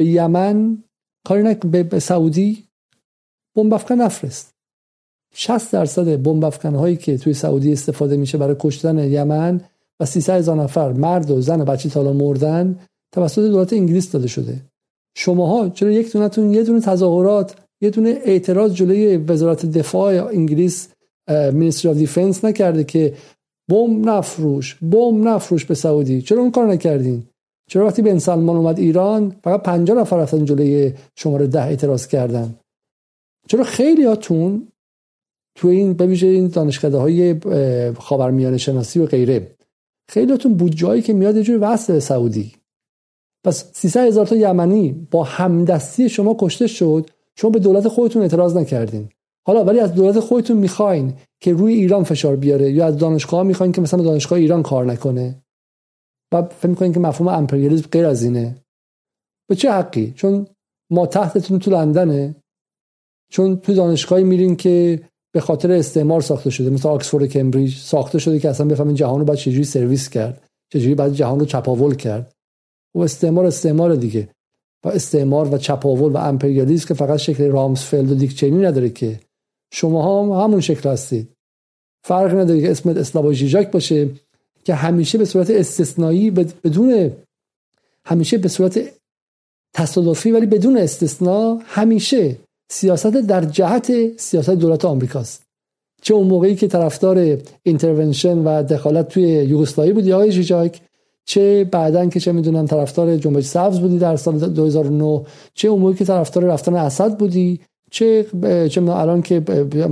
به 0.00 0.06
یمن 0.06 0.84
کاری 1.26 1.42
نکن 1.42 1.58
به 1.66 1.98
سعودی 1.98 2.64
بمب 3.56 3.74
افکن 3.74 3.94
نفرست. 3.94 4.54
60 5.34 5.72
درصد 5.72 6.22
بمب 6.22 6.44
هایی 6.64 6.96
که 6.96 7.18
توی 7.18 7.34
سعودی 7.34 7.72
استفاده 7.72 8.16
میشه 8.16 8.38
برای 8.38 8.56
کشتن 8.58 8.98
یمن 8.98 9.60
و 10.00 10.04
300 10.04 10.38
هزار 10.38 10.56
نفر 10.56 10.92
مرد 10.92 11.30
و 11.30 11.40
زن 11.40 11.60
و 11.60 11.64
بچه 11.64 11.88
تا 11.88 11.96
حالا 11.96 12.12
مردن 12.12 12.78
توسط 13.12 13.42
دولت 13.42 13.72
انگلیس 13.72 14.10
داده 14.10 14.28
شده. 14.28 14.60
شماها 15.16 15.68
چرا 15.68 15.90
یک 15.90 16.12
دونتون 16.12 16.50
یه 16.50 16.62
دونه 16.62 16.80
تظاهرات 16.80 17.56
یه 17.80 17.90
دونه 17.90 18.18
اعتراض 18.24 18.74
جلوی 18.74 19.16
وزارت 19.16 19.66
دفاع 19.66 20.26
انگلیس 20.26 20.88
Ministry 21.52 21.90
of 21.90 21.96
Defence 21.96 22.44
نکرده 22.44 22.84
که 22.84 23.14
بمب 23.70 24.08
نفروش 24.08 24.74
بمب 24.74 25.28
نفروش 25.28 25.64
به 25.64 25.74
سعودی؟ 25.74 26.22
چرا 26.22 26.40
اون 26.40 26.50
کار 26.50 26.66
نکردین؟ 26.66 27.29
چرا 27.70 27.86
وقتی 27.86 28.02
بن 28.02 28.18
سلمان 28.18 28.56
اومد 28.56 28.78
ایران 28.78 29.36
فقط 29.44 29.62
50 29.62 29.98
نفر 29.98 30.16
رفتن 30.16 30.44
جلوی 30.44 30.92
شماره 31.16 31.46
ده 31.46 31.62
اعتراض 31.62 32.06
کردن؟ 32.06 32.54
چرا 33.48 33.64
خیلی 33.64 34.04
هاتون 34.04 34.68
تو 35.54 35.68
این 35.68 35.92
بویژه 35.92 36.26
این 36.26 36.48
دانشکده 36.48 36.98
های 36.98 37.40
خاورمیانه 37.98 38.58
شناسی 38.58 39.00
و 39.00 39.06
غیره 39.06 39.56
خیلیاتون 40.08 40.54
بودجایی 40.54 41.02
که 41.02 41.12
میاد 41.12 41.36
یه 41.36 41.42
جوری 41.42 41.58
وصل 41.58 41.98
سعودی. 41.98 42.52
پس 43.44 43.64
300 43.72 44.06
هزار 44.06 44.26
تا 44.26 44.36
یمنی 44.36 45.06
با 45.10 45.24
همدستی 45.24 46.08
شما 46.08 46.36
کشته 46.38 46.66
شد 46.66 47.10
شما 47.36 47.50
به 47.50 47.58
دولت 47.58 47.88
خودتون 47.88 48.22
اعتراض 48.22 48.56
نکردین. 48.56 49.08
حالا 49.46 49.64
ولی 49.64 49.80
از 49.80 49.94
دولت 49.94 50.20
خودتون 50.20 50.56
می‌خواین 50.56 51.12
که 51.40 51.52
روی 51.52 51.74
ایران 51.74 52.04
فشار 52.04 52.36
بیاره 52.36 52.72
یا 52.72 52.86
از 52.86 52.98
دانشگاه 52.98 53.42
می‌خواین 53.42 53.72
که 53.72 53.80
مثلا 53.80 54.02
دانشگاه 54.02 54.38
ایران 54.38 54.62
کار 54.62 54.84
نکنه؟ 54.84 55.42
و 56.32 56.42
فکر 56.42 56.68
می‌کنین 56.68 56.92
که 56.92 57.00
مفهوم 57.00 57.28
امپریالیسم 57.28 57.88
غیر 57.92 58.06
از 58.06 58.22
اینه. 58.22 58.56
به 59.48 59.56
چه 59.56 59.72
حقی؟ 59.72 60.12
چون 60.16 60.46
ما 60.90 61.06
تحتتون 61.06 61.58
تو 61.58 61.70
لندنه. 61.70 62.34
چون 63.32 63.56
تو 63.56 63.74
دانشگاهی 63.74 64.24
میرین 64.24 64.56
که 64.56 65.02
به 65.34 65.40
خاطر 65.40 65.72
استعمار 65.72 66.20
ساخته 66.20 66.50
شده. 66.50 66.70
مثل 66.70 66.88
آکسفورد 66.88 67.26
کمبریج 67.26 67.76
ساخته 67.76 68.18
شده 68.18 68.38
که 68.38 68.48
اصلا 68.48 68.66
بفهمین 68.66 68.94
جهان 68.94 69.18
رو 69.18 69.24
باید 69.24 69.38
چجوری 69.38 69.64
سرویس 69.64 70.08
کرد. 70.08 70.46
چجوری 70.72 70.94
باید 70.94 71.12
جهان 71.12 71.40
رو 71.40 71.46
چپاول 71.46 71.94
کرد. 71.94 72.32
و 72.96 73.00
استعمار 73.00 73.46
استعمار 73.46 73.94
دیگه. 73.94 74.28
و 74.84 74.88
استعمار 74.88 75.54
و 75.54 75.58
چپاول 75.58 76.12
و 76.12 76.16
امپریالیسم 76.16 76.88
که 76.88 76.94
فقط 76.94 77.18
شکل 77.18 77.50
رامسفلد 77.50 78.12
و 78.12 78.14
دیکچینی 78.14 78.66
نداره 78.66 78.90
که. 78.90 79.20
شما 79.72 80.22
هم 80.22 80.44
همون 80.44 80.60
شکل 80.60 80.90
هستید. 80.90 81.32
فرق 82.04 82.34
نداره 82.34 82.60
که 82.60 82.70
اسمت 82.70 82.96
اسلاوی 82.96 83.32
ژیژک 83.32 83.70
باشه 83.70 84.10
که 84.64 84.74
همیشه 84.74 85.18
به 85.18 85.24
صورت 85.24 85.50
استثنایی 85.50 86.30
بدون 86.30 87.10
همیشه 88.04 88.38
به 88.38 88.48
صورت 88.48 88.80
تصادفی 89.74 90.30
ولی 90.30 90.46
بدون 90.46 90.76
استثنا 90.76 91.58
همیشه 91.64 92.36
سیاست 92.70 93.06
در 93.06 93.44
جهت 93.44 94.16
سیاست 94.16 94.50
دولت 94.50 94.84
آمریکاست. 94.84 95.42
چه 96.02 96.14
اون 96.14 96.26
موقعی 96.26 96.54
که 96.54 96.68
طرفدار 96.68 97.38
intervention 97.62 98.38
و 98.38 98.62
دخالت 98.62 99.08
توی 99.08 99.22
یوگسلاوی 99.22 99.92
بودی 99.92 100.12
آقای 100.12 100.32
ژیژک 100.32 100.80
چه 101.24 101.64
بعدا 101.64 102.06
که 102.06 102.20
چه 102.20 102.32
می‌دونم 102.32 102.66
طرفدار 102.66 103.16
جنبش 103.16 103.44
سبز 103.44 103.80
بودی 103.80 103.98
در 103.98 104.16
سال 104.16 104.38
2009 104.38 105.22
چه 105.54 105.68
اون 105.68 105.80
موقعی 105.80 105.96
که 105.96 106.04
طرفدار 106.04 106.44
رفتن 106.44 106.74
اسد 106.74 107.18
بودی 107.18 107.60
چه 107.90 108.26
چه 108.70 108.82
الان 108.82 109.22
که 109.22 109.40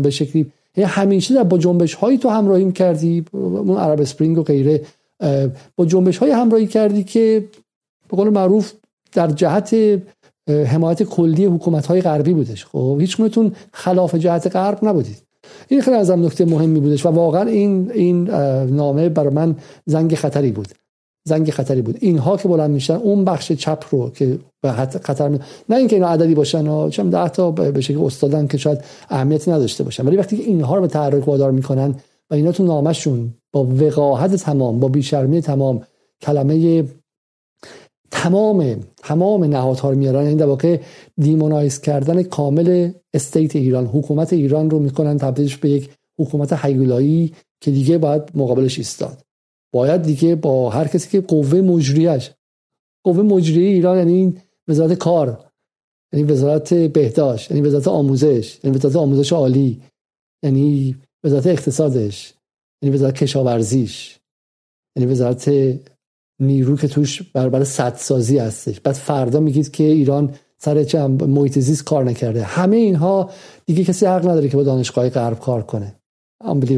به 0.03 0.11
شکلی 0.11 0.53
همیشه 0.77 1.35
در 1.35 1.43
با 1.43 1.59
جنبش 1.59 1.95
هایی 1.95 2.19
تو 2.19 2.29
همراهی 2.29 2.73
کردی 2.73 3.25
اون 3.33 3.77
عرب 3.77 4.01
اسپرینگ 4.01 4.39
و 4.39 4.43
غیره 4.43 4.83
با 5.77 5.87
جنبش 5.87 6.19
های 6.19 6.31
همراهی 6.31 6.67
کردی 6.67 7.05
که 7.05 7.45
به 8.09 8.17
قول 8.17 8.29
معروف 8.29 8.73
در 9.13 9.27
جهت 9.27 9.77
حمایت 10.49 11.03
کلی 11.03 11.45
حکومت 11.45 11.87
های 11.87 12.01
غربی 12.01 12.33
بودش. 12.33 12.65
خب 12.65 12.97
هیچ 13.01 13.17
خلاف 13.73 14.15
جهت 14.15 14.57
غرب 14.57 14.79
نبودید. 14.83 15.23
این 15.69 15.81
خیلی 15.81 15.97
ازم 15.97 16.25
نکته 16.25 16.45
مهمی 16.45 16.81
بودش 16.81 17.07
و 17.07 17.09
واقعا 17.09 17.43
این 17.43 17.91
این 17.95 18.31
نامه 18.71 19.09
برای 19.09 19.35
من 19.35 19.57
زنگ 19.87 20.15
خطری 20.15 20.53
بود. 20.53 20.69
زنگ 21.29 21.51
خطری 21.51 21.83
بود. 21.83 21.97
اینها 22.01 22.37
که 22.37 22.49
بلند 22.49 22.71
میشن 22.71 22.95
اون 22.95 23.25
بخش 23.25 23.53
چپ 23.53 23.85
رو 23.91 24.11
که 24.11 24.39
به 24.63 24.73
خطر 25.03 25.29
می... 25.29 25.39
نه 25.69 25.77
اینکه 25.77 25.97
اینا 25.97 26.09
عددی 26.09 26.35
باشن 26.35 26.67
و 26.69 26.91
چم 26.91 27.11
ده 27.11 27.29
تا 27.29 27.51
به 27.51 27.81
شکل 27.81 28.05
استادن 28.05 28.47
که 28.47 28.59
شاید 28.59 28.79
اهمیتی 29.11 29.51
نداشته 29.51 29.85
باشن. 29.85 30.07
ولی 30.07 30.17
وقتی 30.17 30.37
که 30.37 30.43
اینها 30.43 30.75
رو 30.75 30.81
به 30.81 30.89
تحرک 30.89 31.29
وادار 31.29 31.51
می‌کنن 31.51 31.95
و 32.31 32.35
اینا 32.35 32.53
تو 32.53 32.65
نامشون 32.65 33.35
با 33.53 33.65
وقاحت 33.65 34.35
تمام 34.35 34.81
با 34.81 34.89
بیشرمی 34.89 35.41
تمام 35.41 35.83
کلمه 36.23 36.85
تمام 38.11 38.77
تمام 38.97 39.45
نهادها 39.45 39.91
رو 39.91 39.99
میارن 39.99 40.23
یعنی 40.25 40.37
در 40.37 40.47
واقع 40.47 40.81
دیمونایز 41.21 41.81
کردن 41.81 42.23
کامل 42.23 42.91
استیت 43.15 43.57
ایران 43.57 43.87
حکومت 43.87 44.33
ایران 44.33 44.71
رو 44.71 44.79
می‌کنن 44.79 45.19
تبدیلش 45.19 45.57
به 45.57 45.71
یک 45.71 45.91
حکومت 46.19 46.53
حیولایی 46.53 47.33
که 47.61 47.71
دیگه 47.71 47.99
باید 47.99 48.23
مقابلش 48.35 48.79
ایستاد. 48.79 49.19
باید 49.73 50.03
دیگه 50.03 50.35
با 50.35 50.71
هر 50.71 50.89
کسی 50.89 51.09
که 51.09 51.21
قوه 51.21 51.61
مجریش 51.61 52.31
قوه 53.05 53.23
مجریه 53.23 53.69
ایران 53.69 53.99
یعنی 53.99 54.35
وزارت 54.69 54.93
کار 54.93 55.45
یعنی 56.13 56.33
وزارت 56.33 56.75
بهداشت 56.75 57.51
یعنی 57.51 57.69
وزارت 57.69 57.89
آموزش 57.89 58.59
یعنی 58.65 58.77
وزارت 58.77 58.97
آموزش 58.97 59.33
عالی 59.33 59.83
یعنی 60.45 60.97
وزارت 61.25 61.47
اقتصادش 61.47 62.35
یعنی 62.83 62.95
وزارت 62.95 63.15
کشاورزیش 63.15 64.19
یعنی 64.97 65.13
وزارت 65.13 65.51
نیرو 66.41 66.77
که 66.77 66.89
توش 66.89 67.23
برابر 67.23 67.65
صد 67.65 67.95
سازی 67.97 68.39
هستش. 68.39 68.81
بعد 68.81 68.95
فردا 68.95 69.41
میگید 69.41 69.71
که 69.71 69.85
ایران 69.85 70.35
سر 70.59 70.85
چه 70.85 71.07
محیط 71.07 71.59
زیست 71.59 71.85
کار 71.85 72.05
نکرده. 72.05 72.43
همه 72.43 72.77
اینها 72.77 73.31
دیگه 73.67 73.85
کسی 73.85 74.07
حق 74.07 74.29
نداره 74.29 74.49
که 74.49 74.57
با 74.57 74.63
دانشگاه 74.63 75.09
غرب 75.09 75.39
کار 75.39 75.63
کنه. 75.63 75.95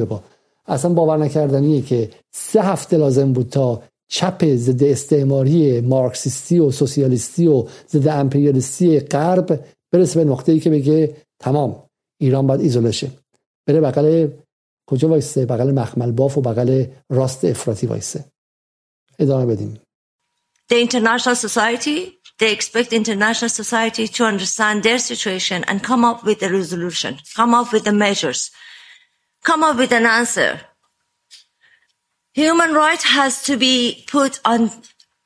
با 0.08 0.22
اصلا 0.70 0.92
باور 0.92 1.16
نکردنیه 1.16 1.82
که 1.82 2.10
سه 2.30 2.62
هفته 2.62 2.97
لازم 2.97 3.32
بود 3.32 3.48
تا 3.48 3.82
چپ 4.09 4.44
ضد 4.55 4.84
استعماری 4.84 5.80
مارکسیستی 5.80 6.59
و 6.59 6.70
سوسیالیستی 6.70 7.47
و 7.47 7.66
ضد 7.88 8.09
امپریالیستی 8.09 9.01
غرب 9.01 9.64
برسه 9.92 10.24
به 10.24 10.30
نقطه‌ای 10.30 10.60
که 10.60 10.70
بگه 10.70 11.16
تمام 11.38 11.82
ایران 12.20 12.47
باید 12.47 12.60
ایزوله 12.60 12.90
شه 12.90 13.10
بره 13.66 13.80
بغل 13.80 14.28
کجا 14.86 15.09
وایسه؟ 15.09 15.47
بغل 15.47 15.70
مخمل 15.70 16.12
باف 16.12 16.38
و 16.38 16.40
بغل 16.40 16.86
راست 17.10 17.44
افراطی 17.44 17.86
وایسه. 17.86 18.24
ادامه 19.18 19.47
بدیم. 19.47 19.80
The 20.72 20.80
international 20.86 21.34
society, 21.34 21.98
they 22.38 22.52
expect 22.52 22.92
international 22.92 23.51
society 23.62 24.06
to 24.16 24.24
understand 24.24 24.82
their 24.82 24.98
situation 24.98 25.64
and 25.68 25.82
come 25.82 26.05
up 26.10 26.18
with 26.24 26.42
a 26.42 26.51
resolution, 26.60 27.12
come 27.36 27.52
up 27.60 27.72
with 27.72 27.84
the 27.84 27.92
measures, 27.92 28.51
come 29.43 29.63
up 29.63 29.77
with 29.77 29.91
an 29.91 30.05
answer. 30.05 30.61
Human 32.34 32.73
rights 32.73 33.05
has 33.05 33.43
to 33.43 33.55
be 33.55 34.03
put 34.07 34.39
on, 34.43 34.72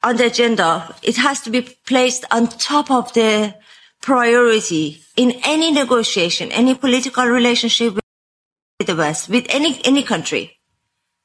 on 0.04 0.18
the 0.18 0.28
agenda. 0.28 0.96
It 1.02 1.18
has 1.18 1.42
to 1.42 1.50
be 1.50 1.62
placed 1.86 2.26
on 2.30 2.48
top 2.48 2.92
of 2.92 3.14
the 3.14 3.56
priority 4.02 5.02
in 5.16 5.32
any 5.44 5.72
negotiation, 5.72 6.52
any 6.52 6.76
political 6.76 7.26
relationship 7.26 7.96
with 7.96 8.88
the 8.88 8.96
West, 8.96 9.30
with 9.30 9.46
any, 9.50 9.82
any 9.84 10.04
country. 10.04 10.60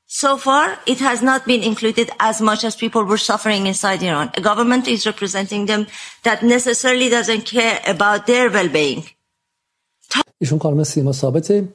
So 0.06 0.36
far, 0.36 0.78
it 0.86 1.00
has 1.00 1.22
not 1.22 1.44
been 1.44 1.62
included 1.62 2.10
as 2.20 2.40
much 2.40 2.62
as 2.64 2.76
people 2.76 3.04
were 3.04 3.18
suffering 3.18 3.66
inside 3.66 4.02
Iran. 4.02 4.30
A 4.34 4.40
government 4.40 4.86
is 4.86 5.06
representing 5.06 5.66
them 5.66 5.86
that 6.22 6.42
necessarily 6.42 7.08
doesn't 7.08 7.44
care 7.46 7.80
about 7.86 8.26
their 8.26 8.50
well-being. 8.50 9.04
ایشون 10.40 10.58
خانم 10.58 10.84
سیما 10.84 11.12
ثابت 11.12 11.68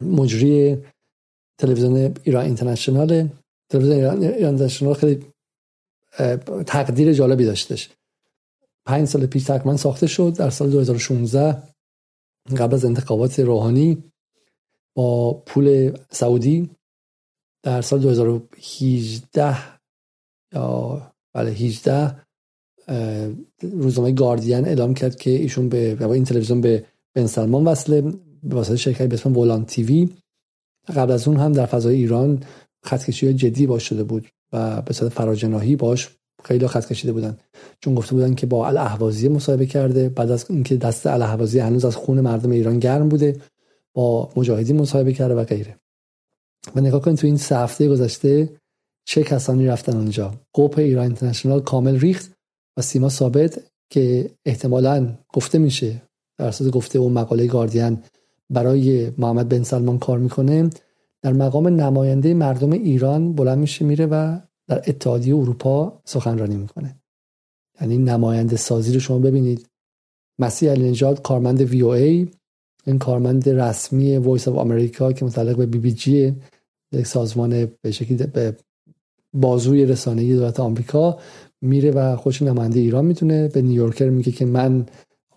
مجری 0.00 0.82
تلویزیون 1.58 2.14
ایران 2.24 2.44
اینترنشنال 2.44 3.28
تلویزیون 3.68 3.96
ایران 3.96 4.22
اینترنشنال 4.22 4.94
خیلی 4.94 5.26
تقدیر 6.66 7.12
جالبی 7.12 7.44
داشتش. 7.44 7.90
پنج 8.86 9.08
سال 9.08 9.26
پیش 9.26 9.44
تقریبا 9.44 9.76
ساخته 9.76 10.06
شد 10.06 10.34
در 10.36 10.50
سال 10.50 10.70
2016 10.70 11.62
قبل 12.56 12.74
از 12.74 12.84
انتخابات 12.84 13.40
روحانی 13.40 14.04
با 14.94 15.32
پول 15.46 15.96
سعودی. 16.10 16.70
در 17.62 17.82
سال 17.82 18.00
2018 18.00 19.56
یا 20.52 21.12
بله 21.34 21.50
18 21.50 22.16
روزنامه 23.62 24.12
گاردین 24.12 24.64
اعلام 24.64 24.94
کرد 24.94 25.16
که 25.16 25.30
ایشون 25.30 25.68
به 25.68 26.02
این 26.02 26.24
تلویزیون 26.24 26.60
به 26.60 26.86
بن 27.14 27.26
سلمان 27.26 27.64
وصله. 27.64 28.12
به 28.42 28.56
واسطه 28.56 28.76
شرکتی 28.76 29.06
به 29.06 29.14
اسم 29.14 29.36
ولان 29.36 29.64
تیوی 29.64 30.08
قبل 30.96 31.12
از 31.12 31.28
اون 31.28 31.36
هم 31.36 31.52
در 31.52 31.66
فضای 31.66 31.96
ایران 31.96 32.42
خطکشی 32.84 33.34
جدی 33.34 33.66
باش 33.66 33.88
شده 33.88 34.02
بود 34.02 34.28
و 34.52 34.82
به 34.82 34.92
صورت 34.92 35.12
فراجناهی 35.12 35.76
باش 35.76 36.08
خیلی 36.44 36.66
خط 36.66 36.86
کشیده 36.86 37.12
بودن. 37.12 37.38
چون 37.80 37.94
گفته 37.94 38.14
بودن 38.14 38.34
که 38.34 38.46
با 38.46 38.66
الاهوازی 38.66 39.28
مصاحبه 39.28 39.66
کرده 39.66 40.08
بعد 40.08 40.30
از 40.30 40.46
اینکه 40.50 40.76
دست 40.76 41.06
الاهوازی 41.06 41.58
هنوز 41.58 41.84
از 41.84 41.96
خون 41.96 42.20
مردم 42.20 42.50
ایران 42.50 42.78
گرم 42.78 43.08
بوده 43.08 43.40
با 43.94 44.32
مجاهدین 44.36 44.80
مصاحبه 44.80 45.12
کرده 45.12 45.34
و 45.34 45.44
غیره. 45.44 45.76
و 46.76 46.80
نگاه 46.80 47.02
کنید 47.02 47.16
تو 47.16 47.26
این 47.26 47.36
سه 47.36 47.56
هفته 47.58 47.88
گذشته 47.88 48.48
چه 49.04 49.22
کسانی 49.22 49.66
رفتن 49.66 49.96
اونجا؟ 49.96 50.34
قوپ 50.52 50.78
ایران 50.78 51.04
اینترنشنال 51.04 51.60
کامل 51.60 51.98
ریخت 52.00 52.32
و 52.76 52.82
سیما 52.82 53.08
ثابت 53.08 53.60
که 53.90 54.30
احتمالا 54.44 55.18
گفته 55.32 55.58
میشه 55.58 56.02
در 56.38 56.46
اساس 56.46 56.68
گفته 56.68 56.98
اون 56.98 57.12
مقاله 57.12 57.46
گاردین 57.46 58.02
برای 58.50 59.12
محمد 59.18 59.48
بن 59.48 59.62
سلمان 59.62 59.98
کار 59.98 60.18
می‌کنه 60.18 60.70
در 61.22 61.32
مقام 61.32 61.68
نماینده 61.68 62.34
مردم 62.34 62.72
ایران 62.72 63.32
بلند 63.32 63.58
میشه 63.58 63.84
میره 63.84 64.06
و 64.06 64.38
در 64.66 64.82
اتحادیه 64.86 65.36
اروپا 65.36 66.00
سخنرانی 66.04 66.56
می‌کنه. 66.56 66.96
یعنی 67.80 67.98
نماینده 67.98 68.56
سازی 68.56 68.94
رو 68.94 69.00
شما 69.00 69.18
ببینید. 69.18 69.66
مسیح 70.38 70.70
علی 70.70 71.04
کارمند 71.22 71.60
VOA 71.60 72.28
این 72.86 72.98
کارمند 72.98 73.48
رسمی 73.48 74.16
Voice 74.16 74.48
of 74.48 74.58
America 74.58 75.12
که 75.12 75.24
متعلق 75.24 75.56
به 75.56 75.66
BBG 75.66 76.36
یک 76.92 77.06
سازمان 77.06 77.68
به 77.82 77.90
شکلی 77.90 78.16
به 78.16 78.56
بازوی 79.32 79.86
رسانه‌ای 79.86 80.34
دولت 80.34 80.60
آمریکا 80.60 81.18
میره 81.60 81.90
و 81.90 82.16
خودش 82.16 82.42
نماینده 82.42 82.80
ایران 82.80 83.04
می‌دونه. 83.04 83.48
به 83.48 83.62
نیویورکر 83.62 84.08
میگه 84.08 84.32
که 84.32 84.44
من 84.44 84.86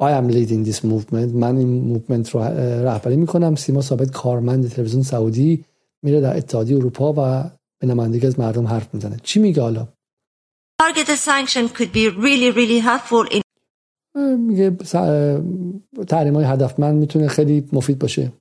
I 0.01 0.11
am 0.11 0.29
leading 0.29 0.65
this 0.69 0.85
movement 0.85 1.35
من 1.35 1.57
این 1.57 1.69
موومنت 1.69 2.31
رو 2.31 2.41
رهبری 2.85 3.17
میکنم 3.17 3.55
سیما 3.55 3.81
ثابت 3.81 4.11
کارمند 4.11 4.71
تلویزیون 4.71 5.03
سعودی 5.03 5.65
میره 6.03 6.21
در 6.21 6.37
اتحادیه 6.37 6.77
اروپا 6.77 7.13
و 7.13 7.51
به 7.81 7.87
نمایندگی 7.87 8.27
از 8.27 8.39
مردم 8.41 8.67
حرف 8.67 8.95
میزنه 8.95 9.17
چی 9.23 9.41
میگه 9.41 9.63
حالا 9.63 9.89
Target 10.83 11.09
sanction 11.09 11.69
could 11.69 11.93
be 11.93 12.09
really 12.09 12.51
really 12.51 12.81
helpful 12.81 13.35
in 13.37 13.41
میگه 14.39 14.71
تحریم 16.09 16.35
های 16.35 16.45
هدفمند 16.45 16.95
میتونه 16.95 17.29
خیلی 17.29 17.69
مفید 17.73 17.99
باشه 17.99 18.33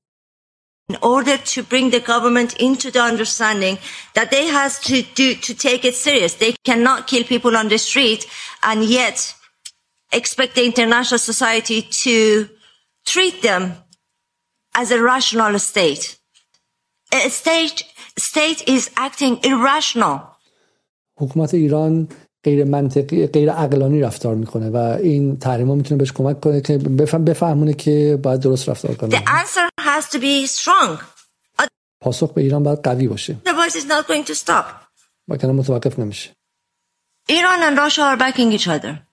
in 0.92 0.98
order 1.02 1.38
to 1.38 1.64
bring 1.64 1.90
the 1.90 2.00
government 2.00 2.54
into 2.68 2.92
the 2.92 3.02
understanding 3.02 3.78
that 4.14 4.30
they 4.30 4.46
has 4.48 4.80
to 4.80 5.02
do 5.16 5.34
to 5.34 5.52
take 5.56 5.84
it 5.84 5.96
serious. 5.96 6.36
They 6.36 6.54
cannot 6.64 7.08
kill 7.08 7.24
people 7.24 7.58
on 7.58 7.70
the 7.70 7.80
street 7.80 8.28
and 8.62 8.84
yet 8.84 9.34
expect 10.12 10.56
the 10.56 10.66
international 10.66 11.20
society 11.32 11.80
to 12.04 12.16
treat 13.06 13.42
them 13.42 13.64
as 14.82 14.92
a 14.92 15.02
rational 15.02 15.58
state. 15.60 16.18
A 17.14 17.30
state 17.30 17.84
state 18.18 18.62
is 18.68 18.84
acting 18.98 19.34
irrational. 19.44 20.20
حکومت 21.18 21.54
ایران 21.54 22.08
غیر 22.44 22.64
منطقی 22.64 23.28
غیر 23.28 23.52
عقلانی 23.52 24.02
رفتار 24.02 24.36
میکنه 24.36 24.70
و 24.70 24.98
این 25.04 25.40
تحریما 25.40 25.76
میتونه 25.76 25.98
بهش 26.00 26.12
کمک 26.12 26.40
کنه 26.40 26.62
که 26.62 26.78
بفهم 26.78 27.26
بفهمونه 27.26 27.74
که 27.74 28.20
باید 28.24 28.40
درست 28.40 28.70
رفتار 28.70 28.96
کنه 28.96 29.10
The 29.10 29.24
answer 29.24 29.70
has 29.82 30.04
to 30.12 30.20
be 30.20 30.48
strong. 30.48 31.04
پاسخ 32.02 32.34
به 32.34 32.42
ایران 32.42 32.64
باید 32.64 32.80
قوی 32.84 33.08
باشه 33.08 33.38
Otherwise 33.46 33.76
it's 33.76 33.90
not 33.90 34.08
going 34.08 34.30
to 34.30 34.36
stop. 34.36 34.66
وگرنه 35.28 35.54
متوقف 35.54 36.00
نمیشه 36.00 36.32
Iran 37.30 37.62
and 37.64 37.78
Russia 37.78 38.02
are 38.02 38.18
backing 38.18 38.52
each 38.52 38.68
other. 38.68 39.09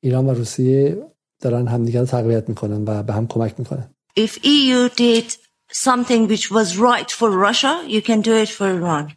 ایران 0.00 0.26
و 0.26 0.34
روسیه 0.34 1.02
دارن 1.40 1.66
همدیگه 1.66 2.00
رو 2.00 2.06
تقویت 2.06 2.48
می‌کنن 2.48 2.84
و 2.86 3.02
به 3.02 3.12
هم 3.12 3.26
کمک 3.26 3.54
می‌کنن. 3.58 3.94
If 4.18 4.30
EU 4.30 4.88
did 4.96 5.28
something 5.72 6.28
which 6.32 6.50
was 6.50 6.68
right 6.76 7.10
for 7.10 7.30
Russia, 7.46 7.74
you 7.94 8.02
can 8.02 8.20
do 8.22 8.32
it 8.44 8.48
for 8.48 8.66
Iran. 8.78 9.12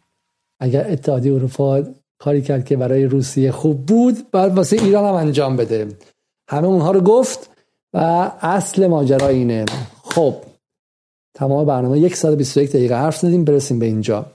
اگر 0.60 0.90
اتحادیه 0.90 1.34
اروپا 1.34 1.82
کاری 2.18 2.42
کرد 2.42 2.64
که 2.64 2.76
برای 2.76 3.04
روسیه 3.04 3.52
خوب 3.52 3.86
بود 3.86 4.30
بعد 4.30 4.56
واسه 4.56 4.76
ایران 4.76 5.04
هم 5.04 5.14
انجام 5.14 5.56
بده. 5.56 5.88
همه 6.48 6.66
اونها 6.66 6.90
رو 6.90 7.00
گفت 7.00 7.50
و 7.92 7.98
اصل 8.40 8.86
ماجرا 8.86 9.28
اینه. 9.28 9.64
خب 10.04 10.34
تمام 11.34 11.66
برنامه 11.66 11.98
یک 11.98 12.16
ساعت 12.16 12.38
21 12.38 12.70
دقیقه 12.70 12.94
حرف 12.94 13.16
زدیم 13.16 13.44
برسیم 13.44 13.78
به 13.78 13.86
اینجا. 13.86 14.26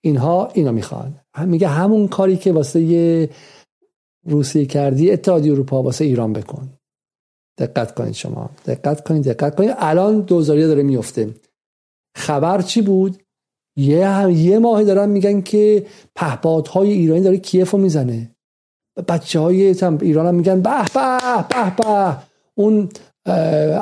اینها 0.00 0.48
اینو 0.54 0.72
می‌خوان. 0.72 1.20
میگه 1.44 1.68
همون 1.68 2.08
کاری 2.08 2.36
که 2.36 2.52
واسه 2.52 3.28
روسیه 4.28 4.66
کردی 4.66 5.10
اتحادیه 5.10 5.52
اروپا 5.52 5.82
واسه 5.82 6.04
ایران 6.04 6.32
بکن. 6.32 6.68
دقت 7.58 7.94
کنید 7.94 8.14
شما. 8.14 8.50
دقت 8.66 9.08
کنید 9.08 9.24
دقت 9.24 9.56
کنید. 9.56 9.74
الان 9.78 10.20
دوزاریه 10.20 10.66
داره 10.66 10.82
میفته. 10.82 11.34
خبر 12.16 12.62
چی 12.62 12.82
بود؟ 12.82 13.22
یه 13.78 14.32
یه 14.32 14.58
ماه 14.58 14.84
دارن 14.84 15.08
میگن 15.08 15.40
که 15.40 15.86
پهپادهای 16.16 16.92
ایرانی 16.92 17.20
داره 17.20 17.38
کیف 17.38 17.70
رو 17.70 17.78
می‌زنه. 17.78 18.30
بچه 19.08 19.40
های 19.40 19.74
ایران 20.00 20.26
هم 20.26 20.34
میگن 20.34 20.60
به 20.60 20.84
به 20.94 21.18
به 21.48 21.76
به. 21.76 22.16
اون 22.54 22.88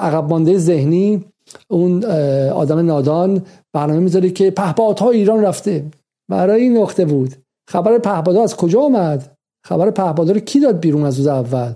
عقب 0.00 0.28
مانده 0.28 0.58
ذهنی 0.58 1.24
اون 1.68 2.04
آدم 2.50 2.78
نادان 2.78 3.42
برنامه 3.72 4.00
می‌ذاره 4.00 4.30
که 4.30 4.50
پهپادهای 4.50 5.16
ایران 5.16 5.42
رفته. 5.42 5.84
برای 6.30 6.62
این 6.62 6.76
نقطه 6.76 7.04
بود. 7.04 7.34
خبر 7.68 7.98
پهپادها 7.98 8.42
از 8.42 8.56
کجا 8.56 8.80
اومد؟ 8.80 9.33
خبر 9.66 9.90
پهپادها 9.90 10.34
رو 10.34 10.40
کی 10.40 10.60
داد 10.60 10.80
بیرون 10.80 11.04
از 11.04 11.18
روز 11.18 11.26
اول؟ 11.26 11.72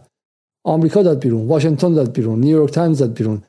آمریکا 0.65 1.03
داد 1.03 1.19
بیرون 1.19 1.47
واشنگتن 1.47 1.95
داد 1.95 2.13
بیرون 2.13 2.41
نیویورک 2.41 2.73
تایمز 2.73 2.99
داد 2.99 3.13
بیرون. 3.13 3.43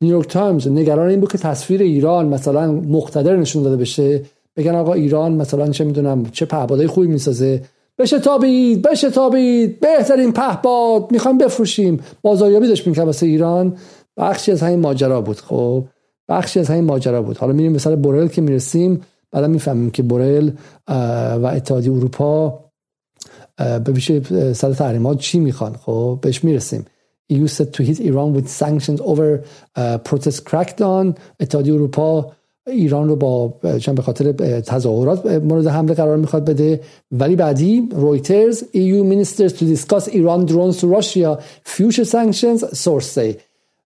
نیویورک 0.00 0.28
تایمز 0.28 0.68
نگران 0.68 1.08
این 1.08 1.20
بود 1.20 1.32
که 1.32 1.38
تصویر 1.38 1.82
ایران 1.82 2.26
مثلا 2.26 2.72
مقتدر 2.72 3.36
نشون 3.36 3.62
داده 3.62 3.76
بشه. 3.76 4.22
بگن 4.56 4.74
آقا 4.74 4.92
ایران 4.92 5.32
مثلا 5.32 5.68
چه 5.68 5.84
می‌دونم 5.84 6.26
چه 6.32 6.46
پهپادهای 6.46 6.86
خوبی 6.86 7.06
می‌سازه. 7.06 7.62
بشه 7.98 8.18
تابید 8.18 8.82
بشه 8.82 9.10
تابید. 9.10 9.80
بهترین 9.80 10.32
پهپاد. 10.32 11.12
می‌خوایم 11.12 11.38
بفروشیم. 11.38 12.00
بازاریابی 12.22 12.68
داشت 12.68 12.86
می‌کرد 12.86 13.06
واسه 13.06 13.26
ایران. 13.26 13.76
بخشی 14.16 14.52
از 14.52 14.62
همین 14.62 14.80
ماجرا 14.80 15.20
بود 15.20 15.36
خب. 15.36 15.84
بخشی 16.28 16.60
از 16.60 16.68
همین 16.68 16.84
ماجرا 16.84 17.22
بود. 17.22 17.36
حالا 17.38 17.52
میریم 17.52 17.72
به 17.72 17.78
سر 17.78 17.96
بورل 17.96 18.28
که 18.28 18.42
می‌رسیم. 18.42 19.00
بعدا 19.32 19.46
می‌فهمیم 19.46 19.90
که 19.90 20.02
بورل 20.02 20.50
و 21.42 21.50
اتحادیه 21.54 21.92
اروپا 21.92 22.64
ویژه 23.86 24.52
سر 24.52 24.72
تحریمات 24.72 25.18
چی 25.18 25.40
می‌خوان؟ 25.40 25.76
خب 25.76 26.18
بهش 26.22 26.44
می‌رسیم. 26.44 26.84
EU 27.32 27.48
said 27.48 27.70
to 27.76 27.80
hit 27.88 27.98
Iran 28.10 28.34
with 28.36 28.48
sanctions 28.62 29.00
over 29.00 29.28
protest 30.08 30.40
crackdown. 30.50 31.14
اتحادیه 31.40 31.74
اروپا 31.74 32.32
ایران 32.66 33.08
رو 33.08 33.16
با 33.16 33.54
چند 33.78 33.94
به 33.94 34.02
خاطر 34.02 34.32
تظاهرات 34.60 35.26
مورد 35.26 35.66
حمله 35.66 35.94
قرار 35.94 36.16
می‌خواد 36.16 36.44
بده. 36.44 36.80
ولی 37.12 37.36
بعدی 37.36 37.88
رویترز 37.92 38.62
EU 38.62 39.12
ministers 39.12 39.52
to 39.52 39.62
discuss 39.62 40.04
Iran 40.08 40.46
drones 40.50 40.76
to 40.80 40.86
Russia 40.98 41.38
future 41.64 42.04
sanctions 42.04 42.60
source 42.84 43.14
say. 43.14 43.34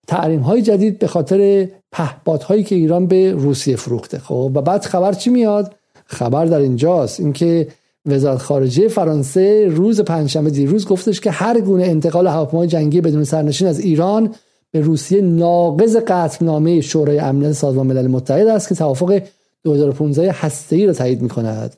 تحریم 0.07 0.41
های 0.41 0.63
جدید 0.63 0.99
به 0.99 1.07
خاطر 1.07 1.69
پهپادهایی 1.93 2.63
که 2.65 2.75
ایران 2.75 3.07
به 3.07 3.33
روسیه 3.33 3.77
فروخته. 3.77 4.19
خب 4.19 4.53
و 4.55 4.63
بعد 4.63 4.85
خبر 4.85 5.13
چی 5.13 5.31
میاد؟ 5.31 5.75
خبر 6.07 6.45
در 6.45 6.59
اینجاست. 6.59 7.21
اینکه 7.21 7.69
وزارت 8.07 8.39
خارجه 8.39 8.89
فرانسه 8.89 9.67
روز 9.69 10.01
پنجشنبه 10.01 10.51
دیروز 10.51 10.87
گفتش 10.87 11.21
که 11.21 11.31
هر 11.31 11.61
گونه 11.61 11.85
انتقال 11.85 12.27
هواپیمای 12.27 12.67
جنگی 12.67 13.01
بدون 13.01 13.25
سرنشین 13.25 13.67
از 13.67 13.81
ایران 13.81 14.35
به 14.71 14.81
روسیه 14.81 15.21
ناقض 15.21 15.97
قطعنامه 15.97 16.81
شورای 16.81 17.19
امنیت 17.19 17.53
سازمان 17.53 17.87
ملل 17.87 18.07
متحد 18.07 18.47
است 18.47 18.69
که 18.69 18.75
توافق 18.75 19.23
2015 19.65 20.33
هسته‌ای 20.33 20.87
را 20.87 20.93
تایید 20.93 21.23
می‌کند. 21.23 21.77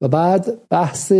و 0.00 0.08
بعد 0.08 0.58
بحث 0.70 1.12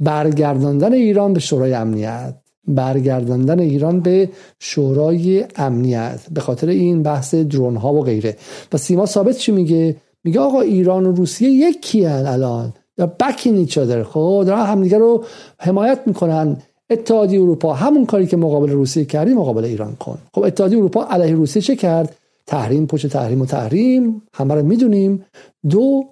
برگرداندن 0.00 0.92
ایران 0.92 1.32
به 1.32 1.40
شورای 1.40 1.74
امنیت. 1.74 2.34
برگرداندن 2.68 3.60
ایران 3.60 4.00
به 4.00 4.28
شورای 4.58 5.44
امنیت. 5.56 6.20
به 6.30 6.40
خاطر 6.40 6.68
این 6.68 7.02
بحث 7.02 7.34
درون 7.34 7.76
ها 7.76 7.94
و 7.94 8.02
غیره. 8.02 8.36
و 8.72 8.76
سیما 8.76 9.06
ثابت 9.06 9.36
چی 9.36 9.52
میگه؟ 9.52 9.96
میگه 10.24 10.40
آقا 10.40 10.60
ایران 10.60 11.06
و 11.06 11.12
روسیه 11.12 11.50
یکی 11.50 12.04
هن 12.04 12.26
الان. 12.26 12.72
یا 13.00 13.06
بکین 13.06 13.56
ایچادر 13.56 14.02
خب 14.02 14.42
دارن 14.46 14.66
همدیگه 14.66 14.98
رو 14.98 15.24
حمایت 15.58 16.00
می‌کنن. 16.06 16.56
اتحادیه 16.90 17.40
اروپا 17.40 17.74
همون 17.74 18.06
کاری 18.06 18.26
که 18.26 18.36
مقابل 18.36 18.70
روسیه 18.70 19.04
کردی 19.04 19.34
مقابل 19.34 19.64
ایران 19.64 19.96
کن. 19.96 20.18
خب 20.34 20.42
اتحادیه 20.42 20.78
اروپا 20.78 21.04
علیه 21.04 21.34
روسیه 21.34 21.62
چه 21.62 21.76
کرد؟ 21.76 22.16
تحریم 22.46 22.86
پشت 22.86 23.06
تحریم 23.06 23.40
و 23.40 23.46
تحریم. 23.46 24.22
همه 24.34 24.54
رو 24.54 24.62
می‌دونیم. 24.62 25.24
دو 25.70 26.04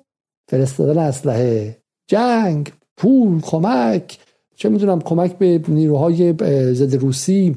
فرستادن 0.51 0.99
اسلحه. 0.99 1.77
جنگ 2.07 2.73
پول 2.97 3.41
کمک. 3.41 4.19
چه 4.57 4.69
می‌دونم 4.69 5.01
کمک 5.01 5.39
به 5.39 5.61
نیروهای 5.69 6.35
ضد 6.75 6.95
روسی 6.95 7.57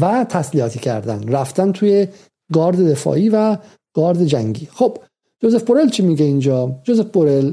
و 0.00 0.26
تسلیحاتی 0.28 0.78
کردن. 0.78 1.28
رفتن 1.28 1.72
توی 1.72 2.06
گارد 2.52 2.90
دفاعی 2.90 3.28
و 3.28 3.56
گارد 3.94 4.24
جنگی. 4.24 4.68
خب 4.72 4.98
جوزف 5.40 5.62
بورل 5.62 5.88
چی 5.88 6.02
میگه 6.02 6.24
اینجا؟ 6.24 6.74
جوزف 6.84 7.04
بورل 7.04 7.52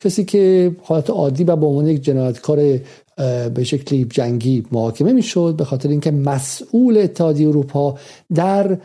کسی 0.00 0.24
که 0.24 0.76
حالت 0.82 1.10
عادی 1.10 1.44
و 1.44 1.56
به 1.56 1.66
عنوان 1.66 1.86
یک 1.86 2.02
جنایتکار 2.02 2.78
به 3.54 3.64
شکلی 3.64 4.04
جنگی 4.04 4.66
محاکمه 4.72 5.12
می‌شد 5.12 5.54
به 5.58 5.64
خاطر 5.64 5.88
اینکه 5.88 6.10
مسئول 6.10 6.98
اتحادیه 6.98 7.48
اروپا 7.48 7.94
در 8.34 8.78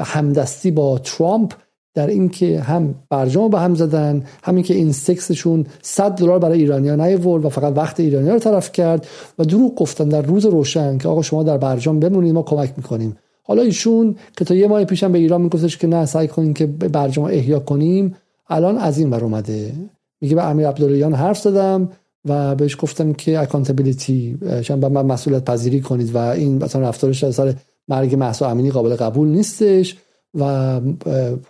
همدستی 0.00 0.70
با 0.70 0.98
ترامپ 0.98 1.52
در 1.94 2.06
اینکه 2.06 2.60
هم 2.60 2.94
برجام 3.10 3.50
به 3.50 3.58
هم 3.58 3.74
زدن 3.74 4.24
همین 4.42 4.64
که 4.64 4.74
این 4.74 4.92
سکسشون 4.92 5.66
100 5.82 6.12
دلار 6.12 6.38
برای 6.38 6.58
ایرانیا 6.58 6.96
نیورد 6.96 7.44
و 7.44 7.48
فقط 7.48 7.76
وقت 7.76 8.00
ایرانیا 8.00 8.32
رو 8.32 8.38
طرف 8.38 8.72
کرد 8.72 9.06
و 9.38 9.44
دروغ 9.44 9.74
گفتن 9.74 10.08
در 10.08 10.22
روز 10.22 10.46
روشن 10.46 10.98
که 10.98 11.08
آقا 11.08 11.22
شما 11.22 11.42
در 11.42 11.58
برجام 11.58 12.00
بمونید 12.00 12.34
ما 12.34 12.42
کمک 12.42 12.72
می‌کنیم. 12.76 13.16
حالا 13.42 13.62
ایشون 13.62 14.16
که 14.36 14.44
تا 14.44 14.54
یه 14.54 14.68
ماه 14.68 14.84
پیشم 14.84 15.12
به 15.12 15.18
ایران 15.18 15.40
میگفتش 15.40 15.76
که 15.76 15.86
نه 15.86 16.06
سعی 16.06 16.28
کنیم 16.28 16.54
که 16.54 16.66
برجام 16.66 17.24
احیا 17.24 17.58
کنیم 17.58 18.14
الان 18.48 18.78
از 18.78 18.98
این 18.98 19.10
بر 19.10 19.24
اومده. 19.24 19.72
میگه 20.20 20.34
به 20.34 20.44
امیر 20.44 20.68
عبداللهیان 20.68 21.14
حرف 21.14 21.38
زدم 21.38 21.88
و 22.24 22.54
بهش 22.54 22.76
گفتم 22.80 23.12
که 23.12 23.40
اکانتبیلیتی 23.40 24.38
چون 24.62 24.78
من 24.78 25.06
مسئولیت 25.06 25.44
پذیری 25.44 25.80
کنید 25.80 26.14
و 26.14 26.18
این 26.18 26.64
مثلا 26.64 26.88
رفتارش 26.88 27.24
از 27.24 27.34
سر 27.34 27.54
مرگ 27.88 28.14
محسا 28.14 28.50
امینی 28.50 28.70
قابل 28.70 28.96
قبول 28.96 29.28
نیستش 29.28 29.96
و 30.34 30.80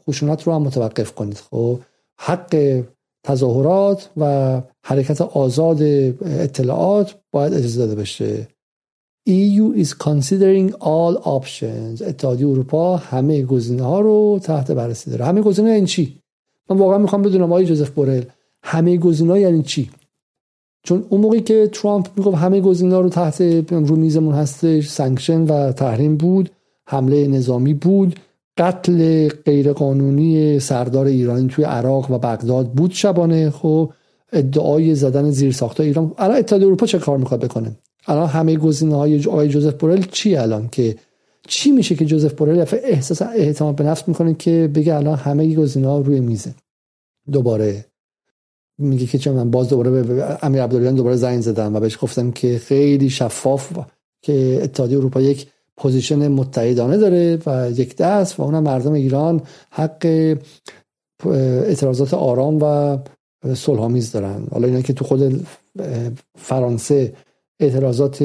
خشونت 0.08 0.42
رو 0.42 0.52
هم 0.54 0.62
متوقف 0.62 1.14
کنید. 1.14 1.36
خب 1.50 1.78
حق 2.18 2.82
تظاهرات 3.24 4.10
و 4.16 4.60
حرکت 4.84 5.20
آزاد 5.20 5.82
اطلاعات 6.22 7.14
باید 7.32 7.54
اجازه 7.54 7.78
داده 7.78 7.94
بشه. 7.94 8.48
EU 9.28 9.84
is 9.84 9.88
considering 9.88 10.72
all 10.72 11.22
options. 11.24 12.02
اتحادیه 12.02 12.48
اروپا 12.48 12.96
همه 12.96 13.42
گزینه 13.42 13.82
ها 13.82 14.00
رو 14.00 14.40
تحت 14.42 14.70
بررسی 14.70 15.10
داره. 15.10 15.24
همه 15.24 15.40
گزینه 15.42 15.70
این 15.70 15.84
چی؟ 15.84 16.18
من 16.70 16.78
واقعا 16.78 16.98
می‌خوام 16.98 17.22
بدونم 17.22 17.44
آقای 17.44 17.64
جوزف 17.64 17.90
بورل 17.90 18.22
همه 18.68 18.96
گزینه 18.96 19.40
یعنی 19.40 19.62
چی؟ 19.62 19.90
چون 20.82 21.04
اون 21.08 21.20
موقعی 21.20 21.40
که 21.40 21.70
ترامپ 21.72 22.06
می‌گفت 22.16 22.36
همه 22.36 22.60
گزینه 22.60 23.00
رو 23.00 23.08
تحت 23.08 23.40
رو 23.72 23.96
میزمون 23.96 24.34
هستش 24.34 24.88
sanction 24.88 25.40
و 25.40 25.72
تحریم 25.72 26.16
بود 26.16 26.50
حمله 26.88 27.26
نظامی 27.26 27.74
بود 27.74 28.20
قتل 28.58 29.28
غیرقانونی 29.28 30.60
سردار 30.60 31.06
ایرانی 31.06 31.48
توی 31.48 31.64
عراق 31.64 32.10
و 32.10 32.18
بغداد 32.18 32.72
بود 32.72 32.90
شبانه. 32.92 33.50
خب 33.50 33.92
ادعای 34.32 34.94
زدن 34.94 35.30
زیر 35.30 35.52
ساخته 35.52 35.82
ایران. 35.82 36.12
الان 36.18 36.36
اتحادیه 36.36 36.66
اروپا 36.66 36.86
چه 36.86 36.98
کار 36.98 37.18
می‌خواد 37.18 37.44
بکنه؟ 37.44 37.76
الان 38.06 38.28
همه 38.28 38.56
گزینه 38.56 38.96
های 38.96 39.24
آقای 39.24 39.48
جوزف 39.48 39.74
بورل 39.74 40.02
چی 40.02 40.36
الان 40.36 40.68
که 40.72 40.96
چی 41.48 41.70
میشه 41.70 41.94
که 41.94 42.04
جوزف 42.04 42.32
بورل 42.32 42.64
احساس 42.72 43.22
اعتماد 43.22 43.76
به 43.76 43.84
نفس 43.84 44.08
می‌کنه 44.08 44.34
که 44.34 44.70
بگه 44.74 44.94
الان 44.94 45.16
همه 45.16 45.54
گزینه 45.54 45.88
ها 45.88 45.98
روی 45.98 46.20
میزه؟ 46.20 46.54
دوباره 47.32 47.84
میگه 48.78 49.06
که 49.06 49.18
چه 49.18 49.32
من 49.32 49.50
باز 49.50 49.68
دوباره 49.68 49.90
به 49.90 50.38
امیر 50.42 50.62
عبداللیان 50.62 50.94
دوباره 50.94 51.16
زنگ 51.16 51.40
زدم 51.40 51.76
و 51.76 51.80
بهش 51.80 51.98
گفتم 52.00 52.30
که 52.30 52.58
خیلی 52.58 53.10
شفاف 53.10 53.72
که 54.22 54.60
اتحادیه 54.62 54.98
اروپا 54.98 55.20
یک 55.20 55.46
پوزیشن 55.76 56.28
متحدانه 56.28 56.96
داره 56.96 57.38
و 57.46 57.70
یک 57.70 57.96
دست 57.96 58.40
و 58.40 58.42
اونم 58.42 58.62
مردم 58.62 58.92
ایران 58.92 59.42
حق 59.70 60.36
اعتراضات 61.26 62.14
آرام 62.14 62.58
و 62.62 62.98
صلحآمیز 63.54 64.12
دارن. 64.12 64.46
حالا 64.50 64.66
اینا 64.66 64.80
که 64.80 64.92
تو 64.92 65.04
خود 65.04 65.46
فرانسه 66.38 67.12
اعتراضات 67.60 68.22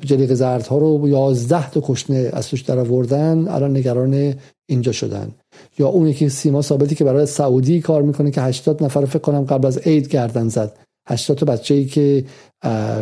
جلیق 0.00 0.34
زردها 0.34 0.78
رو 0.78 1.08
یازده 1.08 1.70
تا 1.70 1.82
کشنه 1.84 2.30
از 2.32 2.48
توش 2.48 2.62
در 2.62 2.78
الان 2.78 3.76
نگران 3.76 4.34
اینجا 4.66 4.92
شدن. 4.92 5.30
یا 5.78 5.88
اون 5.88 6.06
یکی 6.06 6.28
سیما 6.28 6.62
ثابتی 6.62 6.94
که 6.94 7.04
برای 7.04 7.26
سعودی 7.26 7.80
کار 7.80 8.02
می‌کنه 8.02 8.30
که 8.30 8.40
80 8.42 8.84
نفر 8.84 9.04
فکر 9.04 9.18
کنم 9.18 9.44
قبل 9.44 9.66
از 9.66 9.78
عید 9.78 10.08
گردن 10.08 10.48
زد. 10.48 10.78
80 11.08 11.36
تا 11.36 11.46
بچه 11.46 11.74
ای 11.74 11.84
که 11.84 12.24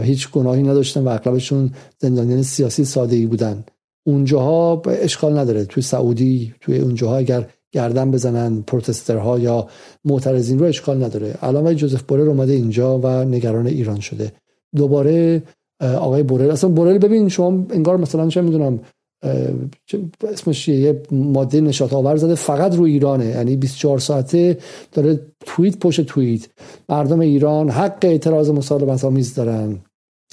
هیچ 0.02 0.30
گناهی 0.30 0.62
نداشتن 0.62 1.04
و 1.04 1.08
اغلبشون 1.08 1.70
زندانیان 1.98 2.42
سیاسی 2.42 2.84
ساده 2.84 3.16
ای 3.16 3.26
بودن. 3.26 3.64
اونجاها 4.06 4.82
اشکال 4.86 5.38
نداره. 5.38 5.64
توی 5.64 5.82
سعودی 5.82 6.54
توی 6.60 6.78
اونجاها 6.78 7.16
اگر 7.16 7.48
گردن 7.72 8.10
بزنن 8.10 8.62
protester 8.62 9.30
ها 9.30 9.38
یا 9.38 9.68
معترضین 10.04 10.58
رو 10.58 10.66
اشکال 10.66 11.04
نداره. 11.04 11.34
الان 11.42 11.76
جوزف 11.76 12.02
بورل 12.02 12.28
اومده 12.28 12.52
اینجا 12.52 12.98
و 12.98 13.06
نگران 13.06 13.66
ایران 13.66 14.00
شده. 14.00 14.32
دوباره 14.76 15.42
آقای 15.80 16.22
بورل. 16.22 16.50
اصلا 16.50 16.70
بورل 16.70 16.98
ببین 16.98 17.28
شما 17.28 17.66
انگار 17.70 17.96
مثلا 17.96 18.28
چه 18.28 18.40
می‌دونم 18.40 18.80
اسمش 20.32 20.68
یه 20.68 21.02
ماده 21.10 21.60
نشاط 21.60 21.92
آور 21.92 22.16
زده 22.16 22.34
فقط 22.34 22.74
رو 22.74 22.84
ایرانه. 22.84 23.26
یعنی 23.26 23.56
24 23.56 23.98
ساعته 23.98 24.58
داره 24.92 25.20
توییت 25.46 25.78
پشت 25.78 26.00
توییت. 26.00 26.46
مردم 26.88 27.20
ایران 27.20 27.70
حق 27.70 27.98
اعتراض 28.02 28.50
مسالمت 28.50 29.04
آمیز 29.04 29.34
دارن. 29.34 29.78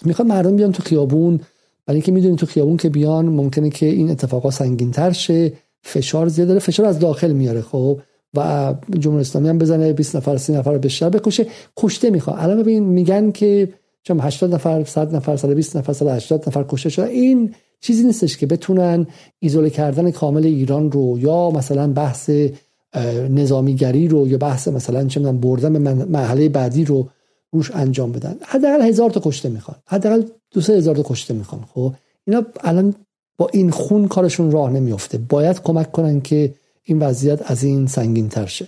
می‌خواد 0.05 0.27
مردم 0.27 0.55
بیان 0.55 0.71
تو 0.71 0.83
خیابون. 0.83 1.39
برای 1.85 1.95
اینکه 1.95 2.11
می‌دونید 2.11 2.37
تو 2.37 2.45
خیابون 2.45 2.77
که 2.77 2.89
بیان 2.89 3.25
ممکنه 3.25 3.69
که 3.69 3.85
این 3.85 4.09
اتفاقا 4.09 4.51
سنگین 4.51 4.91
تر 4.91 5.11
شه. 5.11 5.53
فشار 5.83 6.27
زیاد 6.27 6.47
داره. 6.47 6.59
فشار 6.59 6.85
از 6.85 6.99
داخل 6.99 7.31
میاره 7.31 7.61
خب. 7.61 7.99
و 8.37 8.73
جمهوری 8.99 9.21
اسلامی 9.21 9.49
هم 9.49 9.57
بزنه 9.57 9.93
20 9.93 10.15
نفر 10.15 10.37
30 10.37 10.53
نفر 10.53 10.87
شب 10.87 11.17
بکشه. 11.17 11.45
کشته 11.77 12.09
می‌خواد. 12.09 12.35
الان 12.39 12.61
ببین 12.61 12.83
میگن 12.83 13.31
که 13.31 13.73
چون 14.03 14.19
80 14.19 14.53
نفر 14.53 14.83
100 14.83 15.15
نفر 15.15 15.37
120 15.37 15.77
نفر 15.77 15.93
180 15.93 16.43
نفر 16.47 16.65
کشته 16.69 16.89
شده 16.89 17.07
این 17.07 17.53
چیزی 17.81 18.03
نیستش 18.03 18.37
که 18.37 18.45
بتونن 18.45 19.07
ایزوله 19.39 19.69
کردن 19.69 20.11
کامل 20.11 20.45
ایران 20.45 20.91
رو 20.91 21.19
یا 21.19 21.49
مثلا 21.49 21.93
بحث 21.93 22.29
نظامیگری 23.29 24.07
رو 24.07 24.27
یا 24.27 24.37
بحث 24.37 24.67
مثلا 24.67 25.07
چه 25.07 25.19
بردن 25.19 25.73
به 25.73 25.93
مرحله 25.93 26.49
بعدی 26.49 26.85
رو 26.85 27.09
روش 27.51 27.71
انجام 27.71 28.11
بدن. 28.11 28.35
حداقل 28.41 28.81
هزار 28.81 29.09
تا 29.09 29.21
کشته 29.23 29.49
می‌خوان. 29.49 29.77
حداقل 29.85 30.23
دو 30.51 30.61
سه 30.61 30.73
هزار 30.73 30.95
تا 30.95 31.03
کشته 31.03 31.33
می‌خوان 31.33 31.65
خب؟ 31.73 31.93
اینا 32.27 32.45
الان 32.63 32.95
با 33.37 33.49
این 33.53 33.71
خون 33.71 34.07
کارشون 34.07 34.51
راه 34.51 34.71
نمیفته 34.71 35.17
باید 35.17 35.61
کمک 35.61 35.91
کنن 35.91 36.21
که 36.21 36.53
این 36.83 36.99
وضعیت 36.99 37.51
از 37.51 37.63
این 37.63 37.87
سنگین 37.87 38.29
تر 38.29 38.45
شه. 38.45 38.67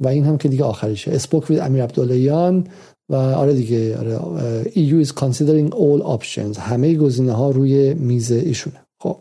و 0.00 0.08
این 0.08 0.24
هم 0.24 0.38
که 0.38 0.48
دیگه 0.48 0.64
آخریشه 0.64 1.10
اسپوک 1.10 1.50
امیر 1.50 1.82
عبداللهیان 1.82 2.66
و 3.08 3.14
آره 3.16 3.54
دیگه 3.54 3.98
آره 3.98 4.64
EU 4.64 5.06
is 5.06 5.10
considering 5.10 5.70
all 5.74 6.18
options. 6.18 6.58
همه 6.58 6.94
گزینه 6.94 7.32
ها 7.32 7.50
روی 7.50 7.94
میز 7.94 8.32
ایشونه. 8.32 8.76
خب 8.98 9.16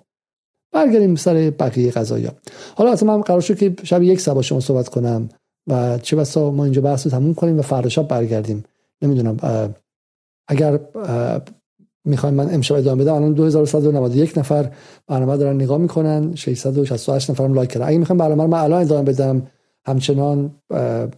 برگردیم 0.71 1.15
سر 1.15 1.49
بقیه 1.59 1.91
قضايا 1.91 2.31
حالا 2.75 2.91
اصلا 2.91 3.17
من 3.17 3.21
قرار 3.21 3.41
شد 3.41 3.57
که 3.57 3.75
شب 3.83 4.03
یک 4.03 4.21
سبا 4.21 4.41
شما 4.41 4.59
صحبت 4.59 4.89
کنم 4.89 5.29
و 5.67 5.97
چه 5.97 6.15
بسا 6.15 6.51
ما 6.51 6.63
اینجا 6.63 6.81
بحث 6.81 7.07
رو 7.07 7.11
تموم 7.11 7.33
کنیم 7.33 7.59
و 7.59 7.61
فردا 7.61 7.89
شب 7.89 8.07
برگردیم. 8.07 8.63
نمی‌دونم 9.01 9.37
اگر 10.47 10.79
می‌خوایم 12.05 12.35
من 12.35 12.53
امشب 12.53 12.75
ادامه 12.75 13.03
بدم. 13.03 13.13
الان 13.13 13.33
2191 13.33 14.37
نفر 14.37 14.71
برنامه 15.07 15.37
دارن 15.37 15.55
نگاه 15.55 15.77
می‌کنن. 15.77 16.35
668 16.35 17.29
نفرم 17.29 17.53
لایک 17.53 17.71
کردن. 17.71 17.87
اگه 17.87 17.97
می‌خوایم 17.97 18.17
برنامه 18.17 18.43
رو 18.43 18.49
من 18.49 18.59
الان 18.59 18.81
ادامه 18.81 19.03
بدم 19.03 19.47
همچنان 19.87 20.51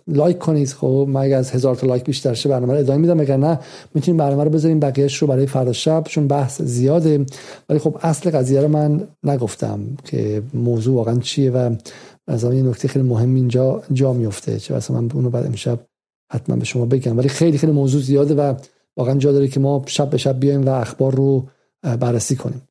لایک 0.07 0.37
کنید. 0.37 0.69
خب 0.69 1.05
من 1.09 1.21
اگه 1.21 1.35
از 1.35 1.51
هزار 1.51 1.75
تا 1.75 1.87
لایک 1.87 2.03
بیشتر 2.03 2.33
شه 2.33 2.49
برنامه 2.49 2.73
رو 2.73 2.79
ادامه 2.79 3.01
میدم. 3.01 3.19
اگر 3.19 3.37
نه 3.37 3.59
می‌تونیم 3.93 4.17
برنامه 4.17 4.43
رو 4.43 4.49
بذاریم 4.49 4.79
بقیهش 4.79 5.17
رو 5.17 5.27
برای 5.27 5.45
فردا 5.45 5.73
شب 5.73 6.03
چون 6.07 6.27
بحث 6.27 6.61
زیاده. 6.61 7.25
ولی 7.69 7.79
خب 7.79 7.97
اصل 8.01 8.29
قضیه 8.29 8.61
رو 8.61 8.67
من 8.67 9.07
نگفتم 9.23 9.79
که 10.03 10.43
موضوع 10.53 10.95
واقعا 10.95 11.19
چیه 11.19 11.51
و 11.51 11.75
از 12.27 12.43
یه 12.43 12.49
نکته 12.49 12.87
خیلی 12.87 13.05
مهم 13.05 13.35
اینجا 13.35 13.83
جا 13.93 14.13
میفته 14.13 14.59
چه 14.59 14.75
مثلا 14.75 15.01
من 15.01 15.11
اونو 15.13 15.29
بعد 15.29 15.45
امشب 15.45 15.79
حتما 16.31 16.55
به 16.55 16.65
شما 16.65 16.85
بگم. 16.85 17.17
ولی 17.17 17.29
خیلی 17.29 17.57
خیلی 17.57 17.73
موضوع 17.73 18.01
زیاده 18.01 18.35
و 18.35 18.53
واقعا 18.97 19.17
جا 19.17 19.31
داره 19.31 19.47
که 19.47 19.59
ما 19.59 19.83
شب 19.85 20.09
به 20.09 20.17
شب 20.17 20.39
بیایم 20.39 20.65
و 20.65 20.69
اخبار 20.69 21.15
رو 21.15 21.47
بررسی 21.81 22.35
کنیم. 22.35 22.61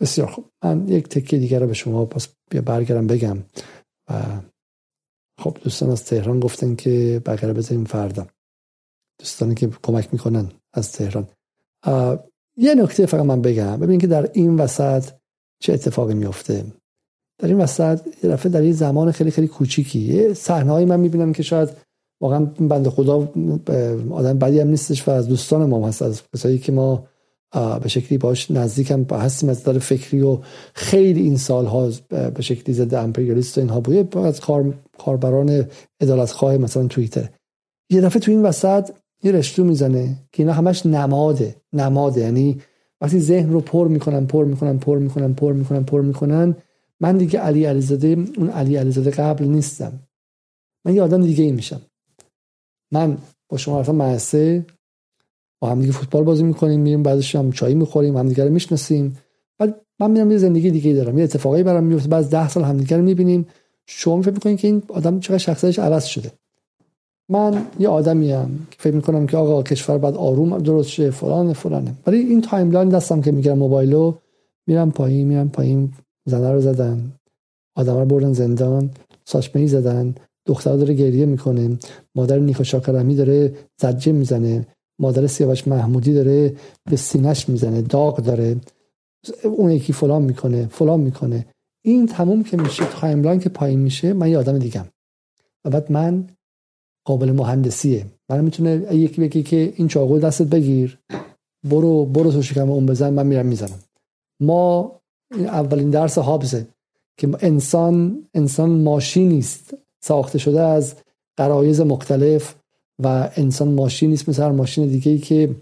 بسیار 0.00 0.28
خوب. 0.28 0.44
من 0.64 0.88
یک 0.88 1.08
تکه 1.08 1.38
دیگر 1.38 1.60
رو 1.60 1.66
به 1.66 1.74
شما 1.74 2.04
پس 2.04 2.28
برگردم 2.64 3.06
بگم 3.06 3.38
و 4.10 4.22
خب 5.40 5.58
دوستان 5.62 5.90
از 5.90 6.04
تهران 6.04 6.40
گفتن 6.40 6.74
که 6.74 7.22
بقیه 7.26 7.52
بذاریم 7.52 7.84
فردا. 7.84 8.26
دوستانی 9.20 9.54
که 9.54 9.70
کمک 9.82 10.08
می‌کنن 10.12 10.50
از 10.72 10.92
تهران. 10.92 11.28
یه 12.56 12.74
نکته 12.74 13.06
فقط 13.06 13.24
من 13.24 13.42
بگم. 13.42 13.76
ببینید 13.76 14.00
که 14.00 14.06
در 14.06 14.30
این 14.32 14.56
وسط 14.56 15.10
چه 15.62 15.72
اتفاقی 15.72 16.14
میفته 16.14 16.64
در 17.38 17.48
این 17.48 17.60
وسط 17.60 18.06
یه 18.22 18.30
دفعه 18.30 18.52
در 18.52 18.60
این 18.60 18.72
زمان 18.72 19.12
خیلی 19.12 19.30
خیلی 19.30 19.48
کوچیکی. 19.48 19.98
یه 19.98 20.34
من 20.84 21.00
می‌بینم 21.00 21.32
که 21.32 21.42
شاید 21.42 21.68
واقعا 22.20 22.44
بنده 22.44 22.90
خدا 22.90 23.32
آدم 24.10 24.38
بدی 24.38 24.60
هم 24.60 24.68
نیستش 24.68 25.08
و 25.08 25.10
از 25.10 25.28
دوستان 25.28 25.64
ما 25.68 25.88
هست 25.88 26.02
از 26.02 26.22
کسایی 26.34 26.58
که 26.58 26.72
ما 26.72 27.06
به 27.82 27.88
شکلی 27.88 28.18
باش 28.18 28.50
نزدیکم 28.50 29.06
هستیم 29.10 29.48
از 29.48 29.62
دار 29.62 29.78
فکری 29.78 30.20
و 30.20 30.38
خیلی 30.74 31.20
این 31.20 31.36
سالها 31.36 31.90
به 32.08 32.42
شکلی 32.42 32.74
ضد 32.74 32.94
امپریالیست 32.94 33.58
و 33.58 33.60
اینها 33.60 33.80
بوده. 33.80 34.18
از 34.18 34.40
کار 34.40 34.74
کاربران 34.98 35.66
ادالت 36.00 36.30
خواه 36.30 36.56
مثلا 36.56 36.86
توییتر. 36.86 37.28
یه 37.90 38.00
دفعه 38.00 38.20
تو 38.20 38.30
این 38.30 38.42
وسط 38.42 38.90
یه 39.22 39.32
رشتو 39.32 39.64
می‌زنه 39.64 40.16
که 40.32 40.42
اینا 40.42 40.52
همش 40.52 40.86
نماده 40.86 41.56
نماده. 41.72 42.20
یعنی 42.20 42.60
وقتی 43.00 43.20
ذهن 43.20 43.52
رو 43.52 43.60
پر 43.60 43.88
می‌کنن 43.88 44.26
پر 44.26 44.44
می‌کنن 44.44 44.78
پر 44.78 44.98
می‌کنن 44.98 45.34
پر 45.34 45.52
می‌کنن 45.52 45.84
پر 45.84 46.00
می‌کنن 46.00 46.56
من 47.00 47.16
دیگه 47.16 47.38
علی 47.38 47.64
علیزاده 47.64 48.08
اون 48.36 48.50
علی 48.50 48.76
علیزاده 48.76 49.10
قبل 49.10 49.44
نیستم. 49.44 49.92
من 50.84 50.94
یه 50.94 51.02
آدم 51.02 51.22
دیگه 51.22 51.44
ای 51.44 51.52
میشم. 51.52 51.80
من 52.92 53.18
با 53.48 53.56
شما 53.56 53.80
رفتم 53.80 53.94
مدرسه 53.94 54.66
هم 55.66 55.80
دیگه 55.80 55.92
فوتبال 55.92 56.22
بازی 56.22 56.42
می‌کنیم 56.42 56.80
میریم 56.80 57.02
بعدش 57.02 57.36
هم 57.36 57.52
چای 57.52 57.74
می‌خوریم 57.74 58.16
هم 58.16 58.28
دیگه 58.28 58.44
رو 58.44 58.50
می‌شناسیم. 58.50 59.16
بعد 59.58 59.80
من 60.00 60.10
میرم 60.10 60.30
یه 60.30 60.38
زندگی 60.38 60.70
دیگه 60.70 60.92
دارم 60.92 61.18
یه 61.18 61.24
اتفاقی 61.24 61.62
برام 61.62 61.84
میفته 61.84 62.08
بعد 62.08 62.30
ده 62.30 62.48
سال 62.48 62.64
همدیگه 62.64 62.96
رو 62.96 63.02
می‌بینیم. 63.02 63.46
شما 63.86 64.22
فکر 64.22 64.32
می‌کنین 64.32 64.56
که 64.56 64.68
این 64.68 64.82
آدم 64.88 65.20
چقدر 65.20 65.38
شخصیتش 65.38 65.78
عوض 65.78 66.04
شده. 66.04 66.32
من 67.28 67.66
یه 67.78 67.88
آدمی 67.88 68.32
ام 68.32 68.66
که 68.70 68.76
فکر 68.78 68.94
می‌کنم 68.94 69.26
که 69.26 69.36
آقا 69.36 69.62
کشور 69.62 69.98
بعد 69.98 70.14
آروم 70.14 70.58
درست 70.58 70.88
شه 70.88 71.10
فلان 71.10 71.52
فلانه. 71.52 71.94
ولی 72.06 72.18
این 72.18 72.40
timeline 72.40 72.88
دستم 72.88 73.20
که 73.20 73.32
می‌گیرم 73.32 73.58
موبایلو 73.58 74.14
میرم 74.66 74.90
پایین 74.90 75.26
میرم 75.26 75.48
پایین 75.48 75.92
زنه 76.26 76.52
رو 76.52 76.60
زدن 76.60 77.12
آدم 77.76 77.98
رو 77.98 78.04
بردن 78.04 78.32
زندان 78.32 78.90
ساچمهی 79.24 79.68
زدن 79.68 80.14
دختر 80.46 80.76
داره 80.76 80.94
گریه 80.94 81.26
می‌کنه 81.26 81.78
مادر 82.14 82.38
نیکا 82.38 82.64
شاکرمی 82.64 83.14
داره 83.14 83.54
ضجه 83.80 84.12
می‌زنه. 84.12 84.66
مادر 84.98 85.26
سیاوش 85.26 85.68
محمودی 85.68 86.14
داره 86.14 86.56
به 86.90 86.96
سینش 86.96 87.48
می‌زنه 87.48 87.82
داغ 87.82 88.20
داره 88.20 88.56
اون 89.44 89.70
یکی 89.70 89.92
فلان 89.92 90.22
می‌کنه 90.22 90.66
فلان 90.66 91.00
می‌کنه. 91.00 91.46
این 91.84 92.06
تموم 92.06 92.42
که 92.42 92.56
میشه 92.56 92.84
timeline 92.84 93.40
که 93.40 93.48
پایین 93.48 93.80
میشه 93.80 94.12
من 94.12 94.30
یه 94.30 94.38
آدم 94.38 94.58
دیگم 94.58 94.86
و 95.64 95.70
بعد 95.70 95.92
من 95.92 96.26
قابل 97.06 97.32
مهندسیه. 97.32 98.06
من 98.30 98.44
می‌تونه 98.44 98.94
یکی 98.94 99.20
بگی 99.20 99.42
که 99.42 99.72
این 99.76 99.88
چاقو 99.88 100.18
دستت 100.18 100.46
بگیر 100.46 100.98
برو 101.70 102.04
برو 102.04 102.32
تو 102.32 102.42
شکم 102.42 102.70
اون 102.70 102.86
بزن 102.86 103.10
من 103.10 103.26
میرم 103.26 103.46
می‌زنم. 103.46 103.78
ما 104.40 104.92
اولین 105.32 105.90
درس 105.90 106.18
هابزه 106.18 106.66
که 107.18 107.28
انسان 107.40 108.26
انسان 108.34 108.70
ماشینی 108.70 109.38
است. 109.38 109.74
ساخته 110.04 110.38
شده 110.38 110.60
از 110.60 110.94
غرایز 111.36 111.80
مختلف 111.80 112.54
و 113.02 113.30
انسان 113.36 113.68
ماشین 113.68 114.10
نیست 114.10 114.28
مثل 114.28 114.48
ماشین 114.48 114.88
دیگه 114.88 115.12
ای 115.12 115.18
که 115.18 115.56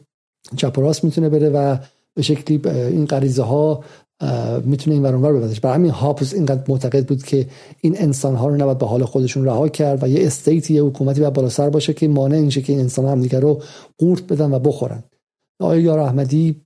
چپ 0.57 0.79
و 0.79 0.81
راست 0.81 1.05
می‌تونه 1.05 1.29
بره 1.29 1.51
و 1.51 1.77
به 2.15 2.23
شکلی 2.23 2.69
این 2.69 3.07
غریزه 3.07 3.43
ها 3.43 3.85
می‌تونه 4.65 4.95
این 4.97 5.03
ورانور 5.03 5.33
ببردش 5.33 5.61
برای 5.61 5.75
همین 5.75 5.91
هاپس 5.91 6.35
اینقدر 6.35 6.65
معتقد 6.69 7.07
بود 7.07 7.23
که 7.23 7.47
این 7.81 7.99
انسان 7.99 8.35
ها 8.35 8.49
رو 8.49 8.57
نباید 8.57 8.79
به 8.79 8.87
حال 8.87 9.05
خودشون 9.05 9.45
رها 9.45 9.69
کرد 9.69 10.03
و 10.03 10.09
یه 10.09 10.27
استیتی 10.27 10.75
یه 10.75 10.83
حکومتی 10.83 11.21
باید 11.21 11.33
بالا 11.33 11.49
سر 11.49 11.71
باشه 11.71 11.95
که 11.95 12.09
مانع 12.09 12.37
اینشه 12.37 12.63
که 12.63 12.73
این 12.73 12.81
انسان 12.81 13.05
هم 13.05 13.21
دیگر 13.21 13.41
رو 13.41 13.63
قورت 13.99 14.23
بدن 14.23 14.53
و 14.53 14.59
بخورن. 14.59 15.03
آقای 15.61 15.83
یار 15.83 15.99
احمدی 15.99 16.61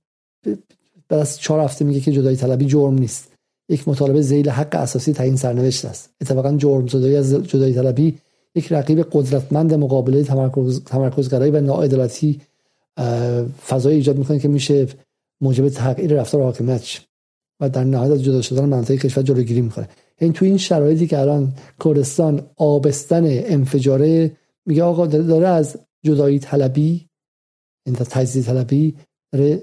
بعد 1.09 1.19
از 1.19 1.39
چهار 1.39 1.59
هفته 1.59 1.85
میگه 1.85 1.99
که 1.99 2.11
جدایی 2.11 2.37
طلبی 2.37 2.65
جرم 2.65 2.93
نیست. 2.93 3.31
یک 3.69 3.87
مطالبه 3.87 4.21
زیل 4.21 4.49
حق 4.49 4.75
اساسی 4.75 5.13
تعیین 5.13 5.35
سرنوشت 5.35 5.85
است. 5.85 6.09
اتفاقا 6.21 6.57
جرم 6.57 6.87
زدایی 6.87 7.15
از 7.15 7.33
جدایی 7.33 7.73
طلبی 7.73 8.17
یک 8.57 8.71
رقیب 8.71 9.07
قدرتمند 9.11 9.73
مقابله 9.73 10.23
تمرکز 10.23 10.83
تمرکزگرایی 10.83 11.51
و 11.51 11.61
ناعدالتی 11.61 12.41
فضای 13.67 13.95
ایجاد 13.95 14.17
می‌کنه 14.17 14.39
که 14.39 14.47
میشه 14.47 14.87
موجب 15.41 15.69
تغییر 15.69 16.13
رفتار 16.13 16.43
حاکمیت 16.43 16.99
و 17.59 17.69
در 17.69 17.83
نهایت 17.83 18.11
از 18.11 18.23
جدا 18.23 18.41
شدن 18.41 18.65
منطقه 18.65 18.97
کشور 18.97 19.23
جلوگیری 19.23 19.61
می‌کنه. 19.61 19.89
این 20.19 20.33
تو 20.33 20.45
این 20.45 20.57
شرایطی 20.57 21.07
که 21.07 21.19
الان 21.19 21.53
کردستان 21.83 22.41
آبستن 22.57 23.23
انفجاره 23.25 24.31
میگه 24.65 24.83
آقا 24.83 25.05
داره 25.07 25.47
از 25.47 25.77
جدایی 26.05 26.39
طلبی 26.39 27.07
این 27.85 27.95
تجزیه 27.95 28.43
طلبی 28.43 28.95
داره 29.33 29.61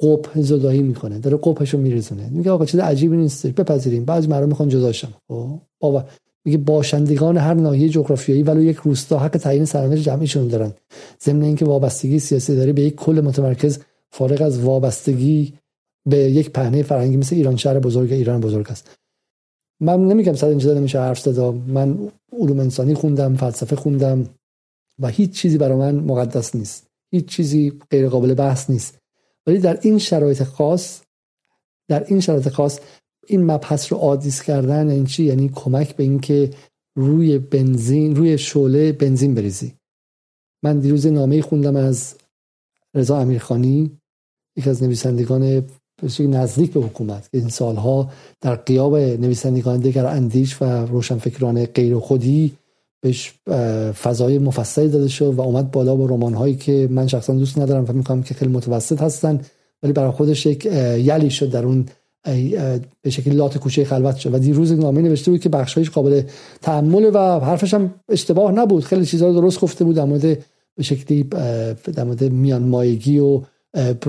قپ 0.00 0.40
زدایی 0.40 0.82
می‌کنه 0.82 1.18
داره 1.18 1.36
قپش 1.36 1.74
رو 1.74 1.80
میرزونه. 1.80 2.28
میگه 2.28 2.50
آقا 2.50 2.64
چیز 2.64 2.80
عجیبی 2.80 3.16
نیست 3.16 3.46
بپذیریم. 3.46 4.04
بعضی 4.04 4.26
مردم 4.26 4.48
می‌خوان 4.48 4.68
جداشن 4.68 5.08
خب 5.28 5.60
بابا 5.80 6.04
میگه 6.48 6.58
باشندگان 6.58 7.36
هر 7.36 7.54
ناحیه 7.54 7.88
جغرافیایی 7.88 8.42
ولو 8.42 8.62
یک 8.62 8.76
روستا 8.76 9.18
حق 9.18 9.36
تعیین 9.36 9.64
سرنوشت 9.64 10.02
جمعیشون 10.02 10.48
دارن. 10.48 10.72
ضمن 11.24 11.42
اینکه 11.42 11.64
وابستگی 11.64 12.18
سیاسی 12.18 12.56
داره 12.56 12.72
به 12.72 12.82
یک 12.82 12.94
کل 12.94 13.20
متمرکز 13.20 13.78
فارغ 14.10 14.42
از 14.42 14.60
وابستگی 14.60 15.52
به 16.06 16.16
یک 16.16 16.50
پهنه 16.50 16.82
فرهنگی 16.82 17.16
مثل 17.16 17.36
ایران 17.36 17.56
شهر 17.56 17.78
بزرگ 17.78 18.12
ایران 18.12 18.40
بزرگ 18.40 18.70
است. 18.70 18.90
من 19.80 20.04
نمیگم 20.04 20.34
صد 20.34 20.46
اینجا 20.46 20.74
نمیشه 20.74 21.00
حرف 21.00 21.20
زد 21.20 21.40
من 21.66 21.98
علوم 22.32 22.60
انسانی 22.60 22.94
خوندم 22.94 23.36
فلسفه 23.36 23.76
خوندم 23.76 24.26
و 24.98 25.08
هیچ 25.08 25.30
چیزی 25.30 25.58
برای 25.58 25.76
من 25.76 25.94
مقدس 25.94 26.56
نیست. 26.56 26.86
هیچ 27.10 27.26
چیزی 27.26 27.72
غیر 27.90 28.08
قابل 28.08 28.34
بحث 28.34 28.70
نیست. 28.70 28.98
ولی 29.46 29.58
در 29.58 29.78
این 29.82 29.98
شرایط 29.98 30.42
خاص 30.42 31.00
در 31.88 32.04
این 32.04 32.20
شرایط 32.20 32.48
خاص 32.48 32.80
این 33.28 33.44
مبحث 33.44 33.92
رو 33.92 33.98
عادیس 33.98 34.42
کردن 34.42 34.90
این 34.90 35.06
چی؟ 35.06 35.24
یعنی 35.24 35.50
کمک 35.54 35.96
به 35.96 36.02
اینکه 36.02 36.50
روی 36.96 37.38
بنزین 37.38 38.16
روی 38.16 38.38
شعله 38.38 38.92
بنزین 38.92 39.34
بریزی. 39.34 39.72
من 40.62 40.78
دیروز 40.78 41.06
نامه 41.06 41.42
خوندم 41.42 41.76
از 41.76 42.14
رضا 42.94 43.18
امیرخانی 43.18 43.90
یکی 44.56 44.70
از 44.70 44.82
نویسندگان 44.82 45.64
نزدیک 46.18 46.72
به 46.72 46.80
حکومت 46.80 47.30
که 47.30 47.38
این 47.38 47.48
سالها 47.48 48.10
در 48.40 48.54
قیاب 48.54 48.96
نویسندگان 48.96 49.80
دیگر 49.80 50.06
اندیش 50.06 50.62
و 50.62 50.64
روشنفکران 50.64 51.64
غیر 51.64 51.98
خودی 51.98 52.52
بهش 53.00 53.32
فضای 54.02 54.38
مفصلی 54.38 54.88
داده 54.88 55.08
شد 55.08 55.34
و 55.34 55.40
اومد 55.40 55.70
بالا 55.70 55.96
با 55.96 56.06
رمان 56.06 56.34
هایی 56.34 56.56
که 56.56 56.88
من 56.90 57.06
شخصا 57.06 57.34
دوست 57.34 57.58
ندارم 57.58 57.84
و 57.88 57.92
می‌کنم 57.92 58.22
که 58.22 58.34
خیلی 58.34 58.52
متوسط 58.52 59.02
هستن 59.02 59.40
ولی 59.82 59.92
برای 59.92 60.10
خودش 60.10 60.46
یک 60.46 60.66
یلی 60.66 61.30
شد 61.30 61.50
در 61.50 61.64
اون 61.64 61.86
به 63.02 63.10
شکلی 63.10 63.34
لات 63.34 63.58
کوچه 63.58 63.84
خلوت 63.84 64.16
شد. 64.16 64.34
و 64.34 64.38
دیروز 64.38 64.72
نامه 64.72 65.02
نوشته 65.02 65.30
بود 65.30 65.40
که 65.40 65.48
بخشایش 65.48 65.90
قابل 65.90 66.22
تحمل 66.62 67.10
و 67.14 67.40
حرفش 67.40 67.74
هم 67.74 67.94
اشتباه 68.08 68.52
نبود. 68.52 68.84
خیلی 68.84 69.06
چیزها 69.06 69.28
رو 69.28 69.34
درست 69.34 69.60
گفته 69.60 69.84
بود 69.84 69.96
در 69.96 70.06
به 70.76 70.82
شکلی 70.82 71.22
در 71.94 72.04
مورد 72.04 72.24
میان 72.24 72.62
مایگی 72.62 73.18
و 73.18 73.40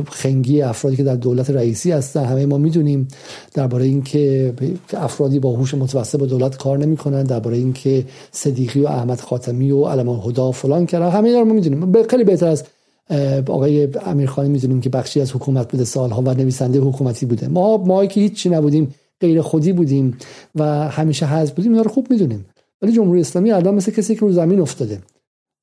خنگی 0.08 0.62
افرادی 0.62 0.98
که 0.98 1.04
در 1.04 1.16
دولت 1.16 1.50
رئیسی 1.50 1.92
هستن. 1.92 2.26
همه 2.26 2.46
ما 2.46 2.58
می‌دونیم 2.58 3.08
درباره 3.54 3.86
اینکه 3.86 4.54
افرادی 4.94 5.40
با 5.40 5.52
هوش 5.52 5.74
متوسط 5.74 6.20
با 6.20 6.26
دولت 6.26 6.58
کار 6.58 6.78
نمی‌کنن 6.78 7.24
درباره 7.24 7.58
اینکه 7.58 8.06
صدیقی 8.32 8.82
و 8.82 8.88
احمد 8.88 9.22
خاتمی 9.22 9.72
و 9.72 9.86
علم 9.86 10.10
هدا 10.10 10.52
فلان 10.52 10.86
کردن 10.86 11.10
همه 11.10 11.40
رو 11.40 11.46
ما 11.46 11.54
می‌دونیم. 11.54 12.04
خیلی 12.04 12.24
بهتر 12.24 12.48
از 12.48 12.64
آقای 13.48 13.88
امیرخانی 14.06 14.50
می‌دونیم 14.50 14.82
که 14.82 14.90
بخشی 14.90 15.22
از 15.22 15.36
حکومت 15.36 15.72
بوده 15.72 15.84
سالها 15.84 16.22
و 16.22 16.34
نویسنده 16.34 16.80
حکومتی 16.80 17.26
بوده. 17.26 17.48
ما 17.48 17.78
ما 17.78 18.06
که 18.06 18.22
هیچی 18.22 18.50
نبودیم 18.50 18.96
غیر 19.22 19.42
خودی 19.42 19.74
بودیم 19.74 20.18
و 20.56 20.90
همیشه 20.90 21.26
حزب 21.26 21.56
بودیم 21.56 21.72
اینا 21.72 21.84
رو 21.84 21.90
خوب 21.90 22.08
می‌دونیم. 22.12 22.46
ولی 22.82 22.92
جمهوری 22.92 23.22
اسلامی 23.22 23.52
الان 23.52 23.76
مثل 23.76 23.92
کسی 23.92 24.16
که 24.16 24.22
رو 24.22 24.32
زمین 24.32 24.60
افتاده. 24.60 25.00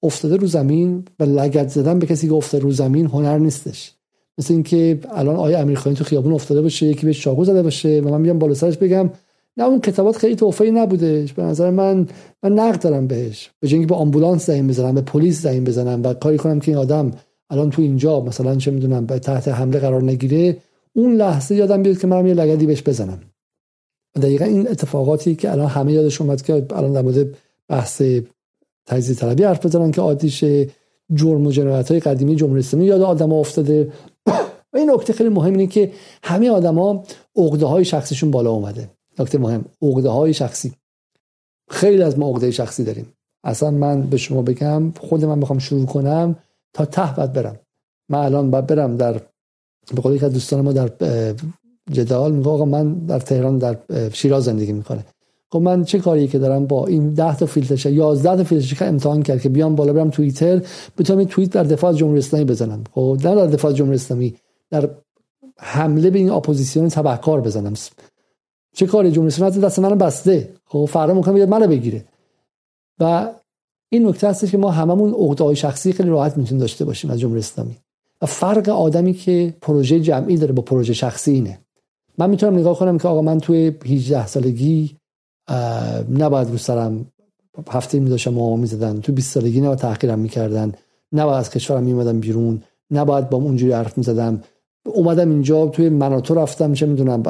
افتاده 0.03 0.37
رو 0.37 0.47
زمین 0.47 1.05
و 1.21 1.25
لگد 1.25 1.69
زدن 1.69 1.99
به 1.99 2.07
کسی 2.07 2.29
که 2.29 2.35
افتاده 2.35 2.65
رو 2.65 2.71
زمین 2.71 3.07
هنر 3.07 3.39
نیستش. 3.39 3.93
مثل 4.39 4.55
اینکه 4.55 4.99
الان 5.11 5.37
آیا 5.37 5.59
امیرخانی 5.59 5.97
تو 5.97 6.05
خیابون 6.05 6.33
افتاده 6.33 6.63
باشه 6.63 6.87
یکی 6.87 7.07
بهش 7.07 7.21
چاقو 7.21 7.45
زده 7.45 7.63
باشه 7.63 8.01
و 8.01 8.09
من 8.09 8.23
بیام 8.23 8.39
بالا 8.39 8.55
سرش 8.55 8.77
بگم. 8.77 9.11
نه 9.57 9.65
اون 9.65 9.81
کتابات 9.81 10.17
خیلی 10.17 10.37
توفی 10.37 10.71
نبودش 10.71 11.33
به 11.33 11.43
نظر 11.43 11.71
من 11.71 12.07
من 12.43 12.53
نقد 12.53 12.83
دارم 12.83 13.07
بهش. 13.07 13.51
به 13.61 13.69
جنگی 13.69 13.87
به 13.87 13.95
آمبولانس 13.95 14.47
زنگ 14.47 14.69
بزنم 14.69 14.95
به 14.95 15.01
پلیس 15.01 15.43
زنگ 15.43 15.65
بزنم 15.65 16.03
و 16.05 16.15
کاری 16.15 16.37
کنم 16.37 16.61
که 16.61 16.71
این 16.71 16.79
آدم 16.79 17.11
الان 17.51 17.71
تو 17.71 17.83
اینجا 17.83 18.21
مثلا 18.21 18.57
چه 18.57 18.71
می‌دونم 18.71 19.07
به 19.07 19.19
تحت 19.19 19.49
حمله 19.49 19.79
قرار 19.79 20.03
نگیره 20.03 20.57
اون 20.93 21.15
لحظه 21.15 21.55
یادم 21.55 21.83
بیاد 21.83 21.99
که 21.99 22.07
منم 22.07 22.27
یه 22.27 22.35
لگدی 22.35 22.67
بهش 22.67 22.83
بزنم. 22.83 23.21
دقیقا 24.17 24.45
این 24.45 24.69
اتفاقاتی 24.69 25.35
که 25.35 25.53
الان 25.53 25.67
همه 25.67 25.93
یادش 25.93 26.21
اومد 26.21 26.43
که 26.43 26.67
الان 26.71 26.93
در 26.93 27.03
مورد 27.03 27.27
بحث 27.69 28.03
تجزیه 28.87 29.17
طلبی 29.17 29.45
حرف 29.45 29.67
بزنن 29.67 29.91
که 29.91 30.01
عادیشه 30.01 30.69
جرم 31.15 31.47
و 31.47 31.51
جنایت 31.51 31.91
های 31.91 32.01
قدیمی 32.01 32.37
جمهوری 32.37 32.61
اسلامی 32.61 32.87
یاد 32.87 33.03
آدم 33.03 33.33
افتاده. 33.33 33.93
و 34.73 34.77
این 34.77 34.91
نکته 34.91 35.13
خیلی 35.13 35.29
مهم 35.29 35.53
اینه 35.53 35.67
که 35.67 35.93
همه 36.23 36.51
آدما 36.51 37.05
عقده 37.37 37.67
های 37.67 37.85
شخصیشون 37.85 38.31
بالا 38.31 38.51
اومده. 38.51 38.91
نکته 39.19 39.39
مهم 39.39 39.65
عقده 39.83 40.09
های 40.09 40.35
شخصی. 40.35 40.73
خیلی 41.71 42.03
از 42.03 42.19
ما 42.19 42.29
عقده 42.29 42.51
شخصی 42.51 42.85
داریم. 42.85 43.13
اصلا 43.45 43.71
من 43.71 44.03
به 44.03 44.17
شما 44.17 44.43
بگم 44.43 44.93
خود 45.01 45.25
من 45.25 45.41
بخوام 45.41 45.59
شروع 45.59 45.87
کنم. 45.87 46.37
تا 46.77 46.85
ته 46.85 47.13
باید 47.17 47.33
برم. 47.33 47.57
من 48.09 48.19
الان 48.19 48.51
باید 48.51 48.67
برم 48.67 48.97
در 48.97 49.13
به 49.95 50.03
قول 50.03 50.25
از 50.25 50.33
دوستان 50.33 50.61
ما 50.61 50.73
در 50.73 50.91
جدال 51.91 52.33
میگه 52.33 52.65
من 52.65 52.95
در 52.95 53.19
تهران 53.19 53.59
در 53.59 53.77
شیراز 54.13 54.45
زندگی 54.45 54.73
می‌کنه. 54.73 55.05
خب 55.53 55.59
من 55.59 55.85
چه 55.85 55.99
کاری 55.99 56.29
که 56.29 56.39
دارم 56.39 56.67
با 56.67 56.87
این 56.87 57.15
10 57.15 57.37
تا 57.37 57.47
فیلتر 57.47 57.91
11 57.91 58.37
تا 58.37 58.45
فیلتر 58.45 58.89
امتحان 58.89 59.23
کرد 59.23 59.41
که 59.41 59.49
بیام 59.49 59.75
بالا 59.75 59.93
برم 59.93 60.11
توییتر 60.11 60.63
بتونم 60.99 61.19
این 61.19 61.29
توییت 61.29 61.51
در 61.51 61.63
دفاع 61.63 61.91
از 61.91 61.99
جمهوری 61.99 62.19
اسلامی 62.19 62.45
بزنم. 62.45 62.85
خب 62.93 63.19
نه 63.25 63.35
در 63.35 63.47
دفاع 63.47 63.71
از 63.71 63.77
جمهوری 63.77 63.97
اسلامی 63.97 64.35
در 64.71 64.91
حمله 65.59 66.11
به 66.11 66.19
این 66.19 66.31
اپوزیسیون 66.31 66.89
تبهکار 66.89 67.41
بزنم. 67.41 67.75
چه 68.75 68.87
کاری 68.87 69.11
جمهوری 69.11 69.35
اسلامی؟ 69.35 69.59
دست 69.59 69.79
من 69.79 69.99
بسته. 69.99 70.55
خب 70.65 70.89
فردا 70.93 71.15
ممکنه 71.15 71.47
منو 71.47 71.67
بگیره. 71.67 72.05
و 73.01 73.29
این 73.89 74.09
نکته 74.09 74.29
هستش 74.29 74.51
که 74.51 74.59
ما 74.59 74.71
هممون 74.71 75.15
عقده 75.15 75.55
شخصی 75.55 75.93
خیلی 75.93 76.09
راحت 76.09 76.37
می‌تونیم 76.37 76.61
داشته 76.61 76.85
باشیم 76.85 77.11
از 77.11 77.21
جمهوری 77.21 77.41
اسلامی. 77.41 77.77
و 78.23 78.27
فرق 78.27 78.69
آدمی 78.69 79.15
که 79.15 79.55
پروژه 79.61 80.01
جمعی 80.01 80.37
داره 80.37 80.53
با 80.53 80.63
پروژه 80.63 80.93
شخصی 80.93 81.31
اینه. 81.33 81.59
من 82.19 82.31
می‌تونم 82.31 82.59
نگاه 82.59 82.79
کنم 82.79 82.99
که 82.99 83.09
آقا 83.09 83.23
من 83.23 83.39
توی 83.39 83.73
18 83.87 84.27
سالگی 84.27 84.97
نباید 86.11 86.51
رو 86.51 86.57
سرم 86.57 87.07
هفته 87.69 88.01
می 88.01 88.11
داشتم 88.11 88.33
می 88.33 88.57
می‌زدن. 88.57 89.01
تو 89.01 89.13
20 89.13 89.35
سالگی 89.35 89.61
نباید 89.61 89.79
تحقیرم 89.79 90.19
می‌کردن. 90.19 90.73
نباید 91.13 91.39
از 91.39 91.51
کشورم 91.51 91.83
میومدم 91.83 92.21
بیرون. 92.21 92.63
نباید 92.91 93.31
با 93.31 93.39
اونجوری 93.39 93.73
حرف 93.73 93.99
می‌زدم. 93.99 94.43
اومدم 94.85 95.31
اینجا 95.31 95.67
توی 95.67 95.89
مناطو 95.89 96.35
رفتم 96.35 96.73
چه 96.73 96.87
می‌دونم 96.87 97.23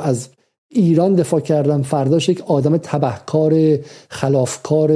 از 0.00 0.28
ایران 0.74 1.14
دفاع 1.14 1.40
کردم 1.40 1.82
فرداش 1.82 2.28
یک 2.28 2.42
آدم 2.46 2.76
تبهکار 2.76 3.78
خلافکار 4.08 4.88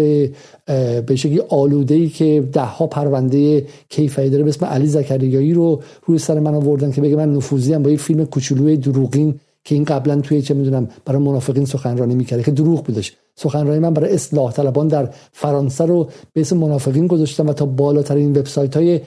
به 1.06 1.16
شکلی 1.16 1.42
آلوده 1.48 2.06
که 2.06 2.48
ده 2.52 2.60
ها 2.60 2.86
پرونده 2.86 3.66
کیفری 3.88 4.30
داره 4.30 4.42
به 4.42 4.48
اسم 4.48 4.66
علی 4.66 4.86
زکریایی 4.86 5.54
رو 5.54 5.80
روی 6.06 6.18
سر 6.18 6.38
من 6.38 6.54
آوردن 6.54 6.90
که 6.92 7.00
بگه 7.00 7.16
من 7.16 7.32
نفوذی 7.32 7.78
با 7.78 7.90
یه 7.90 7.96
فیلم 7.96 8.24
کوچولوی 8.24 8.76
دروغین 8.76 9.34
که 9.64 9.74
این 9.74 9.84
قبلا 9.84 10.20
توی 10.20 10.42
چه 10.42 10.54
می‌دونم 10.54 10.88
برای 11.04 11.22
منافقین 11.22 11.64
سخنرانی 11.64 12.14
می‌کرده 12.14 12.42
که 12.42 12.50
دروغ 12.50 12.84
بودش. 12.84 13.16
سخنرانی 13.34 13.78
من 13.78 13.94
برای 13.94 14.14
اصلاح 14.14 14.52
طلبان 14.52 14.88
در 14.88 15.08
فرانسه 15.32 15.84
رو 15.84 16.08
به 16.32 16.40
اسم 16.40 16.56
منافقین 16.56 17.06
گذاشتم 17.06 17.46
و 17.48 17.52
تا 17.52 17.66
بالاترین 17.66 18.30
وبسایت 18.30 18.76
های 18.76 19.00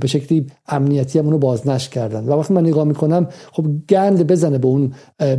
به 0.00 0.06
شکلی 0.06 0.46
امنیتی 0.66 1.18
هم 1.18 1.24
اونو 1.24 1.38
بازنش 1.38 1.88
کردن. 1.88 2.24
و 2.24 2.32
وقتی 2.32 2.54
من 2.54 2.66
نگاه 2.66 2.84
می‌کنم 2.84 3.28
خب 3.52 3.66
گند 3.88 4.26
بزنه 4.26 4.58
به 4.58 4.68
اون 4.68 4.92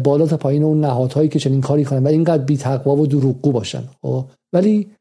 بالا 0.04 0.28
تا 0.28 0.38
پایین 0.38 0.64
اون 0.64 0.82
نهادهایی 0.82 1.30
که 1.30 1.40
چنین 1.40 1.62
کاری 1.62 1.86
کنن 1.86 2.04
و 2.04 2.08
اینقدر 2.08 2.44
بی 2.44 2.58
تقوا 2.58 2.96
و 2.96 3.08
دروغگو 3.08 3.52
باشن. 3.52 3.84
خب 4.02 4.26
ولی 4.54 4.92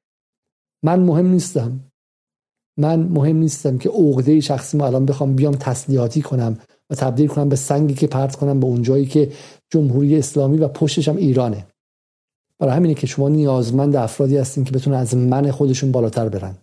من 0.85 1.01
مهم 1.01 1.27
نیستم. 1.27 1.81
من 2.79 3.01
مهم 3.01 3.37
نیستم 3.37 3.79
که 3.79 3.89
عقده 3.89 4.41
شخصی 4.41 4.77
ما 4.77 4.87
الان 4.87 5.07
بخوام 5.07 5.35
بیام 5.37 5.55
تسلیحاتی 5.55 6.23
کنم 6.23 6.59
و 6.91 6.95
تبدیل 6.95 7.27
کنم 7.27 7.49
به 7.49 7.57
سنگی 7.57 7.95
که 7.95 8.07
پرت 8.07 8.37
کنم 8.37 8.61
به 8.61 8.67
اون 8.67 8.83
جایی 8.83 9.07
که 9.07 9.33
جمهوری 9.71 10.19
اسلامی 10.19 10.59
و 10.59 10.69
پشتش 10.69 11.09
هم 11.09 11.17
ایرانه. 11.17 11.67
برای 12.59 12.77
همینه 12.77 12.95
که 12.95 13.07
شما 13.07 13.29
نیازمند 13.29 13.97
افرادی 13.97 14.37
هستین 14.37 14.65
که 14.65 14.73
بتونن 14.73 14.97
از 14.97 15.17
من 15.17 15.51
خودشون 15.51 15.93
بالاتر 15.93 16.29
برن. 16.29 16.55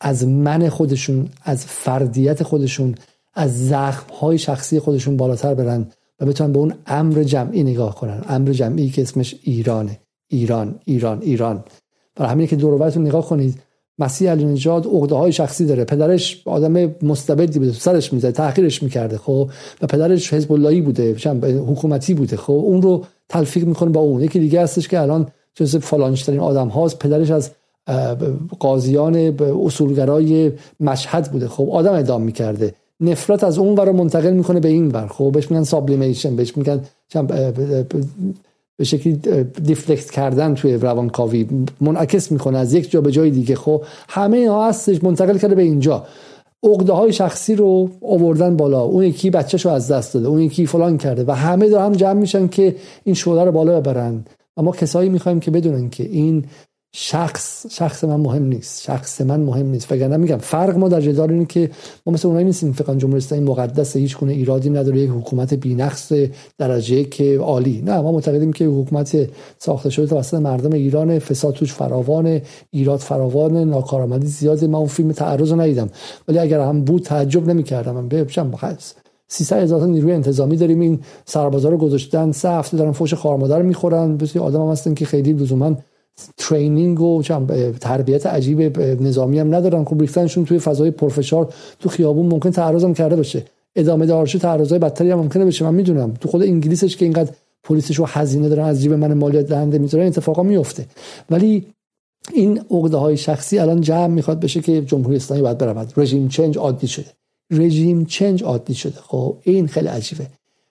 از 0.00 0.26
من 0.26 0.68
خودشون 0.68 1.28
از 1.42 1.66
فردیت 1.66 2.42
خودشون 2.42 2.94
از 3.34 3.68
زخم 3.68 4.12
های 4.14 4.38
شخصی 4.38 4.80
خودشون 4.80 5.16
بالاتر 5.16 5.54
برن 5.54 5.86
و 6.20 6.26
بتونن 6.26 6.52
به 6.52 6.58
اون 6.58 6.74
امر 6.86 7.22
جمعی 7.22 7.62
نگاه 7.62 7.94
کنن. 7.94 8.24
امر 8.28 8.52
جمعی 8.52 8.90
که 8.90 9.02
اسمش 9.02 9.34
ایرانه. 9.42 10.00
ایران 10.28 10.74
ایران 10.84 11.22
ایران. 11.22 11.64
برای 12.16 12.32
همینه 12.32 12.46
که 12.46 12.56
دور 12.56 12.98
نگاه 12.98 13.26
کنید 13.26 13.62
مسیح 13.98 14.30
علی 14.30 14.44
نجاد 14.44 14.86
عقده 14.86 15.14
های 15.14 15.32
شخصی 15.32 15.66
داره. 15.66 15.84
پدرش 15.84 16.42
آدم 16.46 16.94
مستبدی 17.02 17.58
بوده 17.58 17.72
سرش 17.72 18.12
می‌زد 18.12 18.30
تحقیرش 18.30 18.82
می‌کرده 18.82 19.18
خب؟ 19.18 19.50
و 19.82 19.86
پدرش 19.86 20.34
حزب 20.34 20.52
اللهی 20.52 20.80
بوده 20.80 21.14
حکومتی 21.44 22.14
بوده 22.14 22.36
خب؟ 22.36 22.52
اون 22.52 22.82
رو 22.82 23.04
تلفیق 23.28 23.64
می‌کنه 23.64 23.90
با 23.90 24.00
اون. 24.00 24.22
یکی 24.22 24.38
دیگه 24.40 24.62
هستش 24.62 24.88
که 24.88 25.00
الان 25.00 25.26
جز 25.54 25.76
فلانشترین 25.76 26.40
آدم 26.40 26.68
هاست. 26.68 26.98
پدرش 26.98 27.30
از 27.30 27.50
قاضیان 28.58 29.16
اصولگرای 29.64 30.52
مشهد 30.80 31.32
بوده. 31.32 31.48
خب 31.48 31.70
آدم 31.70 31.92
ادام 31.92 32.22
می‌کرده. 32.22 32.74
نفرت 33.00 33.44
از 33.44 33.58
اون 33.58 33.74
ور 33.78 33.92
منتقل 33.92 34.32
می‌کنه 34.32 34.60
به 34.60 34.68
این 34.68 34.88
ور. 34.88 35.06
خب 35.06 35.32
بهش 35.32 35.50
میگن 35.50 35.64
سابلیمیشن 35.64 36.36
بهش 36.36 36.56
میگن 36.56 36.80
به 38.76 38.84
شکلی 38.84 39.14
دیفلکت 39.62 40.10
کردن 40.10 40.54
توی 40.54 40.74
روانکاوی. 40.74 41.46
منعکس 41.80 42.32
می‌کنه 42.32 42.58
از 42.58 42.72
یک 42.72 42.90
جا 42.90 43.00
به 43.00 43.10
جای 43.10 43.30
دیگه. 43.30 43.54
خب 43.54 43.82
همه 44.08 44.36
اینها 44.36 44.68
هستش 44.68 45.04
منتقل 45.04 45.38
کرده 45.38 45.54
به 45.54 45.62
اینجا. 45.62 46.06
عقده 46.62 46.92
های 46.92 47.12
شخصی 47.12 47.54
رو 47.54 47.90
آوردن 48.02 48.56
بالا. 48.56 48.82
اون 48.82 49.04
یکی 49.04 49.30
بچهش 49.30 49.64
رو 49.66 49.70
از 49.70 49.90
دست 49.92 50.14
داده. 50.14 50.28
اون 50.28 50.40
یکی 50.40 50.66
فلان 50.66 50.98
کرده. 50.98 51.24
و 51.26 51.32
همه 51.32 51.68
دارن 51.68 51.84
هم 51.84 51.92
جمع 51.92 52.20
میشن 52.20 52.48
که 52.48 52.76
این 53.04 53.14
شعله 53.14 53.44
رو 53.44 53.52
بالا 53.52 53.80
ببرن. 53.80 54.24
اما 54.56 54.72
کسایی 54.72 55.08
می‌خوایم 55.08 55.40
که 55.40 55.50
بدونن 55.50 55.90
که 55.90 56.04
این 56.04 56.44
شخص 56.92 57.66
شخص 57.70 58.04
من 58.04 58.20
مهم 58.20 58.44
نیست 58.44 58.82
شخص 58.82 59.20
من 59.20 59.40
مهم 59.40 59.66
نیست. 59.66 59.92
وگرنه 59.92 60.16
میگم 60.16 60.36
فرق 60.36 60.76
ما 60.76 60.88
در 60.88 61.00
جدال 61.00 61.30
اینه 61.30 61.44
که 61.44 61.70
ما 62.06 62.12
مثل 62.12 62.28
اونایی 62.28 62.46
نیستیم 62.46 62.72
فقط 62.72 62.96
جمهوری 62.96 63.18
اسلامی 63.18 63.44
مقدس 63.44 63.96
هیچ 63.96 64.18
گونه 64.18 64.32
ایرادی 64.32 64.70
نداره 64.70 65.00
یک 65.00 65.10
حکومت 65.10 65.54
بی‌نقص 65.54 66.12
درجه 66.58 67.04
که 67.04 67.38
عالی. 67.38 67.82
نه 67.82 68.00
ما 68.00 68.12
معتقدیم 68.12 68.52
که 68.52 68.64
حکومت 68.64 69.28
ساخته 69.58 69.90
شده 69.90 70.06
توسط 70.06 70.34
مردم 70.34 70.72
ایران 70.72 71.18
فساد 71.18 71.54
توش 71.54 71.72
فراوان 71.72 72.40
ایراد 72.70 72.98
فراوان 72.98 73.56
ناکارآمدی 73.56 74.26
زیاده. 74.26 74.66
من 74.66 74.74
اون 74.74 74.88
فیلم 74.88 75.12
تعرض 75.12 75.52
ندیدم. 75.52 75.88
ولی 76.28 76.38
اگر 76.38 76.60
هم 76.60 76.84
بود 76.84 77.02
تعجب 77.02 77.48
نمی‌کردم. 77.48 77.94
من 77.94 78.08
بچم 78.08 78.50
بخص 78.50 78.94
300 79.28 79.62
هزار 79.62 79.86
نیروی 79.86 80.12
انتظامی 80.12 80.56
داریم. 80.56 80.80
این 80.80 81.00
سربازا 81.24 81.68
رو 81.68 81.76
گذاشتن 81.76 82.32
سه 82.32 82.50
هفته 82.50 82.76
دارن 82.76 82.92
فوش 82.92 83.14
خارمادر 83.14 83.62
می‌خورن. 83.62 84.16
بسیار 84.16 84.44
آدم 84.44 84.60
هم 84.62 84.72
هستن 84.72 84.94
که 84.94 85.06
خیلی 85.06 85.32
لزوما 85.32 85.76
ترینینگ 86.36 87.00
و 87.00 87.22
تربیت 87.80 88.26
عجیب 88.26 88.80
نظامی 88.80 89.38
هم 89.38 89.54
ندارن. 89.54 89.84
خب 89.84 90.00
ریختنشون 90.00 90.44
توی 90.44 90.58
فضای 90.58 90.90
پرفشار 90.90 91.54
تو 91.80 91.88
خیابون 91.88 92.26
ممکن 92.26 92.50
تعرض 92.50 92.84
کرده 92.84 93.16
باشه. 93.16 93.44
ادامه 93.76 94.06
دارش 94.06 94.32
تعرضای 94.32 94.78
بدتری 94.78 95.10
هم 95.10 95.18
ممکنه 95.18 95.44
بشه 95.44 95.64
من 95.64 95.74
می‌دونم. 95.74 96.14
تو 96.20 96.28
خود 96.28 96.42
انگلیسش 96.42 96.96
که 96.96 97.04
اینقدر 97.04 97.30
پلیسش 97.64 97.98
رو 97.98 98.04
هزینه 98.08 98.48
دارن 98.48 98.64
از 98.64 98.82
جیب 98.82 98.92
من 98.92 99.14
مالیات 99.14 99.46
دهنده 99.46 99.78
می‌ذارن 99.78 100.06
اتفاقا 100.06 100.42
میفته 100.42 100.86
ولی 101.30 101.66
این 102.32 102.60
عقده 102.70 102.96
های 102.96 103.16
شخصی 103.16 103.58
الان 103.58 103.80
جمع 103.80 104.06
می‌خواد 104.06 104.40
بشه 104.40 104.60
که 104.60 104.82
جمهوری 104.82 105.16
اسلامی 105.16 105.42
باید 105.42 105.58
برود. 105.58 105.92
رژیم 105.96 106.28
چنج 106.28 106.58
عادی 106.58 106.86
شده. 106.86 107.06
رژیم 107.50 108.04
چنج 108.04 108.44
عادی 108.44 108.74
شده. 108.74 108.98
خب 109.06 109.36
این 109.42 109.66
خیلی 109.66 109.88
عجیبه. 109.88 110.26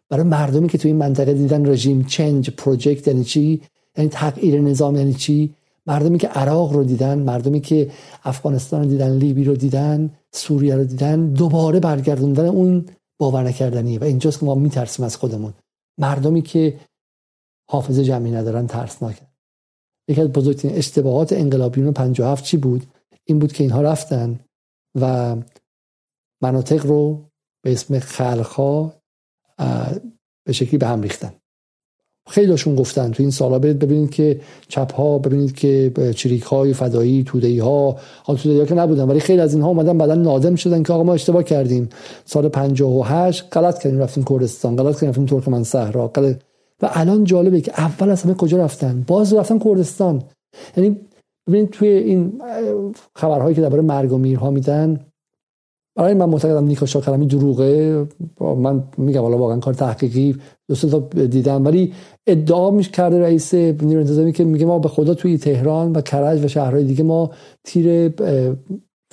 برای 0.10 0.24
مردمی 0.24 0.68
که 0.68 0.78
تو 0.78 0.88
این 0.88 0.98
منطقه 0.98 1.34
دیدن 1.34 1.66
رژیم 1.66 2.04
چنج 2.04 2.50
پروژکت 2.50 3.08
یعنی 3.08 3.24
چی؟ 3.24 3.62
یعنی 3.98 4.10
تغییر 4.10 4.62
نظام 4.62 4.96
یعنی 4.96 5.14
چی؟ 5.14 5.54
مردمی 5.86 6.18
که 6.18 6.28
عراق 6.28 6.74
رو 6.74 6.84
دیدن 6.84 7.20
مردمی 7.20 7.62
که 7.62 7.92
افغانستان 8.24 8.84
رو 8.84 8.90
دیدن 8.90 9.18
لیبی 9.18 9.44
رو 9.44 9.56
دیدن 9.56 10.10
سوریه 10.32 10.76
رو 10.76 10.84
دیدن 10.84 11.28
دوباره 11.28 11.80
برگردوندن 11.80 12.46
اون 12.46 12.86
باور 13.20 13.44
نکردنیه 13.44 14.00
و 14.00 14.04
اینجاست 14.04 14.40
که 14.40 14.46
ما 14.46 14.56
میترسیم 14.56 15.06
از 15.06 15.16
خودمون. 15.16 15.54
مردمی 16.00 16.42
که 16.42 16.80
حافظه 17.70 18.04
جمعی 18.04 18.32
ندارن 18.32 18.68
ترسناکن 18.68 19.26
یکی 20.08 20.22
از 20.22 20.28
بزرگترین 20.28 20.78
اشتباهات 20.78 21.34
انقلابیون 21.34 21.94
57 21.94 22.44
چی 22.44 22.58
بود؟ 22.58 22.86
این 23.26 23.40
بود 23.40 23.54
که 23.54 23.64
اینها 23.64 23.82
رفتن 23.82 24.40
و 25.02 25.36
مناطق 26.42 26.86
رو 26.86 27.30
به 27.64 27.72
اسم 27.72 28.00
خلخا 28.00 28.94
به 30.46 30.54
شکلی 30.54 30.78
به 30.78 30.88
هم 30.88 31.02
ریختن. 31.02 31.34
خیلیشون 32.28 32.76
گفتن 32.76 33.12
تو 33.12 33.24
این 33.24 33.32
سالا 33.32 33.60
برید 33.60 33.80
ببینید 33.80 34.10
که 34.10 34.40
چپ 34.68 34.94
ها 34.94 35.18
ببینید 35.18 35.56
که 35.56 35.92
چریک 36.16 36.44
های 36.44 36.74
فدایی 36.74 37.24
توده 37.24 37.64
ها 37.64 37.96
توده 38.26 38.60
ها 38.60 38.66
که 38.66 38.76
نبودن 38.76 39.04
ولی 39.04 39.20
خیلی 39.20 39.42
از 39.42 39.54
اینها 39.54 39.70
اومدن 39.70 39.98
بعدا 39.98 40.16
نادم 40.16 40.56
شدن 40.56 40.84
که 40.84 40.94
آقا 40.94 41.04
ما 41.04 41.14
اشتباه 41.14 41.44
کردیم. 41.44 41.90
سال 42.26 42.50
58 42.50 43.50
غلط 43.52 43.80
کردیم 43.80 44.00
رفتیم 44.00 44.24
کردستان 44.24 44.76
غلط 44.76 44.94
کردیم 44.94 45.10
رفتیم 45.10 45.26
ترکمن 45.26 45.64
صحرا 45.64 46.08
غلط. 46.08 46.40
و 46.82 46.90
الان 46.94 47.24
جالبه 47.24 47.62
که 47.62 47.72
اول 47.78 48.10
از 48.10 48.24
همه 48.24 48.34
کجا 48.34 48.58
رفتن؟ 48.58 49.04
باز 49.08 49.34
رفتن 49.34 49.60
کردستان. 49.60 50.24
یعنی 50.78 50.98
ببینید 51.48 51.70
توی 51.70 51.88
این 51.88 52.42
خبرهایی 53.16 53.56
که 53.56 53.62
درباره 53.62 53.82
مرگ 53.82 54.14
و 54.14 54.18
میرها 54.18 54.52
میدن 54.52 55.00
برای 55.98 56.14
من 56.14 56.26
معتقدم 56.26 56.66
نیکا 56.66 56.86
شاکرمی 56.86 57.28
دروغه. 57.28 58.06
من 58.40 58.84
میگم 58.98 59.22
حالا 59.22 59.38
واقعا 59.38 59.60
کار 59.60 59.74
تحقیقی 59.74 60.36
دوست 60.70 60.86
تا 60.86 61.00
دیدم. 61.26 61.66
ولی 61.66 61.94
ادعا 62.28 62.72
میش 62.72 62.90
کرده 62.90 63.20
رئیس 63.20 63.54
نیروی 63.54 63.96
انتظامی 63.96 64.32
که 64.32 64.44
میگه 64.44 64.66
ما 64.66 64.80
به 64.80 64.90
خدا 64.90 65.14
توی 65.14 65.38
تهران 65.38 65.92
و 65.92 66.02
کرج 66.02 66.46
و 66.46 66.48
شهرهای 66.48 66.84
دیگه 66.84 67.04
ما 67.04 67.32
تیر 67.64 68.14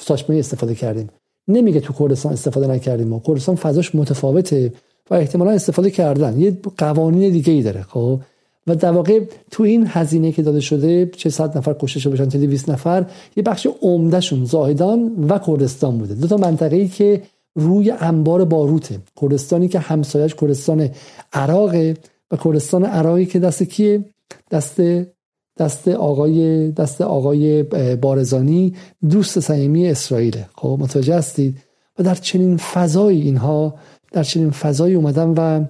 ساچمه 0.01 0.37
استفاده 0.37 0.75
کردیم. 0.75 1.11
نمیگه 1.49 1.81
تو 1.81 1.93
کردستان 1.93 2.33
استفاده 2.33 2.67
نکردیم 2.67 3.09
ما. 3.09 3.23
کردستان 3.27 3.55
فضاش 3.55 3.95
متفاوته 3.95 4.73
و 5.11 5.15
احتمالا 5.15 5.51
استفاده 5.51 5.91
کردن. 5.91 6.41
یه 6.41 6.57
قوانین 6.79 7.33
دیگه 7.33 7.53
ای 7.53 7.63
داره 7.63 7.83
خب؟ 7.83 8.21
و 8.67 8.75
در 8.75 8.91
واقع 8.91 9.21
تو 9.51 9.63
این 9.63 9.87
هزینه 9.87 10.33
که 10.33 10.43
داده 10.43 10.61
شده 10.61 11.11
چه 11.17 11.31
صد 11.31 11.59
نفر 11.59 11.75
کشته 11.75 12.11
بشن 12.11 12.29
تا 12.29 12.39
200 12.39 12.71
نفر 12.71 13.07
یه 13.37 13.43
بخش 13.43 13.67
عمدهشون 13.83 14.45
زاهدان 14.45 15.27
و 15.29 15.39
کردستان 15.39 15.99
بوده. 15.99 16.15
دو 16.15 16.27
تا 16.27 16.37
منطقه 16.37 16.77
ای 16.77 16.89
که 16.89 17.23
روی 17.55 17.91
انبار 17.91 18.45
باروته. 18.45 18.99
کردستانی 19.21 19.69
که 19.69 19.79
همسایش 19.79 20.35
کردستان 20.35 20.89
عراقه 21.33 21.97
و 22.31 22.37
کردستان 22.37 22.85
عراقی 22.85 23.27
که 23.27 23.39
دست 23.39 23.63
کیه؟ 23.63 24.05
دست 24.51 24.81
دست 25.59 25.89
آقای 25.89 26.71
دست 26.71 27.01
آقای 27.01 27.63
بارزانی 27.97 28.75
دوست 29.11 29.41
صمیمی 29.41 29.89
اسرائیل 29.89 30.37
خب 30.55 30.77
متوجه 30.81 31.15
هستید؟ 31.15 31.57
و 31.99 32.03
در 32.03 32.15
چنین 32.15 32.57
فضایی 32.57 33.23
اینها 33.23 33.75
در 34.13 34.23
چنین 34.23 34.51
فضایی 34.51 34.95
اومدن 34.95 35.35
و 35.37 35.65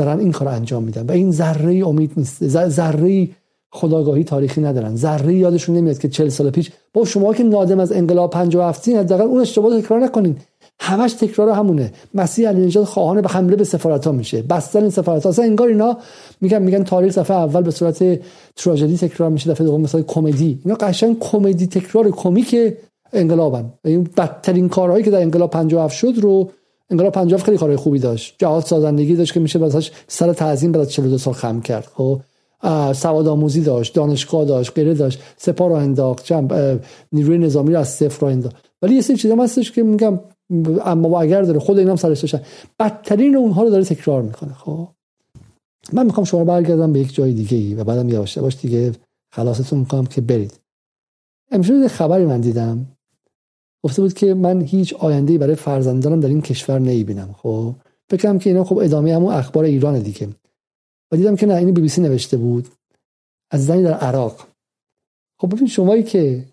دارن 0.00 0.18
این 0.18 0.32
کار 0.32 0.48
انجام 0.48 0.82
میدن. 0.84 1.06
و 1.06 1.12
این 1.12 1.32
ذره 1.32 1.88
امید 1.88 2.12
نیست. 2.16 2.46
ذره 2.68 3.28
خداگاهی 3.72 4.24
تاریخی 4.24 4.60
ندارن. 4.60 4.96
ذره 4.96 5.34
یادشون 5.34 5.76
نمیاد 5.76 5.98
که 5.98 6.08
40 6.08 6.28
سال 6.28 6.50
پیش 6.50 6.70
با 6.94 7.04
شما 7.04 7.34
که 7.34 7.42
نادم 7.42 7.80
از 7.80 7.92
انقلاب 7.92 8.30
57 8.30 8.88
حداقل 8.88 9.24
اون 9.24 9.40
اشتباه 9.40 9.80
تکرار 9.80 10.00
نکنین. 10.00 10.36
همش 10.80 11.12
تکرار 11.12 11.48
همونه. 11.48 11.92
مسیح 12.14 12.48
علی 12.48 12.66
نژاد 12.66 12.84
خواهان 12.84 13.20
به 13.20 13.28
حمله 13.28 13.56
به 13.56 13.64
سفارت 13.64 14.06
ها 14.06 14.12
میشه. 14.12 14.42
بستن 14.42 14.80
این 14.80 14.90
سفارت 14.90 15.22
ها 15.22 15.28
اصلا 15.28 15.44
انگار 15.44 15.68
اینا 15.68 15.96
میگن 16.40 16.62
میگن 16.62 16.84
تاریخ 16.84 17.12
صفحه 17.12 17.36
اول 17.36 17.62
به 17.62 17.70
صورت 17.70 18.20
تراژدی 18.56 18.96
تکرار 18.96 19.30
میشه. 19.30 19.50
دفعه 19.50 19.66
دوم 19.66 19.80
مثلا 19.80 20.02
کمدی. 20.02 20.60
اینا 20.64 20.76
قشنگ 20.80 21.18
کمدی 21.18 21.66
تکرار 21.66 22.10
کمیک 22.10 22.56
انقلابن. 23.12 23.72
این 23.84 24.08
بدترین 24.16 24.68
کارهایی 24.68 25.04
که 25.04 25.10
در 25.10 25.22
انقلاب 25.22 25.50
57 25.50 25.96
شد 25.96 26.14
رو 26.16 26.50
انقلاب 26.90 27.12
57 27.12 27.44
خیلی 27.44 27.58
کارهای 27.58 27.76
خوبی 27.76 27.98
داشت. 27.98 28.34
جهاد 28.38 28.64
سازندگی 28.64 29.16
داشت 29.16 29.32
که 29.32 29.40
میشه 29.40 29.58
واسش 29.58 29.90
سر 30.08 30.32
تعظیم 30.32 30.72
بعد 30.72 30.80
از 30.82 30.92
42 30.92 31.18
سال 31.18 31.34
خم 31.34 31.60
کرد. 31.60 31.88
خب 31.94 32.20
سواد 32.92 33.28
آموزی 33.28 33.60
داشت 33.60 33.94
دانشگاه 33.94 34.44
داشت 34.44 34.72
غیره 34.74 34.94
داشت 34.94 35.22
سپاه 35.36 35.68
رو 35.68 35.74
انداخت 35.74 36.32
نیروی 37.12 37.38
نظامی 37.38 37.72
رو 37.72 37.80
از 37.80 37.88
صفر 37.88 38.30
رو 38.30 38.50
ولی 38.82 38.94
یه 38.94 39.00
سری 39.00 39.16
چیزا 39.16 39.36
هستش 39.36 39.72
که 39.72 39.82
میگم 39.82 40.20
اما 40.84 41.08
و 41.08 41.18
اگر 41.18 41.42
داره 41.42 41.58
خود 41.58 41.78
اینام 41.78 41.96
سرش 41.96 42.20
داشتن. 42.20 42.40
بدترین 42.80 43.36
اونها 43.36 43.62
رو 43.62 43.70
داره 43.70 43.84
تکرار 43.84 44.22
می‌کنه. 44.22 44.52
خب 44.54 44.88
من 45.92 46.06
می‌خوام 46.06 46.24
شما 46.24 46.44
برگردم 46.44 46.92
به 46.92 47.00
یک 47.00 47.14
جای 47.14 47.32
دیگه 47.32 47.56
ای 47.56 47.74
و 47.74 47.84
بعدم 47.84 48.08
یواش 48.08 48.36
یواش 48.36 48.56
دیگه 48.56 48.92
خلاصتون 49.32 49.78
می‌کنم 49.78 50.06
که 50.06 50.20
برید 50.20 50.60
امروز 51.50 51.86
خبری 51.86 52.24
من 52.24 52.40
دیدم 52.40 52.86
گفته 53.82 54.02
بود 54.02 54.14
که 54.14 54.34
من 54.34 54.60
هیچ 54.60 54.94
آینده 54.94 55.38
برای 55.38 55.54
فرزندانم 55.54 56.20
در 56.20 56.28
این 56.28 56.42
کشور 56.42 56.78
نمی‌بینم. 56.78 57.34
خب 57.38 57.74
فکرم 58.10 58.38
که 58.38 58.50
اینا 58.50 58.64
خب 58.64 58.78
ادامه 58.78 59.14
همون 59.14 59.34
اخبار 59.34 59.64
ایران 59.64 59.98
دیگه. 59.98 60.28
و 61.12 61.16
دیدم 61.16 61.36
که 61.36 61.46
نه 61.46 61.54
این 61.54 61.74
بی 61.74 61.80
بی 61.80 61.88
سی 61.88 62.00
نوشته 62.00 62.36
بود. 62.36 62.68
از 63.50 63.66
زنی 63.66 63.82
در 63.82 63.94
عراق. 63.94 64.46
خب 65.40 65.54
ببین 65.54 65.66
شمایی 65.66 66.02
که 66.02 66.44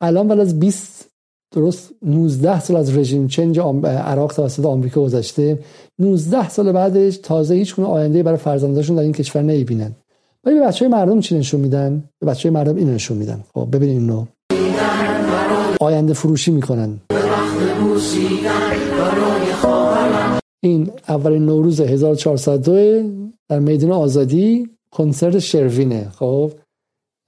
الان 0.00 0.28
بعد 0.28 0.40
از 0.40 0.60
20 0.60 1.10
درست 1.54 1.90
19 2.02 2.60
سال 2.60 2.76
از 2.76 2.96
رژیم 2.96 3.28
چنج 3.28 3.58
عراق 3.84 4.32
توسط 4.32 4.64
آمریکا 4.64 5.00
گذشته 5.00 5.58
19 5.98 6.48
سال 6.48 6.72
بعدش 6.72 7.16
تازه 7.16 7.54
هیچ 7.54 7.76
گونه 7.76 7.88
آینده 7.88 8.22
برای 8.22 8.38
فرزندانشون 8.38 8.96
در 8.96 9.02
این 9.02 9.12
کشور 9.12 9.42
نمی‌بینن. 9.42 9.92
ولی 10.44 10.60
به 10.60 10.66
بچه 10.66 10.88
مردم 10.88 11.20
چی 11.20 11.38
نشون 11.38 11.60
میدن؟ 11.60 12.04
به 12.18 12.26
بچه 12.26 12.50
مردم 12.50 12.76
این 12.76 12.90
نشون 12.90 13.16
میدن. 13.16 13.44
خب 13.54 13.68
ببینید 13.72 13.98
اینو. 13.98 14.26
آینده 15.80 16.12
فروشی 16.12 16.50
می‌کنن. 16.50 17.00
این 20.60 20.90
اولین 21.08 21.46
نوروز 21.46 21.80
1402 21.80 23.02
در 23.48 23.58
میدان 23.58 23.92
آزادی 23.92 24.70
کنسرت 24.90 25.38
شروینه 25.38 26.10
خب؟ 26.10 26.52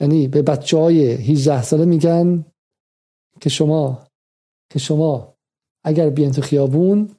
یعنی 0.01 0.29
به 0.29 0.43
بچه 0.43 0.79
های 0.79 1.12
18 1.12 1.62
ساله 1.62 1.85
میگن 1.85 2.45
که 3.41 3.51
شما 3.51 3.99
که 4.70 4.79
شما 4.79 5.35
اگر 5.85 6.11
بیان 6.11 6.33
تو 6.33 6.43
خیابون 6.43 7.11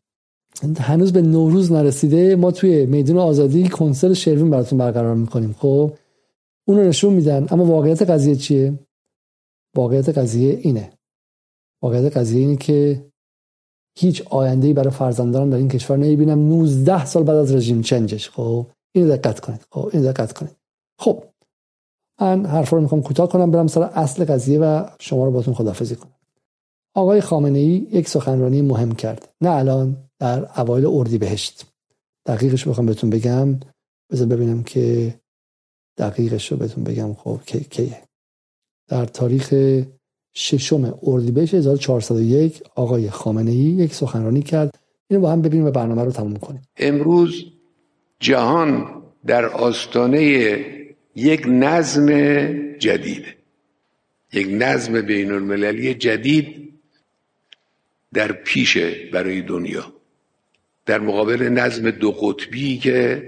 هنوز 0.80 1.14
به 1.14 1.22
نوروز 1.22 1.72
نرسیده 1.72 2.36
ما 2.36 2.52
توی 2.52 2.86
میدان 2.86 3.18
آزادی 3.18 3.70
کنسرت 3.70 4.14
شروین 4.14 4.50
براتون 4.50 4.80
برقرار 4.80 5.16
می‌کنیم 5.16 5.56
خب؟ 5.60 5.94
اون 6.68 6.78
رو 6.78 6.84
نشون 6.84 7.14
میدن. 7.14 7.48
اما 7.52 7.66
واقعیت 7.66 8.02
قضیه 8.02 8.36
چیه؟ 8.36 8.80
واقعیت 9.76 10.18
قضیه 10.18 10.60
اینه. 10.62 10.92
واقعیت 11.82 12.18
قضیه 12.18 12.40
اینه 12.40 12.56
که 12.56 13.06
هیچ 13.98 14.22
آینده 14.30 14.74
برای 14.74 14.90
فرزندانم 14.90 15.50
در 15.50 15.58
این 15.58 15.68
کشور 15.68 15.98
نمی‌بینم. 15.98 16.50
19 16.50 17.06
سال 17.06 17.24
بعد 17.24 17.36
از 17.36 17.56
رژیم 17.56 17.82
چنجش. 17.82 18.30
خب 18.30 18.66
اینو 18.96 19.18
دقت 19.18 19.40
کنید. 19.40 19.66
خب 19.72 19.90
اینو 19.94 20.12
دقت 20.12 20.34
کنید. 20.34 20.56
خب 21.00 21.24
من 22.22 22.46
حرفا 22.46 22.76
رو 22.78 22.82
می‌خوام 22.82 23.02
کوتاه 23.02 23.30
کنم 23.30 23.52
برم 23.52 23.68
سر 23.68 23.82
اصل 23.82 24.26
قضیه 24.26 24.60
و 24.60 24.90
شما 25.00 25.26
رو 25.26 25.32
باتون 25.32 25.54
خدافزی 25.54 25.96
کنم. 25.96 26.16
آقای 26.96 27.22
خامنه 27.22 27.60
ای 27.60 27.88
یک 27.92 28.10
سخنرانی 28.10 28.62
مهم 28.62 28.92
کرد. 28.92 29.30
نه 29.42 29.50
الان 29.50 29.98
در 30.20 30.62
اوایل 30.62 30.86
اردی 30.86 31.18
بهشت 31.18 31.66
دقیقش 32.26 32.68
بخوام 32.68 32.86
بهتون 32.86 33.10
بگم. 33.10 33.60
بذار 34.12 34.28
ببینم 34.28 34.64
که 34.64 35.16
دقیقش 35.98 36.52
رو 36.52 36.58
بهتون 36.58 36.84
بگم. 36.84 37.14
خب 37.14 37.40
کی 37.46 37.60
کیه؟ 37.60 38.02
در 38.88 39.06
تاریخ 39.06 39.54
ششم 40.40 41.00
اردیبهشت 41.04 41.54
1401 41.54 42.62
آقای 42.76 43.10
خامنه 43.10 43.52
ای 43.52 43.58
یک 43.58 43.94
سخنرانی 43.94 44.42
کرد. 44.42 44.80
اینو 45.08 45.22
با 45.22 45.32
هم 45.32 45.42
ببینیم 45.42 45.66
و 45.66 45.72
برنامه 45.72 46.04
رو 46.04 46.12
تموم 46.12 46.36
کنیم. 46.36 46.62
امروز 46.78 47.46
جهان 48.20 48.88
در 49.26 49.46
آستانه 49.46 50.22
یک 51.16 51.46
نظم 51.48 52.08
جدید 52.78 53.26
یک 54.34 54.48
نظم 54.52 55.02
بین 55.02 55.32
المللی 55.32 55.94
جدید 55.94 56.74
در 58.14 58.32
پیش 58.32 58.78
برای 59.14 59.42
دنیا. 59.42 59.94
در 60.86 61.00
مقابل 61.00 61.44
نظم 61.44 61.92
دو 61.92 62.12
قطبی 62.12 62.78
که 62.78 63.24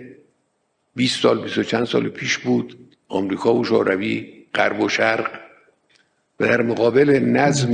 20 0.96 1.22
سال 1.22 1.42
20 1.42 1.62
چند 1.62 1.86
سال 1.86 2.10
پیش 2.10 2.38
بود 2.38 2.96
آمریکا 3.08 3.56
و 3.56 3.64
شوروی 3.64 4.46
غرب 4.54 4.82
و 4.82 4.90
شرق 4.90 5.40
و 6.41 6.45
در 6.45 6.61
مقابل 6.61 7.09
نظم 7.19 7.72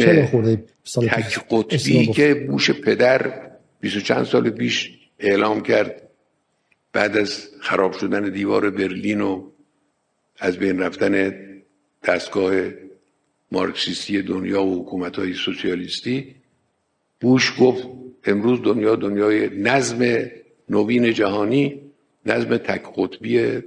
تک 0.95 1.39
قطبی 1.52 2.07
که 2.07 2.34
بوش 2.34 2.72
پدر 2.72 3.41
20 3.80 3.98
چند 3.98 4.26
سال 4.26 4.49
پیش 4.49 4.91
اعلام 5.19 5.61
کرد 5.61 6.02
بعد 6.94 7.18
از 7.18 7.49
خراب 7.61 7.94
شدن 7.94 8.30
دیوار 8.30 8.69
برلین 8.69 9.22
و 9.22 9.44
از 10.39 10.57
بین 10.57 10.80
رفتن 10.80 11.34
دستگاه 12.03 12.53
مارکسیستی 13.52 14.22
دنیا 14.22 14.64
و 14.64 14.81
حکومت 14.81 15.15
های 15.19 15.34
سوسیالیستی 15.34 16.35
بوش 17.19 17.53
گفت 17.60 17.88
امروز 18.26 18.61
دنیا 18.61 18.95
دنیای 18.95 19.49
نظم 19.49 20.30
نوین 20.69 21.14
جهانی 21.14 21.81
نظم 22.26 22.57
تک 22.57 22.84
قطبی 22.95 23.61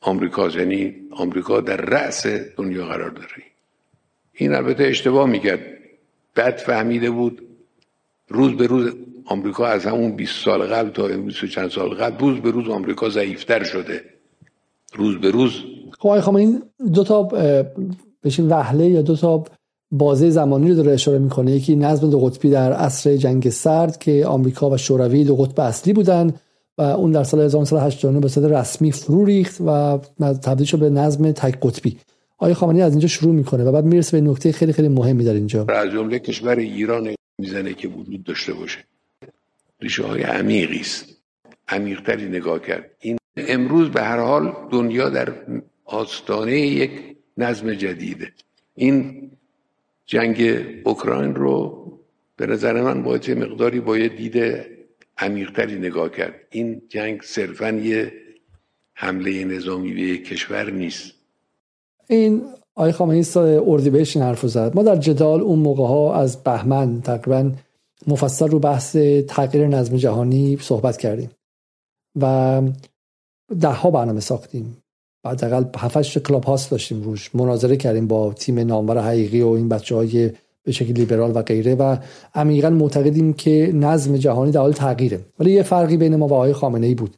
آمریکا 0.00 0.48
یعنی 0.48 0.94
آمریکا 1.10 1.60
در 1.60 1.76
رأس 1.76 2.26
دنیا 2.26 2.86
قرار 2.86 3.10
داره. 3.10 3.55
این 4.36 4.54
البته 4.54 4.84
اشتباه 4.84 5.28
می‌کرد. 5.28 5.60
بد 6.36 6.56
فهمیده 6.56 7.10
بود. 7.10 7.42
روز 8.28 8.56
به 8.56 8.66
روز 8.66 8.92
آمریکا 9.24 9.66
از 9.66 9.86
همون 9.86 10.16
20 10.16 10.44
سال 10.44 10.62
قبل 10.62 10.90
تا 10.90 11.06
امروز 11.06 11.34
چند 11.34 11.70
سال 11.70 11.88
قبل 11.88 12.18
روز 12.18 12.40
به 12.40 12.50
روز 12.50 12.68
آمریکا 12.68 13.08
ضعیفتر 13.08 13.64
شده. 13.64 14.04
روز 14.94 15.20
به 15.20 15.30
روز. 15.30 15.52
خب 15.98 16.08
آقای 16.08 16.42
این 16.44 16.62
دو 16.94 17.04
تا 17.04 17.22
بشین 18.24 18.48
وحله 18.48 18.86
یا 18.86 19.02
دو 19.02 19.16
تا 19.16 19.44
بازه 19.90 20.30
زمانی 20.30 20.68
رو 20.68 20.74
داره 20.74 20.92
اشاره 20.92 21.18
می‌کنه. 21.18 21.52
یکی 21.52 21.76
نظم 21.76 22.10
دو 22.10 22.20
قطبی 22.20 22.50
در 22.50 22.72
عصر 22.72 23.16
جنگ 23.16 23.50
سرد 23.50 23.98
که 23.98 24.26
آمریکا 24.26 24.70
و 24.70 24.76
شوروی 24.76 25.24
دو 25.24 25.36
قطب 25.36 25.60
اصلی 25.60 25.92
بودن 25.92 26.34
و 26.78 26.82
اون 26.82 27.12
در 27.12 27.24
سال 27.24 27.40
1989 27.40 28.20
به 28.20 28.28
صورت 28.28 28.52
رسمی 28.52 28.92
فرو 28.92 29.24
ریخت 29.24 29.60
و 29.66 29.98
تبدیل 30.42 30.66
شد 30.66 30.78
به 30.78 30.90
نظم 30.90 31.32
تک 31.32 31.58
قطبی. 31.62 31.96
آقای 32.38 32.54
خامنه‌ای 32.54 32.82
از 32.82 32.92
اینجا 32.92 33.08
شروع 33.08 33.34
می‌کنه 33.34 33.64
و 33.64 33.72
بعد 33.72 33.84
می‌رسه 33.84 34.20
به 34.20 34.30
نکته 34.30 34.52
خیلی 34.52 34.72
خیلی 34.72 34.88
مهمی 34.88 35.24
در 35.24 35.32
اینجا. 35.32 35.66
از 35.68 35.90
جمله 35.90 36.18
کشور 36.18 36.56
ایران 36.56 37.14
می‌زنه 37.38 37.74
که 37.74 37.88
وجود 37.88 38.24
داشته 38.24 38.52
باشه. 38.52 38.78
ریشه 39.80 40.02
های 40.02 40.22
عمیقی 40.22 40.80
است. 40.80 41.16
عمیقتری 41.68 42.28
نگاه 42.28 42.62
کرد. 42.62 42.90
این 43.00 43.18
امروز 43.36 43.90
به 43.90 44.02
هر 44.02 44.18
حال 44.18 44.52
دنیا 44.70 45.08
در 45.08 45.32
آستانه 45.84 46.60
یک 46.60 46.90
نظم 47.38 47.74
جدیده. 47.74 48.32
این 48.74 49.30
جنگ 50.06 50.64
اوکراین 50.84 51.34
رو 51.34 51.82
به 52.36 52.46
نظر 52.46 52.82
من 52.82 53.02
باید 53.02 53.30
مقداری 53.30 53.80
باید 53.80 54.16
دیده 54.16 54.76
عمیقتری 55.18 55.78
نگاه 55.78 56.10
کرد. 56.10 56.34
این 56.50 56.82
جنگ 56.88 57.22
صرفا 57.22 57.70
یه 57.70 58.12
حمله 58.94 59.44
نظامی 59.44 59.92
به 59.94 60.18
کشور 60.18 60.70
نیست. 60.70 61.15
این 62.08 62.42
آقای 62.74 62.92
خامنه‌ای 62.92 63.56
اردی 63.66 63.90
بهش 63.90 64.16
این 64.16 64.24
حرف 64.24 64.46
زد. 64.46 64.72
ما 64.74 64.82
در 64.82 64.96
جدال 64.96 65.40
اون 65.40 65.58
موقع 65.58 65.84
ها 65.84 66.14
از 66.14 66.36
بهمن 66.36 67.00
تقریبا 67.00 67.50
مفصل 68.06 68.48
رو 68.48 68.58
بحث 68.58 68.96
تغییر 69.28 69.66
نظم 69.66 69.96
جهانی 69.96 70.58
صحبت 70.60 70.96
کردیم 70.96 71.30
و 72.20 72.62
ده 73.60 73.68
ها 73.68 73.90
برنامه 73.90 74.20
ساختیم. 74.20 74.76
حداقل 75.26 75.64
7 75.76 76.18
کلاب 76.18 76.44
هاست 76.44 76.70
داشتیم 76.70 77.02
روش. 77.02 77.34
مناظره 77.34 77.76
کردیم 77.76 78.06
با 78.06 78.32
تیم 78.32 78.58
نامور 78.58 78.98
حقیقی 78.98 79.42
و 79.42 79.48
این 79.48 79.68
بچه 79.68 79.96
های 79.96 80.30
به 80.62 80.72
شکل 80.72 80.92
لیبرال 80.92 81.36
و 81.36 81.42
غیره 81.42 81.74
و 81.74 81.96
عمیقا 82.34 82.70
معتقدیم 82.70 83.32
که 83.32 83.70
نظم 83.74 84.16
جهانی 84.16 84.50
در 84.52 84.60
حال 84.60 84.72
تغییره. 84.72 85.20
ولی 85.38 85.52
یه 85.52 85.62
فرقی 85.62 85.96
بین 85.96 86.16
ما 86.16 86.26
و 86.26 86.34
آقای 86.34 86.52
خامنه 86.52 86.86
ای 86.86 86.94
بود. 86.94 87.16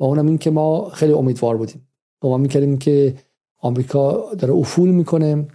و 0.00 0.04
اونم 0.04 0.26
این 0.26 0.38
که 0.38 0.50
ما 0.50 0.88
خیلی 0.88 1.12
امیدوار 1.12 1.56
بودیم. 1.56 1.88
ما 2.22 2.36
می‌کردیم 2.36 2.78
که 2.78 3.14
آمریکا 3.62 4.34
داره 4.38 4.54
افول 4.54 4.90
می‌کنه 4.90 5.46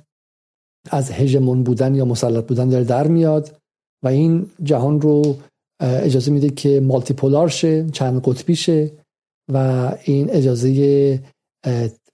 از 0.91 1.11
هژمون 1.11 1.63
بودن 1.63 1.95
یا 1.95 2.05
مسلط 2.05 2.47
بودن 2.47 2.69
داره 2.69 2.83
در 2.83 3.07
میاد 3.07 3.57
و 4.03 4.07
این 4.07 4.49
جهان 4.63 5.01
رو 5.01 5.35
اجازه 5.79 6.31
میده 6.31 6.49
که 6.49 6.79
مالتی 6.79 7.13
پولار 7.13 7.49
شه 7.49 7.89
چند 7.89 8.21
قطبی 8.23 8.55
شه 8.55 8.91
و 9.53 9.91
این 10.03 10.29
اجازه 10.29 11.19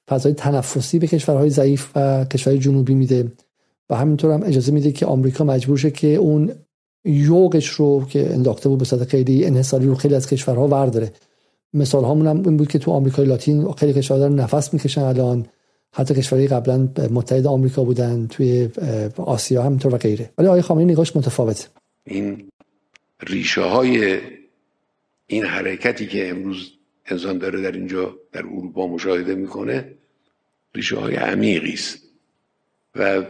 فضای 0.09 0.33
تنفسی 0.33 0.99
به 0.99 1.07
کشورهای 1.07 1.49
ضعیف 1.49 1.91
و 1.95 2.25
کشورهای 2.25 2.59
جنوبی 2.59 2.93
میده. 2.93 3.31
و 3.89 3.95
همینطور 3.95 4.31
هم 4.31 4.43
اجازه 4.43 4.71
میده 4.71 4.91
که 4.91 5.05
آمریکا 5.05 5.43
مجبور 5.43 5.77
شه 5.77 5.91
که 5.91 6.07
اون 6.15 6.51
یوگش 7.05 7.67
رو 7.67 8.05
که 8.05 8.33
انداخته 8.33 8.69
بود 8.69 8.79
به 8.79 8.85
صورت 8.85 9.03
خیلی 9.03 9.45
انحصاری 9.45 9.87
رو 9.87 9.95
خیلی 9.95 10.15
از 10.15 10.27
کشورها 10.27 10.67
ورداره. 10.67 11.11
مثال 11.73 12.03
هامون 12.03 12.27
هم 12.27 12.43
این 12.45 12.57
بود 12.57 12.67
که 12.67 12.79
تو 12.79 12.91
آمریکای 12.91 13.25
لاتین 13.25 13.71
خیلی 13.71 13.93
کشورها 13.93 14.19
دارن 14.19 14.39
نفس 14.39 14.73
می‌کشن 14.73 15.01
الان. 15.01 15.45
حتی 15.93 16.13
کشورهای 16.13 16.47
قبلا 16.47 16.89
متحد 17.11 17.47
آمریکا 17.47 17.83
بودن 17.83 18.27
توی 18.27 18.69
آسیا 19.17 19.63
همینطور 19.63 19.95
و 19.95 19.97
غیره. 19.97 20.29
ولی 20.37 20.47
آقای 20.47 20.61
خامنه‌ای 20.61 20.91
نگاهش 20.91 21.15
متفاوته. 21.15 21.67
این 22.03 22.49
ریشه 23.27 23.61
های 23.61 24.19
این 25.27 25.45
حرکتی 25.45 26.07
که 26.07 26.29
امروز 26.29 26.71
انسان 27.05 27.37
داره 27.37 27.61
در 27.61 27.71
اینجا 27.71 28.15
در 28.31 28.39
اروپا 28.39 28.87
مشاهده 28.87 29.35
می‌کنه 29.35 29.93
ریشه 30.75 30.95
های 30.95 31.15
عمیقی 31.15 31.73
است. 31.73 31.99
و 32.95 33.23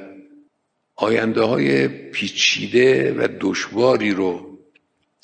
آینده 0.95 1.41
های 1.41 1.87
پیچیده 1.87 3.13
و 3.13 3.27
دشواری 3.39 4.11
رو 4.11 4.57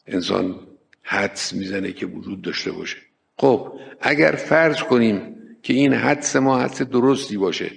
انسان 0.07 0.55
حدس 1.01 1.53
می‌زنه 1.53 1.91
که 1.91 2.05
وجود 2.05 2.41
داشته 2.41 2.71
باشه. 2.71 2.97
خب 3.37 3.73
اگر 4.01 4.31
فرض 4.31 4.83
کنیم 4.83 5.35
که 5.63 5.73
این 5.73 5.93
حدس 5.93 6.35
ما 6.35 6.59
حدس 6.59 6.81
درستی 6.81 7.37
باشه 7.37 7.71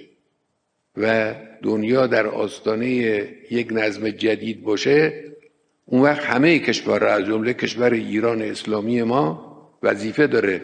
و 0.97 1.35
دنیا 1.63 2.07
در 2.07 2.27
آستانه 2.27 2.87
یک 3.51 3.67
نظم 3.71 4.09
جدید 4.09 4.63
باشه 4.63 5.23
اون 5.85 6.01
وقت 6.01 6.25
همه 6.25 6.59
کشور 6.59 7.03
از 7.03 7.25
جمله 7.25 7.53
کشور 7.53 7.93
ایران 7.93 8.41
اسلامی 8.41 9.03
ما 9.03 9.53
وظیفه 9.83 10.27
داره 10.27 10.61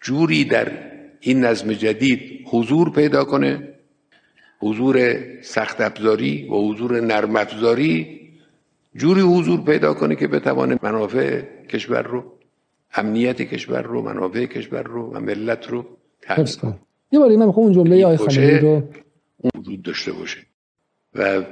جوری 0.00 0.44
در 0.44 0.72
این 1.20 1.44
نظم 1.44 1.72
جدید 1.72 2.46
حضور 2.46 2.92
پیدا 2.92 3.24
کنه 3.24 3.74
حضور 4.58 5.16
سخت 5.42 5.80
افزاری 5.80 6.48
و 6.48 6.54
حضور 6.54 7.00
نرم 7.00 7.36
افزاری 7.36 8.20
جوری 8.96 9.20
حضور 9.20 9.60
پیدا 9.64 9.94
کنه 9.94 10.16
که 10.16 10.28
بتوانه 10.28 10.78
منافع 10.82 11.42
کشور 11.68 12.02
رو 12.02 12.32
امنیت 12.94 13.42
کشور 13.42 13.82
رو 13.82 14.02
منافع 14.02 14.46
کشور 14.46 14.82
رو 14.82 15.10
و 15.10 15.20
ملت 15.20 15.68
رو 15.68 15.86
حفظ 16.26 16.56
کن. 16.56 16.78
یه 17.12 17.18
باری 17.18 17.36
من 17.36 17.46
می‌خوام 17.46 17.66
اون 17.66 17.74
جمله 17.74 18.04
آقای 18.04 18.16
خامنه‌ای 18.16 18.58
رو 18.58 18.82
وجود 19.54 19.82
داشته 19.82 20.12
باشه. 20.12 20.38
و 21.14 21.42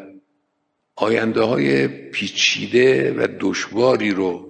آینده 0.96 1.42
های 1.42 1.88
پیچیده 1.88 3.14
و 3.18 3.26
دشواری 3.40 4.10
رو 4.10 4.48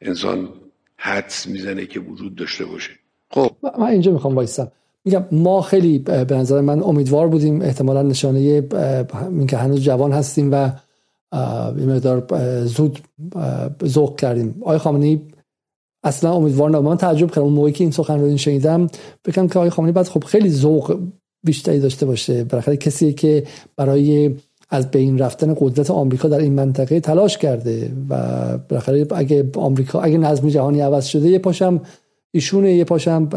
انسان 0.00 0.48
حدس 0.96 1.46
می‌زنه 1.46 1.86
که 1.86 2.00
وجود 2.00 2.34
داشته 2.34 2.64
باشه. 2.64 2.90
خب. 3.30 3.50
من 3.78 3.86
اینجا 3.86 4.12
می‌خوام 4.12 4.34
وایستم 4.34 4.72
میگم 5.04 5.24
ما 5.32 5.60
خیلی 5.60 5.98
به 5.98 6.34
نظر 6.34 6.60
من 6.60 6.82
امیدوار 6.82 7.28
بودیم 7.28 7.62
احتمالا 7.62 8.02
نشانه 8.02 8.38
این 8.38 9.46
که 9.46 9.56
هنوز 9.56 9.80
جوان 9.80 10.12
هستیم 10.12 10.52
و 10.52 10.70
این 11.78 11.92
مقدار 11.92 12.26
زود 12.64 12.98
ذوق 13.84 14.20
کردیم. 14.20 14.58
آقای 14.60 14.78
خامنه‌ای 14.78 15.20
اصلا 16.04 16.32
امیدوار 16.32 16.80
من 16.80 16.96
تعجب 16.96 17.28
کردم. 17.30 17.42
اون 17.42 17.52
موقعی 17.52 17.72
که 17.72 17.84
این 17.84 17.90
سخن 17.90 18.20
رو 18.20 18.36
شنیدم 18.36 18.86
بگم 19.24 19.48
که 19.48 19.58
آقای 19.58 19.70
خامنه‌ای 19.70 19.92
بعد 19.92 20.08
خب 20.08 20.24
خیلی 20.24 20.50
ذوق 20.50 20.98
بیشتری 21.44 21.80
داشته 21.80 22.06
باشه. 22.06 22.44
بالاخره 22.44 22.76
کسی 22.76 23.12
که 23.12 23.44
برای 23.76 24.34
از 24.70 24.90
بین 24.90 25.18
رفتن 25.18 25.54
قدرت 25.58 25.90
آمریکا 25.90 26.28
در 26.28 26.38
این 26.38 26.52
منطقه 26.52 27.00
تلاش 27.00 27.38
کرده 27.38 27.92
و 28.08 28.18
بالاخره 28.68 29.06
اگه 29.14 29.50
آمریکا 29.56 30.00
اگه 30.00 30.18
نظم 30.18 30.48
جهانی 30.48 30.80
عوض 30.80 31.04
شده 31.04 31.28
یه 31.28 31.38
پاشم 31.38 31.80
ایشونه 32.30 32.72
یه 32.72 32.84
پاشم 32.84 33.28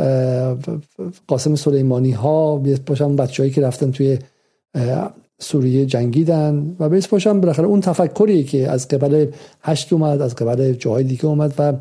قاسم 1.27 1.55
سلیمانی 1.55 2.11
ها 2.11 2.61
یه 2.65 2.77
پاشم 2.77 3.15
بچههایی 3.15 3.53
که 3.53 3.61
رفتن 3.61 3.91
توی 3.91 4.19
سوریه 5.39 5.85
جنگیدن 5.85 6.75
و 6.79 6.89
به 6.89 6.99
پاشم 6.99 7.41
بالاخره 7.41 7.65
اون 7.65 7.81
تفکری 7.81 8.43
که 8.43 8.69
از 8.69 8.87
قبل 8.87 9.25
هشت 9.61 9.93
اومد 9.93 10.21
از 10.21 10.35
قبل 10.35 10.73
جاهای 10.73 11.03
دیگه 11.03 11.25
اومد 11.25 11.53
و 11.57 11.73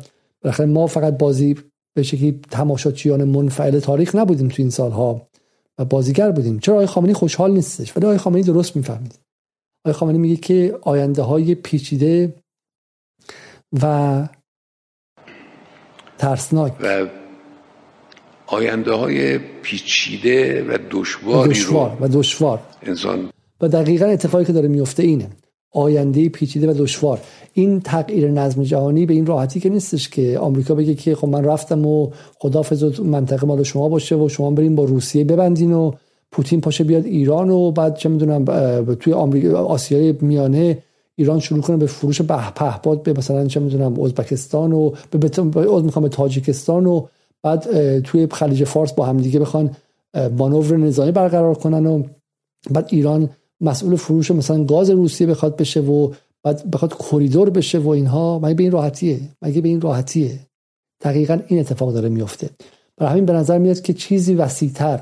بالاخره 0.45 0.65
ما 0.65 0.87
فقط 0.87 1.17
بازی 1.17 1.55
به 1.95 2.03
شکلی 2.03 2.39
تماشاچیان 2.51 3.23
منفعل 3.23 3.79
تاریخ 3.79 4.15
نبودیم 4.15 4.47
تو 4.47 4.55
این 4.57 4.69
سالها 4.69 5.27
و 5.79 5.85
بازیگر 5.85 6.31
بودیم. 6.31 6.59
چرا 6.59 6.73
آقای 6.73 6.85
خامنه‌ای 6.85 7.13
خوشحال 7.13 7.51
نیستش؟ 7.51 7.97
ولی 7.97 8.05
آقای 8.05 8.17
خامنه‌ای 8.17 8.43
درست 8.43 8.75
می‌فهمید. 8.75 9.19
آقای 9.85 9.93
خامنه‌ای 9.93 10.21
میگه 10.21 10.35
که 10.35 10.79
آینده 10.81 11.21
های 11.21 11.55
پیچیده 11.55 12.35
و 13.81 14.27
ترسناک. 16.17 16.73
و 16.81 17.07
آینده 18.47 18.91
های 18.91 19.37
پیچیده 19.37 20.63
و 20.63 20.77
دشواری 20.91 21.49
دشوار 21.49 21.97
و 22.01 22.07
دشوار. 22.07 22.59
انسان 22.81 23.29
و 23.61 23.67
دقیقا 23.67 24.05
اتفاقی 24.05 24.45
که 24.45 24.53
داره 24.53 24.67
میفته 24.67 25.03
اینه. 25.03 25.29
آینده 25.71 26.29
پیچیده 26.29 26.71
و 26.71 26.73
دشوار. 26.77 27.19
این 27.53 27.81
تغییر 27.81 28.31
نظم 28.31 28.63
جهانی 28.63 29.05
به 29.05 29.13
این 29.13 29.25
راحتی 29.25 29.59
که 29.59 29.69
نیستش 29.69 30.09
که 30.09 30.39
آمریکا 30.39 30.75
بگه 30.75 30.95
که 30.95 31.15
خب 31.15 31.27
من 31.27 31.43
رفتم 31.43 31.85
و 31.85 32.09
خدافظ 32.39 32.99
منطقه 32.99 33.47
مال 33.47 33.63
شما 33.63 33.89
باشه 33.89 34.15
و 34.15 34.29
شما 34.29 34.51
بریم 34.51 34.75
با 34.75 34.83
روسیه 34.83 35.23
ببندین 35.23 35.73
و 35.73 35.91
پوتین 36.31 36.61
پاشه 36.61 36.83
بیاد 36.83 37.05
ایران 37.05 37.49
و 37.49 37.71
بعد 37.71 37.95
چه 37.95 38.09
می‌دونم 38.09 38.45
توی 38.95 39.13
آمریکا 39.13 39.57
آسیای 39.57 40.15
میانه 40.21 40.77
ایران 41.15 41.39
شروع 41.39 41.61
کنه 41.61 41.77
به 41.77 41.85
فروش 41.85 42.21
به 42.21 42.51
پهپاد 42.55 43.03
به 43.03 43.13
مثلا 43.13 43.47
چه 43.47 43.59
می‌دونم 43.59 44.01
ازبکستان 44.01 44.73
و 44.73 44.91
به 45.11 45.31
می‌خوام 45.81 46.03
به 46.03 46.09
تاجیکستان 46.09 46.85
و 46.85 47.05
بعد 47.43 47.99
توی 47.99 48.27
خلیج 48.31 48.63
فارس 48.63 48.93
با 48.93 49.05
همدیگه 49.05 49.39
بخوان 49.39 49.75
مانور 50.37 50.77
نظامی 50.77 51.11
برقرار 51.11 51.55
کنن 51.55 51.85
و 51.85 52.03
بعد 52.71 52.87
ایران 52.89 53.29
مسئول 53.65 53.95
فروش 53.95 54.31
مثلا 54.31 54.63
گاز 54.63 54.89
روسیه 54.89 55.27
بخواد 55.27 55.55
بشه 55.55 55.79
و 55.79 56.13
بعد 56.43 56.71
بخواد 56.71 56.97
کریدور 56.97 57.49
بشه 57.49 57.79
و 57.79 57.89
اینها 57.89 58.39
مگه 58.39 58.53
به 58.53 58.63
این 58.63 58.71
راحتیه؟ 58.71 59.19
مگه 59.41 59.61
به 59.61 59.69
این 59.69 59.81
راحتیه؟ 59.81 60.39
دقیقا 61.01 61.39
این 61.47 61.59
اتفاق 61.59 61.93
داره 61.93 62.09
میفته. 62.09 62.49
برای 62.97 63.11
همین 63.11 63.25
به 63.25 63.33
نظر 63.33 63.57
میاد 63.57 63.81
که 63.81 63.93
چیزی 63.93 64.33
وسیعتر 64.33 64.99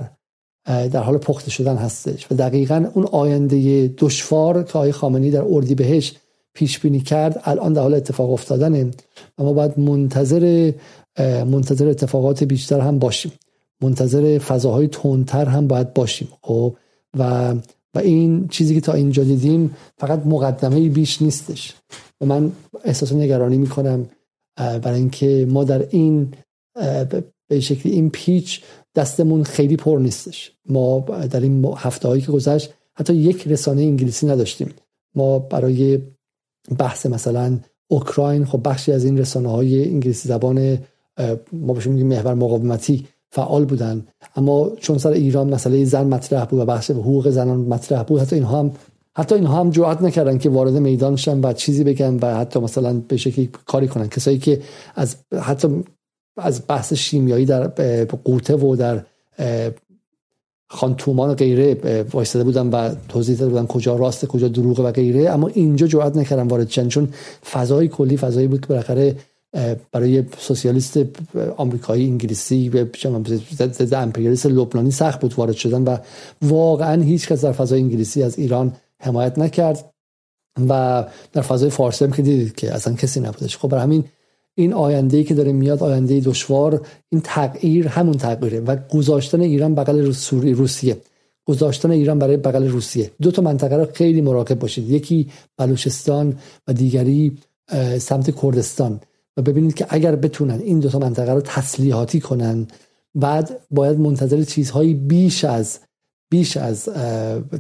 در 0.66 1.04
حال 1.04 1.18
پخته 1.18 1.52
شدن 1.52 1.76
هستش 1.76 2.32
و 2.32 2.36
دقیقا 2.36 2.86
اون 2.94 3.06
آینده 3.06 3.88
دشوار 3.98 4.64
که 4.64 4.78
آقای 4.78 4.92
خامنی 4.92 5.32
در 5.32 5.44
اردی 5.48 5.76
بهش 5.76 6.16
پیش 6.54 6.80
بینی 6.80 7.00
کرد 7.00 7.42
الان 7.44 7.74
در 7.74 7.82
حال 7.82 7.94
اتفاق 7.94 8.32
افتادنه. 8.32 8.92
و 9.38 9.44
ما 9.44 9.54
باید 9.54 9.80
منتظر 9.80 10.72
منتظر 11.46 11.90
اتفاقات 11.90 12.44
بیشتر 12.44 12.80
هم 12.80 13.00
باشیم. 13.00 13.32
منتظر 13.82 14.38
فضاهای 14.38 14.88
تندتر 14.88 15.46
هم 15.46 15.68
باید 15.68 15.94
باشیم. 15.94 16.28
خب؟ 16.42 16.76
و 17.20 17.56
و 17.96 18.00
این 18.00 18.48
چیزی 18.48 18.76
که 18.76 18.82
تا 18.82 18.94
اینجا 18.94 19.24
دیدیم 19.24 19.76
فقط 19.98 20.26
مقدمه 20.26 20.90
بیش 20.90 21.22
نیستش. 21.22 21.74
و 22.22 22.26
من 22.26 22.52
احساس 22.84 23.14
نگرانی 23.14 23.58
می‌کنم 23.58 24.10
برای 24.58 25.00
اینکه 25.00 25.48
ما 25.50 25.64
در 25.64 25.88
این 25.90 26.34
به 27.50 27.60
شکلی 27.60 27.92
این 27.92 28.10
پیچ 28.10 28.62
دستمون 28.96 29.44
خیلی 29.44 29.76
پر 29.76 30.00
نیستش. 30.00 30.52
ما 30.66 31.00
در 31.32 31.40
این 31.40 31.66
هفته 31.78 32.08
هایی 32.08 32.22
که 32.22 32.32
گذشت 32.32 32.74
حتی 32.96 33.14
یک 33.14 33.48
رسانه 33.48 33.82
انگلیسی 33.82 34.28
نداشتیم. 34.28 34.74
ما 35.16 35.40
برای 35.40 36.00
بحث 36.80 37.06
مثلا 37.06 37.60
اوکراین 37.88 38.46
خب 38.46 38.62
بخشی 38.70 38.92
از 38.92 39.06
این 39.06 39.18
رسانه 39.18 39.50
های 39.50 39.90
انگلیسی 39.90 40.30
زبان 40.30 40.78
ما 41.54 41.74
بهشون 41.74 41.94
میگیم 41.94 42.08
محور 42.08 42.34
مقاومتی 42.34 43.08
فعال 43.36 43.66
بودن. 43.66 44.06
اما 44.36 44.72
چون 44.80 44.98
سر 44.98 45.12
ایران 45.12 45.54
مسئله 45.54 45.86
زن 45.86 46.08
مطرح 46.08 46.46
بود 46.46 46.60
و 46.60 46.66
بحث 46.66 46.92
حقوق 46.92 47.30
زنان 47.30 47.60
مطرح 47.60 48.04
بود 48.04 48.22
حتی 48.22 48.36
اینها 48.36 48.60
هم 48.60 48.72
حتی 49.18 49.36
اینها 49.36 49.60
هم 49.60 49.70
جرئت 49.70 50.02
نکردن 50.02 50.38
که 50.38 50.50
وارد 50.50 50.74
میدان 50.74 51.16
شن 51.16 51.40
و 51.42 51.54
چیزی 51.54 51.84
بگن 51.84 52.20
و 52.22 52.36
حتی 52.36 52.60
مثلا 52.60 52.94
به 53.08 53.18
شکلی 53.18 53.50
کاری 53.66 53.88
کنن. 53.88 54.08
کسایی 54.08 54.38
که 54.38 54.62
از 54.96 55.16
حتی 55.42 55.84
از 56.38 56.62
بحث 56.68 56.94
شیمیایی 56.94 57.46
در 57.46 57.68
قوطه 58.24 58.56
و 58.56 58.76
در 58.76 59.04
خانتومان 60.70 61.30
و 61.30 61.34
غیره 61.34 61.78
وایستاده 62.12 62.46
بودن 62.46 62.68
و 62.68 62.96
توضیح 63.10 63.38
داده 63.38 63.52
بودن 63.52 63.66
کجا 63.66 63.96
راست 63.96 64.26
کجا 64.26 64.48
دروغه 64.48 64.84
و 64.84 64.92
غیره. 64.92 65.30
اما 65.30 65.48
اینجا 65.48 65.88
جرئت 65.88 66.18
نکردن 66.18 66.48
وارد 66.48 66.70
شن. 66.70 66.88
چون 66.88 67.08
فضای 67.52 67.88
کلی 67.88 68.18
فضایی 68.18 68.48
بود 68.48 68.62
که 68.62 68.68
بالاخره 68.68 69.16
برای 69.92 70.24
سوسیالیست 70.38 71.00
آمریکایی 71.58 72.08
انگلیسی 72.08 72.70
به 72.70 72.90
ضد 73.54 73.94
امپریالیست 73.94 74.46
لبنانی 74.46 74.92
سخت 74.92 75.22
بود 75.22 75.34
وارد 75.38 75.56
شدن 75.56 75.84
و 75.84 75.98
واقعا 76.42 77.02
هیچ 77.02 77.28
کس 77.28 77.42
در 77.42 77.52
فضای 77.52 77.82
انگلیسی 77.82 78.24
از 78.24 78.40
ایران 78.40 78.74
حمایت 79.00 79.40
نکرد 79.40 79.94
و 80.70 81.04
در 81.32 81.42
فضای 81.42 81.70
فارسی 81.70 82.06
هم 82.06 82.12
که 82.12 82.22
دیدید 82.22 82.56
که 82.56 82.74
اصلا 82.74 82.94
کسی 82.94 83.20
نبودش. 83.20 83.58
خب 83.58 83.68
برای 83.68 83.84
همین 83.84 84.04
این 84.56 84.74
آینده 84.74 85.24
که 85.24 85.34
داره 85.34 85.52
میاد 85.52 85.84
آینده 85.84 86.20
دشوار 86.20 86.88
این 87.10 87.22
تغییر 87.22 87.88
همون 87.88 88.18
تغییره 88.18 88.60
و 88.60 88.76
گذاشتن 88.76 89.42
ایران 89.42 89.76
بغل 89.76 90.14
روسیه. 90.54 90.98
گذاشتن 91.46 91.92
ایران 91.92 92.20
برای 92.20 92.38
بغل 92.38 92.68
روسیه. 92.68 93.12
دو 93.22 93.32
تا 93.32 93.42
منطقه 93.42 93.76
رو 93.78 93.88
خیلی 93.94 94.22
مراقب 94.22 94.60
باشید. 94.60 94.90
یکی 94.90 95.30
بلوچستان 95.58 96.40
و 96.68 96.74
دیگری 96.74 97.38
سمت 98.00 98.42
کردستان. 98.42 99.00
و 99.38 99.42
ببینید 99.42 99.74
که 99.74 99.86
اگر 99.90 100.16
بتونن 100.16 100.60
این 100.60 100.80
دو 100.80 100.90
تا 100.90 101.00
منطقه 101.00 101.34
رو 101.34 101.42
تسلیحاتی 101.42 102.20
کنن 102.20 102.68
بعد 103.16 103.60
باید 103.72 104.00
منتظر 104.00 104.44
چیزهایی 104.44 104.94
بیش 104.94 105.46
از 105.46 105.80
بیش 106.30 106.58
از 106.58 106.90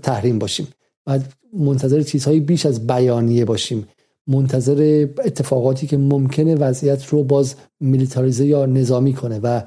تحریم 0.03 0.39
باشیم. 0.39 0.67
بعد 1.05 1.33
منتظر 1.53 2.01
چیزهایی 2.01 2.39
بیش 2.39 2.65
از 2.65 2.87
بیانیه 2.87 3.45
باشیم. 3.45 3.87
منتظر 4.27 5.07
اتفاقاتی 5.25 5.87
که 5.87 5.97
ممکنه 5.97 6.55
وضعیت 6.55 7.05
رو 7.05 7.23
باز 7.23 7.55
میلیتاریزه 7.79 8.45
یا 8.45 8.65
نظامی 8.65 9.13
کنه. 9.13 9.39
و 9.39 9.61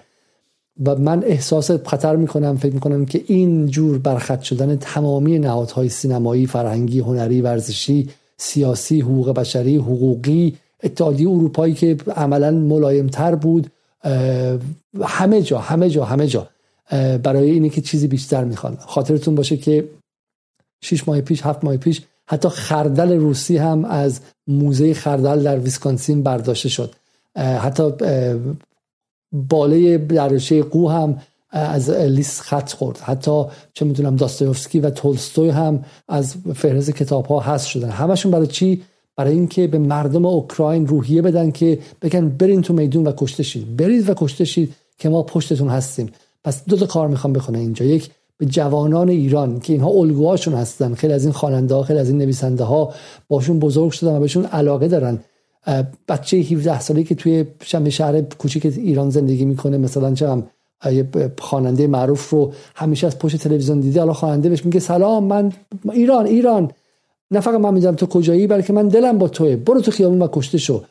و 0.87 0.97
من 0.97 1.25
احساس 1.25 1.71
خطر 1.71 2.17
می‌کنم 2.17 2.57
فکر 2.57 2.75
می‌کنم 2.75 3.07
که 3.07 3.25
این 3.27 3.67
جور 3.67 3.99
برخط 3.99 4.43
شدن 4.43 4.77
تمامی 4.77 5.39
نهادهای 5.39 5.89
سینمایی 5.89 6.47
فرهنگی 6.47 7.01
هنری 7.01 7.41
ورزشی 7.41 8.09
سیاسی 8.37 9.01
حقوق 9.01 9.31
بشری 9.31 9.77
حقوقی 9.77 10.57
اتحادیه 10.83 11.29
اروپایی 11.29 11.75
که 11.75 11.97
عملا 12.17 12.51
ملایمتر 12.51 13.35
بود 13.35 13.71
همه 15.03 15.43
جا 15.43 15.59
همه 15.59 15.91
جا 15.91 16.05
همه 16.05 16.27
جا. 16.27 16.49
برای 17.23 17.51
اینه 17.51 17.69
که 17.69 17.81
چیزی 17.81 18.07
بیشتر 18.07 18.45
می‌خوان. 18.45 18.77
خاطرتون 18.81 19.35
باشه 19.35 19.57
که 19.57 19.89
شش 20.85 21.09
ماه 21.09 21.21
پیش 21.21 21.43
هفت 21.43 21.65
ماه 21.65 21.77
پیش 21.77 22.03
حتی 22.29 22.49
خردل 22.49 23.13
روسی 23.13 23.57
هم 23.57 23.85
از 23.85 24.21
موزه 24.47 24.95
خردل 24.95 25.43
در 25.43 25.59
ویسکانسین 25.59 26.23
برداشته 26.23 26.69
شد. 26.69 26.95
حتی 27.37 27.93
باله 29.33 29.99
دریاچه 29.99 30.63
قو 30.63 30.89
هم 30.89 31.21
از 31.51 31.91
لیست 31.91 32.41
خط 32.41 32.73
خورد. 32.73 32.99
حتی 32.99 33.45
چه 33.75 33.85
می‌دونم 33.85 34.17
داستایوفسکی 34.17 34.81
و 34.81 34.91
تولستوی 34.91 35.51
هم 35.51 35.85
از 36.09 36.35
فهرست 36.55 36.91
کتاب 36.91 37.27
ها 37.27 37.41
هست 37.41 37.67
شدن. 37.67 37.91
همشون 37.91 38.33
برای 38.33 38.47
چی؟ 38.47 38.83
برای 39.17 39.33
اینکه 39.33 39.67
به 39.67 39.79
مردم 39.79 40.27
اوکراین 40.27 40.87
روحیه 40.87 41.23
بدن 41.23 41.51
که 41.51 41.79
بگن 42.03 42.29
برین 42.29 42.63
تو 42.63 42.75
میدون 42.75 43.07
و 43.07 43.13
کشته 43.17 43.43
شید. 43.43 43.77
برید 43.77 44.11
و 44.11 44.15
کشته 44.17 44.45
شید 44.45 44.75
که 44.99 45.09
ما 45.09 45.23
پشتتون 45.23 45.69
هستیم. 45.69 46.11
پس 46.45 46.65
دو 46.65 46.77
تا 46.77 46.87
کار 46.87 47.09
می‌خوام 47.09 47.33
بکنه 47.33 47.59
اینجا. 47.59 47.85
یک 47.85 48.11
به 48.39 48.47
جوانان 48.47 49.09
ایران 49.09 49.61
که 49.61 49.73
اینها 49.73 49.89
الگوهاشون 49.91 50.55
هستن. 50.55 50.95
خیلی 50.95 51.13
از 51.13 51.25
این 51.25 51.33
خواننده 51.33 51.75
ها 51.75 51.83
خیلی 51.83 51.99
از 51.99 52.09
این 52.09 52.19
نویسنده 52.19 52.65
ها 52.65 52.95
باشون 53.29 53.59
بزرگ 53.59 53.93
شدن 53.93 54.17
و 54.17 54.21
بهشون 54.21 54.45
علاقه 54.45 54.89
دارن. 54.89 55.19
بچه 56.09 56.37
17 56.37 56.81
ساله 56.81 57.03
که 57.03 57.15
توی 57.15 57.45
شهر 57.91 58.21
کوچیک 58.21 58.67
ایران 58.67 59.11
زندگی 59.11 59.45
می‌کنه 59.45 59.79
مثلا 59.79 60.15
چه 60.15 60.43
خواننده 61.39 61.87
معروف 61.87 62.31
رو 62.31 62.53
همیشه 62.75 63.07
از 63.07 63.19
پشت 63.19 63.37
تلویزیون 63.37 63.81
دیده. 63.81 64.01
حالا 64.01 64.13
خواننده 64.13 64.49
بهش 64.49 64.65
میگه 64.65 64.81
سلام 64.81 65.25
من 65.25 65.53
ایران 65.93 66.27
ایران. 66.27 66.71
نه 67.31 67.41
فقط 67.41 67.61
من 67.61 67.75
می‌دونم 67.75 67.95
تو 67.95 68.07
کجایی 68.07 68.47
بلکه 68.47 68.73
من 68.73 68.89
دلم 68.89 69.19
با 69.19 69.29
توه. 69.29 69.57
برو 69.57 69.81
تو 69.81 69.91
خیابون 69.91 70.23
و 70.23 70.29
کشته 70.33 70.59
شو. 70.59 70.83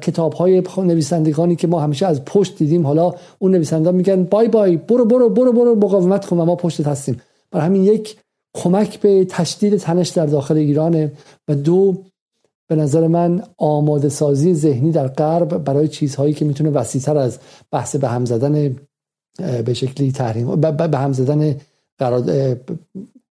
کتاب 0.00 0.32
های 0.32 0.62
نویسندگانی 0.76 1.56
که 1.56 1.66
ما 1.66 1.80
همیشه 1.80 2.06
از 2.06 2.24
پشت 2.24 2.58
دیدیم 2.58 2.86
حالا 2.86 3.14
اون 3.38 3.52
نویسنده 3.52 3.90
میگن 3.90 4.24
بای 4.24 4.48
بای 4.48 4.76
برو 4.76 5.04
برو 5.04 5.28
برو 5.28 5.52
برو 5.52 5.74
مقاومت 5.74 6.26
کن 6.26 6.38
و 6.38 6.44
ما 6.44 6.56
پشتت 6.56 6.86
هستیم. 6.86 7.20
برای 7.50 7.66
همین 7.66 7.84
یک 7.84 8.16
کمک 8.54 9.00
به 9.00 9.24
تشدید 9.24 9.76
تنش 9.76 10.08
در 10.08 10.26
داخل 10.26 10.56
ایرانه 10.56 11.12
و 11.48 11.54
دو 11.54 12.04
به 12.68 12.76
نظر 12.76 13.06
من 13.06 13.42
آماده 13.58 14.08
سازی 14.08 14.54
ذهنی 14.54 14.90
در 14.90 15.08
غرب 15.08 15.64
برای 15.64 15.88
چیزهایی 15.88 16.34
که 16.34 16.44
می‌تونه 16.44 16.70
وسیعتر 16.70 17.16
از 17.16 17.38
بحث 17.70 17.96
به 17.96 18.08
هم 18.08 18.24
زدن 18.24 18.76
به 19.64 19.74
شکلی 19.74 20.12
تحریم 20.12 20.60
به 20.60 20.98
هم 20.98 21.12
زدن 21.12 21.56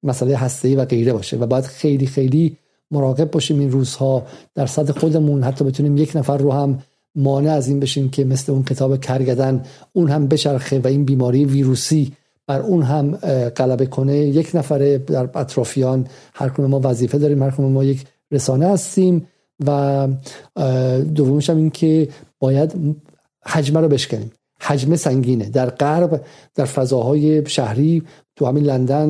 مسئله 0.03 0.37
هسته 0.37 0.77
و 0.77 0.85
غیره 0.85 1.13
باشه 1.13 1.37
و 1.37 1.47
باید 1.47 1.65
خیلی 1.65 2.07
خیلی 2.07 2.57
مراقب 2.91 3.31
باشیم 3.31 3.59
این 3.59 3.71
روزها 3.71 4.27
در 4.55 4.67
صد 4.67 4.91
خودمون 4.91 5.43
حتی 5.43 5.65
بتونیم 5.65 5.97
یک 5.97 6.17
نفر 6.17 6.39
رو 6.39 6.53
هم 6.53 6.83
مانع 7.15 7.51
از 7.51 7.69
این 7.69 7.81
بشیم 7.81 8.11
که 8.11 8.25
مثل 8.25 8.53
اون 8.53 8.63
کتاب 8.63 9.01
کرگدن 9.01 9.65
اون 9.93 10.11
هم 10.11 10.27
بچرخه 10.27 10.79
و 10.79 10.87
این 10.87 11.05
بیماری 11.05 11.45
ویروسی 11.45 12.13
بر 12.47 12.61
اون 12.61 12.83
هم 12.83 13.17
غلبه 13.57 13.87
کنه. 13.87 14.17
یک 14.17 14.51
نفره 14.55 14.99
در 14.99 15.29
اطرافیان 15.35 16.07
هر 16.35 16.61
ما 16.61 16.81
وظیفه 16.85 17.19
داریم 17.19 17.43
هر 17.43 17.61
ما 17.61 17.85
یک 17.85 18.05
رسانه 18.31 18.69
هستیم 18.69 19.27
و 19.67 20.09
دومش 21.15 21.51
هم 21.51 21.57
این 21.57 21.71
که 21.71 22.09
باید 22.39 22.97
حجمه 23.47 23.81
رو 23.81 23.89
بشکنیم. 23.89 24.33
حجم 24.63 24.97
سنگینه. 24.97 25.49
در 25.49 25.71
غرب 25.71 26.25
در 26.55 26.65
فضاهای 26.65 27.47
شهری 27.47 28.03
تو 28.37 28.47
همین 28.47 28.65
لندن 28.65 29.09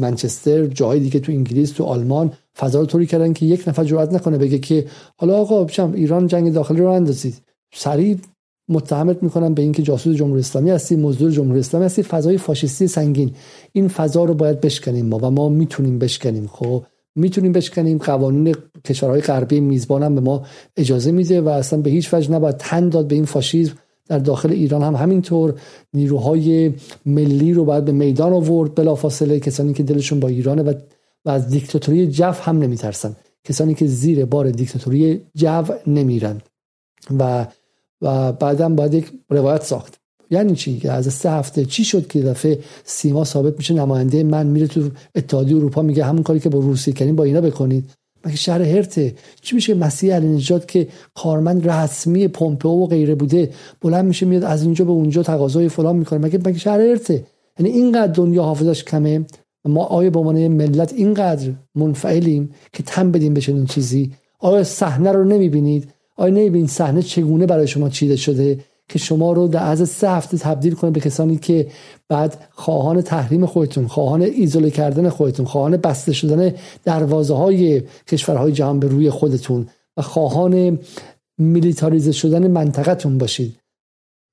منچستر 0.00 0.66
جاهای 0.66 1.00
دیگه 1.00 1.20
تو 1.20 1.32
انگلیس 1.32 1.70
تو 1.70 1.84
آلمان 1.84 2.32
فضا 2.58 2.80
رو 2.80 2.86
طوری 2.86 3.06
کردن 3.06 3.32
که 3.32 3.46
یک 3.46 3.68
نفر 3.68 3.84
جرئت 3.84 4.12
نکنه 4.12 4.38
بگه 4.38 4.58
که 4.58 4.86
حالا 5.16 5.36
آقا 5.36 5.64
بشم 5.64 5.92
ایران 5.94 6.26
جنگ 6.26 6.52
داخلی 6.52 6.80
رو 6.80 6.90
اندازید. 6.90 7.34
سریع 7.74 8.16
متهمت 8.68 9.22
می‌کنن 9.22 9.54
به 9.54 9.62
اینکه 9.62 9.82
جاسوس 9.82 10.16
جمهوری 10.16 10.40
اسلامی 10.40 10.70
هستی 10.70 10.96
مزدور 10.96 11.30
جمهوری 11.30 11.60
اسلامی 11.60 11.86
هستی 11.86 12.02
فضای 12.02 12.38
فاشیستی 12.38 12.86
سنگین. 12.86 13.30
این 13.72 13.88
فضا 13.88 14.24
رو 14.24 14.34
باید 14.34 14.60
بشکنیم 14.60 15.06
ما 15.06 15.18
و 15.18 15.30
ما 15.30 15.48
می‌تونیم 15.48 15.98
بشکنیم. 15.98 16.46
خب 16.46 16.84
می‌تونیم 17.16 17.52
بشکنیم. 17.52 17.98
قوانین 17.98 18.54
کشورهای 18.84 19.20
غربی 19.20 19.60
میزبان 19.60 20.02
هم 20.02 20.14
به 20.14 20.20
ما 20.20 20.42
اجازه 20.76 21.12
میده 21.12 21.40
و 21.40 21.48
اصلا 21.48 21.80
به 21.80 21.90
هیچ 21.90 22.14
وجه 22.14 22.30
نباید 22.30 22.56
تن 22.56 22.88
داد 22.88 23.06
به 23.06 23.14
این 23.14 23.24
فاشیسم 23.24 23.74
در 24.06 24.18
داخل 24.18 24.50
ایران 24.50 24.82
هم 24.82 24.94
همینطور 24.94 25.54
نیروهای 25.94 26.72
ملی 27.06 27.52
رو 27.52 27.64
باید 27.64 27.84
به 27.84 27.92
میدان 27.92 28.32
آورد 28.32 28.74
بلافاصله 28.74 29.40
کسانی 29.40 29.72
که 29.72 29.82
دلشون 29.82 30.20
با 30.20 30.28
ایرانه 30.28 30.62
و, 30.62 30.74
و 31.24 31.30
از 31.30 31.48
دیکتاتوری 31.48 32.06
جو 32.06 32.24
هم 32.24 32.58
نمیترسن. 32.58 33.16
کسانی 33.44 33.74
که 33.74 33.86
زیر 33.86 34.24
بار 34.24 34.50
دیکتاتوری 34.50 35.20
جو 35.34 35.62
نمیرن. 35.86 36.40
و 37.18 37.46
و 38.02 38.32
بعدم 38.32 38.76
باید 38.76 38.94
یک 38.94 39.12
روایت 39.30 39.62
ساخت. 39.62 40.00
یعنی 40.30 40.54
چی؟ 40.54 40.78
که 40.78 40.92
از 40.92 41.14
سه 41.14 41.30
هفته 41.30 41.64
چی 41.64 41.84
شد 41.84 42.06
که 42.06 42.22
دفعه 42.22 42.58
سیما 42.84 43.24
ثابت 43.24 43.56
میشه؟ 43.58 43.74
نماینده 43.74 44.24
من 44.24 44.46
میره 44.46 44.66
تو 44.66 44.90
اتحادیه 45.14 45.56
اروپا 45.56 45.82
میگه 45.82 46.04
همون 46.04 46.22
کاری 46.22 46.40
که 46.40 46.48
با 46.48 46.58
روسیه 46.58 46.94
کردین 46.94 47.16
با 47.16 47.24
اینا 47.24 47.40
بکنید. 47.40 47.90
مگه 48.24 48.36
شهر 48.36 48.62
هرته 48.62 49.14
چی 49.40 49.54
میشه 49.54 49.74
مسیح 49.74 50.14
علی 50.14 50.26
نجات 50.26 50.68
که 50.68 50.88
کارمند 51.14 51.68
رسمی 51.68 52.28
پومپئو 52.28 52.70
و 52.70 52.86
غیره 52.86 53.14
بوده 53.14 53.50
بلند 53.80 54.04
میشه 54.04 54.26
میاد 54.26 54.44
از 54.44 54.62
اینجا 54.62 54.84
به 54.84 54.90
اونجا 54.90 55.22
تقاضای 55.22 55.68
فلان 55.68 55.96
می‌کنه؟ 55.96 56.18
مگه 56.18 56.38
مگه 56.38 56.58
شهر 56.58 56.80
هرته 56.80 57.24
یعنی 57.58 57.72
اینقدر 57.72 58.12
دنیا 58.12 58.42
حافظش 58.42 58.84
کمه؟ 58.84 59.26
ما 59.64 59.84
آیا 59.84 60.10
به 60.10 60.18
عنوان 60.18 60.48
ملت 60.48 60.92
اینقدر 60.92 61.50
منفعلیم 61.74 62.54
که 62.72 62.82
تم 62.82 63.12
بدیم 63.12 63.34
به 63.34 63.40
چنین 63.40 63.66
چیزی؟ 63.66 64.12
آیا 64.38 64.64
صحنه 64.64 65.12
رو 65.12 65.24
نمی‌بینید؟ 65.24 65.88
آیا 66.16 66.34
نمی‌بینید 66.34 66.68
صحنه 66.70 67.02
چگونه 67.02 67.46
برای 67.46 67.66
شما 67.66 67.88
چیده 67.88 68.16
شده؟ 68.16 68.58
که 68.92 68.98
شما 68.98 69.32
رو 69.32 69.48
در 69.48 69.70
از 69.70 69.88
سه 69.88 70.10
هفته 70.10 70.38
تبدیل 70.38 70.74
کنه 70.74 70.90
به 70.90 71.00
کسانی 71.00 71.36
که 71.36 71.66
بعد 72.08 72.48
خواهان 72.50 73.02
تحریم 73.02 73.46
خودتون 73.46 73.86
خواهان 73.86 74.22
ایزوله 74.22 74.70
کردن 74.70 75.08
خودتون 75.08 75.46
خواهان 75.46 75.76
بسته 75.76 76.12
شدن 76.12 76.54
دروازه 76.84 77.34
های 77.34 77.82
کشورهای 78.08 78.52
جهان 78.52 78.80
به 78.80 78.88
روی 78.88 79.10
خودتون 79.10 79.66
و 79.96 80.02
خواهان 80.02 80.78
میلیتاریزه 81.38 82.12
شدن 82.12 82.50
منطقتون 82.50 83.18
باشید. 83.18 83.58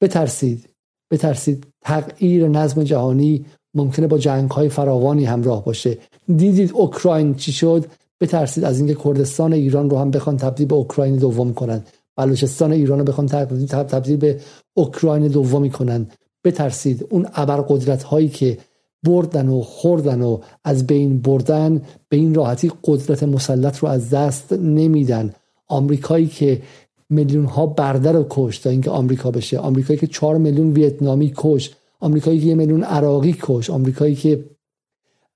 بترسید 0.02 0.70
بترسید. 1.12 1.68
تغییر 1.82 2.48
نظم 2.48 2.84
جهانی 2.84 3.46
ممکنه 3.74 4.08
با 4.08 4.18
جنگ 4.18 4.52
های 4.52 4.70
فراوانی 4.70 5.26
همراه 5.26 5.66
باشه. 5.66 5.98
دیدید 6.28 6.72
اوکراین 6.74 7.36
چی 7.36 7.52
شد؟ 7.52 7.86
بترسید 8.22 8.64
از 8.64 8.80
اینکه 8.80 8.96
کردستان 9.04 9.54
ایران 9.54 9.90
رو 9.90 9.98
هم 9.98 10.12
بخوان 10.12 10.38
تبدیل 10.38 10.68
به 10.68 10.76
اوکراین 10.76 11.16
دوم 11.16 11.54
کنن. 11.54 11.84
بلوچستان 12.20 12.72
ایران 12.72 13.00
رو 13.00 13.06
بخوان 13.06 13.28
تبدیل 13.28 14.18
به 14.18 14.40
اوکراین 14.74 15.28
دومی 15.28 15.70
کنن 15.70 16.08
بترسید 16.44 17.08
اون 17.10 17.28
ابر 17.34 17.62
قدرت 17.62 18.04
هایی 18.04 18.30
که 18.30 18.58
بردن 19.04 19.50
و 19.50 19.62
خوردن 19.62 20.22
و 20.22 20.40
از 20.64 20.88
بین 20.88 21.22
بردن 21.22 21.82
به 22.10 22.18
این 22.18 22.34
راحتی 22.34 22.72
قدرت 22.84 23.24
مسلط 23.24 23.78
رو 23.78 23.90
از 23.90 24.10
دست 24.10 24.54
نمیدن. 24.54 25.34
آمریکایی 25.68 26.28
که 26.28 26.62
میلیون 27.10 27.46
ها 27.46 27.66
برده 27.66 28.12
رو 28.12 28.26
کش 28.30 28.60
تا 28.60 28.70
اینکه 28.70 28.92
آمریکا 28.92 29.32
بشه. 29.32 29.60
آمریکایی 29.60 30.00
که 30.00 30.08
چهار 30.08 30.38
میلیون 30.38 30.72
ویتنامی 30.72 31.34
کش. 31.36 31.72
آمریکایی 32.00 32.40
که 32.40 32.46
یه 32.46 32.56
میلیون 32.56 32.84
عراقی 32.84 33.36
کش. 33.42 33.70
آمریکایی 33.70 34.16
که 34.16 34.46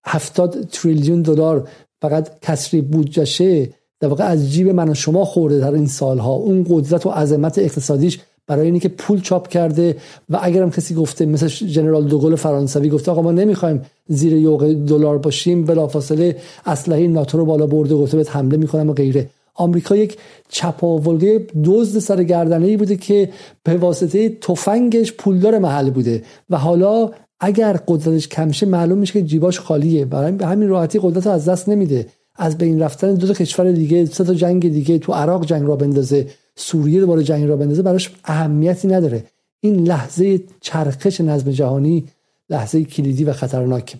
هفتاد 0.06 0.68
تریلیون 0.68 1.22
دلار 1.22 1.70
فقط 2.02 2.40
کسری 2.42 2.82
بودجشه 2.82 3.70
در 4.04 4.10
واقع 4.10 4.24
از 4.24 4.52
جیب 4.52 4.70
من 4.70 4.90
و 4.90 4.94
شما 4.94 5.26
خورده 5.26 5.60
در 5.60 5.74
این 5.74 5.88
سالها. 5.88 6.34
اون 6.34 6.66
قدرت 6.70 7.06
و 7.06 7.10
عظمت 7.10 7.60
اقتصادیش 7.60 8.20
برای 8.48 8.66
اینکه 8.66 8.90
پول 8.90 9.22
چاپ 9.22 9.48
کرده 9.48 9.98
و 10.30 10.40
اگرم 10.42 10.72
کسی 10.72 10.96
گفته 10.96 11.26
مثل 11.26 11.48
جنرال 11.48 12.04
دوگل 12.04 12.36
فرانسوی 12.36 12.90
گفته 12.90 13.12
آقا 13.12 13.22
ما 13.22 13.32
نمی‌خوایم 13.32 13.82
زیر 14.08 14.34
یوغ 14.34 14.74
دلار 14.74 15.18
باشیم 15.18 15.66
بلافاصله 15.66 16.36
اسلحه 16.66 17.08
ناتو 17.08 17.38
رو 17.38 17.46
بالا 17.46 17.68
برده 17.68 17.96
گفته 17.96 18.18
بهت 18.18 18.36
حمله 18.36 18.58
می‌کنم 18.58 18.90
و 18.90 18.94
غیره. 18.94 19.30
آمریکا 19.56 19.96
یک 19.96 20.18
چپاولگه 20.50 21.48
دزد 21.64 22.00
سر 22.00 22.24
گردنه 22.24 22.78
بوده 22.78 22.96
که 22.96 23.30
به 23.64 23.78
واسطه 23.78 24.30
تفنگش 24.30 25.14
پولدار 25.14 25.60
محل 25.60 25.90
بوده 25.90 26.24
و 26.50 26.58
حالا 26.58 27.10
اگر 27.40 27.80
قدرتش 27.88 28.28
کمشه 28.28 28.66
معلوم 28.66 28.98
میشه 28.98 29.14
که 29.14 29.22
جیباش 29.22 29.60
خالیه. 29.60 30.06
برای 30.06 30.34
همین 30.44 30.70
راحتی 30.70 31.00
قدرت 31.04 31.28
از 31.28 31.50
دست 31.50 31.70
نمیده. 31.70 32.06
از 32.36 32.58
بین 32.58 32.82
رفتن 32.82 33.16
دو 33.16 33.28
تا 33.28 33.34
کشور 33.34 33.72
دیگه 33.72 34.06
سه 34.06 34.24
تا 34.24 34.34
جنگ 34.34 34.70
دیگه 34.70 35.00
تو 35.00 35.14
عراق 35.14 35.46
جنگ 35.46 35.68
را 35.68 35.76
بندازه 35.76 36.28
سوریه 36.56 37.00
دوباره 37.00 37.24
جنگ 37.24 37.50
را 37.50 37.58
بندازه 37.58 37.82
براش 37.82 38.16
اهمیتی 38.24 38.88
نداره. 38.88 39.26
این 39.60 39.88
لحظه 39.88 40.44
چرخش 40.62 41.22
نظم 41.22 41.52
جهانی 41.52 42.08
لحظه 42.50 42.84
کلیدی 42.84 43.24
و 43.24 43.34
خطرناک 43.34 43.98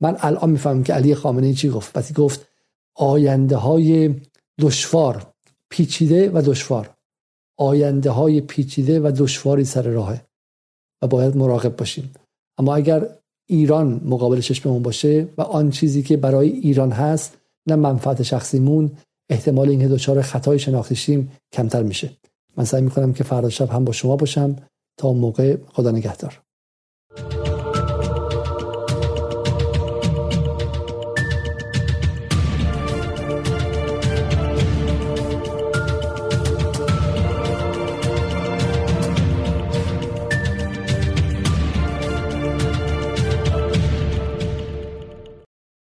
من 0.00 0.16
الان 0.20 0.50
می‌فهمم 0.50 0.82
که 0.82 0.92
علی 0.92 1.14
خامنه 1.14 1.52
چی 1.52 1.68
گفت. 1.68 1.96
وقتی 1.96 2.14
گفت 2.14 2.46
آینده 2.94 3.56
های 3.56 4.14
دشوار 4.58 5.26
پیچیده 5.68 6.30
و 6.30 6.42
دشوار. 6.46 6.90
آینده 7.56 8.10
های 8.10 8.40
پیچیده 8.40 9.00
و 9.00 9.12
دشواری 9.16 9.64
سر 9.64 9.82
راهه 9.82 10.20
و 11.02 11.06
باید 11.06 11.36
مراقب 11.36 11.76
باشیم. 11.76 12.10
اما 12.58 12.74
اگر 12.74 13.08
ایران 13.46 14.00
مقابل 14.04 14.40
چشممون 14.40 14.82
باشه 14.82 15.28
و 15.38 15.42
آن 15.42 15.70
چیزی 15.70 16.02
که 16.02 16.16
برای 16.16 16.48
ایران 16.48 16.90
هست 16.90 17.36
نه 17.66 17.76
منفعت 17.76 18.22
شخصیمون 18.22 18.90
احتمال 19.30 19.68
اینکه 19.68 19.88
دچار 19.88 20.22
خطای 20.22 20.58
شناخته 20.58 20.94
شیم 20.94 21.32
کمتر 21.52 21.82
میشه. 21.82 22.10
من 22.56 22.64
سعی 22.64 22.82
می‌کنم 22.82 23.12
که 23.12 23.24
فردا 23.24 23.48
شب 23.48 23.70
هم 23.70 23.84
با 23.84 23.92
شما 23.92 24.16
باشم. 24.16 24.56
تا 24.96 25.12
موقع 25.12 25.56
خدا 25.72 25.90
نگهدار. 25.90 26.40